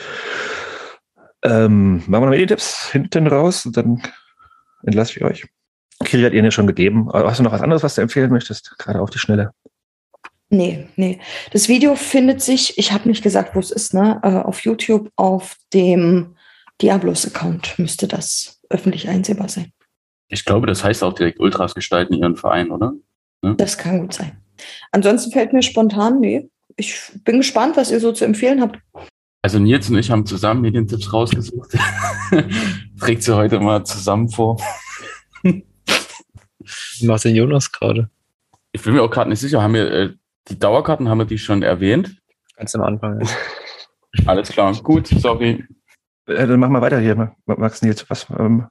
Ähm, 1.44 1.98
machen 1.98 2.12
wir 2.14 2.20
noch 2.22 2.30
Meditipps 2.32 2.90
hinten 2.90 3.28
raus 3.28 3.68
und 3.68 3.78
dann 3.78 4.02
entlasse 4.82 5.20
ich 5.20 5.24
euch. 5.24 5.46
Kiri 6.04 6.24
hat 6.24 6.34
Ihnen 6.34 6.46
ja 6.46 6.52
schon 6.52 6.66
gegeben. 6.66 7.08
Hast 7.14 7.38
du 7.38 7.44
noch 7.44 7.52
was 7.52 7.62
anderes, 7.62 7.84
was 7.84 7.94
du 7.94 8.02
empfehlen 8.02 8.32
möchtest? 8.32 8.76
Gerade 8.80 9.02
auf 9.02 9.12
die 9.12 9.20
Schnelle. 9.20 9.52
Nee, 10.50 10.88
nee. 10.96 11.20
Das 11.52 11.70
Video 11.70 11.96
findet 11.96 12.42
sich, 12.42 12.80
ich 12.80 12.92
habe 12.92 13.08
nicht 13.08 13.22
gesagt, 13.22 13.56
wo 13.56 13.60
es 13.60 13.70
ist, 13.70 13.94
ne? 13.94 14.20
Äh, 14.24 14.30
auf 14.30 14.62
YouTube, 14.62 15.12
auf 15.16 15.58
dem 15.74 16.36
Diablos-Account 16.82 17.78
müsste 17.78 18.08
das 18.08 18.55
öffentlich 18.70 19.10
einsehbar 19.10 19.50
sein. 19.50 19.72
Ich 20.28 20.46
glaube, 20.46 20.68
das 20.68 20.84
heißt 20.84 21.04
auch 21.04 21.14
direkt 21.14 21.40
Ultras 21.40 21.76
gestalten 21.76 22.14
ihren 22.14 22.36
Verein, 22.36 22.72
oder? 22.72 22.94
Das 23.42 23.78
kann 23.78 24.00
gut 24.00 24.14
sein. 24.14 24.42
Ansonsten 24.92 25.32
fällt 25.32 25.54
mir 25.54 25.62
spontan, 25.62 26.20
nee. 26.20 26.50
Ich 26.78 27.12
bin 27.24 27.38
gespannt, 27.38 27.78
was 27.78 27.92
ihr 27.92 28.00
so 28.00 28.12
zu 28.12 28.26
empfehlen 28.26 28.62
habt. 28.62 28.80
Also 29.42 29.60
Nils 29.60 29.90
und 29.90 29.98
ich 29.98 30.10
haben 30.10 30.26
zusammen 30.26 30.62
Medientipps 30.62 31.14
rausgesucht. 31.14 31.78
Trägt 33.00 33.22
sie 33.22 33.36
heute 33.36 33.60
mal 33.60 33.84
zusammen 33.86 34.30
vor. 34.30 34.60
Was 35.44 37.02
macht 37.04 37.26
denn 37.26 37.36
Jonas 37.36 37.72
gerade? 37.72 38.10
Ich 38.72 38.82
bin 38.82 38.94
mir 38.94 39.04
auch 39.04 39.12
gerade 39.12 39.30
nicht 39.30 39.40
sicher, 39.40 39.62
haben 39.62 39.76
wir 39.76 39.92
äh, 39.92 40.14
die 40.50 40.58
Dauerkarten, 40.58 41.08
haben 41.08 41.20
wir 41.20 41.26
die 41.26 41.38
schon 41.38 41.62
erwähnt? 41.62 42.18
Ganz 42.56 42.74
am 42.74 42.82
Anfang. 42.82 43.22
Ja. 43.22 43.28
Alles 44.26 44.50
klar, 44.50 44.74
gut, 44.82 45.08
sorry. 45.08 45.64
Äh, 46.28 46.48
dann 46.48 46.60
machen 46.60 46.74
wir 46.74 46.82
weiter 46.82 47.00
hier. 47.00 47.36
Max 47.46 47.82
Nils, 47.82 48.10
was, 48.10 48.28
ähm, 48.38 48.68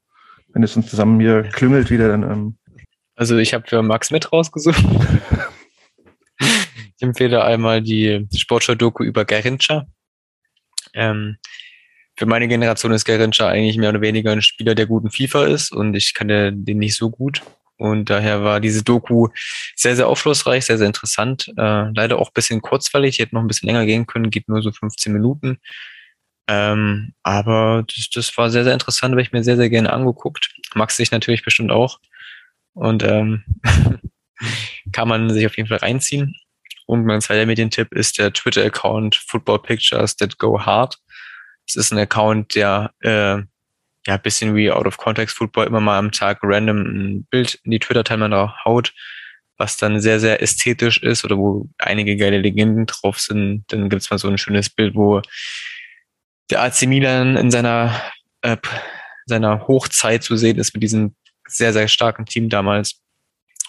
wenn 0.53 0.63
es 0.63 0.77
uns 0.77 0.89
zusammen 0.89 1.21
hier 1.21 1.43
klüngelt 1.43 1.91
wieder, 1.91 2.09
dann 2.09 2.23
ähm, 2.23 2.59
Also 3.17 3.37
ich 3.37 3.55
habe 3.55 3.67
für 3.67 3.83
Max 3.83 4.11
mit 4.11 4.33
rausgesucht. 4.33 4.83
ich 6.39 7.03
empfehle 7.03 7.45
einmal 7.45 7.83
die 7.83 8.27
Sportschau-Doku 8.35 9.05
über 9.05 9.25
Garincha. 9.25 9.87
Ähm, 10.95 11.37
für 12.17 12.27
meine 12.27 12.47
Generation 12.47 12.93
ist 12.93 13.05
Garincha 13.05 13.49
eigentlich 13.49 13.77
mehr 13.77 13.91
oder 13.91 14.01
weniger 14.01 14.31
ein 14.33 14.43
Spieler, 14.43 14.75
der 14.75 14.87
gut 14.87 15.05
in 15.05 15.11
FIFA 15.11 15.47
ist 15.47 15.73
und 15.73 15.95
ich 15.95 16.15
kannte 16.15 16.53
den 16.53 16.79
nicht 16.79 16.97
so 16.97 17.11
gut. 17.11 17.43
Und 17.77 18.09
daher 18.09 18.45
war 18.45 18.61
diese 18.61 18.85
Doku 18.85 19.29
sehr, 19.75 19.97
sehr 19.97 20.07
aufschlussreich, 20.07 20.65
sehr, 20.65 20.79
sehr 20.79 20.87
interessant. 20.87 21.53
Äh, 21.57 21.91
leider 21.93 22.19
auch 22.19 22.29
ein 22.29 22.35
bisschen 22.35 22.63
kurzweilig, 22.63 23.19
hätte 23.19 23.35
noch 23.35 23.43
ein 23.43 23.49
bisschen 23.49 23.67
länger 23.67 23.85
gehen 23.85 24.07
können, 24.07 24.31
geht 24.31 24.49
nur 24.49 24.63
so 24.63 24.71
15 24.71 25.13
Minuten. 25.13 25.59
Ähm, 26.47 27.15
aber 27.23 27.85
das, 27.87 28.11
das 28.11 28.37
war 28.37 28.51
sehr, 28.51 28.65
sehr 28.65 28.75
interessant, 28.75 29.13
habe 29.13 29.23
ich 29.23 29.33
mir 29.33 29.43
sehr, 29.43 29.57
sehr 29.57 29.71
gerne 29.71 29.93
angeguckt. 29.93 30.55
Max 30.75 30.97
sich 30.97 31.11
natürlich 31.11 31.45
bestimmt 31.45 31.71
auch. 31.71 32.01
Und 32.75 33.03
ähm, 33.03 33.45
kann 34.93 35.09
man 35.09 35.31
sich 35.31 35.47
auf 35.47 35.57
jeden 35.57 35.69
Fall 35.69 35.79
reinziehen. 35.79 36.35
Und 36.87 37.07
mein 37.07 37.21
zweiter 37.21 37.47
Medientipp 37.47 37.93
ist 37.93 38.19
der 38.19 38.33
Twitter-Account 38.33 39.17
Football 39.17 39.61
Pictures 39.61 40.17
That 40.17 40.39
Go 40.39 40.61
Hard. 40.61 40.99
Es 41.67 41.77
ist 41.77 41.93
ein 41.93 41.99
Account, 41.99 42.55
der 42.55 42.93
äh, 43.01 43.43
ja 44.07 44.17
bisschen 44.19 44.55
wie 44.55 44.71
Out 44.71 44.87
of 44.87 44.99
Context 44.99 45.37
Football 45.37 45.67
immer 45.67 45.81
mal 45.81 45.99
am 45.99 46.13
Tag 46.13 46.41
random 46.43 46.79
ein 46.79 47.25
Bild 47.31 47.59
in 47.65 47.71
die 47.71 47.79
Twitter-Timeline 47.79 48.65
haut, 48.65 48.93
was 49.57 49.79
dann 49.79 50.01
sehr, 50.01 50.21
sehr 50.21 50.43
ästhetisch 50.43 51.03
ist 51.03 51.25
oder 51.25 51.39
wo 51.39 51.71
einige 51.79 52.17
geile 52.17 52.39
Legenden 52.39 52.85
drauf 52.85 53.19
sind. 53.19 53.65
Dann 53.69 53.89
gibt's 53.89 54.11
mal 54.11 54.19
so 54.19 54.29
ein 54.29 54.37
schönes 54.37 54.69
Bild, 54.69 54.95
wo 54.95 55.23
der 56.51 56.63
AC 56.63 56.83
Milan 56.83 57.37
in 57.37 57.51
seiner, 57.51 58.01
äh, 58.43 58.57
seiner 59.27 59.67
Hochzeit 59.67 60.23
zu 60.23 60.37
sehen 60.37 60.59
ist 60.59 60.75
mit 60.75 60.83
diesem 60.83 61.15
sehr, 61.47 61.73
sehr 61.73 61.89
starken 61.89 62.27
Team 62.27 62.49
damals. 62.49 63.01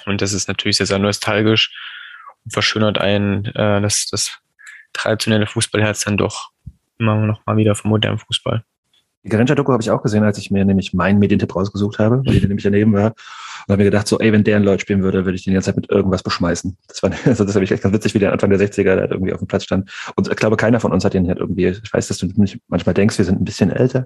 Und 0.05 0.21
das 0.21 0.33
ist 0.33 0.47
natürlich 0.47 0.77
sehr, 0.77 0.85
sehr 0.85 0.99
nostalgisch 0.99 1.71
und 2.43 2.51
verschönert 2.51 2.97
einen 2.99 3.45
äh, 3.45 3.81
das, 3.81 4.07
das 4.11 4.39
traditionelle 4.93 5.47
Fußballherz 5.47 6.03
dann 6.05 6.17
doch 6.17 6.51
immer 6.97 7.15
noch 7.15 7.45
mal 7.45 7.57
wieder 7.57 7.75
vom 7.75 7.89
modernen 7.89 8.19
Fußball. 8.19 8.63
Die 9.25 9.29
Garincha-Doku 9.29 9.71
habe 9.71 9.81
ich 9.81 9.89
auch 9.89 10.03
gesehen, 10.03 10.23
als 10.23 10.37
ich 10.37 10.51
mir 10.51 10.63
nämlich 10.65 10.93
meinen 10.93 11.17
Medientipp 11.17 11.55
rausgesucht 11.55 11.97
habe, 11.97 12.21
weil 12.25 12.39
die 12.39 12.47
nämlich 12.47 12.63
daneben 12.63 12.93
war. 12.93 13.07
Und 13.67 13.71
habe 13.71 13.77
mir 13.77 13.85
gedacht, 13.85 14.07
so, 14.07 14.19
ey, 14.19 14.31
wenn 14.31 14.43
der 14.43 14.57
ein 14.57 14.63
Lloyd 14.63 14.81
spielen 14.81 15.01
würde, 15.01 15.25
würde 15.25 15.35
ich 15.35 15.43
den 15.43 15.51
die 15.51 15.55
ganze 15.55 15.71
Zeit 15.71 15.77
mit 15.77 15.89
irgendwas 15.89 16.21
beschmeißen. 16.21 16.77
Das 16.87 17.01
war, 17.01 17.11
also 17.25 17.43
das 17.43 17.55
habe 17.55 17.65
ich 17.65 17.71
echt 17.71 17.81
ganz 17.81 17.95
witzig, 17.95 18.13
wie 18.13 18.19
der 18.19 18.31
Anfang 18.31 18.51
der 18.51 18.59
60er 18.59 18.95
da 18.95 19.05
irgendwie 19.09 19.33
auf 19.33 19.39
dem 19.39 19.47
Platz 19.47 19.63
stand. 19.63 19.91
Und 20.15 20.29
ich 20.29 20.35
glaube, 20.35 20.57
keiner 20.57 20.79
von 20.79 20.91
uns 20.91 21.03
hat 21.03 21.15
den 21.15 21.27
halt 21.27 21.39
irgendwie, 21.39 21.65
ich 21.67 21.91
weiß, 21.91 22.07
dass 22.07 22.19
du 22.19 22.27
nicht 22.35 22.59
manchmal 22.67 22.93
denkst, 22.93 23.17
wir 23.17 23.25
sind 23.25 23.41
ein 23.41 23.45
bisschen 23.45 23.71
älter. 23.71 24.05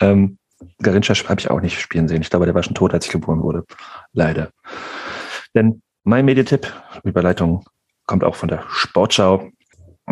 Ähm, 0.00 0.36
Garincha 0.82 1.14
habe 1.14 1.40
ich 1.40 1.50
auch 1.50 1.62
nicht 1.62 1.80
spielen 1.80 2.06
sehen. 2.06 2.20
Ich 2.20 2.28
glaube, 2.28 2.44
der 2.44 2.54
war 2.54 2.62
schon 2.62 2.74
tot, 2.74 2.92
als 2.92 3.06
ich 3.06 3.12
geboren 3.12 3.42
wurde. 3.42 3.64
Leider. 4.12 4.50
Denn 5.54 5.80
mein 6.04 6.26
Medientipp, 6.26 6.70
Überleitung, 7.04 7.64
kommt 8.06 8.22
auch 8.22 8.34
von 8.34 8.48
der 8.48 8.64
Sportschau 8.68 9.48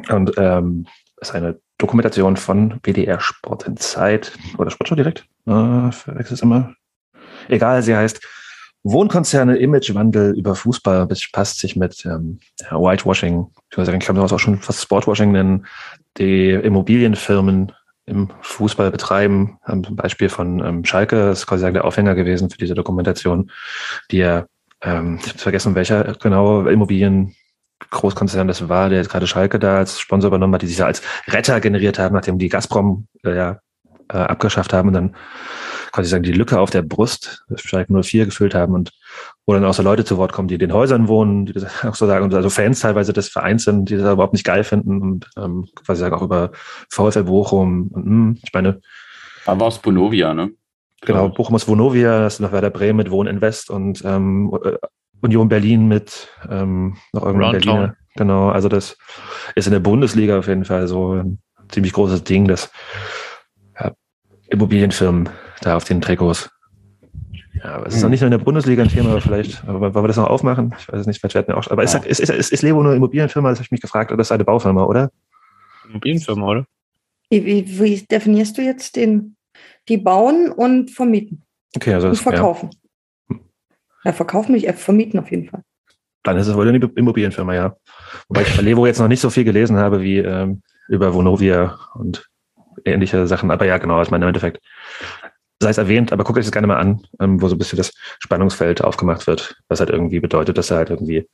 und 0.09 0.33
ähm, 0.39 0.87
ist 1.21 1.35
eine 1.35 1.59
Dokumentation 1.79 2.37
von 2.37 2.81
WDR 2.83 3.21
Sport 3.21 3.67
in 3.67 3.77
Zeit 3.77 4.33
oder 4.59 4.71
Sportschau 4.71 4.95
direkt. 4.95 5.27
Äh, 5.47 5.93
verwechselt 5.93 6.43
immer. 6.43 6.75
Egal, 7.49 7.83
sie 7.83 7.95
heißt 7.95 8.21
Wohnkonzerne, 8.83 9.57
Imagewandel 9.57 10.37
über 10.39 10.55
Fußball, 10.55 11.07
das 11.09 11.29
passt 11.33 11.59
sich 11.59 11.75
mit 11.75 12.05
ähm, 12.07 12.39
Whitewashing, 12.71 13.47
ich 13.77 14.07
kann 14.07 14.17
das 14.17 14.33
auch 14.33 14.39
schon 14.39 14.59
fast 14.59 14.83
Sportwashing 14.83 15.33
nennen, 15.33 15.67
die 16.19 16.51
Immobilienfirmen 16.51 17.73
im 18.07 18.31
Fußball 18.41 18.93
betreiben. 18.93 19.59
Ein 19.63 19.83
Beispiel 19.83 20.29
von 20.29 20.65
ähm, 20.65 20.85
Schalke 20.85 21.31
ist 21.31 21.47
quasi 21.47 21.73
der 21.73 21.85
Aufhänger 21.85 22.15
gewesen 22.15 22.49
für 22.49 22.59
diese 22.59 22.75
Dokumentation, 22.75 23.51
die 24.13 24.19
ja, 24.19 24.47
ähm, 24.83 25.19
ich 25.21 25.31
habe 25.31 25.39
vergessen, 25.39 25.75
welcher 25.75 26.15
genau 26.15 26.67
Immobilien 26.67 27.35
Großkonzern 27.91 28.49
das 28.49 28.69
war, 28.69 28.89
der 28.89 28.99
jetzt 28.99 29.11
gerade 29.11 29.27
Schalke 29.27 29.59
da 29.59 29.79
als 29.79 30.01
Sponsor 30.01 30.29
übernommen 30.29 30.55
hat, 30.55 30.63
die 30.63 30.67
sich 30.67 30.79
ja 30.79 30.87
als 30.87 31.03
Retter 31.29 31.61
generiert 31.61 31.99
haben, 31.99 32.15
nachdem 32.15 32.39
die 32.39 32.49
Gazprom 32.49 33.07
äh, 33.25 33.37
ja 33.37 33.61
äh, 34.09 34.19
abgeschafft 34.19 34.73
haben 34.73 34.89
und 34.89 34.95
dann 34.95 35.17
quasi 35.93 36.11
sagen, 36.11 36.23
die 36.23 36.33
Lücke 36.33 36.61
auf 36.61 36.71
der 36.71 36.83
Brust, 36.83 37.45
Schalke 37.57 37.93
04 37.93 38.27
gefüllt 38.27 38.55
haben 38.55 38.75
und 38.75 38.93
wo 39.47 39.55
dann 39.55 39.65
auch 39.65 39.75
so 39.75 39.83
Leute 39.83 40.05
zu 40.05 40.19
Wort 40.19 40.33
kommen, 40.33 40.49
die 40.49 40.55
in 40.55 40.61
den 40.61 40.73
Häusern 40.73 41.09
wohnen, 41.09 41.47
die 41.47 41.53
das 41.53 41.85
auch 41.85 41.95
so 41.95 42.07
sagen, 42.07 42.33
also 42.35 42.51
Fans 42.51 42.81
teilweise 42.81 43.13
des 43.13 43.29
Vereins 43.29 43.65
sind, 43.65 43.89
die 43.89 43.97
das 43.97 44.13
überhaupt 44.13 44.33
nicht 44.33 44.45
geil 44.45 44.65
finden 44.65 45.01
und 45.01 45.31
ähm, 45.37 45.69
quasi 45.85 46.01
sagen 46.01 46.15
auch 46.15 46.23
über 46.23 46.51
VfL 46.91 47.25
Bochum 47.25 47.89
und 47.89 48.07
mh, 48.07 48.35
ich 48.43 48.53
meine. 48.53 48.81
War 49.45 49.69
es 49.69 49.79
Bonovia, 49.79 50.35
ne? 50.35 50.51
Genau, 51.03 51.29
Bochum 51.29 51.55
ist 51.57 51.69
Vonovia, 51.69 52.21
das 52.21 52.35
ist 52.35 52.41
noch 52.41 52.53
Werder 52.53 52.71
Bremen 52.71 52.97
mit 52.97 53.11
Wohninvest 53.11 53.71
und 53.71 54.03
ähm, 54.05 54.53
äh, 54.65 54.77
Union 55.21 55.49
Berlin 55.49 55.89
mit 55.89 56.29
ähm, 56.49 56.97
noch 57.13 57.25
irgendeinem 57.25 57.53
Berliner. 57.53 57.97
Genau, 58.17 58.49
also 58.49 58.69
das 58.69 58.97
ist 59.55 59.67
in 59.67 59.73
der 59.73 59.81
Bundesliga 59.81 60.39
auf 60.39 60.49
jeden 60.49 60.65
Fall 60.65 60.89
so 60.89 61.15
ein 61.15 61.39
ziemlich 61.69 61.93
großes 61.93 62.25
Ding, 62.25 62.49
dass 62.49 62.71
ja, 63.79 63.93
Immobilienfirmen 64.49 65.29
da 65.61 65.77
auf 65.77 65.85
den 65.85 66.01
Trikots. 66.01 66.51
Ja, 67.55 67.77
aber 67.77 67.87
es 67.87 67.95
ist 67.95 68.03
noch 68.03 68.11
nicht 68.11 68.21
nur 68.21 68.27
in 68.27 68.39
der 68.39 68.45
Bundesliga 68.45 68.83
ein 68.83 68.89
Thema, 68.89 69.11
aber 69.11 69.21
vielleicht, 69.21 69.67
aber 69.67 69.95
wollen 69.95 70.05
wir 70.05 70.09
das 70.09 70.17
noch 70.17 70.29
aufmachen? 70.29 70.75
Ich 70.79 70.89
weiß 70.89 71.01
es 71.01 71.07
nicht, 71.07 71.21
vielleicht 71.21 71.35
werden 71.35 71.49
wir 71.49 71.57
auch. 71.57 71.71
Aber 71.71 71.85
ja. 71.85 71.99
ist, 71.99 72.21
ist, 72.21 72.31
ist, 72.31 72.53
ist 72.53 72.63
Lebo 72.63 72.81
eine 72.81 72.95
Immobilienfirma? 72.95 73.49
Das 73.49 73.59
habe 73.59 73.65
ich 73.65 73.71
mich 73.71 73.81
gefragt, 73.81 74.13
oder 74.13 74.21
ist 74.21 74.33
eine 74.33 74.45
Baufirma, 74.45 74.85
oder? 74.85 75.11
Immobilienfirma, 75.89 76.47
oder? 76.47 76.67
Wie, 77.31 77.45
wie, 77.45 78.07
definierst 78.07 78.57
du 78.59 78.63
jetzt 78.63 78.97
den, 78.97 79.37
die 79.89 79.97
bauen 79.97 80.51
und 80.51 80.91
vermieten? 80.91 81.45
Okay, 81.75 81.95
also 81.95 82.09
das, 82.09 82.19
und 82.19 82.23
verkaufen. 82.23 82.71
Ja. 82.73 82.79
Ja, 84.07 84.13
verkaufen 84.13 84.53
nicht, 84.53 84.73
vermieten 84.77 85.19
auf 85.19 85.33
jeden 85.33 85.49
Fall. 85.49 85.63
Dann 86.23 86.37
ist 86.37 86.47
es 86.47 86.55
wohl 86.55 86.69
eine 86.69 86.79
Immobilienfirma, 86.79 87.55
ja. 87.55 87.77
Wobei 88.29 88.43
ich 88.43 88.57
bei 88.57 88.63
Levo 88.63 88.87
jetzt 88.87 89.01
noch 89.01 89.09
nicht 89.09 89.21
so 89.21 89.31
viel 89.31 89.43
gelesen 89.43 89.79
habe 89.79 90.01
wie 90.01 90.19
ähm, 90.19 90.63
über 90.87 91.13
Vonovia 91.13 91.77
und 91.95 92.25
ähnliche 92.85 93.27
Sachen. 93.27 93.51
Aber 93.51 93.67
ja, 93.67 93.79
genau, 93.79 94.01
ich 94.01 94.13
meine 94.13 94.25
im 94.25 94.29
Endeffekt, 94.29 94.61
sei 95.61 95.71
es 95.71 95.79
erwähnt, 95.79 96.13
aber 96.13 96.23
guckt 96.23 96.39
euch 96.39 96.45
das 96.45 96.53
gerne 96.53 96.69
mal 96.69 96.77
an, 96.77 97.03
ähm, 97.19 97.43
wo 97.43 97.49
so 97.49 97.57
ein 97.57 97.59
bisschen 97.59 97.79
das 97.79 97.95
Spannungsfeld 98.21 98.81
aufgemacht 98.81 99.27
wird, 99.27 99.57
was 99.69 99.81
halt 99.81 99.91
irgendwie 99.91 100.21
bedeutet, 100.21 100.57
dass 100.57 100.71
er 100.71 100.77
halt 100.77 100.91
irgendwie, 100.91 101.29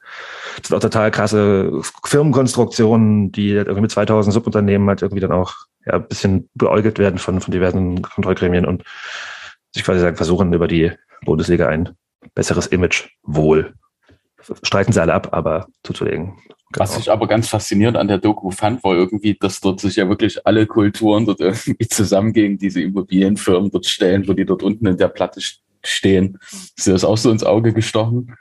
das 0.56 0.68
sind 0.68 0.76
auch 0.76 0.80
total 0.80 1.10
krasse 1.10 1.78
Firmenkonstruktionen, 2.06 3.32
die 3.32 3.54
halt 3.54 3.66
irgendwie 3.66 3.82
mit 3.82 3.90
2000 3.90 4.32
Subunternehmen 4.32 4.88
halt 4.88 5.02
irgendwie 5.02 5.20
dann 5.20 5.32
auch 5.32 5.56
ja, 5.84 5.96
ein 5.96 6.08
bisschen 6.08 6.48
beäugelt 6.54 6.98
werden 6.98 7.18
von, 7.18 7.42
von 7.42 7.52
diversen 7.52 8.00
Kontrollgremien 8.00 8.64
und 8.64 8.82
sich 9.74 9.84
quasi 9.84 10.00
sagen, 10.00 10.16
versuchen 10.16 10.54
über 10.54 10.68
die 10.68 10.92
Bundesliga 11.26 11.68
ein 11.68 11.90
besseres 12.34 12.66
Image 12.66 13.08
wohl. 13.22 13.74
Streiten 14.62 14.92
sie 14.92 15.00
alle 15.00 15.14
ab, 15.14 15.28
aber 15.32 15.66
zuzulegen. 15.84 16.34
Genau. 16.72 16.84
Was 16.84 16.98
ich 16.98 17.10
aber 17.10 17.26
ganz 17.28 17.48
faszinierend 17.48 17.96
an 17.96 18.08
der 18.08 18.18
Doku 18.18 18.50
fand, 18.50 18.82
war 18.82 18.94
irgendwie, 18.94 19.36
dass 19.38 19.60
dort 19.60 19.80
sich 19.80 19.96
ja 19.96 20.08
wirklich 20.08 20.46
alle 20.46 20.66
Kulturen 20.66 21.26
dort 21.26 21.40
irgendwie 21.40 21.86
zusammen 21.88 22.32
gegen 22.32 22.58
diese 22.58 22.80
Immobilienfirmen 22.80 23.70
dort 23.70 23.86
stellen, 23.86 24.26
wo 24.26 24.32
die 24.32 24.46
dort 24.46 24.62
unten 24.62 24.86
in 24.86 24.96
der 24.96 25.08
Platte 25.08 25.40
stehen. 25.84 26.38
Ist 26.50 26.86
dir 26.86 26.92
das 26.92 27.04
auch 27.04 27.18
so 27.18 27.30
ins 27.30 27.44
Auge 27.44 27.72
gestochen? 27.72 28.34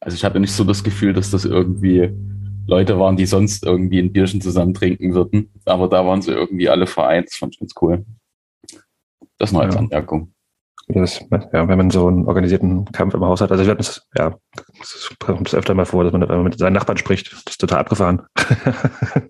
Also 0.00 0.16
ich 0.16 0.24
hatte 0.24 0.40
nicht 0.40 0.52
so 0.52 0.64
das 0.64 0.82
Gefühl, 0.82 1.12
dass 1.12 1.30
das 1.30 1.44
irgendwie 1.44 2.10
Leute 2.66 2.98
waren, 2.98 3.16
die 3.16 3.26
sonst 3.26 3.64
irgendwie 3.64 4.00
ein 4.00 4.12
Bierchen 4.12 4.40
zusammen 4.40 4.74
trinken 4.74 5.14
würden. 5.14 5.52
Aber 5.64 5.88
da 5.88 6.04
waren 6.04 6.20
sie 6.20 6.32
irgendwie 6.32 6.68
alle 6.68 6.86
vereint. 6.86 7.28
Das 7.28 7.36
fand 7.36 7.54
ich 7.54 7.60
ganz 7.60 7.74
cool. 7.80 8.04
Das 9.38 9.52
noch 9.52 9.60
als 9.60 9.74
ja. 9.74 9.80
Anmerkung 9.80 10.32
das, 10.88 11.20
ja, 11.30 11.68
wenn 11.68 11.78
man 11.78 11.90
so 11.90 12.06
einen 12.06 12.26
organisierten 12.26 12.86
Kampf 12.92 13.14
im 13.14 13.24
Haus 13.24 13.40
hat, 13.40 13.50
also 13.50 13.62
ich 13.62 13.68
werde 13.68 13.78
das, 13.78 14.06
ja, 14.16 14.34
das 14.78 15.10
kommt 15.18 15.52
öfter 15.54 15.74
mal 15.74 15.84
vor, 15.84 16.04
dass 16.04 16.12
man 16.12 16.42
mit 16.44 16.58
seinen 16.58 16.72
Nachbarn 16.72 16.96
spricht. 16.96 17.32
Das 17.32 17.54
ist 17.54 17.60
total 17.60 17.80
abgefahren. 17.80 18.22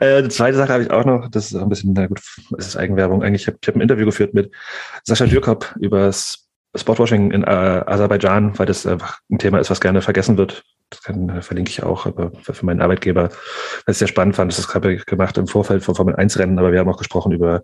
äh, 0.00 0.22
die 0.22 0.28
zweite 0.28 0.56
Sache 0.56 0.72
habe 0.72 0.84
ich 0.84 0.90
auch 0.90 1.04
noch, 1.04 1.28
das 1.28 1.46
ist 1.46 1.56
ein 1.56 1.68
bisschen, 1.68 1.92
na 1.94 2.06
gut, 2.06 2.20
es 2.58 2.68
ist 2.68 2.76
Eigenwerbung. 2.76 3.22
Eigentlich, 3.22 3.42
ich 3.42 3.48
habe 3.48 3.58
hab 3.66 3.74
ein 3.74 3.80
Interview 3.80 4.06
geführt 4.06 4.34
mit 4.34 4.52
Sascha 5.04 5.26
Dürkop 5.26 5.74
über 5.80 6.12
Spotwashing 6.76 7.32
in 7.32 7.42
äh, 7.42 7.82
Aserbaidschan, 7.86 8.56
weil 8.58 8.66
das 8.66 8.86
einfach 8.86 9.18
ein 9.30 9.38
Thema 9.38 9.58
ist, 9.58 9.70
was 9.70 9.80
gerne 9.80 10.02
vergessen 10.02 10.38
wird. 10.38 10.62
Das 10.90 11.02
kann, 11.02 11.28
äh, 11.28 11.42
verlinke 11.42 11.70
ich 11.70 11.82
auch, 11.82 12.06
aber 12.06 12.30
für 12.42 12.64
meinen 12.64 12.80
Arbeitgeber, 12.80 13.30
weil 13.30 13.92
ich 13.92 13.98
sehr 13.98 14.06
spannend 14.06 14.36
fand, 14.36 14.56
das 14.56 14.72
habe 14.72 14.92
ich 14.92 15.06
gemacht 15.06 15.36
im 15.38 15.48
Vorfeld 15.48 15.82
von 15.82 15.96
Formel 15.96 16.14
1 16.14 16.38
Rennen, 16.38 16.58
aber 16.58 16.70
wir 16.70 16.78
haben 16.78 16.88
auch 16.88 16.98
gesprochen 16.98 17.32
über 17.32 17.62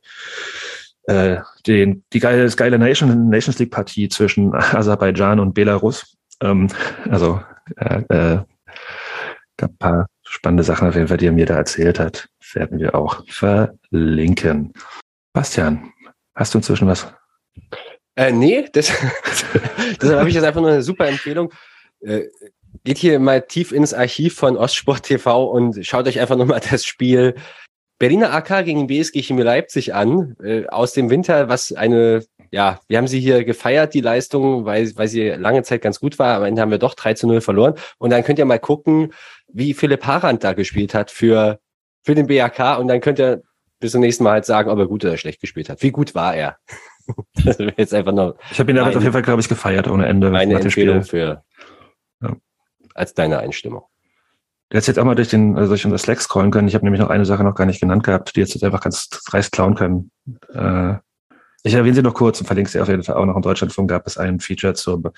äh, 1.06 1.38
den, 1.66 2.04
die 2.12 2.20
geile, 2.20 2.44
das 2.44 2.56
geile 2.56 2.78
Nation, 2.78 3.28
Nations 3.28 3.58
League 3.58 3.70
Partie 3.70 4.08
zwischen 4.08 4.54
Aserbaidschan 4.54 5.40
und 5.40 5.54
Belarus. 5.54 6.16
Ähm, 6.40 6.68
also 7.08 7.40
äh, 7.76 8.02
äh, 8.08 8.42
gab 9.56 9.70
ein 9.70 9.78
paar 9.78 10.06
spannende 10.22 10.64
Sachen 10.64 10.88
auf 10.88 10.94
jeden 10.94 11.08
Fall, 11.08 11.16
die 11.16 11.26
er 11.26 11.32
mir 11.32 11.46
da 11.46 11.56
erzählt 11.56 11.98
hat. 11.98 12.28
Werden 12.52 12.78
wir 12.78 12.94
auch 12.94 13.24
verlinken. 13.28 14.72
Bastian, 15.32 15.92
hast 16.34 16.54
du 16.54 16.58
inzwischen 16.58 16.88
was? 16.88 17.12
Äh, 18.16 18.32
nee, 18.32 18.68
das, 18.72 18.92
deshalb 20.00 20.18
habe 20.18 20.28
ich 20.28 20.34
jetzt 20.34 20.44
einfach 20.44 20.60
nur 20.60 20.70
eine 20.70 20.82
super 20.82 21.06
Empfehlung. 21.06 21.52
Äh, 22.00 22.24
geht 22.84 22.98
hier 22.98 23.18
mal 23.18 23.42
tief 23.42 23.72
ins 23.72 23.94
Archiv 23.94 24.34
von 24.34 24.56
Ostsport 24.56 25.02
TV 25.02 25.44
und 25.44 25.84
schaut 25.86 26.06
euch 26.06 26.20
einfach 26.20 26.36
nochmal 26.36 26.60
das 26.70 26.84
Spiel 26.84 27.34
Berliner 27.98 28.32
AK 28.34 28.64
gegen 28.64 28.86
BSG 28.86 29.22
Chemie 29.22 29.42
Leipzig 29.42 29.94
an, 29.94 30.36
äh, 30.42 30.66
aus 30.66 30.92
dem 30.92 31.08
Winter, 31.08 31.48
was 31.48 31.72
eine, 31.72 32.24
ja, 32.50 32.80
wir 32.88 32.98
haben 32.98 33.06
sie 33.06 33.20
hier 33.20 33.44
gefeiert, 33.44 33.94
die 33.94 34.00
Leistung, 34.02 34.64
weil, 34.66 34.94
weil 34.96 35.08
sie 35.08 35.30
lange 35.30 35.62
Zeit 35.62 35.82
ganz 35.82 35.98
gut 36.00 36.18
war. 36.18 36.36
Am 36.36 36.44
Ende 36.44 36.60
haben 36.60 36.70
wir 36.70 36.78
doch 36.78 36.94
3 36.94 37.14
zu 37.14 37.26
0 37.26 37.40
verloren. 37.40 37.74
Und 37.98 38.10
dann 38.10 38.22
könnt 38.22 38.38
ihr 38.38 38.44
mal 38.44 38.58
gucken, 38.58 39.12
wie 39.48 39.72
Philipp 39.72 40.06
Harand 40.06 40.44
da 40.44 40.52
gespielt 40.52 40.94
hat 40.94 41.10
für, 41.10 41.58
für 42.02 42.14
den 42.14 42.26
BAK. 42.26 42.78
Und 42.78 42.88
dann 42.88 43.00
könnt 43.00 43.18
ihr 43.18 43.42
bis 43.80 43.92
zum 43.92 44.00
nächsten 44.02 44.24
Mal 44.24 44.32
halt 44.32 44.44
sagen, 44.44 44.70
ob 44.70 44.78
er 44.78 44.86
gut 44.86 45.04
oder 45.04 45.16
schlecht 45.16 45.40
gespielt 45.40 45.70
hat. 45.70 45.82
Wie 45.82 45.90
gut 45.90 46.14
war 46.14 46.34
er? 46.34 46.58
das 47.44 47.58
jetzt 47.76 47.94
einfach 47.94 48.12
noch. 48.12 48.36
Ich 48.50 48.58
habe 48.58 48.70
ihn 48.70 48.76
damit 48.76 48.96
auf 48.96 49.02
jeden 49.02 49.12
Fall, 49.12 49.22
glaube 49.22 49.40
ich, 49.40 49.48
gefeiert 49.48 49.88
ohne 49.88 50.06
Ende. 50.06 50.32
Eine 50.34 50.60
Empfehlung 50.60 51.02
für, 51.02 51.44
ja. 52.20 52.36
als 52.94 53.14
deine 53.14 53.38
Einstimmung. 53.38 53.84
Du 54.68 54.74
hättest 54.74 54.88
jetzt 54.88 54.98
auch 54.98 55.04
mal 55.04 55.14
durch 55.14 55.28
den, 55.28 55.56
also 55.56 55.68
durch 55.68 55.84
unser 55.84 55.98
Slack 55.98 56.20
scrollen 56.20 56.50
können. 56.50 56.66
Ich 56.66 56.74
habe 56.74 56.84
nämlich 56.84 57.00
noch 57.00 57.10
eine 57.10 57.24
Sache 57.24 57.44
noch 57.44 57.54
gar 57.54 57.66
nicht 57.66 57.80
genannt 57.80 58.02
gehabt, 58.02 58.34
die 58.34 58.40
jetzt 58.40 58.62
einfach 58.64 58.80
ganz 58.80 59.08
dreist 59.08 59.52
klauen 59.52 59.76
können. 59.76 60.10
Äh, 60.52 60.94
ich 61.62 61.74
erwähne 61.74 61.94
sie 61.94 62.02
noch 62.02 62.14
kurz 62.14 62.40
und 62.40 62.46
verlinke 62.46 62.70
sie 62.70 62.80
auf 62.80 62.88
jeden 62.88 63.04
Fall 63.04 63.16
auch 63.16 63.26
noch. 63.26 63.36
In 63.36 63.42
Deutschlandfunk 63.42 63.90
gab 63.90 64.06
es 64.06 64.18
ein 64.18 64.40
Feature 64.40 64.74
zur 64.74 65.12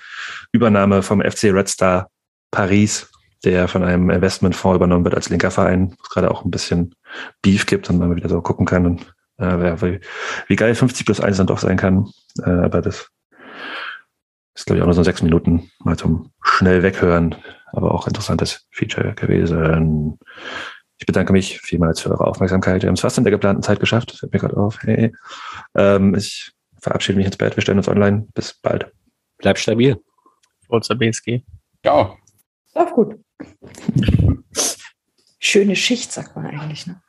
Übernahme 0.51 1.01
vom 1.01 1.21
FC 1.21 1.45
Red 1.45 1.67
Star 1.67 2.09
Paris, 2.51 3.09
der 3.43 3.67
von 3.67 3.83
einem 3.83 4.09
Investmentfonds 4.09 4.75
übernommen 4.75 5.03
wird 5.03 5.15
als 5.15 5.29
linker 5.29 5.51
Verein, 5.51 5.91
wo 5.91 6.03
es 6.03 6.09
gerade 6.09 6.29
auch 6.29 6.45
ein 6.45 6.51
bisschen 6.51 6.93
Beef 7.41 7.65
gibt 7.65 7.89
und 7.89 7.97
man 7.97 8.15
wieder 8.15 8.29
so 8.29 8.41
gucken 8.41 8.67
kann, 8.67 8.85
und, 8.85 9.13
äh, 9.37 9.81
wie, 9.81 9.99
wie 10.47 10.55
geil 10.55 10.75
50 10.75 11.05
plus 11.05 11.21
1 11.21 11.37
dann 11.37 11.47
doch 11.47 11.59
sein 11.59 11.77
kann. 11.77 12.11
Äh, 12.43 12.49
aber 12.49 12.81
das 12.81 13.09
ist, 14.55 14.65
glaube 14.65 14.77
ich, 14.77 14.81
auch 14.83 14.87
nur 14.87 14.93
so 14.93 15.03
sechs 15.03 15.21
Minuten 15.23 15.71
mal 15.79 15.97
zum 15.97 16.31
schnell 16.43 16.83
weghören 16.83 17.35
aber 17.71 17.93
auch 17.93 18.07
interessantes 18.07 18.67
Feature 18.71 19.13
gewesen. 19.13 20.17
Ich 20.97 21.05
bedanke 21.05 21.31
mich 21.31 21.59
vielmals 21.61 22.01
für 22.01 22.11
eure 22.11 22.27
Aufmerksamkeit. 22.27 22.83
Wir 22.83 22.87
haben 22.87 22.95
es 22.95 23.01
fast 23.01 23.17
in 23.17 23.23
der 23.23 23.31
geplanten 23.31 23.63
Zeit 23.63 23.79
geschafft. 23.79 24.11
Das 24.11 24.19
fällt 24.19 24.33
mir 24.33 24.39
gerade 24.39 24.57
auf. 24.57 24.81
Hey. 24.81 25.13
Ähm, 25.75 26.13
ich 26.15 26.51
verabschiede 26.81 27.17
mich 27.17 27.25
ins 27.25 27.37
Bett. 27.37 27.55
Wir 27.55 27.61
stellen 27.61 27.77
uns 27.77 27.87
online. 27.87 28.27
Bis 28.33 28.53
bald. 28.53 28.91
Bleib 29.37 29.57
stabil. 29.57 29.97
Forza 30.67 30.93
BSG. 30.93 31.41
Ja. 31.85 32.15
Auf 32.73 32.91
gut. 32.93 33.15
Schöne 35.39 35.75
Schicht, 35.75 36.11
sagt 36.11 36.35
man 36.35 36.45
eigentlich. 36.45 36.85
Ne? 36.85 37.01